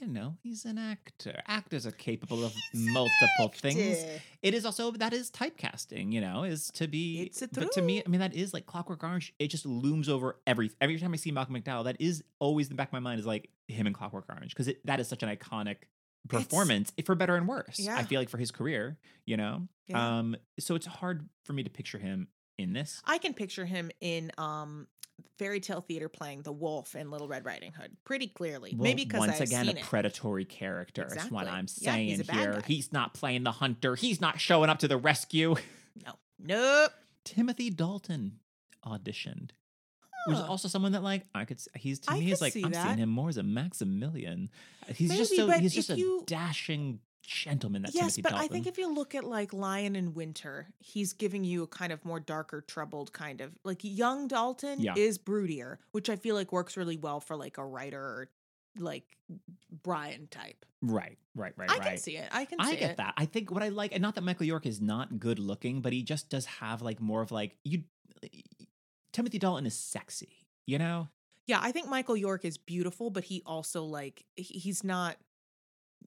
you 0.00 0.06
know, 0.06 0.36
he's 0.42 0.64
an 0.64 0.78
actor. 0.78 1.42
Actors 1.46 1.86
are 1.86 1.90
capable 1.90 2.42
of 2.42 2.54
multiple 2.74 3.52
things. 3.54 4.02
It 4.42 4.54
is 4.54 4.64
also 4.64 4.90
that 4.92 5.12
is 5.12 5.30
typecasting, 5.30 6.10
you 6.12 6.22
know, 6.22 6.44
is 6.44 6.70
to 6.72 6.88
be 6.88 7.24
It's 7.24 7.42
a 7.42 7.48
but 7.48 7.72
to 7.72 7.82
me. 7.82 8.02
I 8.04 8.08
mean 8.08 8.20
that 8.20 8.34
is 8.34 8.54
like 8.54 8.64
Clockwork 8.66 9.04
Orange. 9.04 9.34
It 9.38 9.48
just 9.48 9.66
looms 9.66 10.08
over 10.08 10.36
every 10.46 10.70
every 10.80 10.98
time 10.98 11.12
I 11.12 11.16
see 11.16 11.30
Malcolm 11.30 11.54
McDowell, 11.54 11.84
that 11.84 11.96
is 12.00 12.24
always 12.38 12.66
in 12.68 12.70
the 12.70 12.76
back 12.76 12.88
of 12.88 12.92
my 12.94 13.00
mind 13.00 13.20
is 13.20 13.26
like 13.26 13.50
him 13.68 13.86
in 13.86 13.92
Clockwork 13.92 14.24
Orange 14.30 14.54
because 14.54 14.72
that 14.84 15.00
is 15.00 15.08
such 15.08 15.22
an 15.22 15.28
iconic 15.34 15.76
performance 16.28 16.92
for 17.04 17.14
better 17.14 17.36
and 17.36 17.48
worse. 17.48 17.86
I 17.88 18.02
feel 18.04 18.20
like 18.20 18.28
for 18.28 18.38
his 18.38 18.50
career, 18.50 18.98
you 19.26 19.36
know. 19.36 19.68
Yeah. 19.88 20.18
Um 20.18 20.36
so 20.58 20.74
it's 20.74 20.86
hard 20.86 21.28
for 21.44 21.52
me 21.52 21.62
to 21.64 21.70
picture 21.70 21.98
him 21.98 22.28
in 22.58 22.72
this. 22.72 23.02
I 23.04 23.18
can 23.18 23.34
picture 23.34 23.64
him 23.64 23.90
in 24.00 24.30
um 24.38 24.86
fairy 25.38 25.60
tale 25.60 25.80
theater 25.82 26.08
playing 26.08 26.42
the 26.42 26.52
wolf 26.52 26.94
in 26.94 27.10
Little 27.10 27.28
Red 27.28 27.44
Riding 27.44 27.72
Hood 27.72 27.96
pretty 28.04 28.26
clearly. 28.28 28.74
Well, 28.74 28.84
Maybe 28.84 29.04
because 29.04 29.18
once 29.20 29.34
I've 29.40 29.48
again 29.48 29.66
seen 29.66 29.76
a 29.76 29.80
it. 29.80 29.84
predatory 29.86 30.44
character 30.46 31.06
is 31.14 31.30
what 31.30 31.46
I'm 31.46 31.66
Yeah, 31.78 31.92
saying 31.92 32.08
he's 32.08 32.30
here. 32.30 32.52
guy. 32.54 32.62
He's 32.66 32.92
not 32.92 33.12
playing 33.14 33.44
the 33.44 33.52
hunter. 33.52 33.96
He's 33.96 34.20
not 34.20 34.40
showing 34.40 34.70
up 34.70 34.78
to 34.80 34.88
the 34.88 34.96
rescue. 34.96 35.56
No, 36.06 36.12
nope. 36.38 36.92
Timothy 37.24 37.68
Dalton 37.68 38.38
auditioned. 38.86 39.50
Which 40.26 40.36
is 40.36 40.42
also 40.42 40.68
someone 40.68 40.92
that 40.92 41.02
like 41.02 41.24
I 41.34 41.44
could 41.44 41.56
s- 41.58 41.68
he's 41.74 41.98
to 42.00 42.12
I 42.12 42.14
me 42.18 42.24
could 42.26 42.32
is 42.34 42.40
like 42.40 42.52
see 42.52 42.62
I'm 42.64 42.72
that. 42.72 42.84
seeing 42.86 42.98
him 42.98 43.08
more 43.08 43.28
as 43.28 43.36
a 43.36 43.42
Maximilian. 43.42 44.50
He's 44.94 45.16
just 45.16 45.30
Maybe, 45.32 45.36
so 45.42 45.46
but 45.46 45.60
he's 45.60 45.74
just 45.74 45.90
if 45.90 45.96
a 45.96 45.98
you- 45.98 46.22
dashing 46.26 47.00
gentleman 47.22 47.82
that 47.82 47.94
yes, 47.94 48.16
Timothy 48.16 48.22
but 48.22 48.30
Dalton. 48.30 48.44
I 48.44 48.48
think 48.48 48.66
if 48.66 48.76
you 48.76 48.92
look 48.92 49.14
at 49.14 49.24
like 49.24 49.52
Lion 49.52 49.94
in 49.96 50.14
Winter, 50.14 50.66
he's 50.78 51.12
giving 51.12 51.44
you 51.44 51.62
a 51.62 51.66
kind 51.66 51.92
of 51.92 52.04
more 52.04 52.18
darker, 52.20 52.60
troubled 52.60 53.12
kind 53.12 53.40
of 53.40 53.52
like 53.64 53.80
young 53.82 54.26
Dalton 54.28 54.80
Yeah. 54.80 54.94
is 54.96 55.16
broodier, 55.18 55.76
which 55.92 56.10
I 56.10 56.16
feel 56.16 56.34
like 56.34 56.50
works 56.52 56.76
really 56.76 56.96
well 56.96 57.20
for 57.20 57.36
like 57.36 57.56
a 57.58 57.64
writer 57.64 58.00
or 58.00 58.30
like 58.78 59.04
Brian 59.82 60.26
type. 60.28 60.64
right, 60.82 61.18
right, 61.34 61.52
right, 61.56 61.70
I 61.70 61.74
right. 61.78 61.82
can 61.90 61.98
see 61.98 62.16
it. 62.16 62.28
I 62.32 62.44
can 62.46 62.60
I 62.60 62.70
see 62.72 62.76
get 62.78 62.90
it. 62.92 62.96
that. 62.98 63.14
I 63.16 63.26
think 63.26 63.50
what 63.50 63.62
I 63.62 63.68
like, 63.68 63.92
and 63.92 64.02
not 64.02 64.16
that 64.16 64.22
Michael 64.22 64.46
York 64.46 64.66
is 64.66 64.80
not 64.80 65.18
good 65.20 65.38
looking, 65.38 65.80
but 65.82 65.92
he 65.92 66.02
just 66.02 66.28
does 66.30 66.46
have 66.46 66.82
like 66.82 67.00
more 67.00 67.22
of 67.22 67.30
like 67.32 67.56
you. 67.64 67.84
Timothy 69.12 69.38
Dalton 69.38 69.66
is 69.66 69.74
sexy, 69.74 70.46
you 70.66 70.78
know. 70.78 71.08
Yeah, 71.46 71.58
I 71.60 71.72
think 71.72 71.88
Michael 71.88 72.16
York 72.16 72.44
is 72.44 72.56
beautiful, 72.58 73.10
but 73.10 73.24
he 73.24 73.42
also 73.44 73.84
like 73.84 74.24
he's 74.36 74.84
not. 74.84 75.16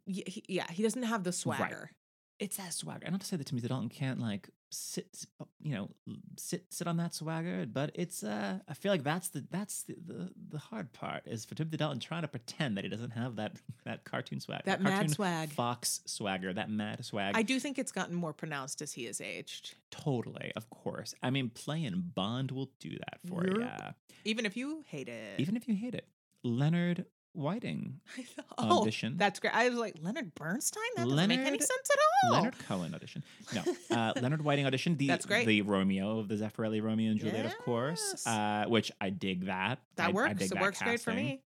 he- 0.05 0.43
Yeah, 0.47 0.65
he 0.71 0.83
doesn't 0.83 1.03
have 1.03 1.23
the 1.23 1.31
swagger. 1.33 1.91
It's 2.39 2.57
that 2.57 2.73
swagger. 2.73 3.05
I 3.05 3.09
don't 3.09 3.19
to 3.19 3.27
say 3.27 3.37
that 3.37 3.45
Timothy 3.45 3.67
Dalton 3.67 3.89
can't 3.89 4.19
like 4.19 4.49
sit, 4.74 5.26
you 5.61 5.74
know, 5.76 5.89
sit 6.38 6.65
sit 6.71 6.88
on 6.88 6.97
that 6.97 7.13
swagger, 7.13 7.65
but 7.65 7.91
it's. 7.95 8.24
uh 8.24 8.59
I 8.67 8.74
feel 8.74 8.91
like 8.91 9.03
that's 9.03 9.30
the 9.30 9.45
that's 9.49 9.84
the 9.84 9.95
the, 10.05 10.30
the 10.49 10.57
hard 10.57 10.91
part 10.93 11.24
is 11.26 11.45
for 11.45 11.55
Timothy 11.55 11.78
Dalton 11.78 11.99
trying 11.99 12.24
to 12.24 12.28
pretend 12.28 12.76
that 12.78 12.84
he 12.84 12.89
doesn't 12.89 13.11
have 13.11 13.36
that 13.38 13.53
that 13.86 14.03
cartoon 14.03 14.39
swag, 14.39 14.63
That 14.65 14.82
mad 14.82 14.93
cartoon 14.93 15.09
swag. 15.09 15.49
Fox 15.51 16.01
swagger, 16.05 16.51
that 16.53 16.69
mad 16.69 17.03
swag. 17.05 17.36
I 17.38 17.43
do 17.43 17.59
think 17.59 17.78
it's 17.80 17.91
gotten 17.91 18.15
more 18.15 18.34
pronounced 18.34 18.82
as 18.82 18.93
he 18.93 19.05
has 19.05 19.21
aged. 19.21 19.76
totally, 19.91 20.51
of 20.55 20.69
course. 20.69 21.13
I 21.21 21.30
mean, 21.30 21.49
playing 21.49 22.11
Bond 22.15 22.51
will 22.51 22.71
do 22.80 22.91
that 22.91 23.19
for 23.28 23.45
you, 23.45 23.59
Yep. 23.59 23.95
Even 24.26 24.45
if 24.45 24.55
you 24.57 24.84
hate 24.88 25.09
it. 25.09 25.39
even 25.39 25.55
if 25.55 25.67
you 25.67 25.76
hate 25.76 25.95
it. 25.95 26.07
Leonard 26.43 27.05
Whiting 27.34 27.99
thought, 28.15 28.45
oh, 28.57 28.81
audition. 28.81 29.17
That's 29.17 29.39
great. 29.39 29.53
I 29.55 29.67
was 29.69 29.77
like, 29.77 29.95
Leonard 30.01 30.34
Bernstein? 30.36 30.84
That 30.95 31.07
doesn't 31.09 31.27
make 31.27 31.39
any 31.39 31.45
Leonard- 31.45 31.61
sense 31.61 31.89
at 31.91 31.99
all. 32.29 32.34
Leonard 32.34 32.59
Cohen 32.67 32.93
audition. 32.93 33.23
No, 33.53 33.63
uh, 33.91 34.13
Leonard 34.21 34.43
Whiting 34.43 34.65
audition. 34.65 34.97
The, 34.97 35.07
That's 35.07 35.25
great. 35.25 35.47
The 35.47 35.61
Romeo 35.63 36.19
of 36.19 36.27
the 36.27 36.36
Zeffirelli 36.36 36.81
Romeo 36.81 37.11
and 37.11 37.19
Juliet, 37.19 37.45
of 37.45 37.57
course. 37.59 38.25
Uh, 38.25 38.65
which 38.67 38.91
I 39.01 39.09
dig 39.09 39.47
that. 39.47 39.79
That 39.95 40.07
I, 40.07 40.09
I 40.09 40.11
works. 40.11 40.34
dig 40.36 40.51
it 40.51 40.53
that 40.53 40.61
works 40.61 40.81
great 40.81 40.99
for 40.99 41.11
me. 41.11 41.41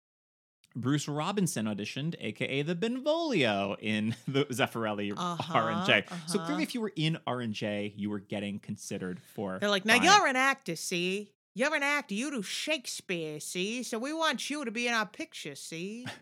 Bruce 0.77 1.09
Robinson 1.09 1.65
auditioned, 1.65 2.15
aka 2.21 2.61
the 2.61 2.75
Benvolio 2.75 3.77
in 3.81 4.15
the 4.29 4.45
Zeffirelli 4.45 5.13
Uh-huh, 5.17 5.55
R&J. 5.59 6.05
So 6.27 6.39
uh-huh. 6.39 6.47
clearly, 6.47 6.63
if 6.65 6.75
you 6.75 6.83
were 6.83 6.93
in 6.95 7.19
R&J, 7.27 7.95
you 7.97 8.11
were 8.11 8.19
getting 8.19 8.59
considered 8.59 9.19
for. 9.35 9.59
They're 9.59 9.71
like, 9.71 9.87
now 9.87 9.97
Brian. 9.99 10.13
you're 10.13 10.27
an 10.27 10.37
actor, 10.37 10.77
see? 10.77 11.33
You're 11.57 11.75
an 11.75 11.83
actor. 11.83 12.15
You 12.15 12.31
do 12.31 12.43
Shakespeare, 12.43 13.41
see? 13.41 13.83
So 13.83 13.99
we 13.99 14.13
want 14.13 14.51
you 14.51 14.65
to 14.65 14.71
be 14.71 14.87
in 14.87 14.95
our 14.95 15.07
picture, 15.07 15.55
see? 15.57 16.07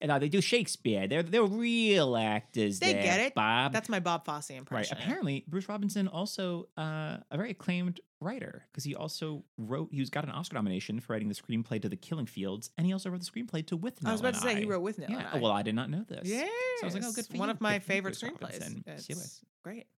No, 0.00 0.20
they 0.20 0.28
do 0.28 0.40
Shakespeare. 0.40 1.08
They're 1.08 1.24
they're 1.24 1.42
real 1.42 2.16
actors. 2.16 2.78
They 2.78 2.92
there, 2.92 3.02
get 3.02 3.18
it. 3.18 3.34
Bob. 3.34 3.72
That's 3.72 3.88
my 3.88 3.98
Bob 3.98 4.24
Fosse 4.24 4.50
impression. 4.50 4.96
right. 4.96 5.04
Apparently, 5.04 5.44
Bruce 5.48 5.68
Robinson 5.68 6.06
also 6.06 6.68
uh, 6.78 7.16
a 7.32 7.36
very 7.36 7.50
acclaimed 7.50 8.00
writer 8.20 8.64
because 8.70 8.84
he 8.84 8.94
also 8.94 9.42
wrote. 9.56 9.88
He's 9.90 10.08
got 10.08 10.22
an 10.22 10.30
Oscar 10.30 10.54
nomination 10.54 11.00
for 11.00 11.14
writing 11.14 11.26
the 11.28 11.34
screenplay 11.34 11.82
to 11.82 11.88
The 11.88 11.96
Killing 11.96 12.26
Fields, 12.26 12.70
and 12.78 12.86
he 12.86 12.92
also 12.92 13.10
wrote 13.10 13.24
the 13.24 13.26
screenplay 13.28 13.66
to 13.66 13.76
With 13.76 14.00
No 14.00 14.10
I 14.10 14.12
was 14.12 14.20
about 14.20 14.34
to 14.34 14.40
and 14.48 14.56
say 14.56 14.60
he 14.62 14.66
wrote 14.70 14.82
with 14.82 15.00
no. 15.00 15.06
Yeah. 15.08 15.16
and 15.18 15.26
Oh, 15.32 15.36
I. 15.38 15.40
well, 15.40 15.50
I 15.50 15.62
did 15.62 15.74
not 15.74 15.90
know 15.90 16.04
this. 16.06 16.28
Yeah, 16.28 16.42
So 16.76 16.82
I 16.82 16.84
was 16.84 16.94
like, 16.94 17.02
oh, 17.04 17.10
good 17.12 17.26
for 17.26 17.36
One 17.36 17.48
you. 17.48 17.54
of 17.54 17.60
my 17.60 17.78
Good 17.78 17.82
favorite 17.82 18.14
screenplays. 18.14 18.40
Robinson. 18.52 18.84
It's 18.86 19.08
Yes. 19.08 19.40
great. 19.64 19.88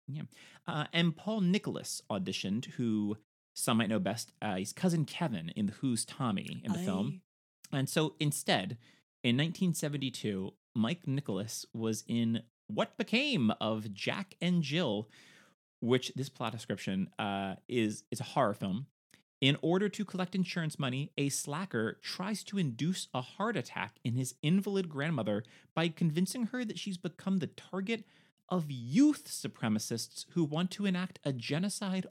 Uh, 0.67 0.87
and 0.95 1.15
Paul 1.15 1.43
Nicholas 1.43 2.01
auditioned, 2.11 2.65
who 2.65 3.19
some 3.55 3.79
might 3.79 3.89
know 3.89 3.99
best. 3.99 4.33
Uh, 4.41 4.57
he's 4.57 4.73
cousin 4.73 5.05
Kevin 5.05 5.51
in 5.57 5.67
The 5.67 5.73
Who's 5.75 6.05
Tommy 6.05 6.63
in 6.65 6.73
the 6.73 6.79
film. 6.79 7.21
And 7.73 7.89
so 7.89 8.15
instead, 8.19 8.79
in 9.23 9.37
1972, 9.37 10.53
Mike 10.75 11.07
Nicholas 11.07 11.67
was 11.73 12.05
in 12.07 12.43
what 12.69 12.97
became 12.97 13.53
of 13.61 13.93
Jack 13.93 14.35
and 14.41 14.63
Jill, 14.63 15.09
which 15.81 16.13
this 16.15 16.29
plot 16.29 16.53
description 16.53 17.11
uh, 17.19 17.57
is 17.69 18.05
is 18.11 18.21
a 18.21 18.25
horror 18.25 18.55
film. 18.55 18.87
In 19.41 19.57
order 19.63 19.89
to 19.89 20.05
collect 20.05 20.35
insurance 20.35 20.79
money, 20.79 21.13
a 21.17 21.31
slacker 21.31 21.99
tries 22.03 22.45
to 22.45 22.59
induce 22.59 23.09
a 23.15 23.23
heart 23.23 23.57
attack 23.57 23.99
in 24.05 24.15
his 24.15 24.35
invalid 24.43 24.89
grandmother 24.91 25.45
by 25.75 25.89
convincing 25.89 26.49
her 26.49 26.63
that 26.65 26.79
she's 26.79 26.99
become 26.99 27.39
the 27.39 27.47
target 27.47 28.05
of 28.51 28.71
youth 28.71 29.29
supremacists 29.29 30.27
who 30.31 30.45
want 30.45 30.71
to 30.73 30.85
enact 30.85 31.21
a 31.25 31.33
genocide 31.33 32.07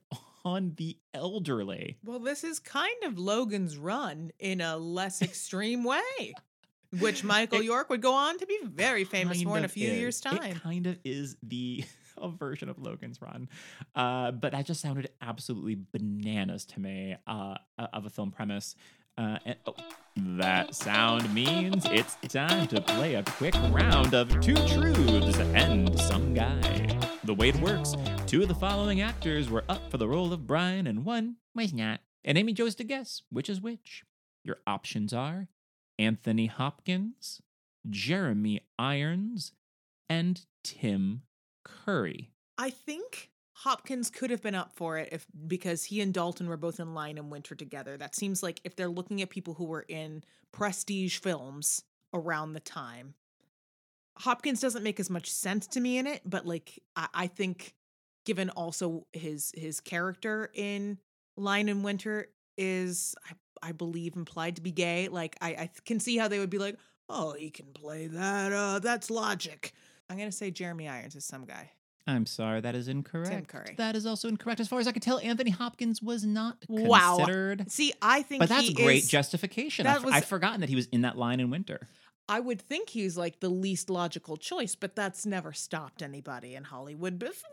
on 0.46 0.74
the 0.78 0.98
elderly. 1.14 1.98
Well, 2.04 2.20
this 2.20 2.44
is 2.44 2.60
kind 2.60 3.04
of 3.04 3.18
Logan's 3.18 3.78
Run 3.78 4.32
in 4.40 4.62
a 4.62 4.78
less 4.78 5.22
extreme 5.22 5.84
way, 5.84 6.34
which 7.00 7.24
Michael 7.24 7.60
It 7.60 7.66
York 7.66 7.90
would 7.90 8.02
go 8.02 8.14
on 8.14 8.38
to 8.40 8.46
be 8.46 8.60
very 8.64 9.04
famous 9.04 9.42
for 9.42 9.58
in 9.58 9.66
a 9.66 9.70
few 9.70 9.90
is. 9.90 9.98
years' 9.98 10.22
time. 10.22 10.44
It 10.44 10.62
kind 10.62 10.88
of 10.88 10.98
is 11.04 11.36
the 11.44 11.84
a 12.18 12.30
version 12.30 12.70
of 12.70 12.80
Logan's 12.80 13.22
Run, 13.22 13.48
uh, 13.96 14.32
but 14.32 14.52
that 14.52 14.66
just 14.66 14.82
sounded 14.82 15.10
absolutely 15.22 15.78
bananas 15.92 16.66
to 16.66 16.80
me 16.80 17.16
uh, 17.28 17.56
of 17.94 18.06
a 18.06 18.10
film 18.10 18.32
premise. 18.32 18.76
Uh, 19.18 19.38
and, 19.46 19.56
oh, 19.68 19.76
that 20.16 20.74
sound 20.74 21.34
means 21.34 21.86
it's 21.92 22.16
time 22.30 22.68
to 22.68 22.80
play 22.80 23.16
a 23.16 23.24
quick 23.24 23.54
round 23.70 24.14
of 24.14 24.30
two 24.40 24.56
truths 24.66 25.38
and 25.40 26.00
some 26.00 26.34
guy. 26.34 26.99
The 27.30 27.36
way 27.36 27.50
it 27.50 27.62
works, 27.62 27.94
two 28.26 28.42
of 28.42 28.48
the 28.48 28.56
following 28.56 29.02
actors 29.02 29.52
were 29.52 29.64
up 29.70 29.92
for 29.92 30.00
the 30.00 30.08
role 30.08 30.34
of 30.34 30.48
Brian, 30.48 30.88
and 30.88 31.06
one 31.06 31.36
was 31.54 31.72
not. 31.72 32.00
And 32.26 32.40
Amy 32.40 32.56
chose 32.56 32.74
to 32.74 32.84
guess 32.84 33.22
which 33.30 33.52
is 33.52 33.62
which. 33.62 34.04
Your 34.44 34.58
options 34.66 35.14
are 35.14 35.48
Anthony 36.00 36.48
Hopkins, 36.48 37.40
Jeremy 37.88 38.62
Irons, 38.80 39.52
and 40.10 40.44
Tim 40.64 41.22
Curry. 41.64 42.32
I 42.58 42.72
think 42.72 43.30
Hopkins 43.58 44.10
could 44.10 44.32
have 44.32 44.42
been 44.42 44.56
up 44.56 44.74
for 44.74 44.98
it 44.98 45.10
if 45.12 45.28
because 45.46 45.84
he 45.84 46.02
and 46.02 46.12
Dalton 46.12 46.50
were 46.50 46.58
both 46.58 46.80
in 46.80 46.96
Lion 46.96 47.20
in 47.20 47.30
Winter 47.30 47.54
together. 47.54 47.96
That 47.96 48.16
seems 48.16 48.42
like 48.42 48.60
if 48.64 48.76
they're 48.76 48.90
looking 48.90 49.22
at 49.22 49.30
people 49.30 49.54
who 49.54 49.66
were 49.66 49.86
in 49.88 50.24
prestige 50.52 51.20
films 51.20 51.84
around 52.12 52.54
the 52.54 52.60
time. 52.60 53.14
Hopkins 54.20 54.60
doesn't 54.60 54.84
make 54.84 55.00
as 55.00 55.10
much 55.10 55.32
sense 55.32 55.68
to 55.68 55.80
me 55.80 55.98
in 55.98 56.08
it, 56.08 56.22
but 56.26 56.46
like 56.46 56.80
I, 56.96 57.08
I 57.14 57.28
think 57.28 57.74
given 58.26 58.50
also 58.50 59.06
his 59.14 59.52
his 59.56 59.80
character 59.80 60.52
in 60.54 60.98
Lion 61.38 61.70
in 61.70 61.84
Winter 61.84 62.28
is 62.58 63.16
I, 63.30 63.70
I 63.70 63.72
believe 63.72 64.16
implied 64.16 64.58
to 64.58 64.62
be 64.62 64.72
gay. 64.72 65.08
Like 65.08 65.38
I, 65.42 65.50
I 65.52 65.70
can 65.86 66.00
see 66.00 66.18
how 66.18 66.28
they 66.28 66.40
would 66.40 66.50
be 66.50 66.58
like, 66.58 66.78
oh, 67.08 67.34
he 67.34 67.50
can 67.50 67.68
play 67.74 68.08
that. 68.08 68.52
Uh, 68.52 68.80
that's 68.80 69.10
logic. 69.10 69.74
I'm 70.10 70.18
gonna 70.18 70.32
say 70.32 70.52
Jeremy 70.52 70.88
Irons 70.90 71.16
is 71.16 71.24
some 71.26 71.46
guy. 71.46 71.72
I'm 72.08 72.26
sorry, 72.26 72.60
that 72.62 72.74
is 72.74 72.88
incorrect. 72.88 73.30
Tim 73.30 73.46
Curry. 73.46 73.76
That 73.78 73.96
is 73.96 74.08
also 74.08 74.28
incorrect. 74.30 74.60
As 74.60 74.68
far 74.68 74.80
as 74.80 74.88
I 74.88 74.92
can 74.92 75.02
tell, 75.02 75.20
Anthony 75.20 75.52
Hopkins 75.52 76.02
was 76.02 76.26
not 76.26 76.60
considered. 76.62 76.88
Wow. 77.60 77.66
See, 77.68 77.94
I 78.02 78.24
think 78.24 78.40
But 78.40 78.50
that's 78.50 78.72
great 78.72 79.04
is- 79.04 79.08
justification. 79.10 79.84
that 79.86 79.98
I've, 79.98 80.04
was- 80.04 80.14
I've 80.16 80.26
forgotten 80.26 80.62
that 80.62 80.70
he 80.70 80.76
was 80.76 80.88
in 80.88 81.02
that 81.02 81.20
Lion 81.20 81.40
in 81.40 81.52
Winter. 81.52 81.80
I 82.30 82.40
would 82.40 82.62
think 82.62 82.90
he's 82.90 83.18
like 83.18 83.40
the 83.40 83.50
least 83.50 83.90
logical 83.90 84.38
choice, 84.38 84.76
but 84.76 84.96
that's 84.96 85.26
never 85.26 85.52
stopped 85.52 86.04
anybody 86.04 86.54
in 86.54 86.64
Hollywood 86.64 87.18
before. 87.18 87.50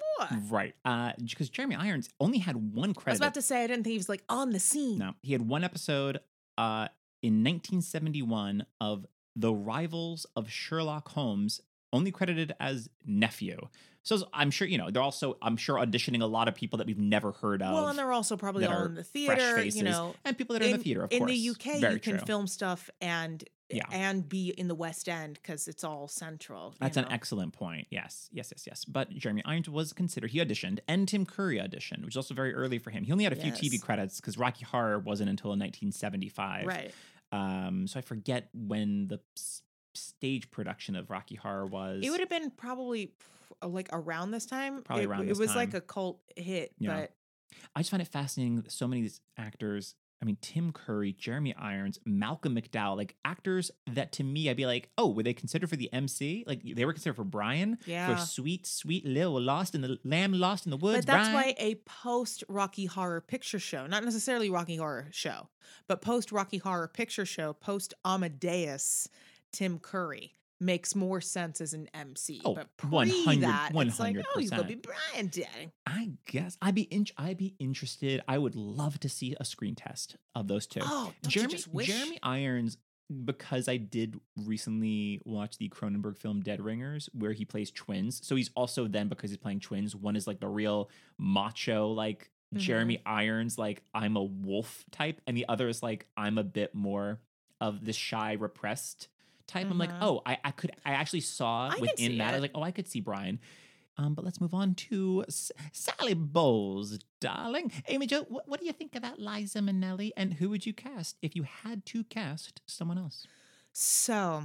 Right. 0.49 0.75
Uh, 0.85 1.13
because 1.23 1.49
Jeremy 1.49 1.77
Irons 1.77 2.11
only 2.21 2.39
had 2.39 2.57
one 2.57 2.93
credit. 2.93 3.09
I 3.09 3.15
was 3.15 3.21
about 3.21 3.35
to 3.35 3.43
say 3.43 3.65
I 3.65 3.67
didn't 3.67 3.85
think 3.85 3.93
he 3.93 3.99
was 3.99 4.11
like 4.11 4.23
on 4.29 4.51
the 4.51 4.61
scene. 4.61 4.99
No, 4.99 5.15
he 5.23 5.33
had 5.33 5.49
one 5.49 5.65
episode 5.65 6.21
uh, 6.59 6.89
in 7.23 7.43
1971 7.43 8.67
of 8.81 9.07
The 9.35 9.53
Rivals 9.53 10.27
of 10.37 10.51
Sherlock 10.51 11.09
Holmes, 11.09 11.63
only 11.93 12.11
credited 12.11 12.55
as 12.61 12.91
nephew. 13.07 13.69
So 14.03 14.29
I'm 14.33 14.53
sure 14.53 14.69
you 14.69 14.79
know 14.79 14.91
they're 14.91 15.03
also 15.03 15.37
I'm 15.43 15.57
sure 15.57 15.77
auditioning 15.77 16.23
a 16.23 16.27
lot 16.27 16.47
of 16.47 16.55
people 16.55 16.77
that 16.77 16.87
we've 16.87 16.97
never 16.99 17.33
heard 17.33 17.61
of. 17.61 17.73
Well, 17.73 17.89
and 17.89 17.99
they're 17.99 18.13
also 18.13 18.37
probably 18.37 18.65
all 18.65 18.85
in 18.85 18.95
the 18.95 19.03
theater, 19.03 19.65
you 19.65 19.83
know. 19.83 20.15
and 20.25 20.39
people 20.39 20.53
that 20.53 20.63
are 20.63 20.67
in, 20.67 20.77
the 20.77 20.79
theater, 20.79 21.03
of 21.03 21.13
in 21.13 21.19
course. 21.21 21.33
In 21.33 21.37
the 21.37 21.51
UK, 21.51 21.81
Very 21.81 21.95
you 21.95 22.01
can 22.01 22.19
film 22.21 22.47
stuff 22.47 22.89
and 23.01 23.43
Yeah. 23.69 23.85
and 23.91 24.29
be 24.29 24.51
in 24.51 24.69
the 24.69 24.75
West 24.75 25.09
End 25.09 25.35
because 25.43 25.67
it's 25.67 25.83
all 25.83 26.07
central. 26.09 26.75
That's 26.79 26.97
an 26.97 27.07
excellent 27.11 27.53
point. 27.53 27.89
Yes, 27.91 28.29
yes, 28.33 28.53
yes, 28.55 28.65
yes. 28.67 28.85
But 28.85 29.11
Jeremy 29.11 29.43
Irons 29.45 29.69
was 29.69 29.93
considered. 29.93 30.31
He 30.31 30.39
auditioned, 30.39 30.79
and 30.87 31.09
Tim 31.09 31.27
Curry 31.27 31.57
auditioned, 31.59 32.05
which 32.05 32.13
is 32.13 32.17
also 32.17 32.33
very 32.35 32.55
early 32.55 32.79
for 32.79 32.91
him. 32.91 33.03
He 33.05 33.11
only 33.13 33.25
had 33.25 33.33
a 33.33 33.37
few 33.37 33.51
TV 33.51 33.81
credits 33.81 34.21
because 34.21 34.39
Rocky 34.39 34.65
Horror 34.65 34.99
wasn't 35.01 35.31
until 35.31 35.51
1975. 35.51 36.67
right. 36.67 36.93
Um, 37.33 37.87
so 37.89 37.99
I 37.99 38.03
forget 38.03 38.49
when 38.55 39.09
the 39.09 39.19
s- 39.37 39.63
stage 39.95 40.49
production 40.53 40.95
of 40.95 41.11
Rocky 41.11 41.35
Horror 41.35 41.67
was. 41.67 42.05
It 42.05 42.11
would 42.11 42.21
have 42.21 42.29
been 42.29 42.51
probably 42.51 43.13
uh, 43.63 43.67
like 43.67 43.89
around 43.93 44.31
this 44.31 44.47
time. 44.47 44.83
Probably 44.83 45.05
it, 45.05 45.09
around 45.09 45.29
It 45.29 45.37
was 45.37 45.55
like 45.57 45.75
a 45.75 45.81
cult 45.81 46.21
hit, 46.37 46.73
Yeah. 46.79 47.01
but 47.01 47.13
I 47.75 47.81
just 47.81 47.91
find 47.91 48.01
it 48.01 48.09
fascinating 48.09 48.57
that 48.63 48.71
so 48.71 48.87
many 48.87 49.01
of 49.01 49.05
these 49.05 49.21
actors. 49.37 49.97
I 50.21 50.25
mean, 50.25 50.39
Tim 50.41 50.73
Curry, 50.73 51.13
Jeremy 51.13 51.55
Irons, 51.55 51.99
Malcolm 52.07 52.57
McDowell, 52.57 52.97
like 52.97 53.17
actors 53.25 53.71
that 53.87 54.13
to 54.13 54.25
me, 54.25 54.49
I'd 54.49 54.57
be 54.57 54.65
like, 54.65 54.89
oh, 54.97 55.11
were 55.11 55.23
they 55.23 55.35
considered 55.35 55.69
for 55.69 55.77
the 55.77 55.93
MC? 55.93 56.45
Like 56.47 56.63
they 56.63 56.85
were 56.85 56.93
considered 56.93 57.17
for 57.17 57.25
Brian, 57.25 57.79
yeah. 57.87 58.15
for 58.15 58.21
sweet, 58.21 58.67
sweet 58.67 59.05
Lil 59.05 59.41
Lost 59.41 59.75
in 59.75 59.83
the 59.83 59.99
Lamb 60.05 60.33
Lost 60.33 60.65
in 60.65 60.71
the 60.71 60.77
Woods. 60.77 61.05
But 61.05 61.13
that's 61.13 61.29
Brian. 61.29 61.49
why 61.49 61.55
a 61.59 61.75
post 61.85 62.45
Rocky 62.49 62.87
Horror 62.87 63.21
Picture 63.21 63.59
Show, 63.59 63.87
not 63.87 64.05
necessarily 64.05 64.49
Rocky 64.49 64.77
Horror 64.77 65.09
Show, 65.11 65.49
but 65.87 66.01
post 66.01 66.33
Rocky 66.33 66.59
Horror 66.59 66.89
Picture 66.89 67.27
Show, 67.27 67.53
post 67.53 67.93
Amadeus, 68.05 69.09
Tim 69.53 69.79
Curry 69.79 70.33
makes 70.61 70.95
more 70.95 71.21
sense 71.21 71.61
as 71.61 71.73
an 71.73 71.89
MC. 71.95 72.41
Oh, 72.45 72.55
but 72.55 72.69
100 72.89 73.25
pre 73.25 73.37
that, 73.39 73.71
it's 73.75 74.01
like, 74.01 74.17
oh, 74.17 74.39
he's 74.39 74.51
gonna 74.51 74.65
be 74.65 74.77
Brian 74.77 75.29
Daddy. 75.29 75.73
I 75.87 76.13
guess 76.27 76.57
I'd 76.63 76.75
be 76.75 76.83
in, 76.83 77.07
I'd 77.17 77.39
be 77.39 77.55
interested. 77.59 78.23
I 78.27 78.39
would 78.39 78.55
love 78.55 79.01
to 79.01 79.09
see 79.09 79.37
a 79.39 79.45
screen 79.45 79.75
test 79.75 80.17
of 80.35 80.49
those 80.49 80.67
two. 80.67 80.81
Oh, 80.83 81.13
don't 81.23 81.31
Jeremy 81.31 81.53
you 81.53 81.57
just 81.59 81.69
wish? 81.69 81.87
Jeremy 81.87 82.19
Irons, 82.23 82.79
because 83.25 83.69
I 83.69 83.77
did 83.77 84.19
recently 84.45 85.21
watch 85.25 85.59
the 85.59 85.69
Cronenberg 85.69 86.17
film 86.17 86.41
Dead 86.41 86.61
Ringers, 86.61 87.09
where 87.13 87.33
he 87.33 87.45
plays 87.45 87.71
twins. 87.71 88.21
So 88.27 88.37
he's 88.37 88.51
also 88.55 88.89
then 88.89 89.09
because 89.09 89.31
he's 89.31 89.39
playing 89.39 89.61
twins. 89.61 89.95
One 89.95 90.17
is 90.17 90.27
like 90.27 90.41
the 90.41 90.49
real 90.49 90.91
macho, 91.19 91.89
like 91.89 92.31
Mm-hmm. 92.55 92.61
Jeremy 92.61 93.03
Irons, 93.05 93.59
like 93.59 93.83
I'm 93.93 94.17
a 94.17 94.23
wolf 94.23 94.85
type, 94.93 95.21
and 95.27 95.37
the 95.37 95.47
other 95.49 95.69
is 95.69 95.83
like 95.83 96.07
I'm 96.17 96.39
a 96.39 96.45
bit 96.45 96.75
more 96.75 97.19
of 97.61 97.85
the 97.85 97.93
shy, 97.93 98.35
repressed 98.35 99.09
type. 99.47 99.67
I'm 99.71 99.79
like, 99.79 99.91
Mhm. 99.93 99.99
oh, 100.03 100.23
I, 100.27 100.39
I 100.45 100.51
could, 100.51 100.73
I 100.85 100.93
actually 100.93 101.21
saw 101.21 101.69
I 101.73 101.79
within 101.81 102.19
that. 102.19 102.31
I 102.31 102.33
was 102.35 102.43
like, 102.43 102.51
oh, 102.55 102.63
I 102.63 102.71
could 102.71 102.89
see 102.89 103.01
Brian. 103.01 103.39
Um, 103.99 104.13
but 104.15 104.25
let's 104.27 104.41
move 104.43 104.53
on 104.53 104.75
to 104.75 105.25
S- 105.27 105.51
Sally 105.73 106.13
Bowles, 106.13 106.99
darling. 107.21 107.73
Amy 107.89 108.07
Jo, 108.07 108.25
what, 108.29 108.47
what 108.47 108.61
do 108.61 108.67
you 108.67 108.73
think 108.75 108.95
about 108.95 109.19
Liza 109.19 109.61
Minnelli, 109.61 110.11
and 110.19 110.35
who 110.35 110.51
would 110.51 110.67
you 110.67 110.75
cast 110.75 111.17
if 111.23 111.35
you 111.35 111.45
had 111.45 111.87
to 111.87 112.05
cast 112.05 112.61
someone 112.67 112.99
else? 112.99 113.27
So 113.73 114.45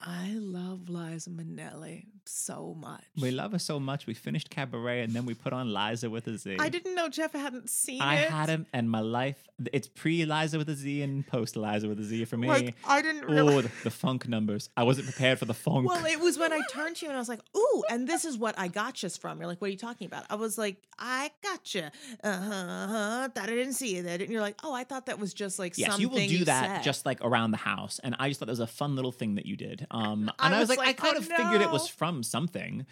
I 0.00 0.34
love 0.34 0.88
Liza 0.88 1.30
Minnelli 1.30 2.06
so 2.28 2.76
much. 2.78 3.02
We 3.20 3.30
love 3.30 3.52
her 3.52 3.58
so 3.58 3.80
much. 3.80 4.06
We 4.06 4.14
finished 4.14 4.50
Cabaret, 4.50 5.02
and 5.02 5.12
then 5.12 5.26
we 5.26 5.34
put 5.34 5.52
on 5.52 5.72
Liza 5.72 6.10
with 6.10 6.26
a 6.26 6.36
Z. 6.36 6.56
I 6.58 6.68
didn't 6.68 6.94
know 6.94 7.08
Jeff 7.08 7.32
hadn't 7.32 7.70
seen 7.70 8.02
I 8.02 8.16
it. 8.16 8.30
I 8.30 8.36
had 8.36 8.48
him, 8.48 8.66
and 8.72 8.90
my 8.90 9.00
life. 9.00 9.42
It's 9.72 9.88
pre 9.88 10.24
Liza 10.26 10.58
with 10.58 10.68
a 10.68 10.74
Z 10.74 11.02
and 11.02 11.26
post 11.26 11.56
Liza 11.56 11.88
with 11.88 11.98
a 11.98 12.04
Z 12.04 12.26
for 12.26 12.36
me. 12.36 12.48
Like 12.48 12.74
I 12.84 13.00
didn't 13.00 13.24
oh, 13.26 13.62
the, 13.62 13.70
the 13.84 13.90
funk 13.90 14.28
numbers. 14.28 14.68
I 14.76 14.82
wasn't 14.82 15.06
prepared 15.06 15.38
for 15.38 15.46
the 15.46 15.54
funk. 15.54 15.88
Well, 15.88 16.04
it 16.04 16.20
was 16.20 16.38
when 16.38 16.52
I 16.52 16.60
turned 16.70 16.96
to 16.96 17.06
you 17.06 17.10
and 17.10 17.16
I 17.16 17.20
was 17.20 17.28
like, 17.28 17.40
"Ooh!" 17.56 17.84
And 17.90 18.06
this 18.06 18.24
is 18.24 18.36
what 18.36 18.58
I 18.58 18.68
got 18.68 19.02
you 19.02 19.08
from. 19.08 19.38
You're 19.38 19.46
like, 19.46 19.60
"What 19.60 19.68
are 19.68 19.70
you 19.70 19.78
talking 19.78 20.06
about?" 20.06 20.24
I 20.28 20.34
was 20.34 20.58
like, 20.58 20.76
"I 20.98 21.30
gotcha." 21.42 21.90
Uh 22.22 22.32
huh. 22.32 22.54
Uh-huh. 22.54 23.28
Thought 23.34 23.44
I 23.44 23.54
didn't 23.54 23.74
see 23.74 24.00
that. 24.00 24.20
And 24.20 24.30
you're 24.30 24.42
like, 24.42 24.56
"Oh, 24.62 24.74
I 24.74 24.84
thought 24.84 25.06
that 25.06 25.18
was 25.18 25.32
just 25.32 25.58
like 25.58 25.78
Yes, 25.78 25.92
something 25.92 26.02
you 26.02 26.08
will 26.08 26.26
do 26.26 26.44
that 26.44 26.76
said." 26.76 26.82
just 26.82 27.06
like 27.06 27.18
around 27.22 27.52
the 27.52 27.56
house, 27.58 27.98
and 28.04 28.14
I 28.18 28.28
just 28.28 28.40
thought 28.40 28.46
that 28.46 28.52
was 28.52 28.60
a 28.60 28.66
fun 28.66 28.94
little 28.94 29.12
thing 29.12 29.36
that 29.36 29.46
you 29.46 29.56
did. 29.56 29.85
Um, 29.90 30.30
and 30.38 30.54
I 30.54 30.60
was, 30.60 30.68
like, 30.68 30.78
like, 30.78 30.88
I 30.88 30.92
kind 30.92 31.14
"Oh, 31.16 31.18
of 31.18 31.26
figured 31.26 31.60
it 31.60 31.70
was 31.70 31.88
from 31.88 32.22
something. 32.22 32.86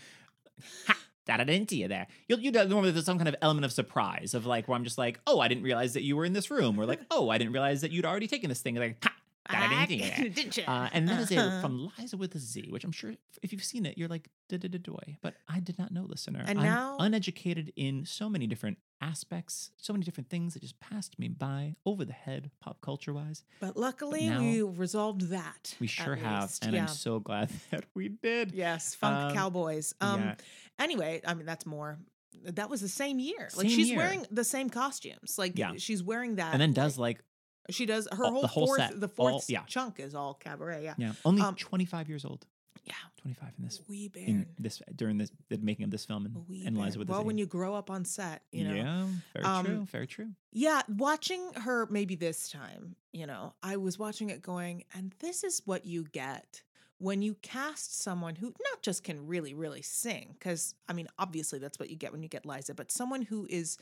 Ha, 0.87 0.97
that 1.27 1.41
I 1.41 1.45
didn't 1.45 1.71
see 1.71 1.83
you 1.83 1.89
there. 1.89 2.07
You'll 2.29 2.41
you 2.41 2.53
do 2.53 2.65
normally 2.67 2.91
there's 2.91 3.07
some 3.07 3.19
kind 3.19 3.29
of 3.29 3.37
element 3.43 3.65
of 3.65 3.73
surprise 3.73 4.35
of 4.35 4.47
like 4.47 4.69
where 4.69 4.77
I'm 4.77 4.85
just 4.85 4.99
like, 4.99 5.21
oh, 5.27 5.41
I 5.41 5.49
didn't 5.49 5.65
realize 5.65 5.95
that 5.95 6.03
you 6.03 6.17
were 6.17 6.25
in 6.25 6.33
this 6.33 6.51
room, 6.51 6.79
or 6.79 6.87
like, 6.87 7.01
oh, 7.11 7.29
I 7.31 7.39
didn't 7.39 7.53
realize 7.53 7.81
that 7.81 7.91
you'd 7.91 8.05
already 8.07 8.27
taken 8.27 8.49
this 8.49 8.61
thing. 8.61 8.77
Like, 8.77 9.03
ha, 9.03 9.13
Ah, 9.51 9.69
Da-da-ding-ding. 9.87 10.33
didn't 10.33 10.57
ya? 10.57 10.65
Uh, 10.69 10.89
and 10.93 11.09
that 11.09 11.21
is 11.21 11.31
it 11.31 11.61
from 11.61 11.91
Liza 11.99 12.17
with 12.17 12.35
a 12.35 12.39
Z, 12.39 12.69
which 12.71 12.85
I'm 12.85 12.93
sure 12.93 13.13
if 13.43 13.53
you've 13.53 13.63
seen 13.65 13.85
it, 13.85 13.99
you're 13.99 14.09
like, 14.09 14.29
"da 14.49 14.57
da 14.57 14.69
da 14.69 14.79
doy. 14.79 15.19
But 15.23 15.35
I 15.49 15.61
did 15.61 15.79
not 15.79 15.93
know, 15.93 16.05
listener. 16.09 16.43
And 16.47 16.59
I'm 16.59 16.65
now- 16.65 16.97
uneducated 16.99 17.73
in 17.77 18.07
so 18.07 18.29
many 18.31 18.47
different 18.47 18.79
aspects, 19.03 19.71
so 19.77 19.93
many 19.93 20.03
different 20.05 20.31
things 20.31 20.55
that 20.55 20.61
just 20.61 20.81
passed 20.81 21.19
me 21.19 21.29
by 21.29 21.77
over 21.85 22.05
the 22.07 22.15
head, 22.15 22.51
pop 22.61 22.81
culture 22.81 23.13
wise. 23.13 23.45
But 23.61 23.77
luckily, 23.77 24.29
now- 24.31 24.41
we 24.41 24.63
resolved 24.63 25.23
that. 25.29 25.75
We 25.79 25.89
sure 25.89 26.15
have. 26.17 26.43
least. 26.45 26.65
And 26.65 26.73
yeah. 26.75 26.83
I'm 26.83 26.89
so 26.89 27.21
glad 27.21 27.51
that 27.71 27.85
we 27.95 28.09
did. 28.09 28.53
Yes, 28.53 28.95
Funk 28.95 29.31
Um, 29.31 29.35
Cowboys. 29.37 29.95
Um 30.01 30.21
yeah. 30.23 30.35
anyway, 30.79 31.21
I 31.27 31.35
mean 31.35 31.45
that's 31.47 31.67
more 31.67 31.99
that 32.45 32.69
was 32.69 32.81
the 32.81 32.89
same 32.89 33.19
year. 33.19 33.49
Like 33.57 33.69
Same 33.69 33.77
she's 33.77 33.89
year. 33.91 33.99
wearing 33.99 34.27
the 34.31 34.45
same 34.45 34.69
costumes. 34.71 35.39
Like 35.39 35.57
Yeah. 35.59 35.73
she's 35.77 36.03
wearing 36.03 36.37
that 36.37 36.53
And 36.53 36.61
then 36.61 36.73
does 36.73 36.99
like, 36.99 37.23
she 37.71 37.87
does 37.87 38.07
her 38.13 38.25
all- 38.25 38.33
whole, 38.33 38.43
the 38.43 38.49
whole 38.49 38.67
fourth 38.67 38.79
set, 38.81 39.01
the 39.01 39.07
all- 39.19 39.31
fourth 39.31 39.51
yeah. 39.51 39.65
chunk 39.67 40.01
is 40.01 40.15
all 40.15 40.35
cabaret, 40.35 40.85
yeah. 40.85 40.95
yeah, 40.99 41.13
only 41.25 41.43
Um, 41.43 41.55
25 41.57 42.09
years 42.09 42.25
old. 42.25 42.47
Yeah. 42.85 42.93
25 43.17 43.53
in 43.57 43.65
this, 43.65 43.81
Wee 43.89 44.09
bear. 44.09 44.25
in 44.27 44.47
this, 44.59 44.83
during 44.95 45.17
this, 45.17 45.31
the 45.49 45.57
making 45.57 45.85
of 45.85 45.91
this 45.91 46.05
film 46.05 46.27
and, 46.27 46.47
Wee 46.47 46.65
and. 46.67 46.77
Liza 46.77 46.99
with 46.99 47.09
well, 47.09 47.25
when 47.25 47.39
you 47.39 47.47
grow 47.47 47.75
up 47.75 47.89
on 47.91 48.05
set, 48.05 48.43
you 48.53 48.65
know. 48.69 48.75
Yeah, 48.75 49.07
very 49.33 49.45
Um, 49.47 49.65
true. 49.65 49.85
Very 49.91 50.07
true. 50.07 50.31
Yeah, 50.53 50.83
watching 50.89 51.55
her 51.55 51.87
maybe 51.91 52.15
this 52.17 52.51
time, 52.51 52.97
you 53.13 53.27
know, 53.27 53.55
I 53.63 53.79
was 53.79 53.99
watching 53.99 54.29
it 54.29 54.43
going, 54.43 54.85
and 54.93 55.15
this 55.21 55.43
is 55.45 55.63
what 55.65 55.87
you 55.87 56.05
get 56.05 56.63
when 56.99 57.23
you 57.23 57.35
cast 57.37 57.99
someone 58.03 58.37
who 58.37 58.49
not 58.49 58.83
just 58.83 59.03
can 59.03 59.27
really, 59.27 59.55
really 59.55 59.81
sing, 59.83 60.35
because 60.39 60.75
I 60.87 60.93
mean, 60.93 61.09
obviously 61.19 61.59
that's 61.59 61.79
what 61.79 61.89
you 61.89 61.97
get 61.97 62.13
when 62.13 62.23
you 62.23 62.29
get 62.29 62.45
Liza, 62.45 62.75
but 62.75 62.93
someone 62.93 63.23
who 63.23 63.47
is 63.49 63.79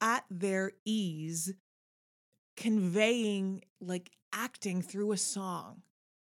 at 0.00 0.24
their 0.30 0.72
ease 0.86 1.52
conveying 2.58 3.62
like 3.80 4.10
acting 4.32 4.82
through 4.82 5.12
a 5.12 5.16
song, 5.16 5.80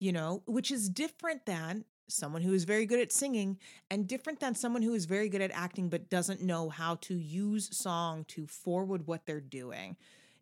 you 0.00 0.10
know, 0.10 0.42
which 0.46 0.70
is 0.70 0.88
different 0.88 1.44
than 1.44 1.84
someone 2.08 2.40
who 2.40 2.54
is 2.54 2.64
very 2.64 2.86
good 2.86 2.98
at 2.98 3.12
singing 3.12 3.58
and 3.90 4.08
different 4.08 4.40
than 4.40 4.54
someone 4.54 4.80
who 4.80 4.94
is 4.94 5.04
very 5.04 5.28
good 5.28 5.42
at 5.42 5.50
acting 5.52 5.90
but 5.90 6.08
doesn't 6.08 6.40
know 6.40 6.70
how 6.70 6.94
to 6.96 7.14
use 7.14 7.76
song 7.76 8.24
to 8.26 8.46
forward 8.46 9.06
what 9.06 9.26
they're 9.26 9.38
doing. 9.38 9.96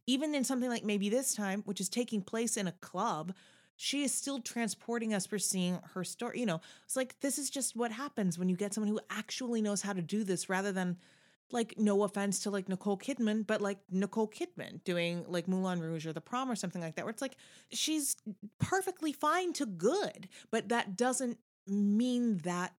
Even 0.07 0.37
in 0.37 0.45
something 0.45 0.70
like 0.70 0.85
maybe 0.85 1.09
this 1.09 1.35
time, 1.35 1.62
which 1.64 1.80
is 1.80 1.89
taking 1.89 2.22
place 2.22 2.57
in 2.57 2.68
a 2.68 2.72
club, 2.72 3.33
she 3.74 4.05
is 4.05 4.14
still 4.14 4.41
transporting 4.41 5.12
us 5.12 5.26
for 5.26 5.39
seeing 5.39 5.80
her 5.95 6.05
story. 6.05 6.39
You 6.39 6.47
know, 6.47 6.61
it's 6.85 6.95
like 6.95 7.18
this 7.20 7.39
is 7.39 7.51
just 7.51 7.74
what 7.74 7.91
happens 7.91 8.39
when 8.39 8.49
you 8.49 8.57
get 8.57 8.72
someone 8.72 8.91
who 8.91 9.01
actually 9.11 9.62
knows 9.62 9.83
how 9.83 9.93
to 9.93 10.03
do 10.03 10.22
this 10.22 10.49
rather 10.49 10.70
than 10.70 10.97
like 11.53 11.74
no 11.78 12.03
offense 12.03 12.40
to 12.40 12.50
like 12.50 12.68
Nicole 12.68 12.98
Kidman, 12.98 13.46
but 13.46 13.61
like 13.61 13.78
Nicole 13.90 14.28
Kidman 14.28 14.82
doing 14.84 15.24
like 15.28 15.48
Moulin 15.48 15.80
Rouge 15.80 16.07
or 16.07 16.12
The 16.12 16.20
Prom 16.20 16.50
or 16.50 16.57
something 16.57 16.80
like 16.80 16.96
that, 16.96 17.05
where 17.05 17.11
it's 17.11 17.22
like 17.22 17.36
she's 17.70 18.16
perfectly 18.59 19.12
fine 19.12 19.53
to 19.55 19.66
good, 19.66 20.28
but 20.50 20.68
that 20.70 20.96
doesn't 20.96 21.38
mean 21.66 22.38
that 22.38 22.74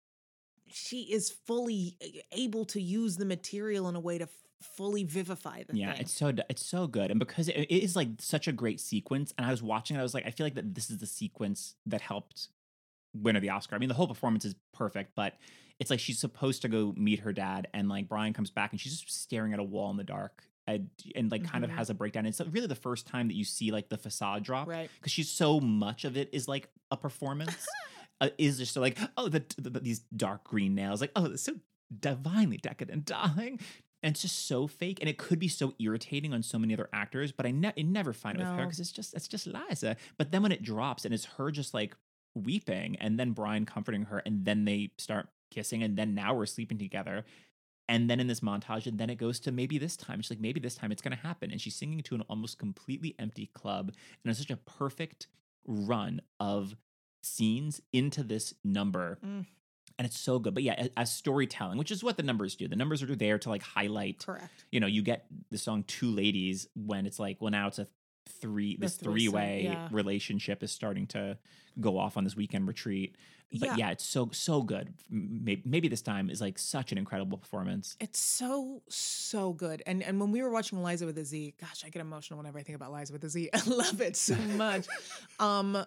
she 0.67 1.01
is 1.01 1.29
fully 1.29 1.97
able 2.31 2.65
to 2.65 2.81
use 2.81 3.17
the 3.17 3.25
material 3.25 3.87
in 3.89 3.95
a 3.95 3.99
way 3.99 4.17
to 4.17 4.23
f- 4.23 4.29
fully 4.61 5.03
vivify 5.03 5.59
the 5.59 5.73
thing. 5.73 5.75
Yeah, 5.77 5.93
thing. 5.93 6.01
it's 6.01 6.13
so 6.13 6.33
it's 6.49 6.65
so 6.65 6.87
good, 6.87 7.11
and 7.11 7.19
because 7.19 7.47
it, 7.47 7.55
it 7.55 7.83
is 7.83 7.95
like 7.95 8.09
such 8.19 8.47
a 8.47 8.51
great 8.51 8.79
sequence, 8.79 9.33
and 9.37 9.45
I 9.45 9.51
was 9.51 9.61
watching 9.61 9.97
it, 9.97 9.99
I 9.99 10.03
was 10.03 10.13
like, 10.13 10.25
I 10.25 10.31
feel 10.31 10.45
like 10.45 10.55
that 10.55 10.73
this 10.73 10.89
is 10.89 10.97
the 10.97 11.05
sequence 11.05 11.75
that 11.85 12.01
helped 12.01 12.47
win 13.13 13.35
her 13.35 13.41
the 13.41 13.49
Oscar. 13.49 13.75
I 13.75 13.79
mean, 13.79 13.89
the 13.89 13.95
whole 13.95 14.07
performance 14.07 14.45
is 14.45 14.55
perfect, 14.73 15.11
but 15.15 15.35
it's 15.79 15.89
like 15.89 15.99
she's 15.99 16.19
supposed 16.19 16.61
to 16.63 16.69
go 16.69 16.93
meet 16.97 17.19
her 17.19 17.33
dad, 17.33 17.67
and 17.73 17.89
like 17.89 18.07
Brian 18.07 18.33
comes 18.33 18.51
back, 18.51 18.71
and 18.71 18.79
she's 18.79 18.99
just 18.99 19.21
staring 19.23 19.53
at 19.53 19.59
a 19.59 19.63
wall 19.63 19.89
in 19.91 19.97
the 19.97 20.03
dark, 20.03 20.43
and, 20.67 20.89
and 21.15 21.31
like 21.31 21.43
kind 21.43 21.63
of 21.63 21.69
Mhm. 21.71 21.75
has 21.75 21.89
a 21.89 21.93
breakdown. 21.93 22.25
It's 22.25 22.39
really 22.41 22.67
the 22.67 22.75
first 22.75 23.05
time 23.07 23.27
that 23.27 23.35
you 23.35 23.43
see 23.43 23.71
like 23.71 23.89
the 23.89 23.97
facade 23.97 24.43
drop, 24.43 24.67
right. 24.67 24.89
because 24.99 25.11
she's 25.11 25.29
so 25.29 25.59
much 25.59 26.05
of 26.05 26.15
it 26.17 26.29
is 26.31 26.47
like 26.47 26.69
a 26.91 26.97
performance. 26.97 27.65
uh, 28.21 28.29
is 28.37 28.59
just 28.59 28.73
so 28.73 28.79
like 28.79 28.97
oh 29.17 29.27
the, 29.27 29.43
the, 29.57 29.69
the- 29.71 29.79
these 29.79 29.99
dark 30.15 30.43
green 30.45 30.75
nails 30.75 31.01
like 31.01 31.11
oh 31.15 31.25
it's 31.25 31.41
so 31.43 31.53
divinely 31.99 32.57
decadent 32.57 33.05
darling 33.05 33.59
and 34.03 34.11
it's 34.13 34.21
just 34.21 34.47
so 34.47 34.67
fake 34.67 34.99
and 35.01 35.09
it 35.09 35.17
could 35.17 35.39
be 35.39 35.47
so 35.47 35.73
irritating 35.79 36.31
on 36.33 36.41
so 36.43 36.57
many 36.59 36.73
other 36.73 36.87
actors 36.93 37.31
but 37.31 37.45
i, 37.45 37.51
ne- 37.51 37.73
I 37.77 37.81
never 37.81 38.13
find 38.13 38.37
it 38.37 38.41
with 38.41 38.49
her 38.55 38.63
because 38.65 38.79
it's 38.79 38.91
just 38.91 39.13
it's 39.15 39.27
just 39.27 39.47
liza 39.47 39.97
but 40.17 40.31
then 40.31 40.43
when 40.43 40.51
it 40.51 40.61
drops 40.63 41.05
and 41.05 41.13
it's 41.13 41.25
her 41.37 41.49
just 41.51 41.73
like 41.73 41.95
weeping 42.35 42.95
and 42.97 43.19
then 43.19 43.31
brian 43.31 43.65
comforting 43.65 44.03
her 44.03 44.19
and 44.19 44.45
then 44.45 44.63
they 44.65 44.91
start 44.97 45.27
kissing 45.53 45.83
and 45.83 45.95
then 45.97 46.15
now 46.15 46.33
we're 46.33 46.45
sleeping 46.45 46.77
together. 46.77 47.25
And 47.89 48.09
then 48.09 48.19
in 48.19 48.27
this 48.27 48.39
montage 48.39 48.87
and 48.87 48.97
then 48.97 49.09
it 49.09 49.17
goes 49.17 49.39
to 49.41 49.51
maybe 49.51 49.77
this 49.77 49.95
time. 49.97 50.21
She's 50.21 50.31
like 50.31 50.39
maybe 50.39 50.59
this 50.59 50.75
time 50.75 50.91
it's 50.91 51.01
going 51.01 51.15
to 51.15 51.21
happen. 51.27 51.51
And 51.51 51.59
she's 51.61 51.75
singing 51.75 52.01
to 52.01 52.15
an 52.15 52.23
almost 52.29 52.57
completely 52.57 53.13
empty 53.19 53.47
club 53.53 53.91
and 54.23 54.31
it's 54.31 54.39
such 54.39 54.51
a 54.51 54.57
perfect 54.57 55.27
run 55.65 56.21
of 56.39 56.75
scenes 57.21 57.81
into 57.91 58.23
this 58.23 58.53
number. 58.63 59.19
Mm. 59.25 59.45
and 59.99 60.05
it's 60.07 60.19
so 60.19 60.39
good. 60.39 60.53
But 60.53 60.63
yeah 60.63 60.87
as 60.97 61.13
storytelling 61.13 61.77
which 61.77 61.91
is 61.91 62.03
what 62.03 62.17
the 62.17 62.23
numbers 62.23 62.55
do. 62.55 62.67
The 62.67 62.75
numbers 62.75 63.03
are 63.03 63.15
there 63.15 63.37
to 63.39 63.49
like 63.49 63.63
highlight 63.63 64.25
Correct. 64.25 64.65
you 64.71 64.79
know 64.79 64.87
you 64.87 65.01
get 65.01 65.25
the 65.51 65.57
song 65.57 65.83
two 65.83 66.09
ladies 66.09 66.67
when 66.75 67.05
it's 67.05 67.19
like 67.19 67.37
well 67.39 67.51
now 67.51 67.67
it's 67.67 67.79
a 67.79 67.87
three 68.43 68.75
The 68.75 68.81
this 68.87 68.95
three 68.97 69.29
way 69.29 69.61
yeah. 69.63 69.87
relationship 69.91 70.61
is 70.63 70.71
starting 70.71 71.07
to 71.07 71.37
go 71.79 71.97
off 71.97 72.17
on 72.17 72.23
this 72.23 72.35
weekend 72.35 72.67
retreat 72.67 73.15
but 73.51 73.69
Yeah. 73.69 73.75
yeah, 73.77 73.91
it's 73.91 74.03
so 74.03 74.29
so 74.31 74.61
good 74.63 74.93
maybe, 75.09 75.61
maybe 75.65 75.87
this 75.87 76.01
time 76.01 76.29
is 76.29 76.41
like 76.41 76.57
such 76.59 76.91
an 76.91 76.97
incredible 76.97 77.37
performance 77.37 77.95
It's 77.99 78.19
so 78.19 78.81
so 78.89 79.53
good, 79.53 79.81
and 79.85 80.03
and 80.03 80.19
when 80.19 80.31
we 80.31 80.41
were 80.43 80.49
watching 80.49 80.83
Liza 80.83 81.05
with 81.05 81.17
a 81.17 81.25
Z, 81.25 81.53
gosh, 81.61 81.83
I 81.85 81.89
get 81.89 82.01
emotional 82.01 82.37
whenever 82.37 82.57
I 82.59 82.63
think 82.63 82.75
about 82.75 82.91
Liza 82.91 83.13
with 83.13 83.23
a 83.23 83.29
Z. 83.29 83.49
I 83.59 83.61
love 83.69 84.01
it 84.01 84.15
so 84.15 84.35
much. 84.57 84.87
um, 85.39 85.83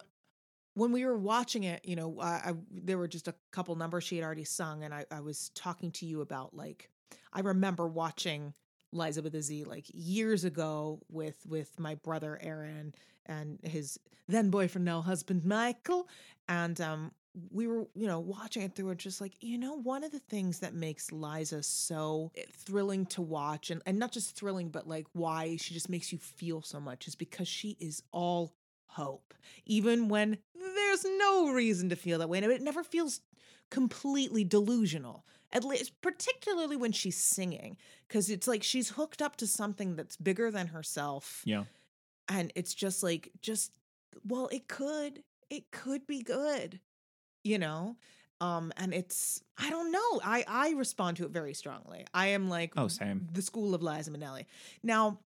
when 0.75 0.93
we 0.93 1.05
were 1.07 1.17
watching 1.19 1.65
it, 1.65 1.81
you 1.85 1.97
know, 1.97 2.21
I, 2.21 2.27
I 2.51 2.53
there 2.71 2.99
were 2.99 3.09
just 3.09 3.29
a 3.29 3.35
couple 3.51 3.75
numbers 3.77 4.05
she 4.05 4.17
had 4.17 4.25
already 4.25 4.45
sung, 4.45 4.85
and 4.85 4.93
I 4.95 5.05
I 5.11 5.21
was 5.21 5.51
talking 5.55 5.91
to 5.93 6.07
you 6.07 6.21
about 6.21 6.55
like 6.55 6.91
I 7.33 7.41
remember 7.41 7.87
watching 7.89 8.55
Liza 8.93 9.23
with 9.23 9.35
a 9.35 9.43
Z 9.43 9.65
like 9.65 9.87
years 9.93 10.45
ago 10.45 11.01
with 11.11 11.45
with 11.47 11.79
my 11.79 11.95
brother 11.97 12.39
Aaron 12.43 12.95
and 13.27 13.59
his 13.63 13.99
then 14.29 14.51
boyfriend 14.51 14.85
now 14.85 15.01
husband 15.03 15.45
Michael, 15.45 16.09
and 16.49 16.81
um 16.81 17.13
we 17.51 17.67
were, 17.67 17.87
you 17.95 18.07
know, 18.07 18.21
watching 18.21 18.63
it 18.63 18.75
through 18.75 18.91
and 18.91 18.99
just 18.99 19.21
like, 19.21 19.35
you 19.41 19.59
know, 19.59 19.75
one 19.75 20.03
of 20.05 20.11
the 20.11 20.19
things 20.19 20.61
that 20.61 20.75
makes 20.75 21.13
Liza 21.13 21.63
so 21.63 22.33
eh, 22.37 22.43
thrilling 22.51 23.05
to 23.07 23.23
watch 23.23 23.71
and, 23.71 23.83
and 23.85 23.99
not 23.99 24.13
just 24.13 24.37
thrilling, 24.37 24.71
but 24.71 24.89
like 24.89 25.07
why 25.13 25.57
she 25.57 25.75
just 25.75 25.89
makes 25.91 26.13
you 26.13 26.19
feel 26.19 26.63
so 26.63 26.81
much 26.81 27.07
is 27.07 27.15
because 27.15 27.49
she 27.49 27.77
is 27.79 28.03
all 28.13 28.55
hope. 28.87 29.35
Even 29.67 30.09
when 30.09 30.39
there's 30.55 31.05
no 31.19 31.51
reason 31.53 31.91
to 31.91 31.97
feel 31.97 32.19
that 32.19 32.29
way. 32.29 32.39
And 32.39 32.51
it 32.51 32.63
never 32.63 32.83
feels 32.83 33.21
completely 33.71 34.45
delusional. 34.45 35.27
At 35.53 35.65
least 35.65 36.01
particularly 36.01 36.77
when 36.77 36.93
she's 36.93 37.17
singing. 37.17 37.77
Cause 38.09 38.31
it's 38.31 38.47
like 38.47 38.63
she's 38.63 38.91
hooked 38.91 39.21
up 39.23 39.37
to 39.37 39.47
something 39.47 39.97
that's 39.97 40.17
bigger 40.17 40.51
than 40.51 40.69
herself 40.69 41.43
yeah. 41.45 41.65
and 42.29 42.53
it's 42.55 42.73
just 42.73 43.03
like 43.03 43.31
just 43.43 43.73
well 44.25 44.49
it 44.53 44.69
could 44.69 45.25
it 45.51 45.71
could 45.73 46.07
be 46.07 46.23
good 46.23 46.81
you 47.43 47.59
know? 47.59 47.97
Um 48.41 48.73
and 48.77 48.93
it's 48.93 49.43
i 49.57 49.71
don't 49.71 49.91
know 49.91 50.21
i 50.23 50.45
i 50.47 50.71
respond 50.73 51.17
to 51.17 51.25
it 51.25 51.31
very 51.31 51.55
strongly. 51.55 52.05
I 52.13 52.29
am 52.29 52.49
like 52.51 52.75
oh 52.77 52.89
same. 52.89 53.29
The 53.33 53.43
school 53.43 53.75
of 53.75 53.83
liza 53.83 54.11
minnelli. 54.11 54.45
Now 54.83 55.21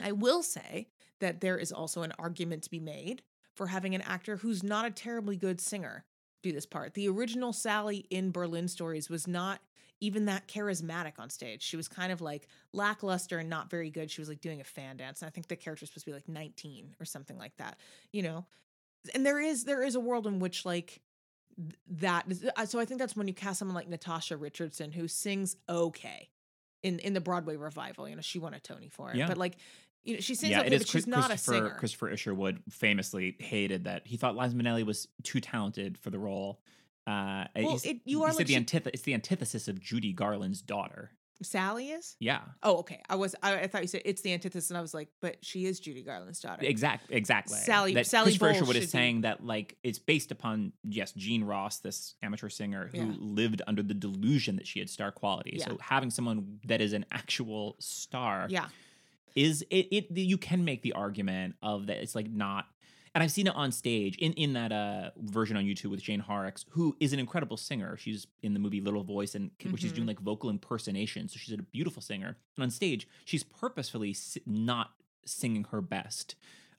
i 0.00 0.12
will 0.12 0.42
say 0.42 0.88
that 1.20 1.40
there 1.40 1.58
is 1.58 1.72
also 1.72 2.02
an 2.02 2.12
argument 2.18 2.62
to 2.62 2.70
be 2.70 2.80
made 2.80 3.22
for 3.54 3.66
having 3.66 3.94
an 3.94 4.00
actor 4.02 4.36
who's 4.36 4.62
not 4.62 4.86
a 4.86 4.90
terribly 4.90 5.36
good 5.36 5.60
singer 5.60 6.04
this 6.52 6.66
part 6.66 6.94
the 6.94 7.08
original 7.08 7.52
sally 7.52 8.06
in 8.10 8.30
berlin 8.30 8.68
stories 8.68 9.08
was 9.08 9.26
not 9.26 9.60
even 10.00 10.26
that 10.26 10.46
charismatic 10.46 11.18
on 11.18 11.30
stage. 11.30 11.62
She 11.62 11.76
was 11.76 11.88
kind 11.88 12.12
of 12.12 12.20
like 12.20 12.46
lackluster 12.72 13.38
and 13.38 13.50
not 13.50 13.70
very 13.70 13.90
good. 13.90 14.10
She 14.10 14.20
was 14.20 14.28
like 14.28 14.40
doing 14.40 14.60
a 14.60 14.64
fan 14.64 14.96
dance. 14.96 15.22
And 15.22 15.26
I 15.26 15.30
think 15.30 15.48
the 15.48 15.56
character 15.56 15.82
was 15.82 15.90
supposed 15.90 16.04
to 16.04 16.10
be 16.10 16.14
like 16.14 16.28
19 16.28 16.94
or 17.00 17.04
something 17.04 17.36
like 17.38 17.56
that, 17.56 17.78
you 18.12 18.22
know? 18.22 18.46
And 19.14 19.24
there 19.26 19.40
is 19.40 19.64
there 19.64 19.82
is 19.82 19.94
a 19.94 20.00
world 20.00 20.26
in 20.26 20.38
which 20.38 20.64
like 20.64 21.00
th- 21.56 22.00
that 22.00 22.26
uh, 22.56 22.66
so 22.66 22.78
I 22.78 22.84
think 22.84 23.00
that's 23.00 23.16
when 23.16 23.28
you 23.28 23.34
cast 23.34 23.58
someone 23.58 23.74
like 23.74 23.88
Natasha 23.88 24.36
Richardson 24.36 24.92
who 24.92 25.08
sings 25.08 25.56
okay 25.68 26.28
in 26.82 26.98
in 26.98 27.14
the 27.14 27.20
Broadway 27.20 27.56
revival. 27.56 28.08
You 28.08 28.16
know, 28.16 28.22
she 28.22 28.38
won 28.38 28.54
a 28.54 28.60
Tony 28.60 28.88
for 28.88 29.10
it. 29.10 29.16
Yeah. 29.16 29.28
But 29.28 29.38
like 29.38 29.56
you 30.04 30.14
know, 30.14 30.20
she 30.20 30.34
sings 30.34 30.50
yeah, 30.52 30.58
okay, 30.60 30.68
it 30.68 30.72
is. 30.72 30.90
Chris- 30.90 31.06
not 31.06 31.24
a 31.26 31.28
Christopher, 31.28 31.52
singer. 31.56 31.70
Christopher 31.78 32.08
Isherwood 32.10 32.62
famously 32.70 33.36
hated 33.38 33.84
that. 33.84 34.06
He 34.06 34.16
thought 34.16 34.36
Liza 34.36 34.54
Minnelli 34.56 34.84
was 34.84 35.08
too 35.22 35.40
talented 35.40 35.98
for 35.98 36.10
the 36.10 36.18
role. 36.18 36.60
Uh, 37.06 37.44
Well, 37.56 37.80
it- 37.84 38.00
you 38.04 38.22
are 38.24 38.32
like 38.32 38.46
the 38.46 38.54
she- 38.54 38.60
antith- 38.60 38.86
It's 38.92 39.02
the 39.02 39.14
antithesis 39.14 39.68
of 39.68 39.80
Judy 39.80 40.12
Garland's 40.12 40.60
daughter. 40.62 41.12
Sally 41.40 41.90
is? 41.90 42.16
Yeah, 42.18 42.40
Oh, 42.64 42.78
okay. 42.78 43.00
I 43.08 43.14
was 43.14 43.36
I, 43.40 43.60
I 43.60 43.66
thought 43.68 43.82
you 43.82 43.86
said 43.86 44.02
it's 44.04 44.22
the 44.22 44.32
antithesis, 44.32 44.70
and 44.70 44.76
I 44.76 44.80
was 44.80 44.92
like, 44.92 45.08
but 45.20 45.36
she 45.44 45.66
is 45.66 45.78
Judy 45.78 46.02
Garland's 46.02 46.40
daughter. 46.40 46.66
Exactly. 46.66 47.14
exactly. 47.16 47.56
Sally- 47.58 47.94
That 47.94 48.08
Sally 48.08 48.24
Christopher 48.32 48.46
Bowles 48.46 48.56
Isherwood 48.56 48.76
is 48.76 48.84
be- 48.86 48.86
saying 48.88 49.20
that 49.20 49.44
like 49.44 49.76
it's 49.84 50.00
based 50.00 50.32
upon 50.32 50.72
yes, 50.82 51.12
Jean 51.12 51.44
Ross, 51.44 51.78
this 51.78 52.16
amateur 52.24 52.48
singer 52.48 52.88
who 52.88 52.98
Yeah. 52.98 53.14
lived 53.20 53.62
under 53.68 53.84
the 53.84 53.94
delusion 53.94 54.56
that 54.56 54.66
she 54.66 54.80
had 54.80 54.90
star 54.90 55.12
quality. 55.12 55.52
Yeah. 55.58 55.66
So 55.66 55.78
having 55.80 56.10
someone 56.10 56.58
that 56.66 56.80
is 56.80 56.92
an 56.92 57.06
actual 57.12 57.76
star 57.78 58.48
Yeah. 58.50 58.66
Is 59.34 59.62
it, 59.70 59.88
it 59.90 60.06
you 60.10 60.38
can 60.38 60.64
make 60.64 60.82
the 60.82 60.92
argument 60.92 61.54
of 61.62 61.86
that 61.86 61.98
it's 61.98 62.14
like 62.14 62.30
not 62.30 62.66
and 63.14 63.24
I've 63.24 63.32
seen 63.32 63.46
it 63.46 63.54
on 63.56 63.72
stage 63.72 64.16
in 64.16 64.32
in 64.34 64.52
that 64.52 64.70
uh 64.70 65.10
version 65.16 65.56
on 65.56 65.64
YouTube 65.64 65.90
with 65.90 66.02
Jane 66.02 66.20
Horrocks, 66.20 66.64
who 66.70 66.96
is 67.00 67.12
an 67.12 67.18
incredible 67.18 67.56
singer. 67.56 67.96
She's 67.96 68.26
in 68.42 68.52
the 68.52 68.60
movie 68.60 68.80
Little 68.80 69.02
Voice, 69.02 69.34
and 69.34 69.50
mm-hmm. 69.58 69.74
she's 69.76 69.92
doing 69.92 70.06
like 70.06 70.20
vocal 70.20 70.50
impersonation. 70.50 71.28
So 71.28 71.38
she's 71.38 71.54
a 71.58 71.62
beautiful 71.62 72.02
singer. 72.02 72.36
And 72.56 72.62
on 72.62 72.70
stage, 72.70 73.08
she's 73.24 73.42
purposefully 73.42 74.14
not 74.46 74.90
singing 75.24 75.64
her 75.70 75.80
best 75.80 76.36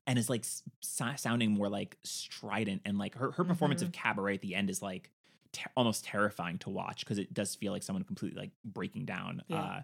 and 0.07 0.17
is 0.17 0.29
like 0.29 0.45
sounding 0.81 1.51
more 1.51 1.69
like 1.69 1.97
strident 2.03 2.81
and 2.85 2.97
like 2.97 3.15
her, 3.15 3.31
her 3.31 3.43
performance 3.43 3.81
mm-hmm. 3.81 3.89
of 3.89 3.93
cabaret 3.93 4.35
at 4.35 4.41
the 4.41 4.55
end 4.55 4.69
is 4.69 4.81
like 4.81 5.11
ter- 5.51 5.69
almost 5.77 6.03
terrifying 6.03 6.57
to 6.59 6.69
watch 6.69 7.01
because 7.01 7.19
it 7.19 7.33
does 7.33 7.53
feel 7.53 7.71
like 7.71 7.83
someone 7.83 8.03
completely 8.03 8.39
like 8.39 8.51
breaking 8.65 9.05
down 9.05 9.43
yeah. 9.47 9.61
uh 9.61 9.81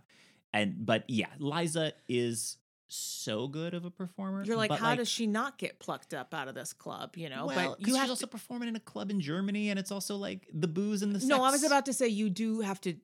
and 0.56 0.86
but 0.86 1.03
yeah 1.08 1.28
liza 1.39 1.93
is 2.10 2.58
so 2.88 3.47
good 3.47 3.74
of 3.74 3.86
a 3.86 3.91
performer. 3.91 4.43
You're 4.43 4.58
like, 4.58 4.72
how 4.72 4.89
like, 4.89 4.99
does 4.99 5.10
she 5.10 5.28
not 5.28 5.58
get 5.58 5.80
plucked 5.80 6.14
up 6.14 6.34
out 6.34 6.47
of 6.47 6.56
this 6.56 6.74
club? 6.74 7.16
You 7.16 7.30
know, 7.30 7.47
well, 7.47 7.76
but 7.78 7.88
you 7.88 7.99
she's 7.99 8.10
also 8.10 8.28
performing 8.28 8.70
in 8.70 8.76
a 8.76 8.80
club 8.80 9.10
in 9.12 9.20
Germany, 9.20 9.70
and 9.70 9.80
it's 9.80 9.91
also 9.91 10.16
like 10.16 10.47
the 10.53 10.68
booze 10.68 11.01
and 11.01 11.14
the. 11.14 11.20
Sex. 11.20 11.28
No, 11.28 11.43
I 11.43 11.51
was 11.51 11.64
about 11.64 11.86
to 11.88 11.93
say 11.93 12.08
you 12.08 12.30
do 12.30 12.62
have 12.62 12.80
to 12.82 12.95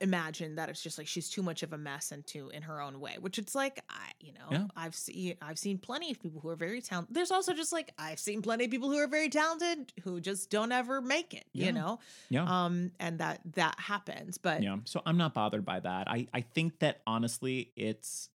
imagine 0.00 0.54
that 0.56 0.68
it's 0.68 0.82
just 0.82 0.98
like 0.98 1.06
she's 1.06 1.28
too 1.28 1.42
much 1.42 1.62
of 1.62 1.72
a 1.72 1.78
mess 1.78 2.12
and 2.12 2.26
too 2.26 2.50
in 2.50 2.62
her 2.62 2.80
own 2.80 3.00
way, 3.00 3.16
which 3.20 3.38
it's 3.38 3.54
like 3.54 3.82
I, 3.90 4.10
you 4.20 4.32
know, 4.32 4.46
yeah. 4.50 4.66
I've 4.76 4.94
seen 4.94 5.36
I've 5.42 5.58
seen 5.58 5.78
plenty 5.78 6.10
of 6.10 6.20
people 6.20 6.40
who 6.40 6.48
are 6.48 6.56
very 6.56 6.80
talented. 6.80 7.14
There's 7.14 7.30
also 7.30 7.52
just 7.52 7.72
like 7.72 7.92
I've 7.98 8.18
seen 8.18 8.42
plenty 8.42 8.64
of 8.64 8.70
people 8.70 8.90
who 8.90 8.98
are 8.98 9.08
very 9.08 9.28
talented 9.28 9.92
who 10.02 10.20
just 10.20 10.50
don't 10.50 10.72
ever 10.72 11.00
make 11.00 11.34
it, 11.34 11.44
yeah. 11.52 11.66
you 11.66 11.72
know. 11.72 11.98
Yeah. 12.30 12.44
Um, 12.44 12.92
and 13.00 13.18
that 13.18 13.40
that 13.54 13.78
happens, 13.78 14.38
but 14.38 14.62
yeah. 14.62 14.76
So 14.84 15.02
I'm 15.04 15.16
not 15.16 15.34
bothered 15.34 15.64
by 15.64 15.80
that. 15.80 16.08
I 16.08 16.28
I 16.32 16.40
think 16.40 16.78
that 16.80 17.00
honestly, 17.06 17.72
it's 17.76 18.28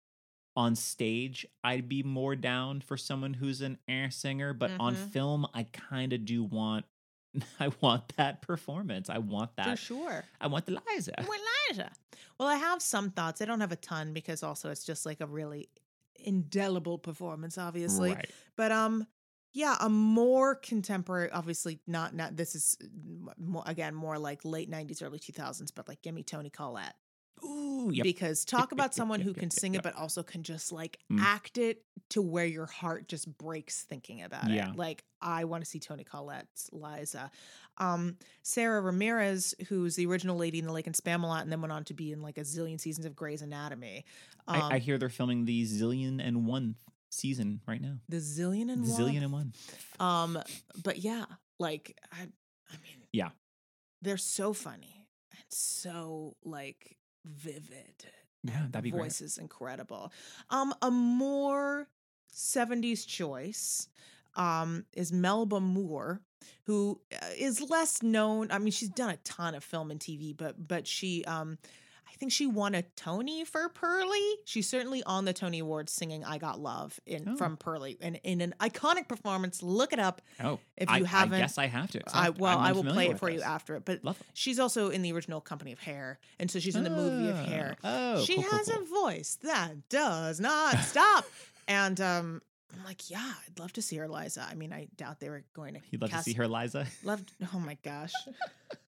on 0.57 0.75
stage, 0.75 1.45
I'd 1.63 1.87
be 1.87 2.01
more 2.01 2.35
down 2.35 2.81
for 2.81 2.97
someone 2.97 3.35
who's 3.35 3.61
an 3.61 3.77
air 3.87 4.09
singer, 4.09 4.53
but 4.53 4.71
mm-hmm. 4.71 4.81
on 4.81 4.95
film, 4.95 5.47
I 5.53 5.67
kind 5.71 6.13
of 6.13 6.25
do 6.25 6.43
want. 6.43 6.85
I 7.59 7.69
want 7.81 8.15
that 8.17 8.41
performance. 8.41 9.09
I 9.09 9.17
want 9.19 9.55
that. 9.57 9.77
For 9.77 9.85
sure. 9.85 10.23
I 10.39 10.47
want 10.47 10.65
the 10.65 10.79
Liza. 10.89 11.19
I 11.19 11.23
want 11.23 11.41
Liza. 11.69 11.91
Well, 12.39 12.47
I 12.47 12.55
have 12.55 12.81
some 12.81 13.11
thoughts. 13.11 13.41
I 13.41 13.45
don't 13.45 13.61
have 13.61 13.71
a 13.71 13.77
ton 13.77 14.13
because 14.13 14.43
also 14.43 14.69
it's 14.69 14.85
just 14.85 15.05
like 15.05 15.21
a 15.21 15.25
really 15.25 15.69
indelible 16.23 16.97
performance, 16.97 17.57
obviously. 17.57 18.13
Right. 18.13 18.29
But 18.55 18.71
um, 18.71 19.07
yeah, 19.53 19.75
a 19.79 19.89
more 19.89 20.55
contemporary. 20.55 21.31
Obviously, 21.31 21.79
not 21.87 22.13
not. 22.15 22.35
This 22.35 22.55
is 22.55 22.77
more, 23.39 23.63
again 23.65 23.95
more 23.95 24.17
like 24.19 24.45
late 24.45 24.69
'90s, 24.69 25.03
early 25.03 25.19
2000s. 25.19 25.71
But 25.75 25.87
like, 25.87 26.01
give 26.01 26.13
me 26.13 26.23
Toni 26.23 26.49
Collette. 26.49 26.95
Ooh, 27.87 27.91
yep. 27.91 28.03
Because 28.03 28.45
talk 28.45 28.71
about 28.71 28.93
someone 28.93 29.21
who 29.21 29.33
can 29.33 29.49
sing 29.49 29.75
it, 29.75 29.83
but 29.83 29.95
also 29.95 30.23
can 30.23 30.43
just 30.43 30.71
like 30.71 30.99
mm. 31.11 31.19
act 31.19 31.57
it 31.57 31.83
to 32.09 32.21
where 32.21 32.45
your 32.45 32.65
heart 32.65 33.07
just 33.07 33.37
breaks 33.37 33.83
thinking 33.83 34.23
about 34.23 34.49
yeah. 34.49 34.69
it. 34.69 34.75
Like 34.75 35.03
I 35.21 35.45
want 35.45 35.63
to 35.63 35.69
see 35.69 35.79
Toni 35.79 36.03
Collette's 36.03 36.69
Liza. 36.71 37.31
Um, 37.77 38.17
Sara 38.43 38.81
Ramirez, 38.81 39.55
who's 39.69 39.95
the 39.95 40.05
original 40.07 40.37
lady 40.37 40.59
in 40.59 40.65
the 40.65 40.73
Lake 40.73 40.87
and 40.87 40.95
Spamalot, 40.95 41.41
and 41.41 41.51
then 41.51 41.61
went 41.61 41.71
on 41.71 41.83
to 41.85 41.93
be 41.93 42.11
in 42.11 42.21
like 42.21 42.37
a 42.37 42.41
zillion 42.41 42.79
seasons 42.79 43.05
of 43.05 43.15
Grey's 43.15 43.41
Anatomy. 43.41 44.05
Um, 44.47 44.61
I, 44.61 44.75
I, 44.75 44.77
hear 44.79 44.97
they're 44.97 45.09
filming 45.09 45.45
the 45.45 45.63
zillion 45.65 46.25
and 46.25 46.47
one 46.47 46.75
season 47.11 47.61
right 47.67 47.81
now. 47.81 47.97
The 48.09 48.17
zillion 48.17 48.71
and 48.71 48.85
the 48.85 48.91
one. 48.91 49.01
Zillion 49.01 49.23
and 49.23 49.31
one. 49.31 49.53
Um, 49.99 50.39
but 50.83 50.97
yeah, 50.97 51.25
like 51.59 51.97
I, 52.11 52.21
I 52.21 52.77
mean, 52.83 53.03
yeah, 53.11 53.29
they're 54.01 54.17
so 54.17 54.53
funny 54.53 55.07
and 55.31 55.45
so 55.49 56.35
like 56.43 56.97
vivid. 57.27 58.05
Yeah, 58.43 58.65
that'd 58.71 58.83
be 58.83 58.91
great. 58.91 59.03
voice 59.03 59.19
great. 59.19 59.25
is 59.25 59.37
incredible. 59.37 60.11
Um, 60.49 60.73
a 60.81 60.91
more 60.91 61.87
70s 62.33 63.05
choice 63.05 63.89
um, 64.35 64.85
is 64.93 65.11
Melba 65.11 65.59
Moore, 65.59 66.21
who 66.63 67.01
uh, 67.13 67.25
less 67.69 68.03
known. 68.03 68.51
I 68.51 68.59
mean, 68.59 68.71
she's 68.71 68.89
done 68.89 69.09
a 69.09 69.17
ton 69.17 69.55
of 69.55 69.63
film 69.63 69.91
and 69.91 69.99
TV, 69.99 70.35
but 70.35 70.67
but 70.67 70.87
she 70.87 71.25
um, 71.25 71.57
think 72.17 72.31
she 72.31 72.45
won 72.45 72.75
a 72.75 72.81
Tony 72.81 73.45
for 73.45 73.69
Purlie. 73.69 74.35
She's 74.45 74.67
certainly 74.67 75.03
on 75.03 75.25
the 75.25 75.33
Tony 75.33 75.59
Awards 75.59 75.91
singing 75.91 76.25
"I 76.25 76.37
Got 76.37 76.59
Love" 76.59 76.99
in 77.05 77.29
oh. 77.29 77.35
from 77.37 77.57
Purlie, 77.57 77.97
and 78.01 78.19
in 78.23 78.41
an 78.41 78.53
iconic 78.59 79.07
performance. 79.07 79.63
Look 79.63 79.93
it 79.93 79.99
up. 79.99 80.21
Oh, 80.43 80.59
if 80.75 80.89
you 80.89 81.05
I, 81.05 81.07
haven't, 81.07 81.35
I 81.35 81.39
guess 81.39 81.57
I 81.57 81.67
have 81.67 81.91
to. 81.91 82.01
I, 82.13 82.29
well, 82.31 82.57
I 82.57 82.73
will 82.73 82.83
play 82.83 83.07
it 83.07 83.19
for 83.19 83.31
this. 83.31 83.39
you 83.39 83.41
after 83.43 83.75
it. 83.75 83.85
But 83.85 84.01
she's 84.33 84.59
also 84.59 84.89
in 84.89 85.01
the 85.01 85.13
original 85.13 85.41
Company 85.41 85.71
of 85.71 85.79
Hair, 85.79 86.19
and 86.39 86.51
so 86.51 86.59
she's 86.59 86.75
in 86.75 86.83
the 86.83 86.89
movie 86.89 87.29
of 87.29 87.37
Hair. 87.37 87.77
Ah, 87.83 88.15
oh, 88.15 88.23
she 88.23 88.35
cool, 88.35 88.43
has 88.43 88.67
cool, 88.67 88.75
cool. 88.75 88.83
a 88.83 89.01
voice 89.01 89.37
that 89.43 89.89
does 89.89 90.39
not 90.39 90.77
stop. 90.83 91.25
and 91.67 92.01
um, 92.01 92.41
I'm 92.73 92.83
like, 92.83 93.09
yeah, 93.09 93.33
I'd 93.47 93.59
love 93.59 93.73
to 93.73 93.81
see 93.81 93.97
her, 93.97 94.07
Liza. 94.07 94.45
I 94.49 94.55
mean, 94.55 94.73
I 94.73 94.87
doubt 94.97 95.19
they 95.19 95.29
were 95.29 95.43
going 95.53 95.75
to. 95.75 95.79
You'd 95.89 96.01
love 96.01 96.11
cast, 96.11 96.25
to 96.25 96.31
see 96.31 96.37
her, 96.37 96.47
Liza. 96.47 96.87
Loved. 97.03 97.33
Oh 97.53 97.59
my 97.59 97.77
gosh. 97.83 98.13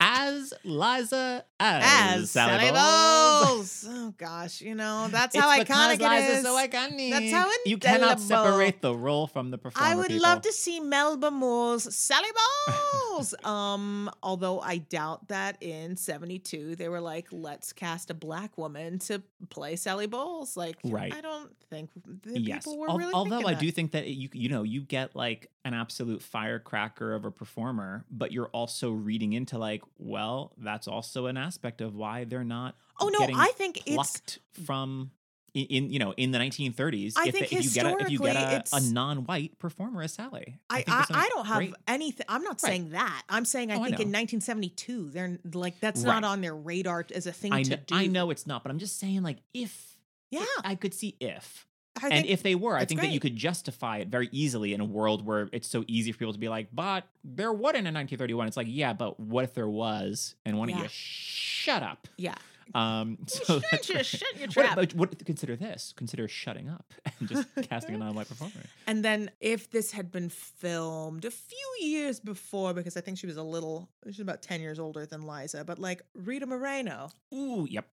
as 0.00 0.52
Liza 0.64 1.44
as, 1.58 1.84
as 1.84 2.30
Sally, 2.30 2.68
Sally 2.68 2.70
Bowles. 2.70 3.84
Bowles. 3.84 3.86
Oh 4.06 4.14
gosh, 4.18 4.60
you 4.60 4.74
know 4.74 5.08
that's 5.10 5.34
it's 5.34 5.42
how 5.42 5.50
iconic 5.50 5.98
Liza 5.98 6.14
it 6.14 6.36
is. 6.38 6.42
So 6.42 6.56
iconic. 6.56 7.10
That's 7.10 7.32
how 7.32 7.44
indelible. 7.44 7.52
You 7.66 7.78
cannot 7.78 8.20
separate 8.20 8.80
the 8.80 8.94
role 8.94 9.26
from 9.26 9.50
the 9.50 9.58
performer. 9.58 9.88
I 9.88 9.94
would 9.96 10.08
people. 10.08 10.22
love 10.22 10.42
to 10.42 10.52
see 10.52 10.80
Melba 10.80 11.30
Moore's 11.30 11.94
Sally 11.94 12.28
Bowles. 12.66 13.34
um, 13.44 14.10
although 14.22 14.60
I 14.60 14.78
doubt 14.78 15.28
that 15.28 15.62
in 15.62 15.96
'72 15.96 16.76
they 16.76 16.88
were 16.88 17.00
like, 17.00 17.28
let's 17.30 17.72
cast 17.72 18.10
a 18.10 18.14
black 18.14 18.56
woman 18.58 18.98
to 19.00 19.22
play 19.48 19.76
Sally 19.76 20.06
Bowles. 20.06 20.56
Like, 20.56 20.76
right? 20.84 21.14
I 21.14 21.20
don't 21.20 21.50
think 21.70 21.90
the 22.22 22.40
yes. 22.40 22.64
people 22.64 22.78
were 22.78 22.90
Al- 22.90 22.98
really. 22.98 23.12
Although 23.12 23.46
I 23.46 23.54
that. 23.54 23.60
do 23.60 23.70
think 23.70 23.92
that 23.92 24.06
you 24.08 24.28
you 24.32 24.48
know 24.48 24.62
you 24.62 24.82
get 24.82 25.16
like 25.16 25.50
an 25.66 25.74
absolute 25.74 26.22
firecracker 26.22 27.12
of 27.12 27.24
a 27.24 27.30
performer, 27.30 28.04
but 28.10 28.30
you're 28.30 28.48
also 28.48 28.92
reading 28.92 29.32
into 29.32 29.58
like, 29.58 29.82
well, 29.98 30.52
that's 30.58 30.86
also 30.86 31.26
an 31.26 31.36
aspect 31.36 31.80
of 31.80 31.94
why 31.94 32.24
they're 32.24 32.44
not. 32.44 32.76
Oh 33.00 33.08
no, 33.08 33.18
I 33.34 33.52
think 33.56 33.82
it's 33.86 34.38
from 34.64 35.10
in, 35.54 35.90
you 35.90 35.98
know 35.98 36.12
in 36.16 36.30
the 36.30 36.38
1930s. 36.38 37.14
I 37.16 37.28
if, 37.28 37.34
think 37.34 37.52
if 37.52 37.64
you 37.64 37.70
get 37.70 37.86
a, 37.86 37.96
if 37.98 38.10
you 38.10 38.18
get 38.20 38.36
a, 38.36 38.62
a 38.72 38.80
non-white 38.80 39.58
performer 39.58 40.02
as 40.02 40.14
Sally, 40.14 40.56
I 40.70 40.78
I, 40.78 40.84
I, 40.86 41.06
I 41.10 41.28
don't 41.30 41.46
have 41.46 41.74
anything. 41.88 42.26
I'm 42.28 42.42
not 42.42 42.62
right. 42.62 42.70
saying 42.70 42.90
that. 42.90 43.22
I'm 43.28 43.44
saying 43.44 43.72
I 43.72 43.74
oh, 43.74 43.84
think 43.84 43.98
I 43.98 44.02
in 44.02 44.12
1972 44.12 45.10
they're 45.10 45.38
like 45.52 45.80
that's 45.80 46.04
right. 46.04 46.20
not 46.20 46.24
on 46.24 46.42
their 46.42 46.54
radar 46.54 47.04
as 47.12 47.26
a 47.26 47.32
thing 47.32 47.52
I 47.52 47.62
to 47.64 47.70
know, 47.70 47.76
do. 47.86 47.94
I 47.94 48.06
know 48.06 48.30
it's 48.30 48.46
not, 48.46 48.62
but 48.62 48.70
I'm 48.70 48.78
just 48.78 49.00
saying 49.00 49.22
like 49.22 49.38
if 49.52 49.96
yeah, 50.30 50.44
I 50.64 50.76
could 50.76 50.94
see 50.94 51.16
if 51.20 51.66
and 52.02 52.26
if 52.26 52.42
they 52.42 52.54
were, 52.54 52.76
I 52.76 52.84
think 52.84 53.00
great. 53.00 53.08
that 53.08 53.14
you 53.14 53.20
could 53.20 53.36
justify 53.36 53.98
it 53.98 54.08
very 54.08 54.28
easily 54.32 54.74
in 54.74 54.80
a 54.80 54.84
world 54.84 55.24
where 55.24 55.48
it's 55.52 55.68
so 55.68 55.84
easy 55.86 56.12
for 56.12 56.18
people 56.18 56.32
to 56.32 56.38
be 56.38 56.48
like, 56.48 56.68
but 56.72 57.04
there 57.24 57.52
wasn't 57.52 57.86
in 57.86 57.94
1931. 57.94 58.48
It's 58.48 58.56
like, 58.56 58.66
yeah, 58.70 58.92
but 58.92 59.18
what 59.18 59.44
if 59.44 59.54
there 59.54 59.68
was? 59.68 60.34
And 60.44 60.58
why 60.58 60.66
don't 60.66 60.76
yeah. 60.76 60.82
you 60.84 60.88
shut 60.90 61.82
up? 61.82 62.08
Yeah. 62.16 62.34
Um, 62.74 63.18
so 63.26 63.60
shut, 63.60 63.88
your, 63.88 64.04
shut 64.04 64.38
your 64.38 64.48
trap. 64.48 64.76
What, 64.76 64.94
what, 64.94 65.24
consider 65.24 65.56
this? 65.56 65.94
Consider 65.96 66.28
shutting 66.28 66.68
up 66.68 66.92
and 67.20 67.28
just 67.28 67.48
casting 67.68 67.94
a 67.94 67.98
non-white 67.98 68.28
performer. 68.28 68.52
And 68.88 69.04
then 69.04 69.30
if 69.40 69.70
this 69.70 69.92
had 69.92 70.12
been 70.12 70.28
filmed 70.28 71.24
a 71.24 71.30
few 71.30 71.76
years 71.80 72.20
before, 72.20 72.72
because 72.72 72.96
I 72.96 73.00
think 73.00 73.18
she 73.18 73.26
was 73.26 73.36
a 73.36 73.42
little, 73.42 73.88
she's 74.06 74.20
about 74.20 74.42
ten 74.42 74.60
years 74.60 74.78
older 74.78 75.06
than 75.06 75.26
Liza, 75.26 75.64
but 75.64 75.78
like 75.78 76.02
Rita 76.14 76.46
Moreno. 76.46 77.10
Ooh, 77.34 77.66
yep. 77.68 77.86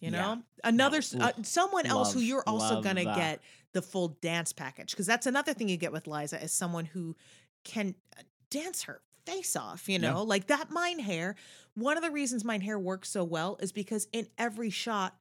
You 0.00 0.12
know, 0.12 0.18
yeah. 0.18 0.36
another 0.64 1.00
no. 1.14 1.24
uh, 1.24 1.32
someone 1.42 1.84
love, 1.84 1.92
else 1.92 2.14
who 2.14 2.20
you're 2.20 2.44
also 2.46 2.80
gonna 2.80 3.04
get 3.04 3.40
the 3.72 3.82
full 3.82 4.16
dance 4.20 4.52
package 4.52 4.92
because 4.92 5.06
that's 5.06 5.26
another 5.26 5.52
thing 5.52 5.68
you 5.68 5.76
get 5.76 5.92
with 5.92 6.06
Liza 6.06 6.42
is 6.42 6.52
someone 6.52 6.84
who 6.84 7.16
can 7.64 7.94
uh, 8.16 8.22
dance 8.50 8.84
her 8.84 9.00
face 9.26 9.56
off. 9.56 9.88
You 9.88 9.98
know, 9.98 10.18
yeah. 10.18 10.18
like 10.18 10.46
that 10.46 10.70
Mein 10.70 11.00
Herr 11.00 11.34
One 11.74 11.96
of 11.96 12.02
the 12.02 12.10
reasons 12.10 12.44
Mein 12.44 12.60
Herr 12.60 12.78
works 12.78 13.10
so 13.10 13.24
well 13.24 13.58
is 13.60 13.72
because 13.72 14.06
in 14.12 14.28
every 14.38 14.70
shot, 14.70 15.16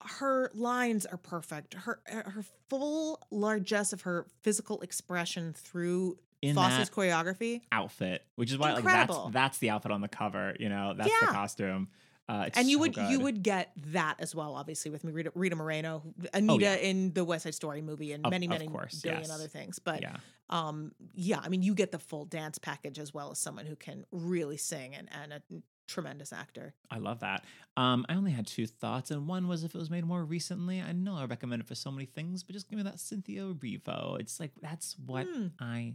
her 0.00 0.50
lines 0.54 1.04
are 1.06 1.18
perfect. 1.18 1.74
Her 1.74 2.00
uh, 2.10 2.30
her 2.30 2.44
full 2.70 3.20
largesse 3.30 3.92
of 3.92 4.02
her 4.02 4.26
physical 4.42 4.80
expression 4.80 5.52
through 5.52 6.16
in 6.42 6.54
Fosse's 6.54 6.90
choreography 6.90 7.62
outfit, 7.72 8.24
which 8.36 8.50
is 8.50 8.58
why 8.58 8.74
Incredible. 8.74 9.14
like 9.14 9.24
that's 9.24 9.34
that's 9.34 9.58
the 9.58 9.70
outfit 9.70 9.92
on 9.92 10.00
the 10.00 10.08
cover. 10.08 10.54
You 10.58 10.68
know, 10.68 10.94
that's 10.96 11.10
yeah. 11.10 11.28
the 11.28 11.32
costume. 11.32 11.88
Uh, 12.28 12.48
and 12.54 12.68
you 12.68 12.76
so 12.76 12.80
would 12.80 12.94
good. 12.94 13.10
you 13.10 13.20
would 13.20 13.42
get 13.42 13.72
that 13.92 14.16
as 14.18 14.34
well, 14.34 14.54
obviously, 14.54 14.90
with 14.90 15.04
Rita, 15.04 15.30
Rita 15.34 15.56
Moreno, 15.56 16.02
Anita 16.32 16.52
oh, 16.52 16.58
yeah. 16.58 16.74
in 16.76 17.12
the 17.12 17.24
West 17.24 17.44
Side 17.44 17.54
Story 17.54 17.82
movie, 17.82 18.12
and 18.12 18.24
of, 18.24 18.30
many 18.30 18.48
many 18.48 18.66
course, 18.66 19.02
billion 19.02 19.22
yes. 19.22 19.30
other 19.30 19.46
things. 19.46 19.78
But 19.78 20.00
yeah. 20.00 20.16
um, 20.48 20.92
yeah, 21.14 21.40
I 21.42 21.50
mean, 21.50 21.62
you 21.62 21.74
get 21.74 21.92
the 21.92 21.98
full 21.98 22.24
dance 22.24 22.56
package 22.58 22.98
as 22.98 23.12
well 23.12 23.30
as 23.30 23.38
someone 23.38 23.66
who 23.66 23.76
can 23.76 24.06
really 24.10 24.56
sing 24.56 24.94
and 24.94 25.08
and 25.22 25.34
a 25.34 25.42
tremendous 25.86 26.32
actor. 26.32 26.74
I 26.90 26.96
love 26.96 27.20
that. 27.20 27.44
Um, 27.76 28.06
I 28.08 28.14
only 28.14 28.32
had 28.32 28.46
two 28.46 28.66
thoughts, 28.66 29.10
and 29.10 29.26
one 29.26 29.46
was 29.46 29.64
if 29.64 29.74
it 29.74 29.78
was 29.78 29.90
made 29.90 30.06
more 30.06 30.24
recently. 30.24 30.80
I 30.80 30.92
know 30.92 31.16
I 31.16 31.26
recommend 31.26 31.60
it 31.60 31.68
for 31.68 31.74
so 31.74 31.90
many 31.90 32.06
things, 32.06 32.42
but 32.42 32.54
just 32.54 32.70
give 32.70 32.78
me 32.78 32.84
that 32.84 33.00
Cynthia 33.00 33.42
Erivo. 33.42 34.18
It's 34.18 34.40
like 34.40 34.52
that's 34.62 34.96
what 35.04 35.26
mm. 35.26 35.50
I 35.60 35.94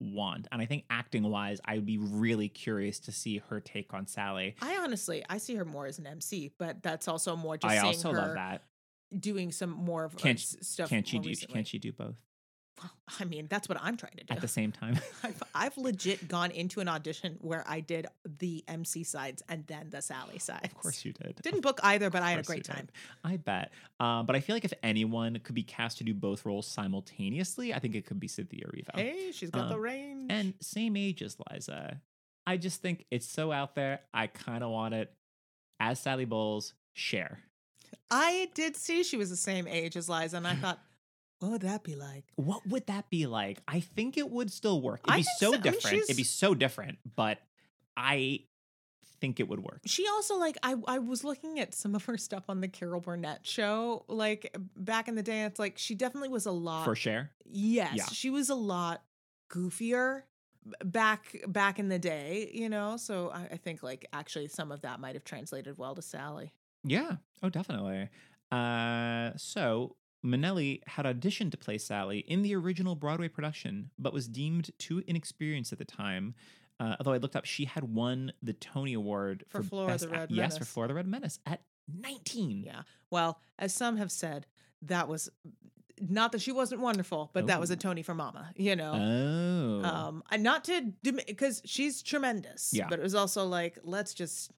want. 0.00 0.46
And 0.52 0.60
I 0.62 0.66
think 0.66 0.84
acting 0.90 1.24
wise, 1.30 1.60
I 1.64 1.74
would 1.74 1.86
be 1.86 1.98
really 1.98 2.48
curious 2.48 2.98
to 3.00 3.12
see 3.12 3.42
her 3.48 3.60
take 3.60 3.92
on 3.94 4.06
Sally. 4.06 4.54
I 4.62 4.76
honestly, 4.78 5.24
I 5.28 5.38
see 5.38 5.54
her 5.56 5.64
more 5.64 5.86
as 5.86 5.98
an 5.98 6.06
MC, 6.06 6.52
but 6.58 6.82
that's 6.82 7.08
also 7.08 7.36
more 7.36 7.56
just 7.56 7.72
I 7.72 7.76
seeing 7.76 7.86
also 7.86 8.12
her 8.12 8.18
love 8.18 8.34
that. 8.34 8.62
doing 9.18 9.50
some 9.52 9.70
more 9.70 10.04
of 10.04 10.16
Can't- 10.16 10.38
stuff. 10.38 10.88
Can't 10.90 11.06
she 11.06 11.18
do? 11.18 11.28
recently. 11.30 11.54
Can't 11.54 11.66
she 11.66 11.78
do 11.78 11.92
both 11.92 12.16
I 13.20 13.24
mean, 13.24 13.46
that's 13.48 13.68
what 13.68 13.78
I'm 13.80 13.96
trying 13.96 14.16
to 14.18 14.24
do. 14.24 14.34
at 14.34 14.40
the 14.40 14.48
same 14.48 14.70
time? 14.70 14.98
I've, 15.22 15.42
I've 15.54 15.76
legit 15.78 16.28
gone 16.28 16.50
into 16.50 16.80
an 16.80 16.88
audition 16.88 17.38
where 17.40 17.64
I 17.66 17.80
did 17.80 18.06
the 18.38 18.62
MC 18.68 19.02
sides 19.04 19.42
and 19.48 19.66
then 19.66 19.88
the 19.90 20.02
Sally 20.02 20.38
sides. 20.38 20.64
of 20.64 20.74
course 20.74 21.04
you 21.04 21.12
did. 21.12 21.40
Didn't 21.42 21.62
book 21.62 21.80
either, 21.82 22.10
but 22.10 22.22
I 22.22 22.30
had 22.30 22.40
a 22.40 22.42
great 22.42 22.64
time. 22.64 22.88
I 23.24 23.36
bet. 23.38 23.72
Uh, 23.98 24.22
but 24.22 24.36
I 24.36 24.40
feel 24.40 24.54
like 24.56 24.64
if 24.64 24.74
anyone 24.82 25.38
could 25.42 25.54
be 25.54 25.62
cast 25.62 25.98
to 25.98 26.04
do 26.04 26.14
both 26.14 26.44
roles 26.44 26.66
simultaneously, 26.66 27.72
I 27.74 27.78
think 27.78 27.94
it 27.94 28.06
could 28.06 28.20
be 28.20 28.28
Cynthia 28.28 28.64
Erivo. 28.66 28.94
Hey, 28.94 29.32
she's 29.32 29.50
got 29.50 29.68
the 29.68 29.74
Um, 29.76 29.80
range. 29.80 30.26
And 30.30 30.54
same 30.60 30.96
age 30.96 31.22
as 31.22 31.36
Liza. 31.50 32.00
I 32.46 32.56
just 32.56 32.80
think 32.82 33.04
it's 33.10 33.26
so 33.28 33.52
out 33.52 33.74
there. 33.74 34.00
I 34.12 34.26
kind 34.26 34.62
of 34.62 34.70
want 34.70 34.94
it 34.94 35.12
as 35.80 35.98
Sally 36.00 36.24
Bowles. 36.24 36.74
Share. 36.94 37.38
I 38.10 38.48
did 38.54 38.74
see 38.76 39.02
she 39.04 39.16
was 39.16 39.30
the 39.30 39.36
same 39.36 39.68
age 39.68 39.96
as 39.96 40.08
Liza, 40.08 40.36
and 40.36 40.46
I 40.46 40.54
thought, 40.56 40.80
what 41.40 41.50
would 41.52 41.60
that 41.62 41.84
be 41.84 41.94
like? 41.94 42.24
What 42.36 42.66
would 42.66 42.86
that 42.88 43.10
be 43.10 43.26
like? 43.26 43.58
I 43.68 43.80
think 43.80 44.16
it 44.18 44.28
would 44.30 44.50
still 44.52 44.80
work. 44.82 45.00
It'd 45.04 45.14
I 45.14 45.16
be 45.18 45.22
so 45.22 45.30
so. 45.38 45.48
I 45.48 45.50
mean, 45.52 45.62
different. 45.62 45.96
It'd 46.04 46.16
be 46.16 46.24
so 46.24 46.54
different, 46.54 46.98
but 47.16 47.38
I 47.96 48.40
think 49.20 49.40
it 49.40 49.48
would 49.48 49.60
work. 49.60 49.80
She 49.86 50.06
also 50.08 50.36
like 50.36 50.56
I 50.62 50.74
I 50.86 50.98
was 50.98 51.24
looking 51.24 51.58
at 51.60 51.74
some 51.74 51.94
of 51.94 52.04
her 52.06 52.16
stuff 52.16 52.44
on 52.48 52.60
the 52.60 52.68
Carol 52.68 53.00
Burnett 53.00 53.46
show 53.46 54.04
like 54.08 54.56
back 54.76 55.08
in 55.08 55.14
the 55.14 55.22
day. 55.22 55.42
It's 55.42 55.58
like 55.58 55.78
she 55.78 55.94
definitely 55.94 56.28
was 56.28 56.46
a 56.46 56.52
lot. 56.52 56.84
For 56.84 56.94
share. 56.94 57.30
yes, 57.44 57.94
Yeah. 57.96 58.06
she 58.06 58.30
was 58.30 58.48
a 58.48 58.54
lot 58.54 59.02
goofier 59.50 60.22
back 60.84 61.36
back 61.46 61.78
in 61.78 61.88
the 61.88 61.98
day. 61.98 62.50
You 62.52 62.68
know, 62.68 62.96
so 62.96 63.30
I, 63.30 63.48
I 63.52 63.56
think 63.56 63.82
like 63.82 64.06
actually 64.12 64.48
some 64.48 64.70
of 64.72 64.82
that 64.82 65.00
might 65.00 65.14
have 65.14 65.24
translated 65.24 65.78
well 65.78 65.94
to 65.94 66.02
Sally. 66.02 66.52
Yeah. 66.84 67.16
Oh, 67.42 67.48
definitely. 67.48 68.08
Uh, 68.50 69.32
so 69.36 69.96
Minnelli 70.24 70.80
had 70.86 71.06
auditioned 71.06 71.52
to 71.52 71.56
play 71.56 71.78
Sally 71.78 72.18
in 72.20 72.42
the 72.42 72.54
original 72.56 72.94
Broadway 72.96 73.28
production, 73.28 73.90
but 73.98 74.12
was 74.12 74.28
deemed 74.28 74.70
too 74.78 75.02
inexperienced 75.06 75.72
at 75.72 75.78
the 75.78 75.84
time. 75.84 76.34
Uh, 76.80 76.96
although 77.00 77.12
I 77.12 77.16
looked 77.18 77.36
up, 77.36 77.44
she 77.44 77.64
had 77.64 77.84
won 77.84 78.32
the 78.42 78.52
Tony 78.52 78.94
Award 78.94 79.44
For 79.48 79.62
Flora 79.62 79.88
Best 79.88 80.04
the 80.04 80.10
Red 80.10 80.30
Yes, 80.30 80.54
for 80.54 80.60
Menace. 80.60 80.68
Flora 80.72 80.88
the 80.88 80.94
Red 80.94 81.06
Menace 81.08 81.38
at 81.46 81.60
19. 81.92 82.62
Yeah. 82.64 82.82
Well, 83.10 83.40
as 83.58 83.72
some 83.74 83.96
have 83.96 84.12
said, 84.12 84.46
that 84.82 85.08
was 85.08 85.28
not 86.00 86.30
that 86.30 86.40
she 86.40 86.52
wasn't 86.52 86.80
wonderful, 86.80 87.30
but 87.32 87.48
that 87.48 87.58
was 87.58 87.70
a 87.70 87.74
Oh. 87.74 87.76
Tony 87.76 88.02
for 88.02 88.14
Mama. 88.14 88.52
You 88.56 88.76
know. 88.76 88.92
Oh. 88.94 89.88
um 89.88 90.22
and 90.30 90.42
not 90.44 90.64
to 90.64 90.92
because 91.02 91.60
she's 91.64 92.02
tremendous 92.02 92.70
Yeah. 92.72 92.86
but 92.88 93.00
it 93.00 93.02
was 93.02 93.16
also 93.16 93.46
like 93.46 93.78
let's 93.82 94.14
just 94.14 94.52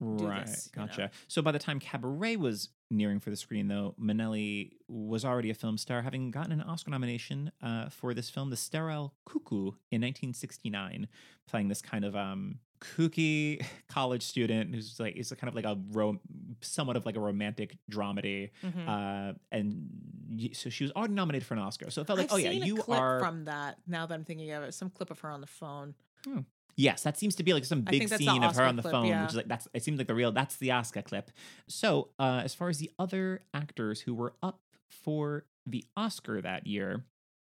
right. 0.00 0.46
this, 0.46 0.70
you 0.74 0.80
know? 0.80 0.86
gotcha. 0.86 1.10
So 1.28 1.42
by 1.42 1.52
the 1.52 1.58
time 1.58 1.78
Cabaret 1.78 2.36
was 2.36 2.70
nearing 2.90 3.20
for 3.20 3.30
the 3.30 3.36
screen, 3.36 3.68
though, 3.68 3.94
Minnelli 4.00 4.72
was 4.88 5.24
already 5.24 5.50
a 5.50 5.54
film 5.54 5.78
star, 5.78 6.02
having 6.02 6.30
gotten 6.30 6.52
an 6.52 6.62
Oscar 6.62 6.90
nomination 6.90 7.52
uh, 7.62 7.88
for 7.88 8.14
this 8.14 8.28
film, 8.30 8.50
The 8.50 8.56
Sterile 8.56 9.14
Cuckoo, 9.26 9.72
in 9.90 10.00
1969, 10.02 11.06
playing 11.46 11.68
this 11.68 11.82
kind 11.82 12.04
of 12.04 12.16
um, 12.16 12.58
kooky 12.80 13.64
college 13.88 14.22
student 14.22 14.74
who's 14.74 14.98
like, 14.98 15.16
it's 15.16 15.32
kind 15.34 15.48
of 15.48 15.54
like 15.54 15.64
a 15.66 15.78
ro- 15.92 16.18
somewhat 16.62 16.96
of 16.96 17.06
like 17.06 17.16
a 17.16 17.20
romantic 17.20 17.76
dramedy. 17.90 18.50
Mhm. 18.64 18.88
Uh, 18.88 19.34
and 19.52 19.88
so 20.54 20.70
she 20.70 20.84
was 20.84 20.92
already 20.92 21.14
nominated 21.14 21.46
for 21.46 21.54
an 21.54 21.60
Oscar. 21.60 21.90
So 21.90 22.00
it 22.00 22.06
felt 22.06 22.18
like, 22.18 22.28
I've 22.28 22.34
oh 22.34 22.38
yeah, 22.38 22.50
you 22.50 22.76
clip 22.76 22.98
are. 23.00 23.18
from 23.20 23.44
that 23.44 23.78
now 23.86 24.06
that 24.06 24.14
i'm 24.14 24.24
thinking 24.24 24.50
of 24.52 24.62
it 24.62 24.72
some 24.74 24.90
clip 24.90 25.10
of 25.10 25.18
her 25.20 25.30
on 25.30 25.40
the 25.40 25.46
phone 25.46 25.94
Yes, 26.80 27.02
that 27.02 27.18
seems 27.18 27.34
to 27.36 27.42
be 27.42 27.52
like 27.52 27.66
some 27.66 27.82
big 27.82 27.98
think 28.00 28.10
that's 28.10 28.24
the 28.24 28.30
scene 28.30 28.42
of 28.42 28.56
her 28.56 28.62
on 28.62 28.76
the 28.76 28.82
clip, 28.82 28.92
phone, 28.92 29.06
yeah. 29.06 29.22
which 29.22 29.30
is 29.32 29.36
like 29.36 29.48
that's 29.48 29.68
it 29.74 29.84
seems 29.84 29.98
like 29.98 30.06
the 30.06 30.14
real 30.14 30.32
that's 30.32 30.56
the 30.56 30.70
Oscar 30.70 31.02
clip. 31.02 31.30
So, 31.68 32.08
uh, 32.18 32.40
as 32.42 32.54
far 32.54 32.70
as 32.70 32.78
the 32.78 32.90
other 32.98 33.42
actors 33.52 34.00
who 34.00 34.14
were 34.14 34.32
up 34.42 34.60
for 34.88 35.44
the 35.66 35.84
Oscar 35.94 36.40
that 36.40 36.66
year, 36.66 37.04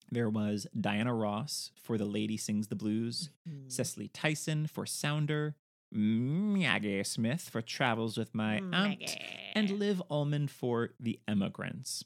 there 0.10 0.30
was 0.30 0.66
Diana 0.80 1.14
Ross 1.14 1.72
for 1.76 2.00
The 2.00 2.06
Lady 2.06 2.36
Sings 2.36 2.68
the 2.68 2.76
Blues, 2.76 3.30
Mhm. 3.48 3.72
Cicely 3.72 4.08
Tyson 4.08 4.66
for 4.66 4.88
Sounder, 4.88 5.56
Maggie 5.92 7.04
Smith 7.04 7.48
for 7.48 7.62
Travels 7.62 8.18
with 8.18 8.34
My 8.34 8.56
Aunt, 8.56 9.18
and 9.54 9.70
Maggie. 9.70 9.74
Liv 9.74 10.02
Ullmann 10.10 10.50
for 10.50 10.94
The 11.00 11.20
Emigrants, 11.28 12.04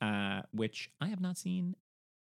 uh, 0.00 0.42
which 0.50 0.90
I 1.00 1.06
have 1.06 1.20
not 1.20 1.38
seen 1.38 1.76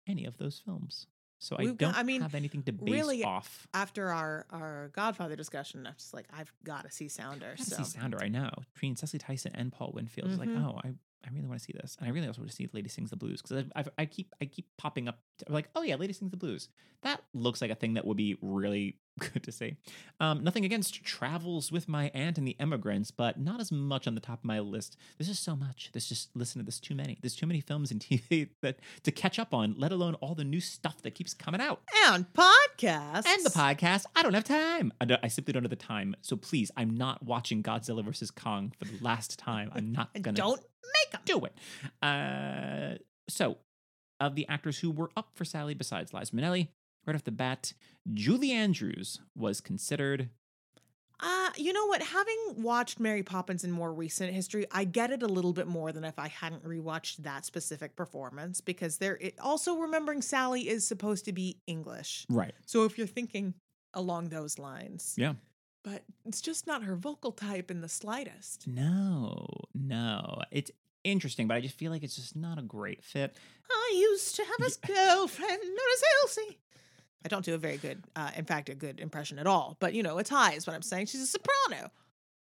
any 0.08 0.26
of 0.26 0.38
those 0.38 0.60
films. 0.60 1.08
So 1.44 1.58
I 1.58 1.64
We've 1.64 1.78
got- 1.78 1.94
don't 1.94 2.00
I 2.00 2.04
mean, 2.04 2.22
have 2.22 2.36
anything 2.36 2.64
to 2.64 2.72
base 2.72 2.94
really, 2.94 3.24
off. 3.24 3.68
after 3.74 4.10
our 4.10 4.46
our 4.50 4.90
godfather 4.94 5.36
discussion 5.36 5.86
i'm 5.86 5.94
just 5.96 6.14
like 6.14 6.26
i've 6.34 6.52
got 6.64 6.86
to 6.86 6.92
see 6.92 7.10
sounder 7.10 7.56
I 7.60 7.62
so 7.62 7.76
see 7.78 7.84
Sounder. 7.84 8.18
I 8.22 8.30
know 8.30 8.50
between 8.74 8.96
Cicely 8.96 9.20
Tyson 9.20 9.52
and 9.54 9.72
Paul 9.72 9.92
Winfield. 9.94 10.30
Mhm. 10.32 10.38
like, 10.40 10.50
oh, 10.50 10.80
I, 10.84 10.94
I 11.26 11.30
really 11.34 11.48
want 11.48 11.60
to 11.60 11.64
see 11.66 11.74
this, 11.74 11.96
and 12.00 12.08
I 12.08 12.12
really 12.12 12.28
also 12.28 12.42
want 12.42 12.50
to 12.52 12.56
see 12.56 12.70
Lady 12.74 12.90
Sings 12.90 13.10
the 13.10 13.16
Blues 13.16 13.42
because 13.42 13.66
I, 13.76 13.84
I 13.98 14.06
keep 14.06 14.34
I 14.42 14.46
keep 14.46 14.68
popping 14.78 15.08
up 15.08 15.20
like, 15.50 15.70
oh 15.76 15.82
yeah, 15.82 15.96
Lady 15.96 16.14
Sings 16.14 16.32
the 16.32 16.38
Blues. 16.38 16.68
That 17.02 17.22
looks 17.34 17.62
like 17.62 17.72
a 17.72 17.76
thing 17.76 17.94
that 17.96 18.06
would 18.06 18.18
be 18.18 18.38
really 18.42 18.98
good 19.20 19.44
to 19.44 19.52
see. 19.52 19.76
Um, 20.20 20.44
nothing 20.44 20.66
against 20.66 21.04
Travels 21.04 21.72
with 21.72 21.88
My 21.88 22.10
Aunt 22.14 22.38
and 22.38 22.48
the 22.48 22.56
Emigrants, 22.60 23.12
but 23.12 23.40
not 23.40 23.60
as 23.60 23.72
much 23.72 24.08
on 24.08 24.16
the 24.16 24.22
top 24.22 24.40
of 24.40 24.46
my 24.46 24.60
list. 24.60 24.98
There's 25.18 25.28
just 25.28 25.44
so 25.44 25.56
much. 25.56 25.90
There's 25.94 26.08
just 26.08 26.36
listen 26.36 26.60
to 26.60 26.66
this 26.66 26.80
too 26.80 26.96
many. 26.96 27.18
There's 27.22 27.36
too 27.36 27.46
many 27.46 27.62
films 27.62 27.92
and 27.92 28.00
TV 28.02 28.50
that 28.62 28.80
to 29.04 29.12
catch 29.12 29.40
up 29.40 29.54
on. 29.54 29.76
Let 29.78 29.92
alone 29.92 30.16
all 30.16 30.36
the 30.36 30.44
new 30.44 30.60
stuff 30.62 31.02
that 31.04 31.16
keeps 31.16 31.34
coming 31.34 31.62
out 31.62 31.82
and 32.08 32.26
podcast 32.34 33.26
and 33.28 33.46
the 33.46 33.50
podcast. 33.50 34.06
I 34.16 34.24
don't 34.24 34.34
have 34.34 34.44
time. 34.44 34.94
I, 35.00 35.18
I 35.24 35.28
simply 35.28 35.54
don't 35.54 35.64
have 35.64 35.70
the 35.70 35.76
time. 35.76 36.16
So 36.22 36.36
please, 36.36 36.72
I'm 36.76 36.96
not 36.96 37.24
watching 37.24 37.62
Godzilla 37.64 38.04
versus 38.04 38.32
Kong 38.32 38.74
for 38.80 38.86
the 38.86 39.04
last 39.04 39.38
time. 39.38 39.72
I'm 39.74 39.92
not 39.92 40.10
gonna 40.22 40.36
don't 40.36 40.62
make 40.62 41.12
them 41.12 41.22
do 41.26 41.46
it. 41.46 41.58
Uh, 42.02 42.98
so, 43.30 43.58
of 44.20 44.36
the 44.36 44.48
actors 44.48 44.80
who 44.80 44.92
were 44.92 45.10
up 45.18 45.30
for 45.36 45.46
Sally 45.46 45.74
besides 45.74 46.14
Liza 46.14 46.32
Minnelli, 46.34 46.70
right 47.06 47.16
off 47.16 47.24
the 47.24 47.32
bat, 47.32 47.74
Julie 48.14 48.52
Andrews 48.52 49.20
was 49.36 49.62
considered. 49.62 50.30
Uh, 51.20 51.52
you 51.56 51.72
know 51.72 51.86
what? 51.86 52.02
Having 52.02 52.38
watched 52.58 53.00
Mary 53.00 53.24
Poppins 53.24 53.64
in 53.64 53.72
more 53.72 53.94
recent 53.94 54.34
history, 54.34 54.66
I 54.72 54.84
get 54.84 55.12
it 55.12 55.24
a 55.24 55.28
little 55.28 55.54
bit 55.54 55.68
more 55.68 55.92
than 55.94 56.04
if 56.04 56.20
I 56.20 56.28
hadn't 56.28 56.66
rewatched 56.66 57.18
that 57.18 57.46
specific 57.46 57.96
performance 57.96 58.60
because 58.60 58.98
there. 58.98 59.18
It, 59.22 59.36
also, 59.40 59.78
remembering 59.78 60.22
Sally 60.22 60.68
is 60.68 60.86
supposed 60.86 61.24
to 61.26 61.32
be 61.32 61.60
English, 61.66 62.26
Right. 62.30 62.54
so 62.66 62.84
if 62.84 62.98
you're 62.98 63.08
thinking 63.08 63.54
along 63.94 64.30
those 64.30 64.60
lines, 64.60 65.14
Yeah. 65.18 65.36
but 65.84 66.04
it's 66.26 66.42
just 66.42 66.68
not 66.68 66.84
her 66.84 66.96
vocal 66.98 67.32
type 67.32 67.72
in 67.72 67.80
the 67.80 67.88
slightest. 67.90 68.68
No, 68.68 69.48
no. 69.74 70.42
It's 70.52 70.72
interesting, 71.06 71.48
but 71.48 71.56
I 71.56 71.62
just 71.62 71.78
feel 71.78 71.92
like 71.92 72.04
it's 72.04 72.16
just 72.18 72.36
not 72.36 72.58
a 72.58 72.64
great 72.64 73.02
fit. 73.04 73.34
I 73.72 73.96
used 73.98 74.36
to 74.38 74.44
have 74.44 74.60
a 74.68 74.88
girlfriend 74.88 75.62
known 75.62 75.78
as 75.94 76.04
Elsie. 76.24 76.60
I 77.26 77.28
don't 77.30 77.46
do 77.46 77.54
a 77.54 77.58
very 77.58 77.78
good, 77.78 78.04
uh, 78.16 78.32
in 78.36 78.46
fact, 78.46 78.70
a 78.70 78.76
good 78.76 79.00
impression 79.00 79.40
at 79.40 79.48
all. 79.48 79.78
But 79.80 79.94
you 79.94 80.04
know, 80.04 80.18
it's 80.18 80.30
high 80.30 80.54
is 80.54 80.68
what 80.68 80.76
I'm 80.76 80.82
saying. 80.82 81.08
She's 81.08 81.22
a 81.22 81.28
soprano. 81.28 81.92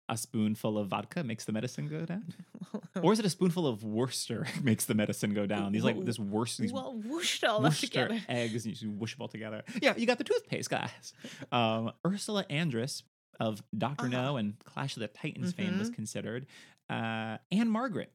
A 0.08 0.16
spoonful 0.16 0.76
of 0.78 0.88
vodka 0.88 1.22
makes 1.24 1.44
the 1.44 1.52
medicine 1.52 1.88
go 1.88 2.04
down, 2.04 2.34
or 3.02 3.12
is 3.12 3.20
it 3.20 3.24
a 3.24 3.30
spoonful 3.30 3.66
of 3.66 3.84
Worcester 3.84 4.46
makes 4.62 4.84
the 4.84 4.94
medicine 4.94 5.32
go 5.32 5.46
down? 5.46 5.72
These 5.72 5.84
like 5.84 6.04
this 6.04 6.18
Worcester, 6.18 6.62
these 6.64 6.72
well, 6.72 7.00
whooshed 7.06 7.44
all 7.44 7.62
Worcester 7.62 7.86
together. 7.86 8.20
eggs, 8.28 8.66
and 8.66 8.82
you 8.82 8.90
whoosh 8.90 9.14
them 9.14 9.22
all 9.22 9.28
together. 9.28 9.62
Yeah, 9.80 9.94
you 9.96 10.06
got 10.06 10.18
the 10.18 10.24
toothpaste, 10.24 10.68
guys. 10.68 11.12
Um, 11.52 11.92
Ursula 12.06 12.44
Andress 12.50 13.04
of 13.40 13.62
Doctor 13.76 14.06
Uh-huh. 14.06 14.22
No 14.22 14.36
and 14.36 14.58
Clash 14.64 14.96
of 14.96 15.00
the 15.00 15.08
Titans 15.08 15.52
fame 15.52 15.78
was 15.78 15.88
Mhm. 15.90 15.94
considered. 15.94 16.46
Uh, 16.90 17.38
Ann-Margret 17.50 18.12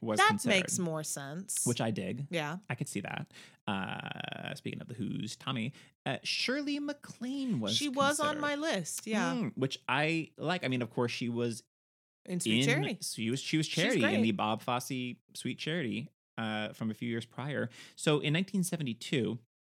was 0.00 0.18
That 0.18 0.28
considered, 0.28 0.56
makes 0.56 0.78
more 0.78 1.02
sense. 1.02 1.64
which 1.66 1.80
I 1.80 1.90
dig. 1.90 2.26
yeah. 2.30 2.56
I 2.70 2.74
could 2.74 2.88
see 2.88 3.00
that. 3.00 3.26
Uh, 3.66 4.54
speaking 4.54 4.80
of 4.80 4.88
the 4.88 4.94
Who's, 4.94 5.36
Tommy, 5.36 5.72
uh, 6.04 6.18
Shirley 6.22 6.78
MacLaine 6.78 7.60
was. 7.60 7.74
she 7.76 7.88
was 7.88 8.20
on 8.20 8.38
my 8.40 8.54
list. 8.54 9.06
Yeah. 9.06 9.32
Mm, 9.34 9.52
which 9.56 9.78
I 9.88 10.30
like. 10.38 10.64
I 10.64 10.68
mean, 10.68 10.82
of 10.82 10.90
course, 10.90 11.10
she 11.12 11.28
was 11.28 11.62
In 12.26 12.38
Sweet 12.40 12.60
in 12.60 12.66
Charity. 12.68 12.98
she 13.02 13.30
was 13.30 13.40
she 13.40 13.56
was 13.56 13.66
charity 13.66 14.04
in 14.04 14.22
the 14.22 14.32
Bob 14.32 14.62
Fosse 14.62 14.92
Sweet 15.34 15.58
Charity 15.58 16.10
uh, 16.38 16.68
from 16.74 16.90
a 16.90 16.94
few 16.94 17.08
years 17.08 17.24
prior. 17.26 17.68
So 17.96 18.12
in 18.20 18.34
1972, 18.34 19.38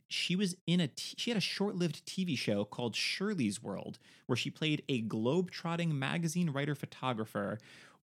she 0.10 0.36
was 0.36 0.56
in 0.66 0.80
a 0.80 0.88
t- 0.88 1.16
she 1.18 1.30
had 1.30 1.38
a 1.38 1.42
short-lived 1.42 2.06
TV 2.06 2.38
show 2.38 2.64
called 2.66 2.96
Shirley's 2.96 3.62
World, 3.62 4.00
where 4.26 4.38
she 4.38 4.50
played 4.50 4.84
a 4.90 5.02
globe-trotting 5.02 5.98
magazine 5.98 6.50
writer 6.50 6.76
photographer. 6.76 7.60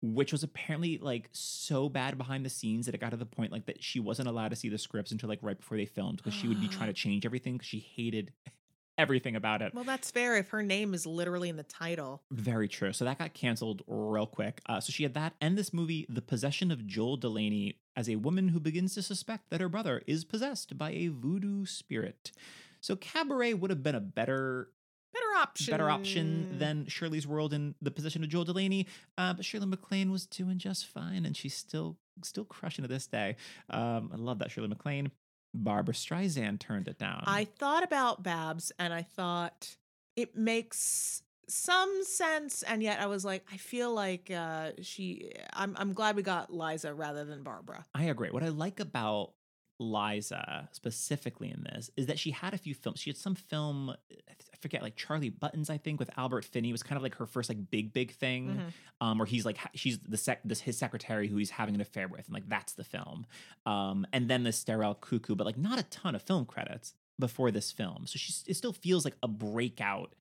Which 0.01 0.31
was 0.31 0.43
apparently 0.43 0.99
like 0.99 1.29
so 1.31 1.89
bad 1.89 2.17
behind 2.17 2.45
the 2.45 2.49
scenes 2.49 2.85
that 2.85 2.93
it 2.93 3.01
got 3.01 3.11
to 3.11 3.17
the 3.17 3.25
point 3.25 3.51
like 3.51 3.65
that 3.65 3.83
she 3.83 3.99
wasn't 3.99 4.27
allowed 4.27 4.49
to 4.49 4.55
see 4.55 4.69
the 4.69 4.77
scripts 4.77 5.11
until 5.11 5.27
like 5.27 5.39
right 5.41 5.57
before 5.57 5.77
they 5.77 5.85
filmed 5.85 6.17
because 6.17 6.35
she 6.35 6.47
would 6.47 6.61
be 6.61 6.67
trying 6.67 6.87
to 6.87 6.93
change 7.07 7.25
everything 7.25 7.53
because 7.53 7.67
she 7.67 7.79
hated 7.79 8.31
everything 8.97 9.35
about 9.35 9.61
it. 9.61 9.73
Well, 9.73 9.83
that's 9.83 10.11
fair 10.11 10.37
if 10.37 10.49
her 10.49 10.63
name 10.63 10.93
is 10.93 11.05
literally 11.05 11.49
in 11.49 11.55
the 11.55 11.63
title. 11.63 12.23
Very 12.31 12.67
true. 12.67 12.93
So 12.93 13.05
that 13.05 13.19
got 13.19 13.33
canceled 13.33 13.83
real 13.87 14.25
quick. 14.27 14.61
Uh, 14.67 14.79
so 14.79 14.91
she 14.91 15.03
had 15.03 15.13
that 15.13 15.33
and 15.41 15.57
this 15.57 15.73
movie, 15.73 16.05
The 16.09 16.21
Possession 16.21 16.71
of 16.71 16.85
Joel 16.87 17.17
Delaney, 17.17 17.77
as 17.95 18.09
a 18.09 18.15
woman 18.17 18.49
who 18.49 18.59
begins 18.59 18.93
to 18.95 19.01
suspect 19.01 19.49
that 19.49 19.61
her 19.61 19.69
brother 19.69 20.03
is 20.07 20.23
possessed 20.23 20.77
by 20.77 20.91
a 20.91 21.07
voodoo 21.07 21.65
spirit. 21.65 22.31
So 22.81 22.95
Cabaret 22.95 23.55
would 23.55 23.71
have 23.71 23.83
been 23.83 23.95
a 23.95 23.99
better 23.99 24.69
Better 25.19 25.41
option. 25.41 25.71
better 25.71 25.89
option 25.89 26.59
than 26.59 26.85
Shirley's 26.87 27.27
World 27.27 27.53
and 27.53 27.75
The 27.81 27.91
position 27.91 28.23
of 28.23 28.29
Joel 28.29 28.45
Delaney. 28.45 28.87
Uh, 29.17 29.33
but 29.33 29.45
Shirley 29.45 29.65
MacLaine 29.67 30.11
was 30.11 30.25
doing 30.25 30.57
just 30.57 30.85
fine, 30.87 31.25
and 31.25 31.35
she's 31.35 31.55
still 31.55 31.97
still 32.23 32.45
crushing 32.45 32.83
to 32.83 32.87
this 32.87 33.05
day. 33.07 33.35
Um, 33.69 34.09
I 34.13 34.17
love 34.17 34.39
that 34.39 34.51
Shirley 34.51 34.67
MacLaine. 34.69 35.11
Barbra 35.53 35.93
Streisand 35.93 36.59
turned 36.59 36.87
it 36.87 36.99
down. 36.99 37.23
I 37.25 37.45
thought 37.45 37.83
about 37.83 38.21
Babs 38.21 38.71
and 38.77 38.93
I 38.93 39.01
thought 39.01 39.75
it 40.15 40.35
makes 40.35 41.23
some 41.49 42.03
sense 42.03 42.61
and 42.63 42.83
yet 42.83 42.99
I 42.99 43.05
was 43.05 43.23
like 43.23 43.45
I 43.51 43.55
feel 43.55 43.93
like 43.93 44.29
uh 44.29 44.71
she 44.81 45.31
I'm 45.53 45.75
I'm 45.79 45.93
glad 45.93 46.17
we 46.17 46.21
got 46.21 46.53
Liza 46.53 46.93
rather 46.93 47.23
than 47.23 47.41
Barbara. 47.43 47.85
I 47.95 48.03
agree. 48.05 48.29
What 48.29 48.43
I 48.43 48.49
like 48.49 48.79
about 48.81 49.31
Liza 49.79 50.69
specifically 50.71 51.49
in 51.51 51.63
this 51.63 51.89
is 51.95 52.07
that 52.07 52.17
she 52.19 52.31
had 52.31 52.53
a 52.53 52.57
few 52.57 52.73
films. 52.73 52.99
She 52.99 53.09
had 53.09 53.17
some 53.17 53.35
film, 53.35 53.91
I 54.11 54.57
forget, 54.59 54.81
like 54.81 54.95
Charlie 54.95 55.29
Bubbles, 55.29 55.69
I 55.69 55.77
think, 55.77 55.99
with 55.99 56.09
Albert 56.17 56.45
Finney. 56.45 56.69
It 56.69 56.71
was 56.73 56.83
kind 56.83 56.97
of 56.97 57.03
like 57.03 57.15
her 57.15 57.25
first 57.25 57.49
like 57.49 57.69
big 57.69 57.93
big 57.93 58.11
thing, 58.11 58.47
Mhm. 58.49 58.71
um, 59.05 59.17
where 59.19 59.25
he's 59.27 59.45
like 59.45 59.57
she's 59.75 59.99
the 59.99 60.17
sec 60.17 60.41
this 60.43 60.61
his 60.61 60.77
secretary 60.77 61.27
who 61.27 61.37
he's 61.37 61.51
having 61.51 61.75
an 61.75 61.81
affair 61.81 62.07
with, 62.07 62.25
and 62.25 62.33
like 62.33 62.47
that's 62.49 62.73
the 62.73 62.83
film. 62.83 63.25
Um, 63.65 64.05
and 64.13 64.27
then 64.29 64.43
the 64.43 64.51
Sterile 64.51 64.95
Cuckoo, 64.95 65.35
but 65.35 65.45
like 65.45 65.57
not 65.57 65.77
a 65.79 65.83
ton 65.83 66.15
of 66.15 66.21
film 66.23 66.45
credits 66.45 66.93
before 67.19 67.51
this 67.51 67.71
film. 67.71 68.05
So 68.07 68.17
she 68.17 68.33
it 68.47 68.55
still 68.55 68.73
feels 68.73 69.05
like 69.05 69.15
a 69.21 69.27
breakout 69.27 70.13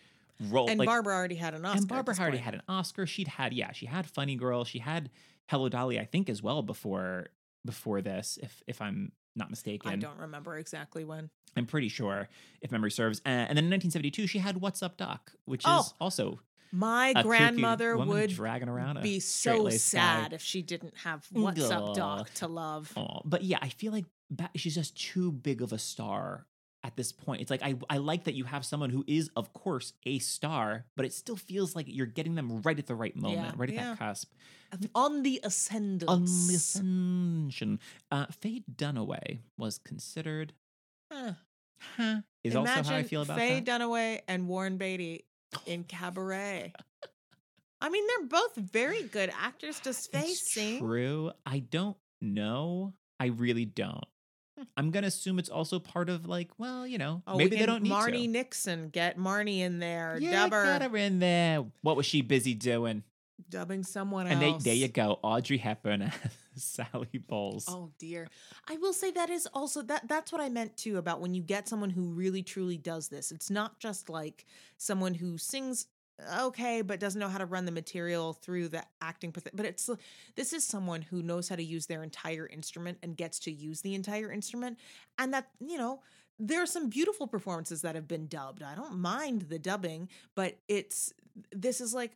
role. 0.51 0.69
And 0.69 0.79
like, 0.79 0.87
Barbara 0.87 1.15
already 1.15 1.37
had 1.37 1.55
an 1.55 1.65
Oscar. 1.65 1.79
and 1.79 1.89
Barbara 1.89 2.15
already 2.19 2.37
point. 2.39 2.45
had 2.45 2.55
an 2.57 2.63
Oscar. 2.69 3.07
She'd 3.07 3.29
had 3.29 3.53
yeah, 3.55 3.73
she 3.73 3.87
had 3.87 4.07
Funny 4.07 4.37
Girl. 4.37 4.65
She 4.65 4.81
had 4.81 5.11
Hello 5.49 5.69
Dolly, 5.71 5.99
I 5.99 6.05
think, 6.05 6.29
as 6.29 6.43
well 6.43 6.63
before 6.63 7.29
before 7.65 8.01
this, 8.03 8.39
if 8.43 8.63
if 8.67 8.81
I'm 8.83 9.13
not 9.37 9.51
mistaken. 9.51 9.91
I 9.91 9.97
don't 9.97 10.19
remember 10.19 10.57
exactly 10.59 11.05
when. 11.05 11.31
I'm 11.57 11.67
pretty 11.67 11.89
sure, 11.89 12.29
if 12.61 12.71
memory 12.73 12.91
serves. 12.91 13.21
Uh, 13.25 13.29
and 13.29 13.57
then 13.57 13.65
in 13.67 13.71
1972, 13.71 14.27
she 14.27 14.39
had 14.39 14.61
What's 14.61 14.83
Up, 14.83 14.97
Doc, 14.97 15.33
which 15.45 15.61
is 15.61 15.67
Oh, 15.69 15.85
also 16.01 16.41
My 16.73 17.15
grandmother 17.23 17.97
would 17.97 18.31
dragging 18.31 18.69
around 18.69 19.01
be 19.03 19.21
so 19.21 19.51
straight-laced 19.53 19.95
guy. 19.95 19.99
sad 19.99 20.33
if 20.33 20.43
she 20.43 20.63
didn't 20.63 20.95
have 21.05 21.27
What's 21.33 21.71
Up 21.71 21.95
Doc 21.95 22.33
to 22.35 22.49
love. 22.49 22.93
Aw, 22.97 23.21
but 23.25 23.43
yeah, 23.45 23.59
I 23.63 23.69
feel 23.71 23.93
like 23.93 24.05
she's 24.57 24.75
just 24.75 25.01
too 25.01 25.31
big 25.33 25.63
of 25.63 25.73
a 25.73 25.79
star 25.79 26.47
at 26.87 26.97
this 26.97 27.11
point. 27.11 27.41
It's 27.43 27.51
like 27.51 27.63
I 27.63 27.75
I 27.91 27.97
like 27.99 28.25
that 28.25 28.35
you 28.35 28.45
have 28.45 28.65
someone 28.65 28.91
who 28.91 29.05
is, 29.09 29.29
of 29.37 29.53
course, 29.53 29.93
a 30.07 30.19
star, 30.21 30.85
but 30.97 31.05
it 31.05 31.13
still 31.13 31.37
feels 31.37 31.75
like 31.75 31.87
you're 31.89 32.07
getting 32.07 32.37
them 32.37 32.63
right 32.63 32.79
at 32.79 32.87
the 32.87 32.95
right 32.95 33.15
moment, 33.17 33.41
Yeah, 33.41 33.53
right 33.57 33.69
at 33.71 33.75
yeah. 33.75 33.85
that 33.91 33.99
cusp. 33.99 34.33
On 34.95 35.23
the 35.23 35.41
ascendance. 35.43 36.09
On 36.11 36.25
the 36.25 36.55
ascension. 36.55 37.81
Uh, 38.11 38.27
Faye 38.41 38.63
Dunaway 38.73 39.41
was 39.59 39.79
considered. 39.79 40.53
Huh. 41.13 41.33
Huh, 41.97 42.21
is 42.43 42.57
also 42.57 42.83
how 42.83 42.97
I 42.97 43.03
feel 43.03 43.23
about 43.23 43.37
Faye 43.37 43.61
that. 43.61 43.81
Dunaway 43.81 44.21
and 44.29 44.49
Warren 44.49 44.77
Beatty 44.79 45.25
in 45.67 45.85
Cabaret. 45.89 46.73
I 47.81 47.89
mean, 47.91 48.05
they're 48.07 48.27
both 48.29 48.55
very 48.57 49.03
good 49.03 49.31
actors. 49.39 49.79
Does 49.81 50.07
Faye 50.07 50.21
It's 50.21 50.53
sing? 50.53 50.79
true. 50.79 51.33
I 51.45 51.59
don't 51.59 51.97
know. 52.23 52.95
I 53.21 53.27
really 53.27 53.67
don't. 53.67 54.05
I'm 54.77 54.91
gonna 54.91 55.07
assume 55.09 55.39
it's 55.39 55.49
also 55.49 55.79
part 55.79 56.09
of 56.09 56.27
like, 56.27 56.51
well, 56.59 56.87
you 56.87 56.99
know, 56.99 57.23
Oh, 57.27 57.37
maybe 57.37 57.57
they 57.57 57.67
don't 57.67 57.83
need 57.83 57.93
Marni 57.93 58.23
to. 58.23 58.29
Nixon. 58.29 58.89
Get 58.91 59.19
Marni 59.19 59.59
in 59.61 59.79
there. 59.79 60.17
Yeah, 60.21 60.31
dub 60.45 60.53
her, 60.53 60.65
get 60.79 60.91
her 60.91 60.97
in 60.97 61.19
there. 61.19 61.65
What 61.83 61.97
was 61.97 62.07
she 62.07 62.23
busy 62.23 62.55
doing? 62.55 63.03
dubbing 63.51 63.85
someone 63.85 64.27
And 64.27 64.43
else. 64.43 64.65
there 64.65 64.75
you 64.75 64.89
go, 64.89 65.21
Audrey 65.23 65.59
Hepburn 65.59 66.11
Sally 66.57 67.19
Bowles. 67.29 67.67
Oh 67.69 67.91
dear. 67.99 68.29
I 68.69 68.77
will 68.79 68.95
say 68.95 69.11
that 69.13 69.29
is 69.31 69.47
also 69.53 69.83
that 69.83 70.09
that's 70.09 70.33
what 70.33 70.41
I 70.41 70.49
meant 70.49 70.77
too 70.77 70.97
about 70.97 71.21
when 71.21 71.35
you 71.35 71.43
get 71.43 71.69
someone 71.69 71.91
who 71.91 72.09
really 72.13 72.43
truly 72.43 72.79
does 72.79 73.09
this. 73.09 73.31
It's 73.31 73.51
not 73.51 73.79
just 73.79 74.09
like 74.09 74.47
someone 74.79 75.15
who 75.15 75.37
sings 75.39 75.87
okay 76.39 76.81
but 76.83 76.99
doesn't 76.99 77.21
know 77.21 77.29
how 77.29 77.39
to 77.39 77.47
run 77.47 77.67
the 77.67 77.73
material 77.73 78.33
through 78.33 78.69
the 78.69 78.83
acting 79.03 79.35
but 79.53 79.67
it's 79.67 79.91
this 80.35 80.53
is 80.53 80.65
someone 80.65 81.03
who 81.03 81.23
knows 81.23 81.49
how 81.49 81.57
to 81.57 81.63
use 81.63 81.87
their 81.87 82.03
entire 82.03 82.47
instrument 82.47 82.97
and 83.03 83.17
gets 83.17 83.39
to 83.39 83.53
use 83.53 83.83
the 83.83 83.95
entire 83.95 84.33
instrument 84.33 84.79
and 85.19 85.35
that 85.35 85.49
you 85.61 85.77
know 85.77 86.01
there 86.39 86.63
are 86.63 86.67
some 86.67 86.89
beautiful 86.89 87.27
performances 87.27 87.83
that 87.83 87.95
have 87.95 88.09
been 88.09 88.27
dubbed. 88.27 88.63
I 88.63 88.75
don't 88.75 88.99
mind 88.99 89.43
the 89.43 89.59
dubbing, 89.59 90.09
but 90.35 90.59
it's 90.69 91.13
this 91.53 91.81
is 91.81 91.95
like 91.95 92.13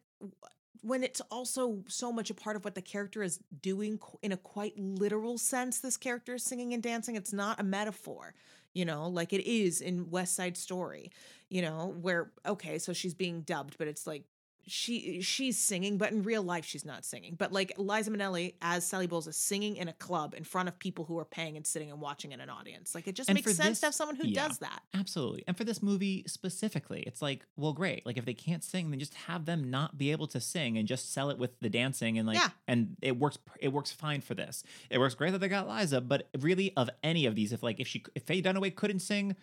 when 0.82 1.02
it's 1.02 1.20
also 1.30 1.82
so 1.88 2.10
much 2.10 2.30
a 2.30 2.34
part 2.34 2.56
of 2.56 2.64
what 2.64 2.74
the 2.74 2.82
character 2.82 3.22
is 3.22 3.38
doing 3.60 3.98
in 4.22 4.32
a 4.32 4.36
quite 4.36 4.78
literal 4.78 5.36
sense 5.36 5.78
this 5.80 5.98
character 5.98 6.34
is 6.34 6.42
singing 6.42 6.72
and 6.72 6.82
dancing 6.82 7.16
it's 7.16 7.34
not 7.34 7.60
a 7.60 7.62
metaphor 7.62 8.32
you 8.74 8.84
know 8.84 9.08
like 9.08 9.32
it 9.32 9.44
is 9.48 9.80
in 9.80 10.10
west 10.10 10.34
side 10.34 10.56
story 10.56 11.10
you 11.48 11.62
know 11.62 11.94
where 12.00 12.30
okay 12.46 12.78
so 12.78 12.92
she's 12.92 13.14
being 13.14 13.42
dubbed 13.42 13.76
but 13.78 13.88
it's 13.88 14.06
like 14.06 14.24
she 14.66 15.20
she's 15.20 15.58
singing 15.58 15.96
but 15.98 16.12
in 16.12 16.22
real 16.22 16.42
life 16.42 16.64
she's 16.64 16.84
not 16.84 17.04
singing 17.04 17.34
but 17.36 17.52
like 17.52 17.72
liza 17.78 18.10
minnelli 18.10 18.54
as 18.62 18.86
sally 18.86 19.06
bowles 19.06 19.26
is 19.26 19.36
singing 19.36 19.76
in 19.76 19.88
a 19.88 19.92
club 19.94 20.34
in 20.36 20.44
front 20.44 20.68
of 20.68 20.78
people 20.78 21.04
who 21.04 21.18
are 21.18 21.24
paying 21.24 21.56
and 21.56 21.66
sitting 21.66 21.90
and 21.90 22.00
watching 22.00 22.32
in 22.32 22.40
an 22.40 22.48
audience 22.50 22.94
like 22.94 23.08
it 23.08 23.14
just 23.14 23.28
And 23.28 23.34
makes 23.36 23.54
sense 23.54 23.68
this- 23.68 23.80
to 23.80 23.86
have 23.86 23.94
someone 23.94 24.16
who 24.16 24.26
yeah. 24.28 24.46
does 24.48 24.58
that 24.58 24.82
Absolutely. 24.94 25.44
And 25.48 25.56
for 25.56 25.64
this 25.64 25.82
movie 25.82 26.24
specifically, 26.26 27.02
it's 27.06 27.22
like, 27.22 27.44
well, 27.56 27.72
great. 27.72 28.04
Like 28.04 28.16
if 28.18 28.24
they 28.24 28.34
can't 28.34 28.62
sing, 28.62 28.90
then 28.90 28.98
just 28.98 29.14
have 29.14 29.46
them 29.46 29.70
not 29.70 29.96
be 29.96 30.10
able 30.12 30.26
to 30.28 30.40
sing 30.40 30.76
and 30.78 30.86
just 30.86 31.12
sell 31.12 31.30
it 31.30 31.38
with 31.38 31.58
the 31.60 31.70
dancing 31.70 32.18
and 32.18 32.26
like 32.26 32.36
Yeah. 32.36 32.48
and 32.68 32.96
it 33.00 33.18
works 33.18 33.38
it 33.60 33.68
works 33.72 33.90
fine 33.92 34.20
for 34.20 34.34
this. 34.34 34.62
It 34.90 34.98
works 34.98 35.14
great 35.14 35.30
that 35.32 35.38
they 35.38 35.48
got 35.48 35.68
Liza, 35.68 36.00
but 36.00 36.28
really 36.38 36.72
of 36.76 36.90
any 37.02 37.24
of 37.26 37.34
these, 37.34 37.52
if 37.52 37.62
like 37.62 37.80
if 37.80 37.86
she 37.88 38.02
if 38.14 38.24
Faye 38.24 38.42
Dunaway 38.42 38.74
couldn't 38.74 39.00
sing, 39.00 39.36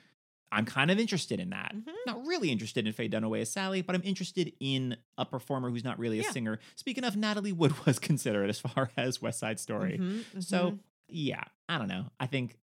I'm 0.51 0.65
kind 0.65 0.89
of 0.91 0.97
interested 0.99 1.39
in 1.39 1.49
that. 1.49 1.73
Mhm. 1.75 1.93
Not 2.05 2.25
really 2.25 2.49
interested 2.51 2.87
in 2.87 2.93
Faye 2.93 3.09
Dunaway 3.09 3.41
as 3.41 3.51
Sally, 3.51 3.81
but 3.81 3.95
I'm 3.95 4.03
interested 4.03 4.53
in 4.59 4.95
a 5.17 5.25
performer 5.25 5.69
who's 5.69 5.83
not 5.83 5.99
really 5.99 6.19
a 6.19 6.23
Yeah. 6.23 6.31
singer. 6.31 6.59
Speaking 6.75 7.03
of, 7.03 7.17
Natalie 7.17 7.51
Wood 7.51 7.73
was 7.85 7.99
considered 7.99 8.49
as 8.49 8.59
far 8.59 8.89
as 8.95 9.21
West 9.21 9.39
Side 9.39 9.59
Story. 9.59 9.97
Mhm, 9.97 10.41
So 10.43 10.71
mhm. 10.71 10.79
yeah, 11.09 11.43
I 11.67 11.77
don't 11.77 11.87
know. 11.89 12.05
I 12.19 12.27
think 12.27 12.57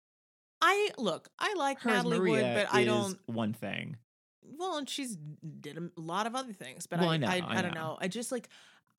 i 0.63 0.91
look 0.99 1.27
i 1.39 1.53
like 1.57 1.83
natalie 1.83 2.19
Maria 2.19 2.31
wood 2.43 2.53
but 2.53 2.67
i 2.71 2.83
don't 2.85 3.17
one 3.25 3.51
thing. 3.51 3.97
well 4.43 4.77
and 4.77 4.87
she's 4.87 5.17
did 5.59 5.75
a 5.77 5.89
lot 5.99 6.27
of 6.27 6.35
other 6.35 6.53
things 6.53 6.85
but 6.85 6.99
Well, 6.99 7.09
I, 7.09 7.13
I 7.15 7.17
know, 7.17 7.27
I, 7.27 7.31
I 7.39 7.57
I 7.57 7.61
don't 7.63 7.73
know. 7.73 7.79
know 7.81 7.97
i 7.99 8.07
just 8.07 8.31
like 8.31 8.47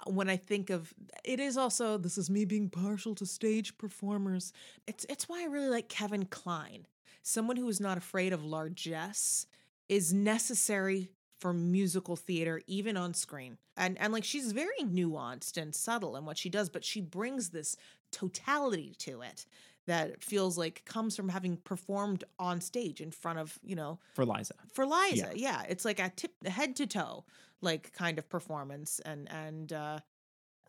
when 0.07 0.29
i 0.29 0.37
think 0.37 0.71
of 0.71 0.93
it 1.25 1.39
is 1.39 1.57
also 1.57 1.99
this 1.99 2.19
is 2.19 2.29
me 2.29 2.45
being 2.45 2.69
partial 2.69 3.15
to 3.15 3.25
stage 3.27 3.79
performers 3.79 4.53
it's 4.89 5.07
it's 5.09 5.29
why 5.29 5.43
i 5.43 5.45
really 5.47 5.69
like 5.69 5.89
kevin 5.89 6.25
kline 6.27 6.85
someone 7.23 7.57
who 7.57 7.69
is 7.69 7.81
not 7.81 7.99
afraid 7.99 8.33
of 8.33 8.45
largesse 8.45 9.47
is 9.89 10.13
necessary 10.13 11.11
for 11.39 11.53
musical 11.53 12.15
theater 12.17 12.61
even 12.67 12.97
on 12.97 13.13
screen 13.15 13.59
and 13.77 13.99
and 13.99 14.13
like 14.13 14.25
she's 14.25 14.53
very 14.53 14.79
nuanced 14.83 15.61
and 15.61 15.75
subtle 15.75 16.17
in 16.17 16.25
what 16.25 16.39
she 16.39 16.49
does 16.49 16.69
but 16.69 16.85
she 16.85 17.01
brings 17.01 17.51
this 17.51 17.77
totality 18.13 18.95
to 18.99 19.23
it 19.23 19.45
that 19.87 20.23
feels 20.23 20.57
like 20.57 20.85
comes 20.85 21.17
from 21.17 21.29
having 21.29 21.57
performed 21.57 22.23
on 22.39 22.61
stage 22.61 23.01
in 23.01 23.11
front 23.11 23.39
of 23.39 23.59
you 23.65 23.75
know 23.75 23.99
For 24.15 24.25
Liza. 24.25 24.55
for 24.73 24.87
Liza. 24.87 25.33
Yeah. 25.35 25.63
it's 25.69 25.85
like 25.85 25.99
a 25.99 26.11
tip 26.15 26.31
head 26.47 26.77
to 26.77 26.87
toe 26.87 27.25
like 27.61 27.93
kind 27.93 28.19
of 28.19 28.29
performance 28.29 29.01
and 29.05 29.29
and 29.31 29.73
uh 29.73 29.99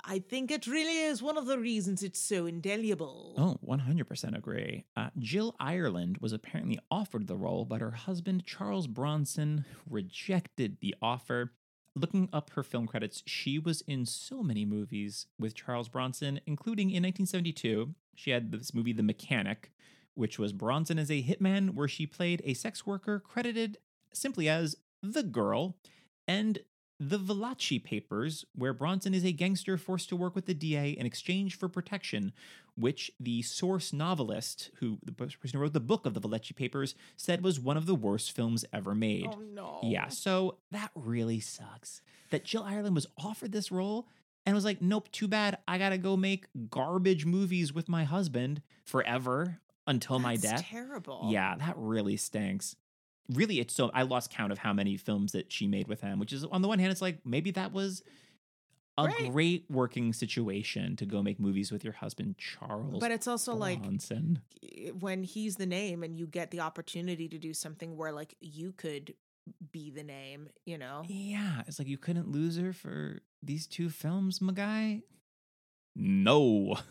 I 0.05 0.19
think 0.19 0.51
it 0.51 0.67
really 0.67 0.99
is 0.99 1.21
one 1.21 1.37
of 1.37 1.45
the 1.45 1.57
reasons 1.57 2.03
it's 2.03 2.19
so 2.19 2.45
indelible. 2.45 3.35
Oh, 3.37 3.57
100% 3.65 4.37
agree. 4.37 4.85
Uh, 4.97 5.09
Jill 5.17 5.55
Ireland 5.59 6.17
was 6.19 6.33
apparently 6.33 6.77
offered 6.91 7.27
the 7.27 7.37
role, 7.37 7.63
but 7.63 7.79
her 7.79 7.91
husband, 7.91 8.45
Charles 8.45 8.87
Bronson, 8.87 9.65
rejected 9.89 10.77
the 10.81 10.95
offer. 11.01 11.53
Looking 11.95 12.27
up 12.33 12.49
her 12.51 12.63
film 12.63 12.85
credits, 12.87 13.23
she 13.25 13.59
was 13.59 13.81
in 13.81 14.05
so 14.05 14.43
many 14.43 14.65
movies 14.65 15.27
with 15.39 15.55
Charles 15.55 15.87
Bronson, 15.89 16.41
including 16.45 16.89
in 16.89 17.03
1972. 17.03 17.93
She 18.15 18.31
had 18.31 18.51
this 18.51 18.73
movie, 18.73 18.93
The 18.93 19.03
Mechanic, 19.03 19.71
which 20.15 20.37
was 20.37 20.53
Bronson 20.53 20.99
as 20.99 21.11
a 21.11 21.23
hitman, 21.23 21.75
where 21.75 21.87
she 21.87 22.05
played 22.05 22.41
a 22.45 22.55
sex 22.55 22.85
worker 22.85 23.19
credited 23.19 23.77
simply 24.11 24.49
as 24.49 24.75
the 25.01 25.23
girl, 25.23 25.77
and 26.27 26.59
the 27.09 27.19
Valachi 27.19 27.83
Papers, 27.83 28.45
where 28.55 28.73
Bronson 28.73 29.13
is 29.13 29.25
a 29.25 29.31
gangster 29.31 29.77
forced 29.77 30.09
to 30.09 30.15
work 30.15 30.35
with 30.35 30.45
the 30.45 30.53
DA 30.53 30.91
in 30.91 31.05
exchange 31.05 31.57
for 31.57 31.67
protection, 31.67 32.31
which 32.75 33.11
the 33.19 33.41
source 33.41 33.91
novelist, 33.91 34.71
who 34.79 34.97
the 35.03 35.11
person 35.11 35.37
who 35.53 35.59
wrote 35.59 35.73
the 35.73 35.79
book 35.79 36.05
of 36.05 36.13
the 36.13 36.21
Valachi 36.21 36.55
Papers, 36.55 36.95
said 37.17 37.43
was 37.43 37.59
one 37.59 37.77
of 37.77 37.85
the 37.85 37.95
worst 37.95 38.31
films 38.31 38.65
ever 38.71 38.95
made. 38.95 39.27
Oh 39.29 39.39
no. 39.53 39.79
Yeah, 39.83 40.07
so 40.07 40.57
that 40.71 40.91
really 40.95 41.39
sucks. 41.39 42.01
That 42.31 42.45
Jill 42.45 42.63
Ireland 42.63 42.95
was 42.95 43.07
offered 43.17 43.51
this 43.51 43.71
role 43.71 44.07
and 44.45 44.55
was 44.55 44.65
like, 44.65 44.81
nope, 44.81 45.11
too 45.11 45.27
bad. 45.27 45.57
I 45.67 45.77
gotta 45.77 45.97
go 45.97 46.17
make 46.17 46.47
garbage 46.69 47.25
movies 47.25 47.73
with 47.73 47.89
my 47.89 48.05
husband 48.05 48.61
forever 48.85 49.59
until 49.85 50.19
my 50.19 50.35
death. 50.35 50.63
Terrible. 50.63 51.27
Yeah, 51.29 51.55
that 51.57 51.75
really 51.77 52.17
stinks. 52.17 52.75
Really, 53.29 53.59
it's 53.59 53.73
so 53.73 53.89
I 53.93 54.03
lost 54.03 54.31
count 54.31 54.51
of 54.51 54.57
how 54.59 54.73
many 54.73 54.97
films 54.97 55.31
that 55.31 55.51
she 55.51 55.67
made 55.67 55.87
with 55.87 56.01
him, 56.01 56.19
which 56.19 56.33
is 56.33 56.43
on 56.43 56.61
the 56.61 56.67
one 56.67 56.79
hand, 56.79 56.91
it's 56.91 57.01
like 57.01 57.19
maybe 57.25 57.51
that 57.51 57.71
was 57.71 58.03
a 58.97 59.05
Great. 59.07 59.31
great 59.31 59.65
working 59.69 60.13
situation 60.13 60.95
to 60.97 61.05
go 61.05 61.23
make 61.23 61.39
movies 61.39 61.71
with 61.71 61.83
your 61.83 61.93
husband, 61.93 62.37
Charles. 62.37 62.99
But 62.99 63.11
it's 63.11 63.27
also 63.27 63.55
like 63.55 63.81
Bronson. 63.81 64.41
when 64.99 65.23
he's 65.23 65.55
the 65.55 65.65
name 65.65 66.03
and 66.03 66.15
you 66.15 66.27
get 66.27 66.51
the 66.51 66.59
opportunity 66.59 67.27
to 67.29 67.37
do 67.39 67.53
something 67.53 67.97
where 67.97 68.11
like 68.11 68.35
you 68.39 68.71
could 68.73 69.15
be 69.71 69.89
the 69.89 70.03
name, 70.03 70.47
you 70.65 70.77
know. 70.77 71.03
Yeah, 71.07 71.63
it's 71.67 71.79
like 71.79 71.87
you 71.87 71.97
couldn't 71.97 72.29
lose 72.29 72.57
her 72.57 72.71
for 72.71 73.21
these 73.41 73.65
two 73.67 73.89
films, 73.89 74.41
my 74.41 74.53
guy. 74.53 75.01
No. 75.95 76.75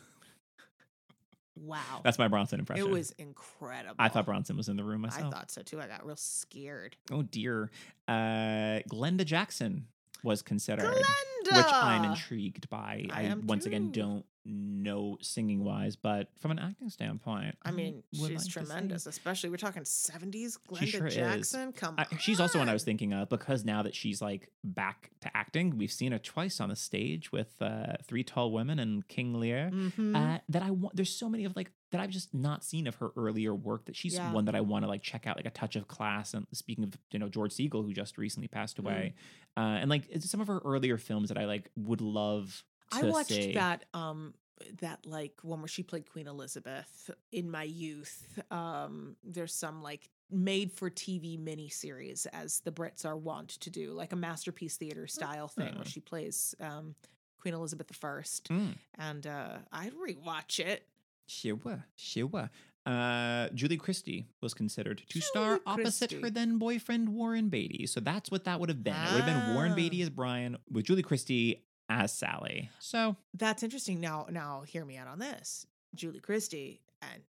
wow. 1.56 2.00
That's 2.04 2.18
my 2.18 2.28
Bronson 2.28 2.60
impression. 2.60 2.86
it 2.86 2.90
was 2.90 3.10
incredible. 3.12 3.96
I 3.98 4.08
thought 4.08 4.26
Bronson 4.26 4.56
was 4.56 4.68
in 4.68 4.76
the 4.76 4.84
room 4.84 5.02
myself. 5.02 5.26
I 5.26 5.30
thought 5.30 5.50
so 5.50 5.62
too. 5.62 5.80
I 5.80 5.86
got 5.86 6.04
real 6.06 6.16
scared. 6.16 6.96
Oh 7.10 7.22
dear. 7.22 7.70
Uh, 8.08 8.80
Glenda 8.90 9.24
Jackson 9.24 9.86
was 10.24 10.42
considered, 10.42 10.84
Glenda, 10.84 11.41
which 11.50 11.66
I'm 11.72 12.04
intrigued 12.04 12.68
by. 12.70 13.06
I 13.12 13.22
I, 13.26 13.34
once 13.34 13.66
again 13.66 13.90
don't 13.92 14.24
know 14.44 15.16
singing 15.20 15.62
wise, 15.62 15.94
but 15.94 16.28
from 16.40 16.50
an 16.50 16.58
acting 16.58 16.88
standpoint, 16.90 17.54
I 17.62 17.70
mean, 17.70 18.02
would 18.20 18.30
she's 18.32 18.44
like 18.44 18.52
tremendous, 18.52 19.06
especially 19.06 19.50
we're 19.50 19.56
talking 19.56 19.82
70s. 19.84 20.58
Glenda 20.68 20.86
sure 20.86 21.06
is. 21.06 21.14
Jackson, 21.14 21.72
come 21.72 21.94
I, 21.96 22.06
on. 22.10 22.18
she's 22.18 22.40
also 22.40 22.58
one 22.58 22.68
I 22.68 22.72
was 22.72 22.82
thinking 22.82 23.12
of 23.12 23.28
because 23.28 23.64
now 23.64 23.82
that 23.84 23.94
she's 23.94 24.20
like 24.20 24.50
back 24.64 25.10
to 25.20 25.36
acting, 25.36 25.78
we've 25.78 25.92
seen 25.92 26.10
her 26.12 26.18
twice 26.18 26.60
on 26.60 26.70
the 26.70 26.76
stage 26.76 27.30
with 27.30 27.50
uh, 27.60 27.94
Three 28.04 28.24
Tall 28.24 28.50
Women 28.50 28.78
and 28.80 29.06
King 29.06 29.34
Lear. 29.38 29.70
Mhm. 29.72 30.16
Uh, 30.16 30.40
that 30.48 30.62
I 30.62 30.70
want. 30.72 30.96
There's 30.96 31.14
so 31.16 31.28
many 31.28 31.44
of 31.44 31.54
like 31.54 31.70
that 31.92 32.00
I've 32.00 32.10
just 32.10 32.32
not 32.32 32.64
seen 32.64 32.86
of 32.86 32.94
her 32.96 33.12
earlier 33.16 33.54
work. 33.54 33.84
That 33.84 33.94
she's 33.94 34.14
Yeah. 34.14 34.32
one 34.32 34.46
that 34.46 34.54
I 34.56 34.60
want 34.62 34.84
to 34.84 34.88
like 34.88 35.02
check 35.02 35.26
out, 35.26 35.36
like 35.36 35.46
a 35.46 35.50
touch 35.50 35.76
of 35.76 35.86
class. 35.86 36.34
And 36.34 36.46
speaking 36.52 36.84
of 36.84 36.94
you 37.12 37.18
know 37.20 37.28
George 37.28 37.52
Segal, 37.52 37.84
who 37.84 37.92
just 37.92 38.18
recently 38.18 38.48
passed 38.48 38.76
Mm. 38.78 38.80
away, 38.80 39.14
uh, 39.56 39.60
and 39.60 39.88
like 39.90 40.08
some 40.20 40.40
of 40.40 40.48
her 40.48 40.58
earlier 40.64 40.96
films 40.98 41.30
that 41.32 41.40
I 41.40 41.46
like 41.46 41.70
would 41.76 42.00
love. 42.00 42.62
To 42.92 43.06
I 43.06 43.10
watched 43.10 43.28
see. 43.30 43.52
that 43.54 43.84
um 43.94 44.34
that 44.80 45.04
like 45.06 45.32
one 45.42 45.60
where 45.60 45.68
she 45.68 45.82
played 45.82 46.08
Queen 46.10 46.26
Elizabeth 46.26 47.10
in 47.32 47.50
my 47.50 47.62
youth. 47.64 48.38
Um 48.50 49.16
there's 49.24 49.54
some 49.54 49.82
like 49.82 50.08
made 50.30 50.72
for 50.72 50.88
TV 50.90 51.38
miniseries 51.38 52.26
as 52.32 52.60
the 52.60 52.70
Brits 52.72 53.04
are 53.04 53.16
wont 53.16 53.48
to 53.60 53.70
do, 53.70 53.92
like 53.92 54.12
a 54.12 54.16
masterpiece 54.16 54.76
theater 54.76 55.06
style 55.06 55.48
thing 55.48 55.70
Oh. 55.74 55.76
where 55.78 55.84
she 55.84 56.00
plays 56.00 56.54
um 56.60 56.94
Queen 57.40 57.54
Elizabeth 57.54 57.90
I. 58.02 58.22
Mm, 58.22 58.74
And 58.98 59.26
uh 59.26 59.58
I'd 59.72 59.94
rewatch 59.94 60.60
it. 60.60 60.86
sure, 61.26 61.84
sure. 61.96 62.50
Uh, 62.84 63.48
Julie 63.54 63.76
Christie 63.76 64.26
was 64.40 64.54
considered 64.54 64.98
to 64.98 65.06
Julie 65.06 65.22
star 65.22 65.60
opposite 65.66 66.08
Christie. 66.10 66.20
her 66.22 66.30
then 66.30 66.58
boyfriend 66.58 67.08
Warren 67.10 67.48
Beatty. 67.48 67.86
So 67.86 68.00
that's 68.00 68.30
what 68.30 68.44
that 68.44 68.58
would 68.58 68.68
have 68.68 68.82
been. 68.82 68.94
It 68.94 69.12
would 69.14 69.22
have 69.22 69.46
been 69.46 69.54
Warren 69.54 69.72
Ah. 69.72 69.76
Beatty 69.76 70.02
as 70.02 70.10
Brian 70.10 70.56
with 70.70 70.86
Julie 70.86 71.02
Christie 71.02 71.64
as 71.88 72.12
Sally. 72.12 72.70
So 72.80 73.16
That's 73.34 73.62
interesting. 73.62 74.00
Now 74.00 74.26
now 74.30 74.62
hear 74.66 74.84
me 74.84 74.96
out 74.96 75.06
on 75.06 75.18
this. 75.20 75.66
Julie 75.94 76.20
Christie 76.20 76.80
and 77.02 77.22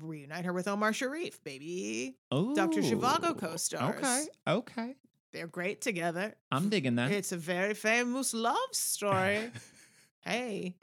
reunite 0.00 0.44
her 0.44 0.52
with 0.52 0.68
Omar 0.68 0.92
Sharif, 0.92 1.42
baby. 1.44 2.16
oh, 2.30 2.54
Dr. 2.54 2.80
Zhivago 2.80 3.36
co-stars. 3.36 3.96
Okay, 3.96 4.24
okay. 4.46 4.94
They're 5.32 5.46
great 5.48 5.80
together. 5.80 6.34
I'm 6.50 6.68
digging 6.70 6.94
that. 6.96 7.10
It's 7.10 7.32
a 7.32 7.36
very 7.36 7.74
famous 7.74 8.32
love 8.32 8.56
story. 8.72 9.50
hey, 10.20 10.76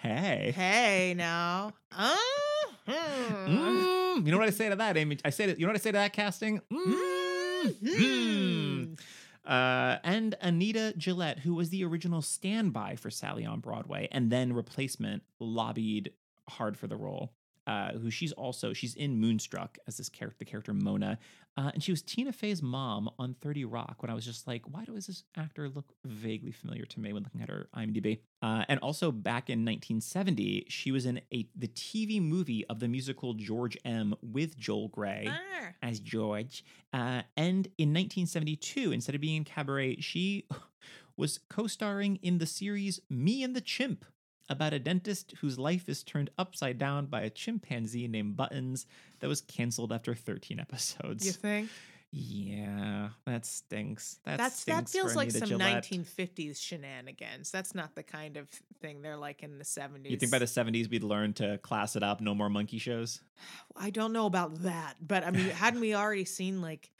hey. 0.00 0.52
hey, 0.54 1.14
now. 1.16 1.72
Uh, 1.90 2.16
Mm, 2.88 4.26
you 4.26 4.32
know 4.32 4.38
what 4.38 4.48
I 4.48 4.50
say 4.50 4.68
to 4.68 4.76
that, 4.76 4.96
Amy? 4.96 5.18
I 5.24 5.30
say 5.30 5.46
to, 5.46 5.58
you 5.58 5.66
know 5.66 5.72
what 5.72 5.76
I 5.76 5.80
say 5.80 5.90
to 5.90 5.98
that 5.98 6.12
casting? 6.12 6.60
Mm. 6.70 8.98
Uh, 9.44 9.96
and 10.04 10.36
Anita 10.40 10.94
Gillette, 10.96 11.40
who 11.40 11.54
was 11.54 11.70
the 11.70 11.84
original 11.84 12.22
standby 12.22 12.96
for 12.96 13.10
Sally 13.10 13.44
on 13.44 13.60
Broadway, 13.60 14.08
and 14.12 14.30
then 14.30 14.52
replacement, 14.52 15.22
lobbied 15.40 16.12
hard 16.48 16.76
for 16.76 16.86
the 16.86 16.96
role. 16.96 17.32
Uh, 17.66 17.92
who 17.92 18.10
she's 18.10 18.32
also 18.32 18.72
she's 18.72 18.94
in 18.94 19.20
Moonstruck 19.20 19.78
as 19.86 19.96
this 19.96 20.08
character, 20.08 20.36
the 20.38 20.44
character 20.44 20.72
Mona, 20.74 21.18
uh, 21.56 21.70
and 21.74 21.82
she 21.82 21.92
was 21.92 22.02
Tina 22.02 22.32
Fey's 22.32 22.62
mom 22.62 23.08
on 23.18 23.34
Thirty 23.40 23.64
Rock. 23.64 23.96
When 24.00 24.10
I 24.10 24.14
was 24.14 24.24
just 24.24 24.46
like, 24.46 24.62
why 24.66 24.84
does 24.84 25.06
this 25.06 25.24
actor 25.36 25.68
look 25.68 25.92
vaguely 26.04 26.50
familiar 26.50 26.84
to 26.86 27.00
me 27.00 27.12
when 27.12 27.22
looking 27.22 27.42
at 27.42 27.48
her 27.50 27.68
IMDb? 27.76 28.20
Uh, 28.42 28.64
and 28.68 28.80
also 28.80 29.12
back 29.12 29.48
in 29.48 29.60
1970, 29.60 30.66
she 30.68 30.90
was 30.90 31.06
in 31.06 31.20
a 31.32 31.46
the 31.54 31.68
TV 31.68 32.20
movie 32.20 32.64
of 32.66 32.80
the 32.80 32.88
musical 32.88 33.34
George 33.34 33.76
M 33.84 34.14
with 34.22 34.56
Joel 34.56 34.88
Grey 34.88 35.28
Ah, 35.28 35.68
as 35.82 36.00
George. 36.00 36.64
Uh, 36.92 37.22
and 37.36 37.68
in 37.78 37.90
1972, 37.90 38.92
instead 38.92 39.14
of 39.14 39.20
being 39.20 39.36
in 39.36 39.44
Cabaret, 39.44 39.96
she 40.00 40.46
was 41.16 41.38
co 41.48 41.66
starring 41.66 42.18
in 42.22 42.38
the 42.38 42.46
series 42.46 43.00
Me 43.08 43.42
and 43.42 43.54
the 43.54 43.60
Chimp 43.60 44.04
about 44.48 44.72
a 44.72 44.78
dentist 44.78 45.34
whose 45.40 45.58
life 45.58 45.88
is 45.88 46.02
turned 46.02 46.30
upside 46.38 46.78
down 46.78 47.06
by 47.06 47.22
a 47.22 47.30
chimpanzee 47.30 48.08
named 48.08 48.36
Buttons 48.36 48.86
that 49.20 49.28
was 49.28 49.40
canceled 49.40 49.92
after 49.92 50.14
13 50.14 50.58
episodes. 50.60 51.24
you 51.26 51.32
think? 51.32 51.70
yeah, 52.14 53.08
that 53.24 53.46
stinks. 53.46 54.18
That 54.24 54.36
That's 54.36 54.64
that 54.64 54.88
stinks 54.88 54.92
for 54.92 54.98
feels 54.98 55.16
like 55.16 55.30
some 55.30 55.48
Gillette. 55.48 55.82
1950s 55.84 56.60
shenanigans. 56.60 57.50
That's 57.50 57.74
not 57.74 57.94
the 57.94 58.02
kind 58.02 58.36
of 58.36 58.50
thing 58.82 59.00
they're 59.00 59.16
like 59.16 59.42
in 59.42 59.58
the 59.58 59.64
70s. 59.64 60.10
You 60.10 60.18
think 60.18 60.30
by 60.30 60.38
the 60.38 60.44
70s 60.44 60.90
we'd 60.90 61.04
learn 61.04 61.32
to 61.34 61.56
class 61.58 61.96
it 61.96 62.02
up, 62.02 62.20
no 62.20 62.34
more 62.34 62.50
monkey 62.50 62.76
shows? 62.78 63.22
I 63.76 63.88
don't 63.88 64.12
know 64.12 64.26
about 64.26 64.62
that, 64.62 64.96
but 65.00 65.24
I 65.24 65.30
mean, 65.30 65.48
hadn't 65.48 65.80
we 65.80 65.94
already 65.94 66.26
seen 66.26 66.60
like, 66.60 66.90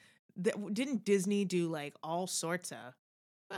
th- 0.42 0.56
didn't 0.72 1.04
Disney 1.04 1.44
do 1.44 1.68
like 1.68 1.94
all 2.02 2.26
sorts 2.26 2.72
of, 2.72 2.94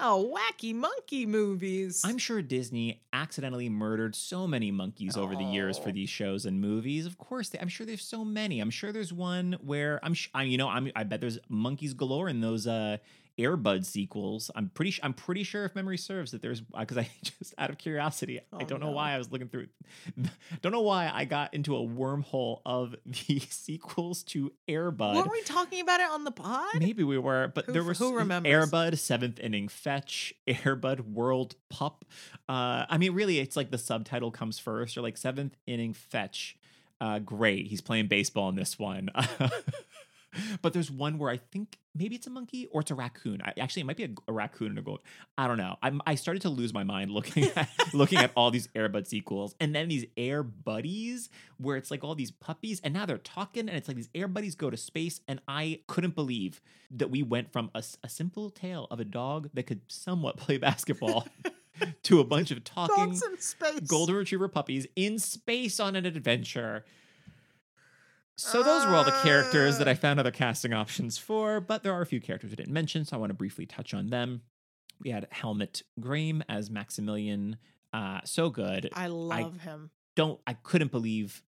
oh, 0.01 0.35
wacky 0.35 0.75
monkey 0.75 1.27
movies? 1.27 2.03
I'm 2.05 2.19
sure 2.19 2.43
Disney 2.43 3.03
accidentally 3.13 3.69
murdered 3.69 4.15
so 4.15 4.47
many 4.47 4.71
monkeys 4.71 5.17
over 5.17 5.35
the 5.35 5.45
years 5.45 5.79
for 5.79 5.89
Oh. 5.91 5.93
these 5.93 6.09
shows 6.11 6.47
and 6.47 6.61
movies. 6.61 7.07
Of 7.07 7.19
course, 7.19 7.49
they, 7.51 7.59
I'm 7.59 7.69
sure 7.69 7.87
there's 7.87 8.05
so 8.05 8.25
many. 8.25 8.61
I'm 8.61 8.71
sure 8.71 8.93
there's 8.93 9.13
one 9.13 9.57
where 9.63 10.01
I'm, 10.03 10.15
sh- 10.15 10.31
I, 10.35 10.45
you 10.45 10.59
know, 10.59 10.69
I'm, 10.69 10.91
I 10.97 11.05
bet 11.05 11.21
there's 11.21 11.39
monkeys 11.49 11.95
galore 11.95 12.29
in 12.29 12.41
those 12.41 12.67
uh, 12.67 12.99
Airbud 13.39 13.85
sequels. 13.85 14.51
I'm 14.55 14.69
pretty, 14.69 14.93
sh- 14.93 15.01
I'm 15.03 15.13
pretty 15.13 15.43
sure 15.43 15.65
if 15.65 15.75
memory 15.75 15.99
serves 15.99 16.31
that 16.31 16.41
there's 16.43 16.61
because 16.61 16.99
I 16.99 17.09
just 17.23 17.55
out 17.59 17.71
of 17.71 17.79
curiosity, 17.79 18.39
I 18.39 18.43
Oh, 18.53 18.65
don't 18.65 18.81
know 18.81 18.93
why 18.93 19.13
I 19.13 19.19
was 19.19 19.31
looking 19.33 19.49
through. 19.49 19.67
Don't 20.63 20.73
know 20.73 20.81
why 20.83 21.11
I 21.13 21.25
got 21.25 21.53
into 21.55 21.77
a 21.77 21.81
wormhole 21.81 22.61
of 22.65 22.95
the 23.07 23.41
sequels 23.41 24.23
to 24.25 24.53
Airbud. 24.69 25.15
Weren't 25.17 25.31
we 25.33 25.43
talking 25.43 25.81
about 25.81 26.01
it 26.01 26.09
on 26.11 26.25
the 26.25 26.31
pod? 26.31 26.75
Maybe 26.79 27.03
we 27.03 27.19
were, 27.19 27.51
but 27.55 27.65
Who- 27.67 27.73
there 27.73 27.83
was 27.85 27.99
who 27.99 28.15
remembers? 28.17 28.53
Airbud, 28.71 28.99
seventh 28.99 29.41
inning 29.41 29.69
fetch, 29.69 30.33
Airbud 30.47 31.01
World 31.13 31.57
Pup. 31.71 32.05
Uh, 32.49 32.87
I 32.89 32.99
mean, 32.99 33.13
really, 33.15 33.41
it's 33.41 33.57
like 33.57 33.71
the 33.71 33.79
subtitle 33.79 34.31
comes 34.31 34.59
first, 34.59 34.97
or 34.97 35.03
like 35.03 35.17
seventh 35.17 35.57
inning 35.67 35.93
fetch. 35.93 36.57
Uh, 37.01 37.19
great, 37.19 37.67
he's 37.67 37.81
playing 37.81 38.07
baseball 38.07 38.49
in 38.49 38.55
this 38.55 38.79
one. 38.79 39.11
But 40.63 40.73
there's 40.73 40.91
one 40.91 41.19
where 41.19 41.31
I 41.31 41.39
think 41.39 41.79
maybe 41.95 42.17
it's 42.17 42.27
a 42.27 42.31
monkey 42.31 42.67
or 42.73 42.81
it's 42.81 42.91
a 42.91 42.95
raccoon. 42.95 43.41
I, 43.45 43.53
actually, 43.61 43.83
it 43.83 43.85
might 43.87 43.97
be 43.97 44.05
a, 44.05 44.11
a 44.29 44.33
raccoon 44.33 44.69
and 44.69 44.79
a 44.79 44.83
goat. 44.83 45.03
I 45.39 45.47
don't 45.47 45.59
know. 45.59 45.77
I'm, 45.83 46.01
I 46.07 46.15
started 46.17 46.43
to 46.43 46.49
lose 46.49 46.75
my 46.75 46.85
mind 46.85 47.11
looking 47.11 47.45
at 47.45 47.69
looking 47.95 48.19
at 48.19 48.33
all 48.37 48.51
these 48.51 48.69
Airbud 48.69 49.07
sequels, 49.07 49.55
and 49.61 49.75
then 49.75 49.89
these 49.89 50.07
Air 50.17 50.43
Buddies, 50.43 51.31
where 51.59 51.77
it's 51.77 51.91
like 51.91 52.05
all 52.05 52.15
these 52.15 52.31
puppies, 52.31 52.81
and 52.83 52.95
now 52.95 53.07
they're 53.07 53.19
talking, 53.19 53.69
and 53.69 53.77
it's 53.77 53.89
like 53.89 53.97
these 53.97 54.11
Air 54.15 54.29
Buddies 54.29 54.55
go 54.55 54.71
to 54.71 54.77
space, 54.77 55.21
and 55.29 55.41
I 55.49 55.81
couldn't 55.87 56.15
believe 56.15 56.61
that 56.91 57.11
we 57.11 57.23
went 57.23 57.53
from 57.53 57.71
a 57.75 57.83
simple 58.09 58.51
tale 58.51 58.87
of 58.91 59.01
a 59.01 59.05
dog 59.05 59.51
that 59.55 59.65
could 59.65 59.81
somewhat 59.89 60.37
play 60.39 60.59
basketball 60.59 61.27
to 62.05 62.21
a 62.21 62.25
bunch 62.25 62.51
of 62.51 62.63
talking 62.65 63.11
in 63.11 63.41
space. 63.41 63.81
golden 63.81 64.15
retriever 64.15 64.49
puppies 64.49 64.87
in 64.97 65.19
space 65.19 65.81
on 65.81 65.97
an 65.97 66.07
adventure. 66.07 66.85
So 68.37 68.63
those 68.63 68.85
were 68.85 68.95
all 68.95 69.05
the 69.05 69.13
characters 69.23 69.79
that 69.79 69.87
I 69.87 69.95
found 69.95 70.19
other 70.19 70.33
casting 70.33 70.73
options 70.73 71.17
for, 71.17 71.61
but 71.61 71.83
there 71.83 71.93
are 71.93 72.03
a 72.03 72.07
few 72.07 72.21
characters 72.21 72.53
I 72.53 72.57
didn't 72.57 72.73
mention, 72.73 73.05
so 73.05 73.17
I 73.17 73.21
want 73.21 73.31
to 73.31 73.35
briefly 73.35 73.65
touch 73.65 73.95
on 73.95 74.09
them. 74.09 74.43
We 75.01 75.11
had 75.11 75.29
Helmut 75.31 75.83
Griem 76.01 76.43
as 76.49 76.71
Maximilian. 76.71 77.59
Uh, 77.93 78.21
so 78.25 78.51
good. 78.51 78.91
I 78.93 79.07
love 79.07 79.61
him. 79.61 79.91
Don't 80.17 80.41
I 80.47 80.55
couldn't 80.55 80.91
believe 80.91 81.43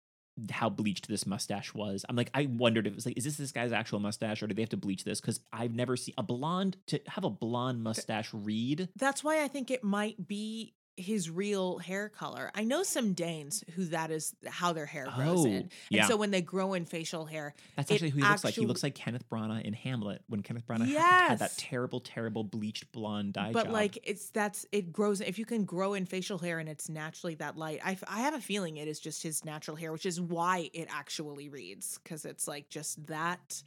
how 0.50 0.68
bleached 0.68 1.08
this 1.08 1.26
mustache 1.26 1.72
was. 1.74 2.04
I'm 2.08 2.16
like, 2.16 2.30
I 2.34 2.46
wondered 2.46 2.86
if 2.86 2.92
it 2.92 2.96
was 2.96 3.06
like, 3.06 3.16
is 3.16 3.24
this 3.24 3.36
this 3.36 3.52
guy's 3.52 3.72
actual 3.72 4.00
mustache 4.00 4.42
or 4.42 4.46
do 4.46 4.54
they 4.54 4.62
have 4.62 4.68
to 4.70 4.76
bleach 4.76 5.04
this? 5.04 5.20
Because 5.20 5.40
I've 5.52 5.74
never 5.74 5.96
seen 5.96 6.14
a 6.18 6.22
blonde 6.22 6.76
to 6.88 7.00
have 7.08 7.24
a 7.24 7.30
blonde 7.30 7.82
mustache 7.82 8.28
read. 8.32 8.88
That's 8.96 9.24
why 9.24 9.42
I 9.42 9.48
think 9.48 9.70
it 9.70 9.82
might 9.82 10.28
be 10.28 10.74
his 10.96 11.28
real 11.30 11.78
hair 11.78 12.08
color. 12.08 12.50
I 12.54 12.64
know 12.64 12.82
some 12.82 13.12
Danes 13.12 13.62
who 13.74 13.84
that 13.86 14.10
is 14.10 14.34
how 14.46 14.72
their 14.72 14.86
hair 14.86 15.08
grows 15.14 15.40
oh, 15.40 15.46
in. 15.46 15.52
And 15.54 15.64
Oh, 15.72 15.76
yeah. 15.90 16.06
so 16.06 16.16
when 16.16 16.30
they 16.30 16.40
grow 16.40 16.74
in 16.74 16.84
facial 16.86 17.26
hair, 17.26 17.54
That's 17.76 17.90
actually 17.90 18.10
who 18.10 18.18
he 18.18 18.24
looks 18.24 18.44
like. 18.44 18.54
He 18.54 18.66
looks 18.66 18.82
like 18.82 18.94
Kenneth 18.94 19.28
Branagh 19.28 19.62
in 19.62 19.74
Hamlet 19.74 20.22
when 20.28 20.42
Kenneth 20.42 20.66
Branagh 20.66 20.86
had, 20.88 21.28
had 21.28 21.38
that 21.40 21.56
terrible, 21.58 22.00
terrible 22.00 22.44
bleached 22.44 22.90
blonde 22.92 23.34
dye 23.34 23.52
but 23.52 23.64
job. 23.64 23.72
like 23.72 23.98
it's 24.02 24.30
that's 24.30 24.66
it 24.72 24.92
grows 24.92 25.20
if 25.20 25.38
you 25.38 25.44
can 25.44 25.64
grow 25.64 25.94
in 25.94 26.06
facial 26.06 26.38
hair 26.38 26.58
and 26.58 26.68
it's 26.68 26.88
naturally 26.88 27.34
that 27.36 27.56
light. 27.56 27.80
I, 27.84 27.92
f- 27.92 28.04
I 28.08 28.20
have 28.20 28.34
a 28.34 28.40
feeling 28.40 28.76
it 28.78 28.88
is 28.88 28.98
just 28.98 29.22
his 29.22 29.44
natural 29.44 29.76
hair, 29.76 29.92
which 29.92 30.06
is 30.06 30.20
why 30.20 30.70
it 30.72 30.88
actually 30.90 31.48
reads 31.48 31.98
because 32.02 32.24
it's 32.24 32.48
like 32.48 32.68
just 32.68 33.06
that. 33.08 33.62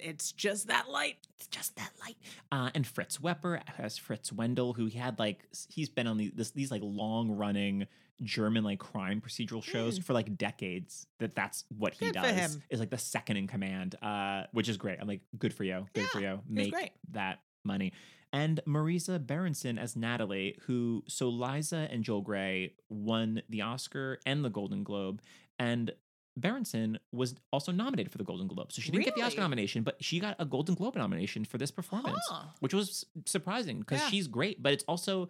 It's 0.00 0.32
just 0.32 0.68
that 0.68 0.88
light. 0.90 1.16
it's 1.36 1.46
just 1.48 1.76
that 1.76 1.90
light. 2.00 2.16
Uh, 2.52 2.70
and 2.74 2.86
Fritz 2.86 3.18
Wepper 3.18 3.60
as 3.78 3.96
Fritz 3.98 4.32
Wendell, 4.32 4.72
who 4.74 4.86
he 4.86 4.98
had 4.98 5.18
like 5.18 5.40
he's 5.68 5.88
been 5.88 6.06
on 6.06 6.16
the, 6.16 6.32
this, 6.34 6.50
these 6.50 6.70
like 6.70 6.82
long 6.84 7.30
running 7.30 7.86
German 8.22 8.62
like 8.64 8.78
crime 8.78 9.20
procedural 9.20 9.62
shows 9.62 9.98
for 9.98 10.12
like 10.12 10.36
decades. 10.38 11.06
That 11.18 11.34
that's 11.34 11.64
what 11.76 11.94
he 11.94 12.06
Mm. 12.06 12.12
Good 12.12 12.14
does. 12.36 12.58
Is 12.70 12.80
like 12.80 12.90
the 12.90 12.98
second 12.98 13.36
in 13.36 13.46
command, 13.46 13.96
uh, 14.02 14.44
which 14.52 14.68
is 14.68 14.76
great. 14.76 14.98
I'm 15.00 15.08
like, 15.08 15.22
good 15.38 15.52
for 15.54 15.64
you, 15.64 15.86
good 15.94 16.06
for 16.06 16.20
you. 16.20 16.40
Make 16.48 16.74
that 17.10 17.40
money. 17.64 17.92
And 18.32 18.60
Marisa 18.66 19.24
Berenson 19.24 19.78
as 19.78 19.94
Natalie, 19.94 20.58
who 20.62 21.04
so 21.06 21.28
Liza 21.28 21.88
and 21.90 22.02
Joel 22.02 22.20
Grey 22.22 22.74
won 22.88 23.42
the 23.48 23.62
Oscar 23.62 24.18
and 24.26 24.44
the 24.44 24.48
Golden 24.48 24.82
Globe, 24.82 25.22
and 25.58 25.92
Berenson 26.36 26.98
was 27.12 27.34
also 27.52 27.70
nominated 27.72 28.10
for 28.10 28.18
the 28.18 28.24
Golden 28.24 28.46
Globe. 28.48 28.72
So 28.72 28.82
she 28.82 28.90
didn't 28.90 29.04
get 29.04 29.14
the 29.14 29.22
Oscar 29.22 29.40
nomination, 29.40 29.82
but 29.82 30.02
she 30.02 30.18
got 30.20 30.36
a 30.38 30.44
Golden 30.44 30.74
Globe 30.74 30.96
nomination 30.96 31.44
for 31.44 31.58
this 31.58 31.70
performance, 31.70 32.18
Huh. 32.28 32.46
which 32.60 32.74
was 32.74 33.06
surprising 33.26 33.80
because 33.80 34.00
Yeah. 34.00 34.10
she's 34.10 34.26
great, 34.26 34.62
but 34.62 34.72
it's 34.72 34.84
also 34.84 35.28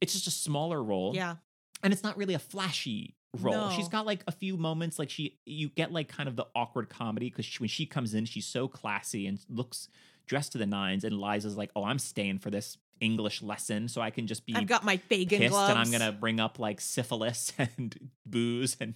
it's 0.00 0.12
just 0.12 0.26
a 0.26 0.30
smaller 0.32 0.82
role 0.82 1.12
Yeah. 1.14 1.36
and 1.82 1.92
it's 1.92 2.02
not 2.02 2.16
really 2.16 2.34
a 2.34 2.38
flashy 2.40 3.14
role. 3.38 3.70
She's 3.70 3.88
got 3.88 4.04
like 4.04 4.24
a 4.26 4.32
few 4.32 4.56
moments, 4.56 4.98
like 4.98 5.10
she 5.10 5.38
you 5.46 5.68
get 5.70 5.92
like 5.92 6.08
kind 6.08 6.28
of 6.28 6.36
the 6.36 6.46
awkward 6.54 6.88
comedy 6.88 7.30
because 7.30 7.46
when 7.60 7.68
she 7.68 7.86
comes 7.86 8.12
in, 8.14 8.24
she's 8.24 8.46
so 8.46 8.68
classy 8.68 9.26
and 9.26 9.38
looks 9.48 9.88
dressed 10.26 10.52
to 10.52 10.58
the 10.58 10.66
nines, 10.66 11.02
and 11.04 11.18
Liza's 11.20 11.56
like, 11.56 11.70
"Oh, 11.74 11.84
I'm 11.84 11.98
staying 11.98 12.38
for 12.38 12.50
this 12.50 12.78
English 13.00 13.42
lesson, 13.42 13.88
so 13.88 14.00
I 14.00 14.10
can 14.10 14.26
just 14.26 14.44
be." 14.46 14.54
I've 14.54 14.66
got 14.66 14.84
my 14.84 14.96
Fagin 14.96 15.38
Pissed 15.38 15.50
gloves. 15.50 15.70
and 15.70 15.78
I'm 15.78 15.90
gonna 15.90 16.12
bring 16.12 16.40
up 16.40 16.58
like 16.58 16.80
syphilis 16.80 17.52
and 17.58 18.10
booze 18.26 18.76
and 18.80 18.94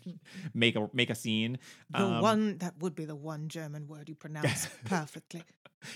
make 0.54 0.76
a 0.76 0.88
make 0.92 1.10
a 1.10 1.14
scene. 1.14 1.58
The 1.90 2.02
Um, 2.02 2.20
one 2.22 2.58
that 2.58 2.74
would 2.80 2.94
be 2.94 3.04
the 3.04 3.16
one 3.16 3.48
German 3.48 3.86
word 3.88 4.08
you 4.08 4.14
pronounce 4.14 4.66
perfectly. 4.84 5.42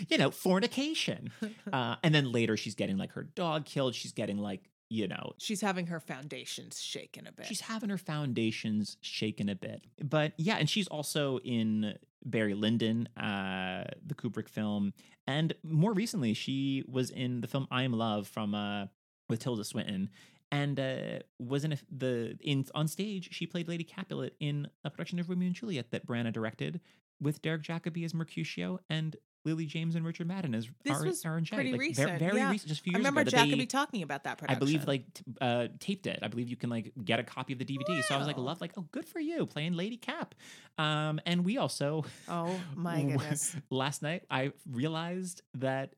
you 0.08 0.18
know, 0.18 0.30
fornication. 0.30 1.30
uh, 1.72 1.96
and 2.02 2.14
then 2.14 2.30
later 2.30 2.56
she's 2.56 2.74
getting 2.74 2.96
like 2.98 3.12
her 3.12 3.24
dog 3.24 3.64
killed. 3.64 3.94
She's 3.94 4.12
getting 4.12 4.38
like 4.38 4.69
you 4.90 5.08
know 5.08 5.32
She's 5.38 5.60
having 5.62 5.86
her 5.86 6.00
foundations 6.00 6.80
shaken 6.80 7.26
a 7.26 7.32
bit. 7.32 7.46
She's 7.46 7.62
having 7.62 7.88
her 7.88 7.98
foundations 7.98 8.98
shaken 9.00 9.48
a 9.48 9.54
bit. 9.54 9.82
But 10.02 10.32
yeah, 10.36 10.56
and 10.56 10.68
she's 10.68 10.88
also 10.88 11.38
in 11.38 11.94
Barry 12.24 12.54
Lyndon, 12.54 13.06
uh, 13.16 13.84
the 14.04 14.14
Kubrick 14.14 14.48
film. 14.48 14.92
And 15.26 15.54
more 15.62 15.92
recently, 15.92 16.34
she 16.34 16.84
was 16.86 17.10
in 17.10 17.40
the 17.40 17.46
film 17.46 17.66
I 17.70 17.84
Am 17.84 17.92
Love 17.92 18.26
from 18.26 18.54
uh, 18.54 18.86
with 19.28 19.40
Tilda 19.40 19.64
Swinton. 19.64 20.10
And 20.52 20.80
uh, 20.80 21.20
was 21.38 21.64
in 21.64 21.72
a, 21.72 21.78
the 21.96 22.36
in 22.40 22.66
on 22.74 22.88
stage. 22.88 23.28
She 23.32 23.46
played 23.46 23.68
Lady 23.68 23.84
Capulet 23.84 24.34
in 24.40 24.68
a 24.84 24.90
production 24.90 25.20
of 25.20 25.30
Romeo 25.30 25.46
and 25.46 25.54
Juliet 25.54 25.92
that 25.92 26.04
Branagh 26.04 26.32
directed, 26.32 26.80
with 27.20 27.40
Derek 27.40 27.62
Jacobi 27.62 28.04
as 28.04 28.14
Mercutio 28.14 28.80
and 28.88 29.14
Lily 29.44 29.64
James 29.66 29.94
and 29.94 30.04
Richard 30.04 30.26
Madden 30.28 30.54
as 30.54 30.68
This 30.84 30.98
R- 30.98 31.04
was 31.06 31.24
R&J. 31.24 31.54
pretty 31.54 31.72
like, 31.72 31.80
recent, 31.80 32.18
very 32.18 32.36
yeah. 32.36 32.50
recent, 32.50 32.68
just 32.68 32.80
a 32.80 32.84
few 32.84 32.90
years 32.92 32.96
I 32.96 32.98
remember 32.98 33.20
ago. 33.22 33.30
they- 33.30 33.50
Jacobi 33.52 33.68
talking 33.68 34.02
about 34.02 34.24
that 34.24 34.38
production. 34.38 34.56
I 34.56 34.58
believe 34.58 34.86
like 34.86 35.12
t- 35.14 35.24
uh, 35.40 35.68
taped 35.78 36.06
it. 36.06 36.18
I 36.22 36.28
believe 36.28 36.48
you 36.48 36.56
can 36.56 36.68
like 36.70 36.92
get 37.04 37.20
a 37.20 37.24
copy 37.24 37.52
of 37.54 37.58
the 37.58 37.64
DVD. 37.64 38.02
So 38.02 38.14
I 38.14 38.18
was 38.18 38.26
like, 38.26 38.36
love, 38.36 38.60
like, 38.60 38.72
oh, 38.76 38.86
good 38.92 39.06
for 39.08 39.18
you 39.20 39.46
playing 39.46 39.72
Lady 39.74 39.96
Cap. 39.96 40.34
Um, 40.78 41.20
and 41.26 41.44
we 41.44 41.58
also 41.58 42.04
Oh 42.28 42.58
my 42.76 43.02
goodness. 43.02 43.56
last 43.70 44.02
night 44.02 44.24
I 44.30 44.52
realized 44.70 45.42
that 45.54 45.94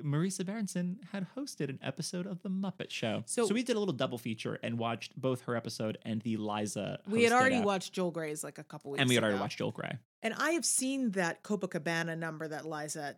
Marisa 0.00 0.44
Berenson 0.44 0.98
had 1.12 1.26
hosted 1.36 1.68
an 1.68 1.78
episode 1.82 2.26
of 2.26 2.42
The 2.42 2.48
Muppet 2.48 2.90
Show. 2.90 3.22
So- 3.26 3.46
we 3.52 3.62
did 3.62 3.76
a 3.76 3.78
little 3.78 3.92
double 3.94 4.18
feature 4.18 4.58
and 4.62 4.78
watched 4.78 5.20
both 5.20 5.42
her 5.42 5.54
episode 5.56 5.98
and 6.04 6.22
the 6.22 6.36
Liza. 6.38 7.00
We 7.06 7.24
had 7.24 7.32
already 7.32 7.56
ep- 7.56 7.64
watched 7.64 7.92
Joel 7.92 8.10
Grey's 8.10 8.42
like 8.42 8.58
a 8.58 8.64
couple 8.64 8.92
weeks 8.92 8.98
ago. 8.98 9.02
and 9.02 9.08
we 9.08 9.14
had 9.16 9.22
already 9.24 9.36
ago. 9.36 9.42
watched 9.42 9.58
Joel 9.58 9.70
Grey. 9.72 9.98
And 10.22 10.32
I 10.34 10.52
have 10.52 10.64
seen 10.64 11.10
that 11.12 11.42
Copacabana 11.42 12.16
number 12.16 12.48
that 12.48 12.64
Liza 12.66 13.16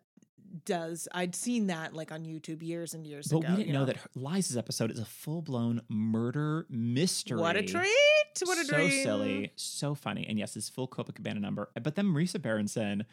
does. 0.64 1.08
I'd 1.12 1.34
seen 1.34 1.66
that 1.68 1.94
like 1.94 2.10
on 2.12 2.24
YouTube 2.24 2.62
years 2.62 2.94
and 2.94 3.06
years 3.06 3.28
But 3.28 3.38
ago. 3.38 3.46
But 3.48 3.50
we 3.50 3.56
didn't 3.64 3.68
you 3.68 3.78
know, 3.78 3.84
that 3.86 3.96
her, 3.96 4.10
Liza's 4.14 4.56
episode 4.56 4.90
is 4.90 4.98
a 4.98 5.04
full 5.04 5.42
blown 5.42 5.80
murder 5.88 6.66
mystery. 6.68 7.38
What 7.40 7.56
a 7.56 7.62
treat! 7.62 7.88
What 8.44 8.58
a 8.58 8.64
treat. 8.64 8.68
so 8.68 8.76
dream! 8.76 9.02
silly, 9.04 9.52
so 9.56 9.94
funny, 9.94 10.26
and 10.28 10.38
yes, 10.38 10.54
this 10.54 10.68
full 10.68 10.88
Copacabana 10.88 11.40
number. 11.40 11.70
But 11.80 11.94
then 11.94 12.06
Marisa 12.06 12.40
Berenson, 12.40 13.04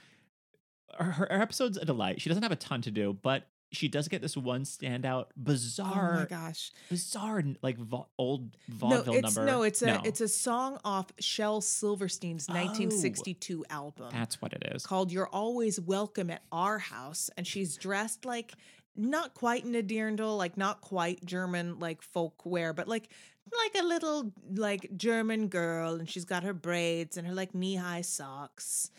her, 0.99 1.11
her 1.11 1.31
episode's 1.41 1.77
a 1.77 1.85
delight. 1.85 2.21
She 2.21 2.29
doesn't 2.29 2.43
have 2.43 2.51
a 2.51 2.55
ton 2.57 2.81
to 2.83 2.91
do, 2.91 3.17
but 3.21 3.47
she 3.73 3.87
does 3.87 4.09
get 4.09 4.21
this 4.21 4.35
one 4.35 4.63
standout, 4.63 5.27
bizarre. 5.41 6.15
Oh 6.15 6.19
my 6.19 6.25
gosh! 6.25 6.71
bizarre 6.89 7.41
like 7.61 7.77
va- 7.77 8.03
old 8.17 8.57
No, 8.81 9.01
it's 9.07 9.35
number. 9.37 9.49
no, 9.49 9.63
it's 9.63 9.81
a 9.81 10.01
it's 10.03 10.19
a 10.21 10.27
song 10.27 10.77
off 10.83 11.07
Shel 11.19 11.61
Silverstein's 11.61 12.47
Oh. 12.49 12.53
1962 12.53 13.63
album 13.69 14.09
That's 14.11 14.41
what 14.41 14.51
it 14.53 14.63
is. 14.75 14.85
called 14.85 15.11
"You're 15.11 15.29
Always 15.29 15.79
Welcome 15.79 16.29
at 16.29 16.41
Our 16.51 16.79
House," 16.79 17.29
and 17.37 17.47
she's 17.47 17.77
dressed 17.77 18.25
like 18.25 18.53
not 18.97 19.33
quite 19.35 19.63
in 19.63 19.73
a 19.75 19.81
dirndl, 19.81 20.37
like 20.37 20.57
not 20.57 20.81
quite 20.81 21.23
German 21.25 21.79
like 21.79 22.01
folk 22.01 22.45
wear, 22.45 22.73
but 22.73 22.89
like 22.89 23.09
like 23.57 23.81
a 23.81 23.85
little 23.87 24.33
like 24.53 24.89
German 24.97 25.47
girl, 25.47 25.95
and 25.95 26.09
she's 26.09 26.25
got 26.25 26.43
her 26.43 26.53
braids 26.53 27.15
and 27.15 27.25
her 27.25 27.33
like 27.33 27.55
knee 27.55 27.75
high 27.75 28.01
socks. 28.01 28.91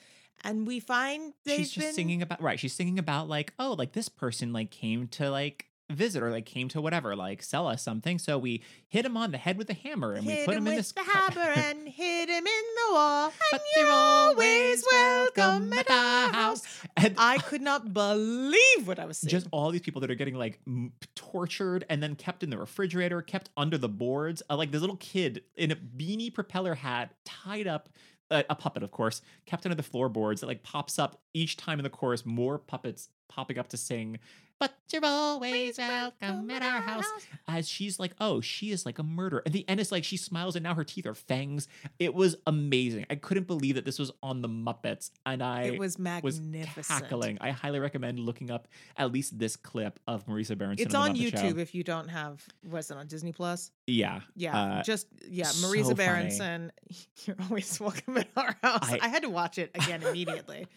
And 0.45 0.67
we 0.67 0.81
find 0.81 1.33
She's 1.47 1.71
just 1.71 1.87
been 1.87 1.95
singing 1.95 2.23
about 2.23 2.43
right. 2.43 2.59
She's 2.59 2.73
singing 2.73 2.99
about 2.99 3.29
like 3.29 3.53
oh 3.59 3.75
like 3.79 3.93
this 3.93 4.09
person 4.09 4.53
like 4.53 4.71
came 4.71 5.09
to 5.09 5.31
like 5.31 5.67
visit 5.91 6.23
or 6.23 6.31
like 6.31 6.47
came 6.47 6.69
to 6.69 6.81
whatever 6.81 7.15
like 7.15 7.43
sell 7.43 7.67
us 7.69 7.83
something. 7.83 8.19
So 8.19 8.39
we 8.39 8.63
hit 8.89 9.05
him 9.05 9.17
on 9.17 9.31
the 9.31 9.39
head 9.39 9.59
with 9.59 9.69
a 9.71 9.75
hammer 9.75 10.15
and 10.15 10.27
we 10.27 10.37
put 10.45 10.55
him 10.55 10.67
him 10.67 10.69
in 10.69 10.77
this 10.77 10.93
the 10.93 11.03
hammer 11.03 11.41
and 11.55 11.87
hit 11.89 12.29
him 12.29 12.47
in 12.47 12.63
the 12.89 12.95
wall. 12.95 13.27
And 13.27 13.35
But 13.53 13.63
you're 13.77 13.91
always 13.91 14.85
welcome 14.91 15.73
at 15.73 15.91
our 15.91 16.03
our 16.03 16.33
house. 16.33 16.63
And 16.97 17.15
I 17.19 17.39
could 17.39 17.63
not 17.63 17.93
believe 17.93 18.87
what 18.87 18.99
I 18.99 19.05
was 19.05 19.19
seeing. 19.19 19.31
just 19.31 19.47
all 19.51 19.71
these 19.71 19.81
people 19.83 20.01
that 20.01 20.11
are 20.11 20.15
getting 20.15 20.35
like 20.35 20.61
m- 20.67 20.93
tortured 21.15 21.85
and 21.89 22.03
then 22.03 22.15
kept 22.15 22.43
in 22.43 22.51
the 22.51 22.59
refrigerator, 22.59 23.21
kept 23.23 23.51
under 23.57 23.79
the 23.79 23.89
boards. 23.89 24.43
Uh, 24.49 24.57
like 24.57 24.71
this 24.71 24.81
little 24.81 24.97
kid 24.97 25.43
in 25.57 25.71
a 25.71 25.77
beanie 25.77 26.33
propeller 26.33 26.75
hat, 26.75 27.15
tied 27.25 27.67
up. 27.67 27.89
Uh, 28.33 28.43
a 28.49 28.55
puppet, 28.55 28.83
of 28.83 28.91
course, 28.91 29.21
kept 29.47 29.67
under 29.67 29.77
the 29.77 29.83
floorboards 29.83 30.41
that 30.41 30.47
like 30.47 30.63
pops 30.63 30.99
up 30.99 31.21
each 31.35 31.57
time 31.57 31.79
in 31.79 31.83
the 31.85 31.91
chorus. 31.91 32.25
More 32.25 32.59
puppets 32.59 33.11
popping 33.29 33.59
up 33.59 33.69
to 33.69 33.77
sing. 33.77 34.19
But 34.63 34.77
you're 34.93 35.05
always 35.05 35.77
welcome 35.77 36.49
at 36.53 36.63
our 36.63 36.81
house. 36.83 37.05
As 37.49 37.69
she's 37.69 37.99
like, 37.99 38.13
oh, 38.21 38.41
she 38.41 38.71
is 38.71 38.87
like 38.87 39.01
a 39.01 39.03
murderer. 39.03 39.43
And 39.45 39.53
the 39.53 39.69
end, 39.69 39.81
is 39.81 39.91
like 39.91 40.05
she 40.05 40.17
smiles 40.17 40.55
and 40.55 40.63
now 40.63 40.75
her 40.77 40.85
teeth 40.85 41.05
are 41.05 41.15
fangs. 41.17 41.67
It 41.99 42.15
was 42.15 42.37
amazing. 42.47 43.07
I 43.11 43.17
couldn't 43.17 43.49
believe 43.49 43.75
that 43.75 43.85
this 43.85 43.99
was 43.99 44.13
on 44.23 44.41
the 44.41 44.49
Muppets, 44.49 45.11
and 45.27 45.43
I 45.43 45.63
It 45.65 45.71
was 45.81 45.99
was 46.23 46.41
magnificent. 46.41 46.87
cackling. 47.03 47.39
I 47.41 47.51
highly 47.51 47.81
recommend 47.81 48.21
looking 48.21 48.53
up 48.53 48.69
at 48.97 49.11
least 49.11 49.37
this 49.37 49.57
clip 49.57 49.99
of 50.07 50.27
Marisa 50.27 50.57
Berenson. 50.57 50.87
It's 50.87 50.95
on 50.95 51.11
on 51.11 51.17
Muppet 51.17 51.33
Show. 51.33 51.39
YouTube 51.39 51.59
if 51.59 51.75
you 51.75 51.83
don't 51.83 52.07
have 52.09 52.47
was 52.71 52.89
it 52.93 52.97
on 52.97 53.09
Disney 53.09 53.33
Plus? 53.33 53.73
Yeah, 53.89 54.21
Yeah, 54.37 54.57
Uh, 54.57 54.83
just 54.85 55.09
yeah, 55.29 55.47
so 55.47 55.67
Marisa 55.67 55.83
funny. 55.87 55.95
Berenson. 55.97 56.73
You're 57.25 57.37
always 57.51 57.81
welcome 57.81 58.17
at 58.19 58.29
our 58.37 58.57
house. 58.63 58.93
I- 58.93 59.01
I, 59.03 59.09
had 59.09 59.23
to 59.23 59.29
watch 59.31 59.59
it 59.59 59.73
again 59.75 60.05
immediately. 60.05 60.69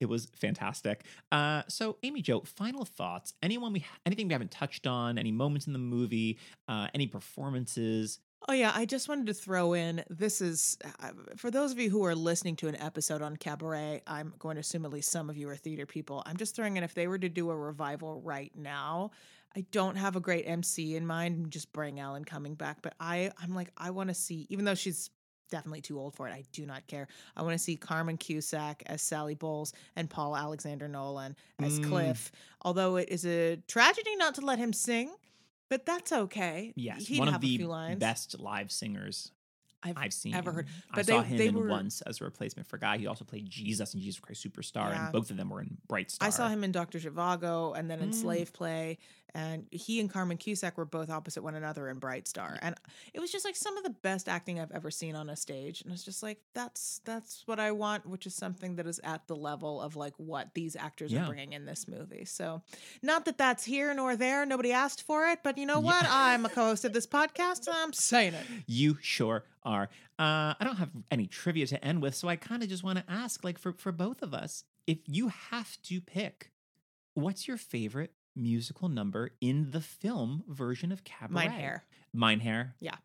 it 0.00 0.06
was 0.06 0.26
fantastic. 0.36 1.04
Uh, 1.32 1.62
so, 1.68 1.98
Amy 2.02 2.22
Jo, 2.22 2.40
final 2.40 2.84
thoughts? 2.84 3.34
Anyone 3.42 3.72
we 3.72 3.84
anything 4.06 4.28
we 4.28 4.32
haven't 4.32 4.50
touched 4.50 4.86
on? 4.86 5.18
Any 5.18 5.32
moments 5.32 5.66
in 5.66 5.72
the 5.72 5.78
movie? 5.78 6.38
Uh, 6.68 6.88
any 6.94 7.06
performances? 7.06 8.20
Oh 8.46 8.52
yeah, 8.52 8.72
I 8.74 8.84
just 8.84 9.08
wanted 9.08 9.26
to 9.26 9.34
throw 9.34 9.74
in 9.74 10.04
this 10.08 10.40
is 10.40 10.78
uh, 11.02 11.10
for 11.36 11.50
those 11.50 11.72
of 11.72 11.78
you 11.78 11.90
who 11.90 12.04
are 12.04 12.14
listening 12.14 12.56
to 12.56 12.68
an 12.68 12.76
episode 12.76 13.20
on 13.20 13.36
Cabaret, 13.36 14.02
I'm 14.06 14.32
going 14.38 14.54
to 14.56 14.60
assume 14.60 14.84
at 14.84 14.92
least 14.92 15.10
some 15.10 15.28
of 15.28 15.36
you 15.36 15.48
are 15.48 15.56
theater 15.56 15.86
people. 15.86 16.22
I'm 16.24 16.36
just 16.36 16.54
throwing 16.54 16.76
in 16.76 16.84
if 16.84 16.94
they 16.94 17.08
were 17.08 17.18
to 17.18 17.28
do 17.28 17.50
a 17.50 17.56
revival 17.56 18.20
right 18.20 18.52
now, 18.54 19.10
I 19.56 19.66
don't 19.72 19.96
have 19.96 20.14
a 20.14 20.20
great 20.20 20.44
MC 20.44 20.94
in 20.94 21.06
mind, 21.06 21.50
just 21.50 21.72
bring 21.72 21.98
Alan 21.98 22.24
Cumming 22.24 22.54
back, 22.54 22.78
but 22.80 22.94
I 23.00 23.32
I'm 23.42 23.54
like 23.54 23.72
I 23.76 23.90
want 23.90 24.08
to 24.08 24.14
see 24.14 24.46
even 24.50 24.64
though 24.64 24.76
she's 24.76 25.10
definitely 25.48 25.80
too 25.80 25.98
old 25.98 26.14
for 26.14 26.28
it. 26.28 26.32
I 26.32 26.44
do 26.52 26.64
not 26.66 26.86
care. 26.86 27.08
I 27.36 27.42
want 27.42 27.52
to 27.54 27.58
see 27.58 27.76
Carmen 27.76 28.16
Cusack 28.16 28.82
as 28.86 29.02
Sally 29.02 29.34
Bowles 29.34 29.72
and 29.96 30.08
Paul 30.08 30.36
Alexander 30.36 30.88
Nolan 30.88 31.36
as 31.58 31.80
Mm. 31.80 31.88
Cliff. 31.88 32.30
Although 32.62 32.96
it 32.96 33.08
is 33.08 33.24
a 33.26 33.56
tragedy 33.66 34.14
not 34.16 34.34
to 34.36 34.40
let 34.42 34.58
him 34.58 34.72
sing, 34.72 35.10
but 35.68 35.84
that's 35.84 36.12
okay. 36.12 36.72
Yes, 36.76 37.06
He'd 37.06 37.18
one 37.18 37.28
of 37.28 37.34
a 37.34 37.38
the 37.38 37.58
lines. 37.64 37.98
best 37.98 38.38
live 38.38 38.70
singers 38.72 39.32
I've, 39.82 39.96
I've 39.96 40.12
seen. 40.12 40.34
ever 40.34 40.50
heard. 40.52 40.66
I 40.90 40.96
But 40.96 41.06
saw 41.06 41.20
they- 41.22 41.28
him 41.28 41.38
they 41.38 41.46
in 41.48 41.54
were- 41.54 41.68
once 41.68 42.00
as 42.02 42.20
a 42.20 42.24
replacement 42.24 42.66
for 42.66 42.78
Guy. 42.78 42.98
He 42.98 43.06
also 43.06 43.24
played 43.24 43.48
Jesus 43.48 43.94
in 43.94 44.00
Jesus 44.00 44.18
Christ 44.18 44.44
Superstar, 44.44 44.90
Yeah. 44.90 45.04
and 45.04 45.12
both 45.12 45.30
of 45.30 45.36
them 45.36 45.50
were 45.50 45.60
in 45.60 45.78
Bright 45.86 46.10
Star. 46.10 46.26
I 46.26 46.30
saw 46.30 46.48
him 46.48 46.64
in 46.64 46.72
Doctor 46.72 46.98
Zhivago 46.98 47.78
and 47.78 47.88
then 47.90 48.00
in 48.00 48.10
Mm. 48.10 48.14
Slave 48.14 48.52
Play, 48.52 48.98
and 49.34 49.66
he 49.70 50.00
and 50.00 50.10
Carmen 50.10 50.36
Cusack 50.36 50.76
were 50.78 50.84
both 50.84 51.10
opposite 51.10 51.42
one 51.42 51.54
another 51.54 51.88
in 51.88 51.98
Bright 51.98 52.26
Star, 52.28 52.58
and 52.62 52.74
it 53.14 53.20
was 53.20 53.30
just 53.30 53.44
like 53.44 53.56
some 53.56 53.76
of 53.76 53.84
the 53.84 53.90
best 53.90 54.28
acting 54.28 54.58
I've 54.60 54.72
ever 54.72 54.90
seen 54.90 55.14
on 55.14 55.28
a 55.30 55.36
stage, 55.36 55.82
and 55.82 55.92
it's 55.92 56.04
just 56.04 56.22
like 56.22 56.38
that's 56.54 57.00
that's 57.04 57.42
what 57.46 57.58
I 57.60 57.72
want, 57.72 58.06
which 58.06 58.26
is 58.26 58.34
something 58.34 58.76
that 58.76 58.86
is 58.86 59.00
at 59.04 59.26
the 59.26 59.36
level 59.36 59.80
of 59.80 59.96
like 59.96 60.14
what 60.16 60.54
these 60.54 60.76
actors 60.76 61.12
Yeah. 61.12 61.24
are 61.24 61.26
bringing 61.26 61.52
in 61.52 61.64
this 61.66 61.86
movie. 61.88 62.24
So, 62.24 62.62
not 63.02 63.24
that 63.26 63.38
that's 63.38 63.64
here 63.64 63.92
nor 63.94 64.16
there, 64.16 64.44
nobody 64.46 64.72
asked 64.72 65.02
for 65.02 65.26
it, 65.28 65.40
but 65.42 65.58
you 65.58 65.66
know 65.66 65.78
Yeah. 65.80 65.84
what? 65.86 66.06
I'm 66.08 66.44
a 66.44 66.48
co-host 66.48 66.84
of 66.84 66.92
this 66.92 67.06
podcast, 67.06 67.66
and 67.66 67.76
I'm 67.76 67.92
saying 67.92 68.34
it. 68.34 68.46
You 68.66 68.98
sure 69.00 69.44
are. 69.62 69.88
Uh, 70.18 70.54
I 70.58 70.64
don't 70.64 70.76
have 70.76 70.90
any 71.10 71.26
trivia 71.26 71.66
to 71.68 71.84
end 71.84 72.02
with, 72.02 72.14
so 72.14 72.28
I 72.28 72.36
kind 72.36 72.62
of 72.62 72.68
just 72.68 72.82
want 72.82 72.98
to 72.98 73.04
ask, 73.08 73.44
like, 73.44 73.58
for 73.58 73.72
for 73.72 73.92
both 73.92 74.22
of 74.22 74.34
us, 74.34 74.64
if 74.86 74.98
you 75.06 75.28
have 75.28 75.80
to 75.82 76.00
pick, 76.00 76.50
what's 77.14 77.46
your 77.46 77.56
favorite 77.56 78.12
musical 78.38 78.88
number 78.88 79.30
in 79.40 79.70
the 79.72 79.80
film 79.80 80.44
version 80.48 80.92
of 80.92 81.04
Cabaret? 81.04 81.48
Mein 81.48 81.50
Herr. 81.50 81.84
Mein 82.14 82.40
Herr. 82.40 82.74
Yeah. 82.80 82.96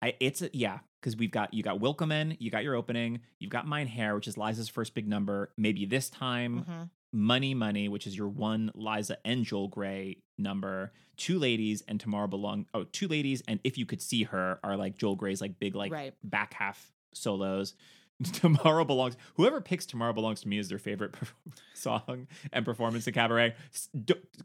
I 0.00 0.14
it's 0.18 0.42
a, 0.42 0.50
yeah 0.52 0.80
because 1.00 1.16
we've 1.16 1.30
got 1.30 1.54
you 1.54 1.62
got 1.62 1.80
Willkommen, 1.80 2.36
you 2.40 2.50
got 2.50 2.64
your 2.64 2.74
opening, 2.74 3.20
you've 3.38 3.50
got 3.50 3.68
Mein 3.68 3.86
Herr, 3.86 4.14
which 4.14 4.26
is 4.26 4.36
Liza's 4.36 4.68
first 4.68 4.94
big 4.94 5.06
number. 5.06 5.52
Maybe 5.56 5.84
this 5.86 6.08
time 6.10 6.64
Mhm. 6.68 6.90
Money 7.14 7.54
Money, 7.54 7.88
which 7.88 8.06
is 8.06 8.16
your 8.16 8.28
one 8.28 8.70
Liza 8.74 9.18
and 9.24 9.44
Joel 9.44 9.68
Grey 9.68 10.16
number. 10.38 10.92
Two 11.18 11.38
ladies 11.38 11.82
and 11.86 12.00
Tomorrow 12.00 12.26
Belong. 12.28 12.66
Oh, 12.72 12.84
two 12.84 13.06
ladies 13.06 13.42
and 13.46 13.60
If 13.64 13.76
You 13.76 13.84
Could 13.84 14.00
See 14.00 14.22
Her 14.24 14.58
are 14.64 14.76
like 14.78 14.96
Joel 14.96 15.14
Grey's 15.16 15.40
like 15.42 15.58
big 15.60 15.74
like 15.74 15.92
Right. 15.92 16.14
back 16.24 16.54
half 16.54 16.90
solos. 17.12 17.74
Tomorrow 18.32 18.84
belongs. 18.84 19.16
Whoever 19.34 19.60
picks 19.60 19.86
Tomorrow 19.86 20.12
belongs 20.12 20.40
to 20.42 20.48
me 20.48 20.58
as 20.58 20.68
their 20.68 20.78
favorite 20.78 21.14
song 21.74 22.26
and 22.52 22.64
performance 22.64 23.06
in 23.06 23.12
cabaret. 23.12 23.54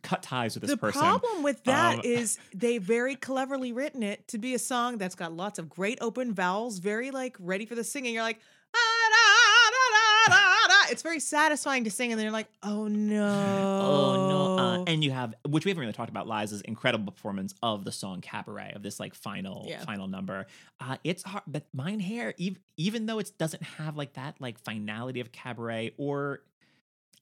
cut 0.02 0.24
ties 0.24 0.56
with 0.56 0.62
this 0.62 0.72
the 0.72 0.78
person. 0.78 1.02
The 1.02 1.08
problem 1.20 1.44
with 1.44 1.64
that 1.66 1.96
Um, 1.96 2.02
is 2.04 2.38
they 2.54 2.78
very 2.78 3.16
cleverly 3.16 3.72
written 3.72 4.04
it 4.04 4.28
to 4.30 4.38
be 4.38 4.54
a 4.54 4.60
song 4.60 4.98
that's 4.98 5.16
got 5.16 5.34
lots 5.34 5.60
of 5.60 5.70
great 5.70 5.98
open 6.02 6.34
vowels, 6.34 6.80
very 6.80 7.12
like 7.12 7.36
ready 7.40 7.66
for 7.66 7.76
the 7.76 7.84
singing. 7.84 8.14
You're 8.14 8.24
like, 8.24 8.40
it's 10.90 11.02
very 11.02 11.20
satisfying 11.20 11.84
to 11.86 11.92
sing, 11.92 12.12
and 12.12 12.20
then 12.20 12.26
you're 12.26 12.32
like, 12.34 12.48
oh 12.64 12.88
no, 12.88 13.68
Oh 13.80 14.16
no! 14.16 14.46
Uh, 14.58 14.84
and 14.88 15.04
you 15.04 15.12
have, 15.12 15.34
which 15.48 15.66
we 15.66 15.72
haven't 15.72 15.82
really 15.82 15.94
talked 15.94 16.10
about, 16.10 16.28
Liza's 16.28 16.62
incredible 16.62 17.12
performance 17.12 17.54
of 17.62 17.86
the 17.86 17.92
song 17.92 18.22
"Cabaret" 18.22 18.74
of 18.76 18.84
this 18.84 19.00
like 19.00 19.14
final 19.16 19.66
Yeah. 19.68 19.84
final 19.84 20.08
number. 20.08 20.46
Uh, 20.80 20.98
it's 21.04 21.24
hard, 21.24 21.44
but 21.48 21.66
Mein 21.74 22.00
Herr, 22.00 22.34
even 22.38 22.62
even 22.78 23.06
though 23.06 23.20
it 23.20 23.32
doesn't 23.38 23.64
have 23.64 23.96
like 23.98 24.14
that 24.14 24.36
like 24.40 24.58
finality 24.60 25.20
of 25.20 25.32
Cabaret, 25.32 25.94
or 25.98 26.42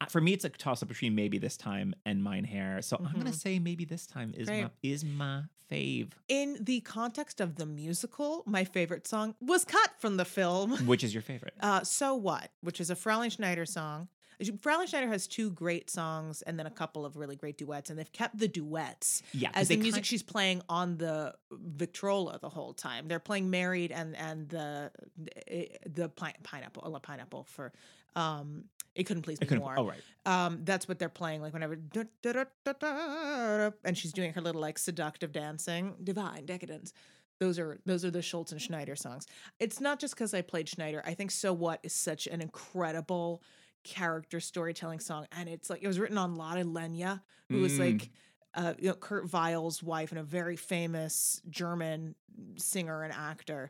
uh, 0.02 0.06
for 0.08 0.20
me, 0.22 0.34
it's 0.34 0.46
a 0.46 0.50
toss 0.50 0.82
up 0.84 0.90
between 0.90 1.16
maybe 1.16 1.38
this 1.38 1.58
time 1.58 1.94
and 2.06 2.24
Mein 2.24 2.44
Herr. 2.44 2.82
So 2.82 2.98
I'm 3.04 3.14
gonna 3.18 3.32
Mhm. 3.32 3.34
say 3.34 3.60
maybe 3.60 3.86
this 3.86 4.06
time 4.06 4.34
is 4.36 4.48
Great. 4.50 4.64
my 4.64 4.70
is 4.84 5.04
my 5.06 5.44
fave, 5.72 6.10
in 6.28 6.58
the 6.60 6.82
context 6.82 7.42
of 7.42 7.56
the 7.56 7.66
musical, 7.66 8.44
my 8.46 8.64
favorite 8.64 9.08
song 9.08 9.36
was 9.42 9.66
cut 9.66 9.92
from 10.00 10.18
the 10.18 10.26
film. 10.26 10.72
which 10.86 11.04
is 11.04 11.14
your 11.14 11.24
favorite. 11.24 11.54
Uh, 11.60 11.84
so 11.84 12.16
what? 12.16 12.50
Which 12.62 12.80
is 12.80 12.90
a 12.90 12.96
Fraulein 12.96 13.32
Schneider 13.32 13.66
song. 13.66 14.08
Fraulein 14.60 14.88
Schneider 14.88 15.08
has 15.08 15.28
two 15.28 15.50
great 15.52 15.90
songs 15.90 16.42
and 16.42 16.60
then 16.60 16.66
a 16.66 16.72
couple 16.72 17.06
of 17.06 17.16
really 17.16 17.36
great 17.36 17.58
duets, 17.58 17.90
and 17.90 17.98
they've 17.98 18.12
kept 18.12 18.38
the 18.38 18.48
duets 18.48 19.24
yeah, 19.34 19.50
as 19.54 19.70
the 19.70 19.78
music 19.78 20.04
she's 20.04 20.24
playing 20.24 20.62
on 20.68 20.98
the 20.98 21.34
Victrola 21.52 22.38
the 22.42 22.50
whole 22.50 22.74
time. 22.74 23.08
They're 23.08 23.20
playing 23.20 23.50
"Married" 23.50 23.92
and 23.92 24.16
and 24.18 24.50
the 24.50 24.92
the 25.86 26.10
pine, 26.10 26.34
pineapple, 26.44 26.84
oh, 26.86 27.00
pineapple 27.00 27.46
for 27.46 27.72
um. 28.16 28.66
It 28.96 29.04
couldn't 29.04 29.24
please 29.24 29.40
me 29.42 29.48
couldn't. 29.48 29.64
more. 29.64 29.76
Oh 29.78 29.86
right. 29.88 30.02
Um, 30.26 30.62
that's 30.64 30.88
what 30.88 30.98
they're 31.00 31.10
playing. 31.10 31.42
Like 31.42 31.54
whenever, 31.54 31.76
da- 31.76 32.04
da- 32.22 32.46
da- 32.66 33.72
and 33.84 33.98
she's 33.98 34.14
doing 34.14 34.34
her 34.34 34.42
little 34.42 34.62
like 34.62 34.78
seductive 34.78 35.32
dancing, 35.32 35.96
divine 36.04 36.46
decadence. 36.46 36.94
Those 37.40 37.60
are 37.60 37.80
those 37.86 38.06
are 38.06 38.12
the 38.12 38.22
Schultz 38.22 38.52
and 38.54 38.62
Schneider 38.62 38.96
songs. 38.96 39.28
It's 39.60 39.82
not 39.82 40.00
just 40.00 40.16
because 40.16 40.34
I 40.34 40.42
played 40.42 40.70
Schneider. 40.70 41.04
I 41.06 41.14
think 41.14 41.32
"So 41.32 41.52
What" 41.52 41.82
is 41.84 41.94
such 41.94 42.28
an 42.28 42.42
incredible 42.42 43.44
character 43.84 44.40
storytelling 44.40 45.00
song, 45.00 45.28
and 45.38 45.50
it's 45.50 45.70
like 45.70 45.84
it 45.84 45.88
was 45.88 46.00
written 46.00 46.18
on 46.18 46.36
Lotte 46.36 46.66
Lenya, 46.66 47.22
who 47.50 47.62
was 47.62 47.74
Mm. 47.74 47.80
like. 47.80 48.10
Uh, 48.58 48.74
you 48.80 48.88
know, 48.88 48.94
Kurt 48.94 49.34
Weill's 49.34 49.84
wife 49.84 50.14
and 50.14 50.20
a 50.20 50.24
very 50.24 50.56
famous 50.56 51.42
German 51.50 52.16
singer 52.56 53.04
and 53.04 53.12
actor, 53.12 53.70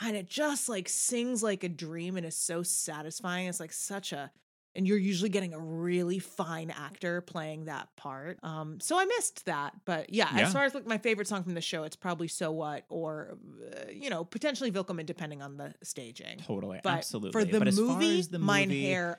and 0.00 0.14
it 0.14 0.28
just 0.28 0.68
like 0.68 0.86
sings 0.86 1.42
like 1.42 1.64
a 1.64 1.68
dream 1.70 2.14
and 2.18 2.26
is 2.26 2.36
so 2.36 2.62
satisfying. 2.62 3.48
It's 3.48 3.58
like 3.58 3.72
such 3.72 4.12
a 4.12 4.30
and 4.74 4.86
you're 4.86 4.98
usually 4.98 5.30
getting 5.30 5.54
a 5.54 5.58
really 5.58 6.18
fine 6.18 6.70
actor 6.70 7.20
playing 7.20 7.64
that 7.64 7.88
part. 7.96 8.38
Um, 8.42 8.78
so 8.80 8.98
I 8.98 9.04
missed 9.04 9.46
that, 9.46 9.74
but 9.84 10.12
yeah, 10.12 10.28
Yeah. 10.36 10.46
as 10.46 10.52
far 10.52 10.64
as 10.64 10.74
like 10.74 10.86
my 10.86 10.98
favorite 10.98 11.26
song 11.28 11.42
from 11.42 11.54
the 11.54 11.60
show, 11.60 11.82
it's 11.84 11.96
probably 11.96 12.28
"So 12.28 12.52
What" 12.52 12.84
or 12.88 13.38
uh, 13.72 13.90
you 13.90 14.10
know 14.10 14.24
potentially 14.24 14.70
"Willkommen," 14.70 15.06
depending 15.06 15.42
on 15.42 15.56
the 15.56 15.74
staging. 15.82 16.38
Totally. 16.46 16.80
But 16.82 16.98
absolutely. 16.98 17.32
for 17.32 17.44
the 17.44 17.58
but 17.58 17.74
movie, 17.74 18.18
as 18.20 18.28
the 18.28 18.38
Mine 18.38 18.68
movie, 18.68 18.84
Hair, 18.86 19.18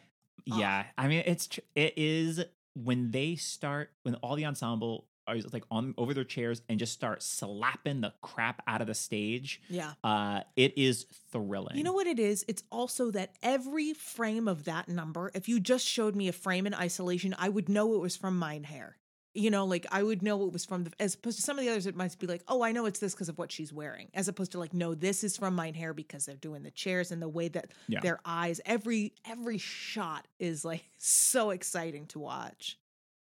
Ah. 0.51 0.57
Yeah, 0.59 0.83
I 0.97 1.07
mean 1.07 1.23
it's 1.25 1.47
tr- 1.47 1.59
it 1.75 1.93
is 1.97 2.43
when 2.75 3.11
they 3.11 3.35
start 3.35 3.91
when 4.03 4.15
all 4.15 4.35
the 4.35 4.45
ensemble 4.45 5.05
like 5.51 5.63
on 5.71 5.93
over 5.97 6.13
their 6.13 6.23
chairs 6.23 6.61
and 6.69 6.79
just 6.79 6.93
start 6.93 7.21
slapping 7.23 8.01
the 8.01 8.13
crap 8.21 8.61
out 8.67 8.81
of 8.81 8.87
the 8.87 8.93
stage. 8.93 9.61
yeah. 9.69 9.93
Uh, 10.03 10.41
it 10.55 10.77
is 10.77 11.05
thrilling. 11.31 11.77
You 11.77 11.83
know 11.83 11.93
what 11.93 12.07
it 12.07 12.19
is? 12.19 12.43
It's 12.47 12.63
also 12.71 13.11
that 13.11 13.35
every 13.43 13.93
frame 13.93 14.47
of 14.47 14.65
that 14.65 14.87
number, 14.87 15.31
if 15.33 15.47
you 15.49 15.59
just 15.59 15.85
showed 15.85 16.15
me 16.15 16.27
a 16.27 16.33
frame 16.33 16.65
in 16.67 16.73
isolation, 16.73 17.35
I 17.37 17.49
would 17.49 17.69
know 17.69 17.93
it 17.95 17.99
was 17.99 18.15
from 18.15 18.37
Mein 18.39 18.63
Herr. 18.63 18.97
You 19.35 19.51
know, 19.51 19.65
like 19.65 19.85
I 19.91 20.01
would 20.01 20.23
know 20.23 20.43
it 20.47 20.51
was 20.51 20.65
from 20.65 20.85
the, 20.85 20.91
as 20.99 21.13
opposed 21.13 21.37
to 21.37 21.43
some 21.43 21.59
of 21.59 21.63
the 21.63 21.69
others, 21.69 21.85
it 21.85 21.95
might 21.95 22.17
be 22.17 22.25
like, 22.25 22.41
oh, 22.47 22.63
I 22.63 22.71
know 22.71 22.87
it's 22.87 22.99
this 22.99 23.13
because 23.13 23.29
of 23.29 23.37
what 23.37 23.51
she's 23.51 23.71
wearing, 23.71 24.09
as 24.15 24.27
opposed 24.27 24.53
to 24.53 24.59
like, 24.59 24.73
no, 24.73 24.95
this 24.95 25.23
is 25.23 25.37
from 25.37 25.55
Mein 25.55 25.75
Herr 25.75 25.93
because 25.93 26.25
they're 26.25 26.35
doing 26.35 26.63
the 26.63 26.71
chairs 26.71 27.11
and 27.11 27.21
the 27.21 27.29
way 27.29 27.47
that 27.49 27.71
Yeah. 27.87 27.99
their 28.01 28.19
eyes, 28.25 28.59
every 28.65 29.13
every 29.29 29.59
shot 29.59 30.27
is 30.39 30.65
like 30.65 30.83
so 30.97 31.51
exciting 31.51 32.07
to 32.07 32.19
watch. 32.19 32.79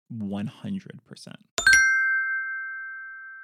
One 0.08 0.46
hundred 0.46 1.00
percent. 1.04 1.38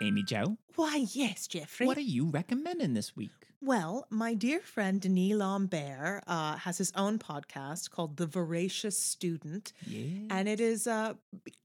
Amy 0.03 0.25
Jo, 0.25 0.57
Why, 0.75 1.07
yes, 1.13 1.47
Jeffrey. 1.47 1.87
what 1.87 1.97
are 1.97 2.01
you 2.01 2.27
recommending 2.27 2.95
this 2.95 3.15
week? 3.15 3.31
Well, 3.61 4.09
my 4.11 4.35
dear 4.35 4.59
friend 4.59 5.01
Denis 5.01 5.35
Lambert 5.37 6.25
uh, 6.27 6.57
has 6.57 6.77
his 6.79 6.93
own 6.97 7.21
podcast 7.21 7.91
called 7.91 8.17
The 8.17 8.27
Voracious 8.27 8.99
Student. 8.99 9.73
Yeah, 9.87 10.27
and 10.31 10.49
it 10.49 10.59
is 10.61 10.89
uh 10.89 11.15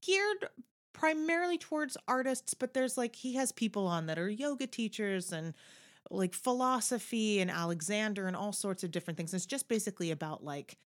geared 0.02 0.48
primarily 0.92 1.58
towards 1.58 1.96
artists 2.08 2.54
but 2.54 2.74
there's 2.74 2.96
like 2.96 3.14
he 3.14 3.34
has 3.34 3.52
people 3.52 3.86
on 3.86 4.06
that 4.06 4.18
are 4.18 4.28
yoga 4.28 4.66
teachers 4.66 5.32
and 5.32 5.54
like 6.10 6.34
philosophy 6.34 7.38
and 7.40 7.52
alexander 7.52 8.26
and 8.26 8.34
all 8.34 8.52
sorts 8.52 8.82
of 8.82 8.90
different 8.90 9.16
things 9.16 9.32
it's 9.32 9.46
just 9.46 9.68
basically 9.68 10.10
about 10.10 10.42
like 10.42 10.76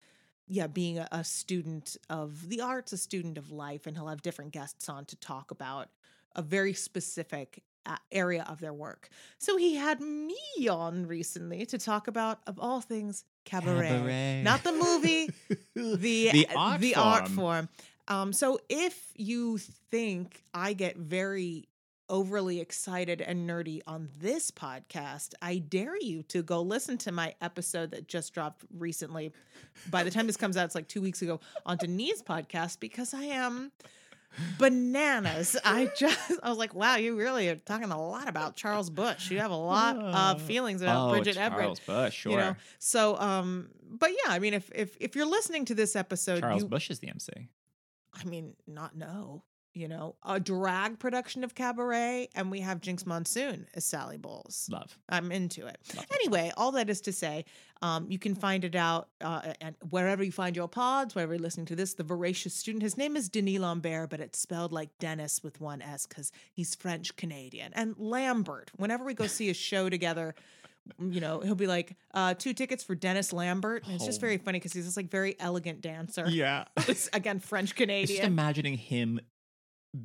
yeah 0.47 0.67
being 0.67 0.99
a, 0.99 1.07
a 1.11 1.23
student 1.23 1.97
of 2.11 2.47
the 2.49 2.61
arts 2.61 2.93
a 2.93 2.97
student 2.97 3.39
of 3.39 3.49
life 3.51 3.87
and 3.87 3.97
he'll 3.97 4.07
have 4.07 4.21
different 4.21 4.51
guests 4.51 4.87
on 4.87 5.03
to 5.03 5.15
talk 5.15 5.49
about 5.49 5.87
a 6.35 6.41
very 6.41 6.73
specific 6.73 7.63
uh, 7.85 7.97
area 8.11 8.45
of 8.47 8.61
their 8.61 8.73
work 8.73 9.09
so 9.39 9.57
he 9.57 9.75
had 9.75 9.99
me 9.99 10.37
on 10.69 11.05
recently 11.05 11.65
to 11.65 11.77
talk 11.77 12.07
about 12.07 12.39
of 12.47 12.57
all 12.59 12.79
things 12.79 13.25
cabaret. 13.45 14.41
not 14.43 14.63
the 14.63 14.71
movie 14.71 15.29
the 15.75 16.29
the 16.31 16.47
uh, 16.47 16.57
art 16.59 16.81
the 16.81 16.93
form. 16.93 17.07
art 17.07 17.27
form. 17.27 17.69
Um, 18.07 18.33
so 18.33 18.59
if 18.69 19.11
you 19.15 19.57
think 19.57 20.43
I 20.53 20.73
get 20.73 20.97
very 20.97 21.69
overly 22.09 22.59
excited 22.59 23.21
and 23.21 23.49
nerdy 23.49 23.81
on 23.87 24.09
this 24.19 24.51
podcast, 24.51 25.33
I 25.41 25.57
dare 25.57 25.97
you 25.97 26.21
to 26.23 26.43
go 26.43 26.61
listen 26.61 26.97
to 26.99 27.11
my 27.11 27.33
episode 27.41 27.91
that 27.91 28.07
just 28.07 28.33
dropped 28.33 28.65
recently. 28.77 29.31
By 29.89 30.03
the 30.03 30.11
time 30.11 30.27
this 30.27 30.37
comes 30.37 30.57
out, 30.57 30.65
it's 30.65 30.75
like 30.75 30.89
two 30.89 31.01
weeks 31.01 31.21
ago 31.21 31.39
on 31.65 31.77
Denise's 31.77 32.21
podcast 32.21 32.79
because 32.81 33.13
I 33.13 33.23
am 33.23 33.71
bananas. 34.57 35.57
I 35.63 35.91
just 35.97 36.31
I 36.41 36.49
was 36.49 36.57
like, 36.57 36.73
wow, 36.73 36.95
you 36.95 37.15
really 37.15 37.49
are 37.49 37.55
talking 37.55 37.91
a 37.91 38.01
lot 38.01 38.27
about 38.27 38.55
Charles 38.55 38.89
Busch. 38.89 39.31
You 39.31 39.39
have 39.39 39.51
a 39.51 39.55
lot 39.55 39.97
of 39.97 40.41
feelings 40.41 40.81
about 40.81 41.09
oh, 41.09 41.11
Bridget 41.11 41.37
Everett 41.37 41.63
Charles 41.63 41.79
Busch, 41.79 42.13
sure. 42.13 42.31
you 42.31 42.37
know 42.37 42.55
so 42.79 43.17
um 43.17 43.69
but 43.89 44.11
yeah 44.11 44.33
i 44.33 44.39
mean 44.39 44.53
if 44.53 44.69
if 44.73 44.95
if 44.99 45.15
you're 45.15 45.25
listening 45.25 45.65
to 45.65 45.75
this 45.75 45.95
episode 45.95 46.41
Charles 46.41 46.63
you 46.63 46.67
Busch 46.67 46.89
is 46.89 46.99
the 46.99 47.09
MC. 47.09 47.49
i 48.13 48.23
mean 48.25 48.53
not 48.67 48.95
no 48.95 49.43
you 49.73 49.87
know 49.87 50.15
a 50.23 50.39
drag 50.39 50.99
production 50.99 51.43
of 51.43 51.55
cabaret 51.55 52.29
and 52.35 52.51
we 52.51 52.59
have 52.59 52.79
Jinkx 52.81 53.05
Monsoon 53.05 53.65
as 53.73 53.83
sally 53.85 54.17
bowles 54.17 54.67
Love. 54.71 54.97
i'm 55.09 55.31
into 55.31 55.65
it 55.65 55.77
Love. 55.95 56.05
anyway 56.13 56.51
all 56.57 56.71
that 56.73 56.89
is 56.89 57.01
to 57.01 57.11
say 57.11 57.45
um, 57.81 58.05
you 58.09 58.17
can 58.19 58.33
find 58.35 58.63
it 58.63 58.75
out 58.75 59.09
uh, 59.21 59.53
and 59.59 59.75
wherever 59.89 60.23
you 60.23 60.31
find 60.31 60.55
your 60.55 60.67
pods 60.67 61.15
wherever 61.15 61.33
you're 61.33 61.41
listening 61.41 61.65
to 61.65 61.75
this 61.75 61.95
the 61.95 62.03
voracious 62.03 62.53
student 62.53 62.83
his 62.83 62.97
name 62.97 63.15
is 63.17 63.29
denis 63.29 63.59
lambert 63.59 64.09
but 64.09 64.19
it's 64.19 64.39
spelled 64.39 64.71
like 64.71 64.89
dennis 64.99 65.41
with 65.43 65.59
one 65.59 65.81
s 65.81 66.05
because 66.05 66.31
he's 66.53 66.75
french 66.75 67.15
canadian 67.15 67.71
and 67.73 67.95
lambert 67.97 68.71
whenever 68.77 69.03
we 69.03 69.13
go 69.13 69.25
see 69.27 69.49
a 69.49 69.53
show 69.53 69.89
together 69.89 70.35
you 70.99 71.21
know 71.21 71.39
he'll 71.39 71.55
be 71.55 71.65
like 71.67 71.95
uh, 72.13 72.33
two 72.33 72.53
tickets 72.53 72.83
for 72.83 72.93
dennis 72.93 73.31
lambert 73.33 73.83
and 73.85 73.95
it's 73.95 74.05
just 74.05 74.19
Oh. 74.19 74.21
very 74.21 74.37
funny 74.37 74.59
because 74.59 74.73
he's 74.73 74.85
this 74.85 74.97
like 74.97 75.09
very 75.09 75.35
elegant 75.39 75.81
dancer 75.81 76.25
Yeah. 76.29 76.65
Again 77.13 77.39
french 77.39 77.73
Canadian. 77.75 78.17
just 78.17 78.27
imagining 78.27 78.77
him 78.77 79.19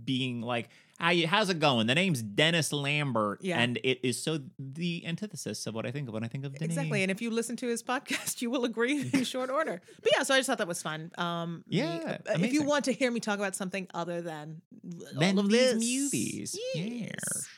being 0.05 0.40
like, 0.43 0.69
How 0.98 1.10
you, 1.10 1.27
how's 1.27 1.48
it 1.51 1.60
going? 1.60 1.86
The 1.86 1.94
name's 1.94 2.23
Dennis 2.23 2.73
Lambert. 2.73 3.40
Yeah. 3.43 3.59
And 3.59 3.78
it 3.85 4.01
is 4.02 4.23
so 4.23 4.40
the 4.59 5.06
antithesis 5.06 5.66
of 5.66 5.74
what 5.74 5.86
I 5.86 5.90
think 5.90 6.09
of 6.09 6.15
when 6.15 6.24
I 6.24 6.28
think 6.28 6.44
of 6.44 6.52
Denise. 6.55 6.77
Exactly. 6.77 7.02
And 7.02 7.10
if 7.10 7.23
you 7.23 7.31
listen 7.31 7.56
to 7.56 7.66
his 7.69 7.82
podcast, 7.82 8.40
you 8.43 8.51
will 8.51 8.65
agree 8.65 9.09
in 9.12 9.24
short 9.24 9.51
order. 9.51 9.81
But 10.02 10.12
yeah, 10.16 10.23
so 10.24 10.35
I 10.35 10.39
just 10.39 10.47
thought 10.48 10.59
that 10.59 10.69
was 10.69 10.82
fun. 10.82 11.10
Um, 11.16 11.65
Yeah, 11.69 12.19
uh, 12.28 12.32
if 12.39 12.52
you 12.52 12.62
want 12.65 12.85
to 12.86 12.93
hear 12.93 13.10
me 13.10 13.20
talk 13.20 13.39
about 13.39 13.55
something 13.56 13.86
other 13.94 14.20
than 14.20 14.60
then 15.19 15.39
all 15.39 15.44
of 15.44 15.51
these 15.51 15.73
this, 15.73 15.74
movies. 15.74 16.59
yes. 16.74 16.89
Yes. 17.02 17.48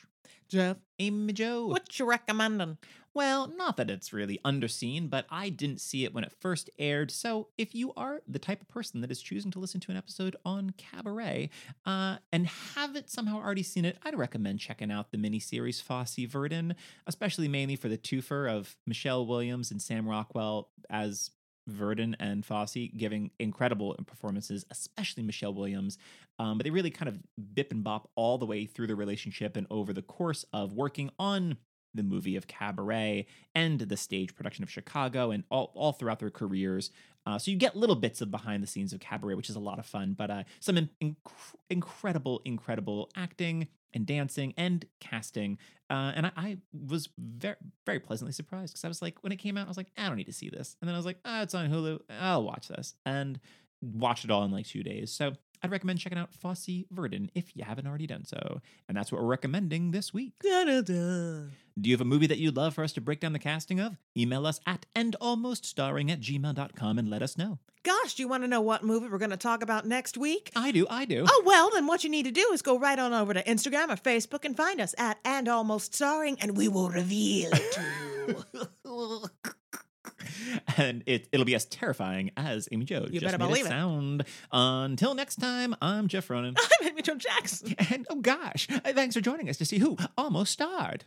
Jeff, 0.49 0.77
Amy 0.99 1.31
Jo. 1.31 1.67
what 1.67 1.97
you 1.97 2.05
recommending? 2.05 2.77
Well, 3.13 3.47
not 3.57 3.75
that 3.75 3.89
it's 3.89 4.13
really 4.13 4.39
underseen, 4.45 5.09
but 5.09 5.25
I 5.29 5.49
didn't 5.49 5.81
see 5.81 6.05
it 6.05 6.13
when 6.13 6.23
it 6.23 6.31
first 6.39 6.69
aired. 6.79 7.11
So, 7.11 7.49
if 7.57 7.75
you 7.75 7.91
are 7.97 8.21
the 8.25 8.39
type 8.39 8.61
of 8.61 8.69
person 8.69 9.01
that 9.01 9.11
is 9.11 9.21
choosing 9.21 9.51
to 9.51 9.59
listen 9.59 9.81
to 9.81 9.91
an 9.91 9.97
episode 9.97 10.37
on 10.45 10.73
Cabaret 10.77 11.49
uh, 11.85 12.17
and 12.31 12.47
haven't 12.47 13.09
somehow 13.09 13.37
already 13.41 13.63
seen 13.63 13.83
it, 13.83 13.97
I'd 14.03 14.17
recommend 14.17 14.59
checking 14.59 14.91
out 14.91 15.11
the 15.11 15.17
miniseries 15.17 15.81
Fosse 15.81 16.25
Verdon, 16.25 16.73
especially 17.05 17.49
mainly 17.49 17.75
for 17.75 17.89
the 17.89 17.97
twofer 17.97 18.49
of 18.49 18.77
Michelle 18.87 19.25
Williams 19.25 19.71
and 19.71 19.81
Sam 19.81 20.07
Rockwell 20.07 20.69
as 20.89 21.31
Verdon 21.67 22.15
and 22.19 22.45
Fosse 22.45 22.89
giving 22.95 23.31
incredible 23.39 23.95
performances, 24.07 24.65
especially 24.71 25.23
Michelle 25.23 25.53
Williams. 25.53 25.97
Um, 26.39 26.57
but 26.57 26.63
they 26.63 26.71
really 26.71 26.91
kind 26.91 27.09
of 27.09 27.19
bip 27.53 27.71
and 27.71 27.83
bop 27.83 28.09
all 28.15 28.37
the 28.37 28.45
way 28.45 28.65
through 28.65 28.87
the 28.87 28.95
relationship 28.95 29.57
and 29.57 29.67
over 29.69 29.91
the 29.91 30.01
course 30.01 30.45
of 30.53 30.73
working 30.73 31.11
on 31.19 31.57
the 31.93 32.03
movie 32.03 32.35
of 32.35 32.47
Cabaret 32.47 33.25
and 33.53 33.79
the 33.79 33.97
stage 33.97 34.35
production 34.35 34.63
of 34.63 34.69
Chicago 34.69 35.31
and 35.31 35.43
all, 35.49 35.71
all 35.75 35.91
throughout 35.91 36.19
their 36.19 36.29
careers. 36.29 36.91
Uh, 37.25 37.37
so 37.37 37.51
you 37.51 37.57
get 37.57 37.75
little 37.75 37.95
bits 37.95 38.21
of 38.21 38.31
behind 38.31 38.63
the 38.63 38.67
scenes 38.67 38.93
of 38.93 38.99
Cabaret, 38.99 39.35
which 39.35 39.49
is 39.49 39.55
a 39.55 39.59
lot 39.59 39.77
of 39.77 39.85
fun, 39.85 40.15
but 40.17 40.31
uh, 40.31 40.43
some 40.59 40.77
in- 40.77 40.89
inc- 41.01 41.15
incredible, 41.69 42.41
incredible 42.45 43.09
acting 43.15 43.67
and 43.93 44.05
dancing 44.05 44.53
and 44.57 44.85
casting. 44.99 45.57
Uh, 45.89 46.13
and 46.15 46.25
I, 46.27 46.31
I 46.35 46.57
was 46.87 47.09
very, 47.17 47.57
very 47.85 47.99
pleasantly 47.99 48.31
surprised 48.31 48.73
because 48.73 48.85
I 48.85 48.87
was 48.87 49.01
like, 49.01 49.17
when 49.21 49.31
it 49.31 49.37
came 49.37 49.57
out, 49.57 49.65
I 49.65 49.69
was 49.69 49.77
like, 49.77 49.91
I 49.97 50.07
don't 50.07 50.17
need 50.17 50.25
to 50.25 50.33
see 50.33 50.49
this. 50.49 50.77
And 50.81 50.87
then 50.87 50.95
I 50.95 50.97
was 50.97 51.05
like, 51.05 51.19
oh, 51.25 51.41
it's 51.41 51.53
on 51.53 51.69
Hulu. 51.69 51.99
I'll 52.19 52.43
watch 52.43 52.69
this. 52.69 52.95
And 53.05 53.39
watch 53.81 54.23
it 54.23 54.31
all 54.31 54.43
in 54.43 54.51
like 54.51 54.65
two 54.65 54.83
days. 54.83 55.11
So 55.11 55.33
I'd 55.63 55.71
recommend 55.71 55.99
checking 55.99 56.17
out 56.17 56.33
Fosse 56.33 56.85
Verdon 56.89 57.29
if 57.35 57.55
you 57.55 57.63
haven't 57.63 57.85
already 57.87 58.07
done 58.07 58.25
so. 58.25 58.61
And 58.87 58.97
that's 58.97 59.11
what 59.11 59.21
we're 59.21 59.27
recommending 59.27 59.91
this 59.91 60.13
week. 60.13 60.33
Da-da-da. 60.41 61.49
Do 61.79 61.89
you 61.89 61.93
have 61.93 62.01
a 62.01 62.05
movie 62.05 62.27
that 62.27 62.39
you'd 62.39 62.57
love 62.57 62.73
for 62.73 62.83
us 62.83 62.93
to 62.93 63.01
break 63.01 63.19
down 63.19 63.33
the 63.33 63.39
casting 63.39 63.79
of? 63.79 63.97
Email 64.17 64.47
us 64.47 64.59
at 64.65 64.85
andalmoststarring 64.95 66.11
at 66.11 66.19
gmail.com 66.19 66.99
and 66.99 67.09
let 67.09 67.21
us 67.21 67.37
know. 67.37 67.59
Gosh, 67.83 68.15
do 68.15 68.23
you 68.23 68.27
want 68.27 68.43
to 68.43 68.47
know 68.47 68.61
what 68.61 68.83
movie 68.83 69.07
we're 69.07 69.17
going 69.17 69.31
to 69.31 69.37
talk 69.37 69.63
about 69.63 69.87
next 69.87 70.17
week? 70.17 70.51
I 70.55 70.71
do, 70.71 70.85
I 70.89 71.05
do. 71.05 71.25
Oh, 71.27 71.43
well, 71.45 71.69
then 71.71 71.87
what 71.87 72.03
you 72.03 72.09
need 72.09 72.23
to 72.23 72.31
do 72.31 72.49
is 72.53 72.61
go 72.61 72.77
right 72.77 72.99
on 72.99 73.13
over 73.13 73.33
to 73.33 73.43
Instagram 73.43 73.89
or 73.89 73.95
Facebook 73.95 74.45
and 74.45 74.55
find 74.55 74.81
us 74.81 74.93
at 74.97 75.17
And 75.25 75.47
Almost 75.47 75.95
Starring, 75.95 76.37
and 76.41 76.57
we 76.57 76.67
will 76.67 76.89
reveal 76.89 77.49
it 77.51 77.71
to 77.73 77.81
you. 78.85 79.23
and 80.77 81.03
it, 81.05 81.27
it'll 81.31 81.45
be 81.45 81.55
as 81.55 81.65
terrifying 81.65 82.31
as 82.37 82.67
Amy 82.71 82.85
Jo 82.85 83.05
You 83.09 83.19
just 83.19 83.25
better 83.25 83.37
believe 83.37 83.65
it 83.65 83.67
it. 83.67 83.71
sound. 83.71 84.23
Until 84.51 85.15
next 85.15 85.37
time, 85.37 85.75
I'm 85.81 86.07
Jeff 86.07 86.29
Ronan. 86.29 86.55
I'm 86.81 86.87
Amy 86.89 87.01
Jo 87.01 87.15
Jackson. 87.15 87.75
and 87.91 88.05
oh 88.09 88.15
gosh, 88.15 88.67
thanks 88.67 89.15
for 89.15 89.21
joining 89.21 89.49
us 89.49 89.57
to 89.57 89.65
see 89.65 89.79
who 89.79 89.97
almost 90.17 90.51
starred. 90.53 91.05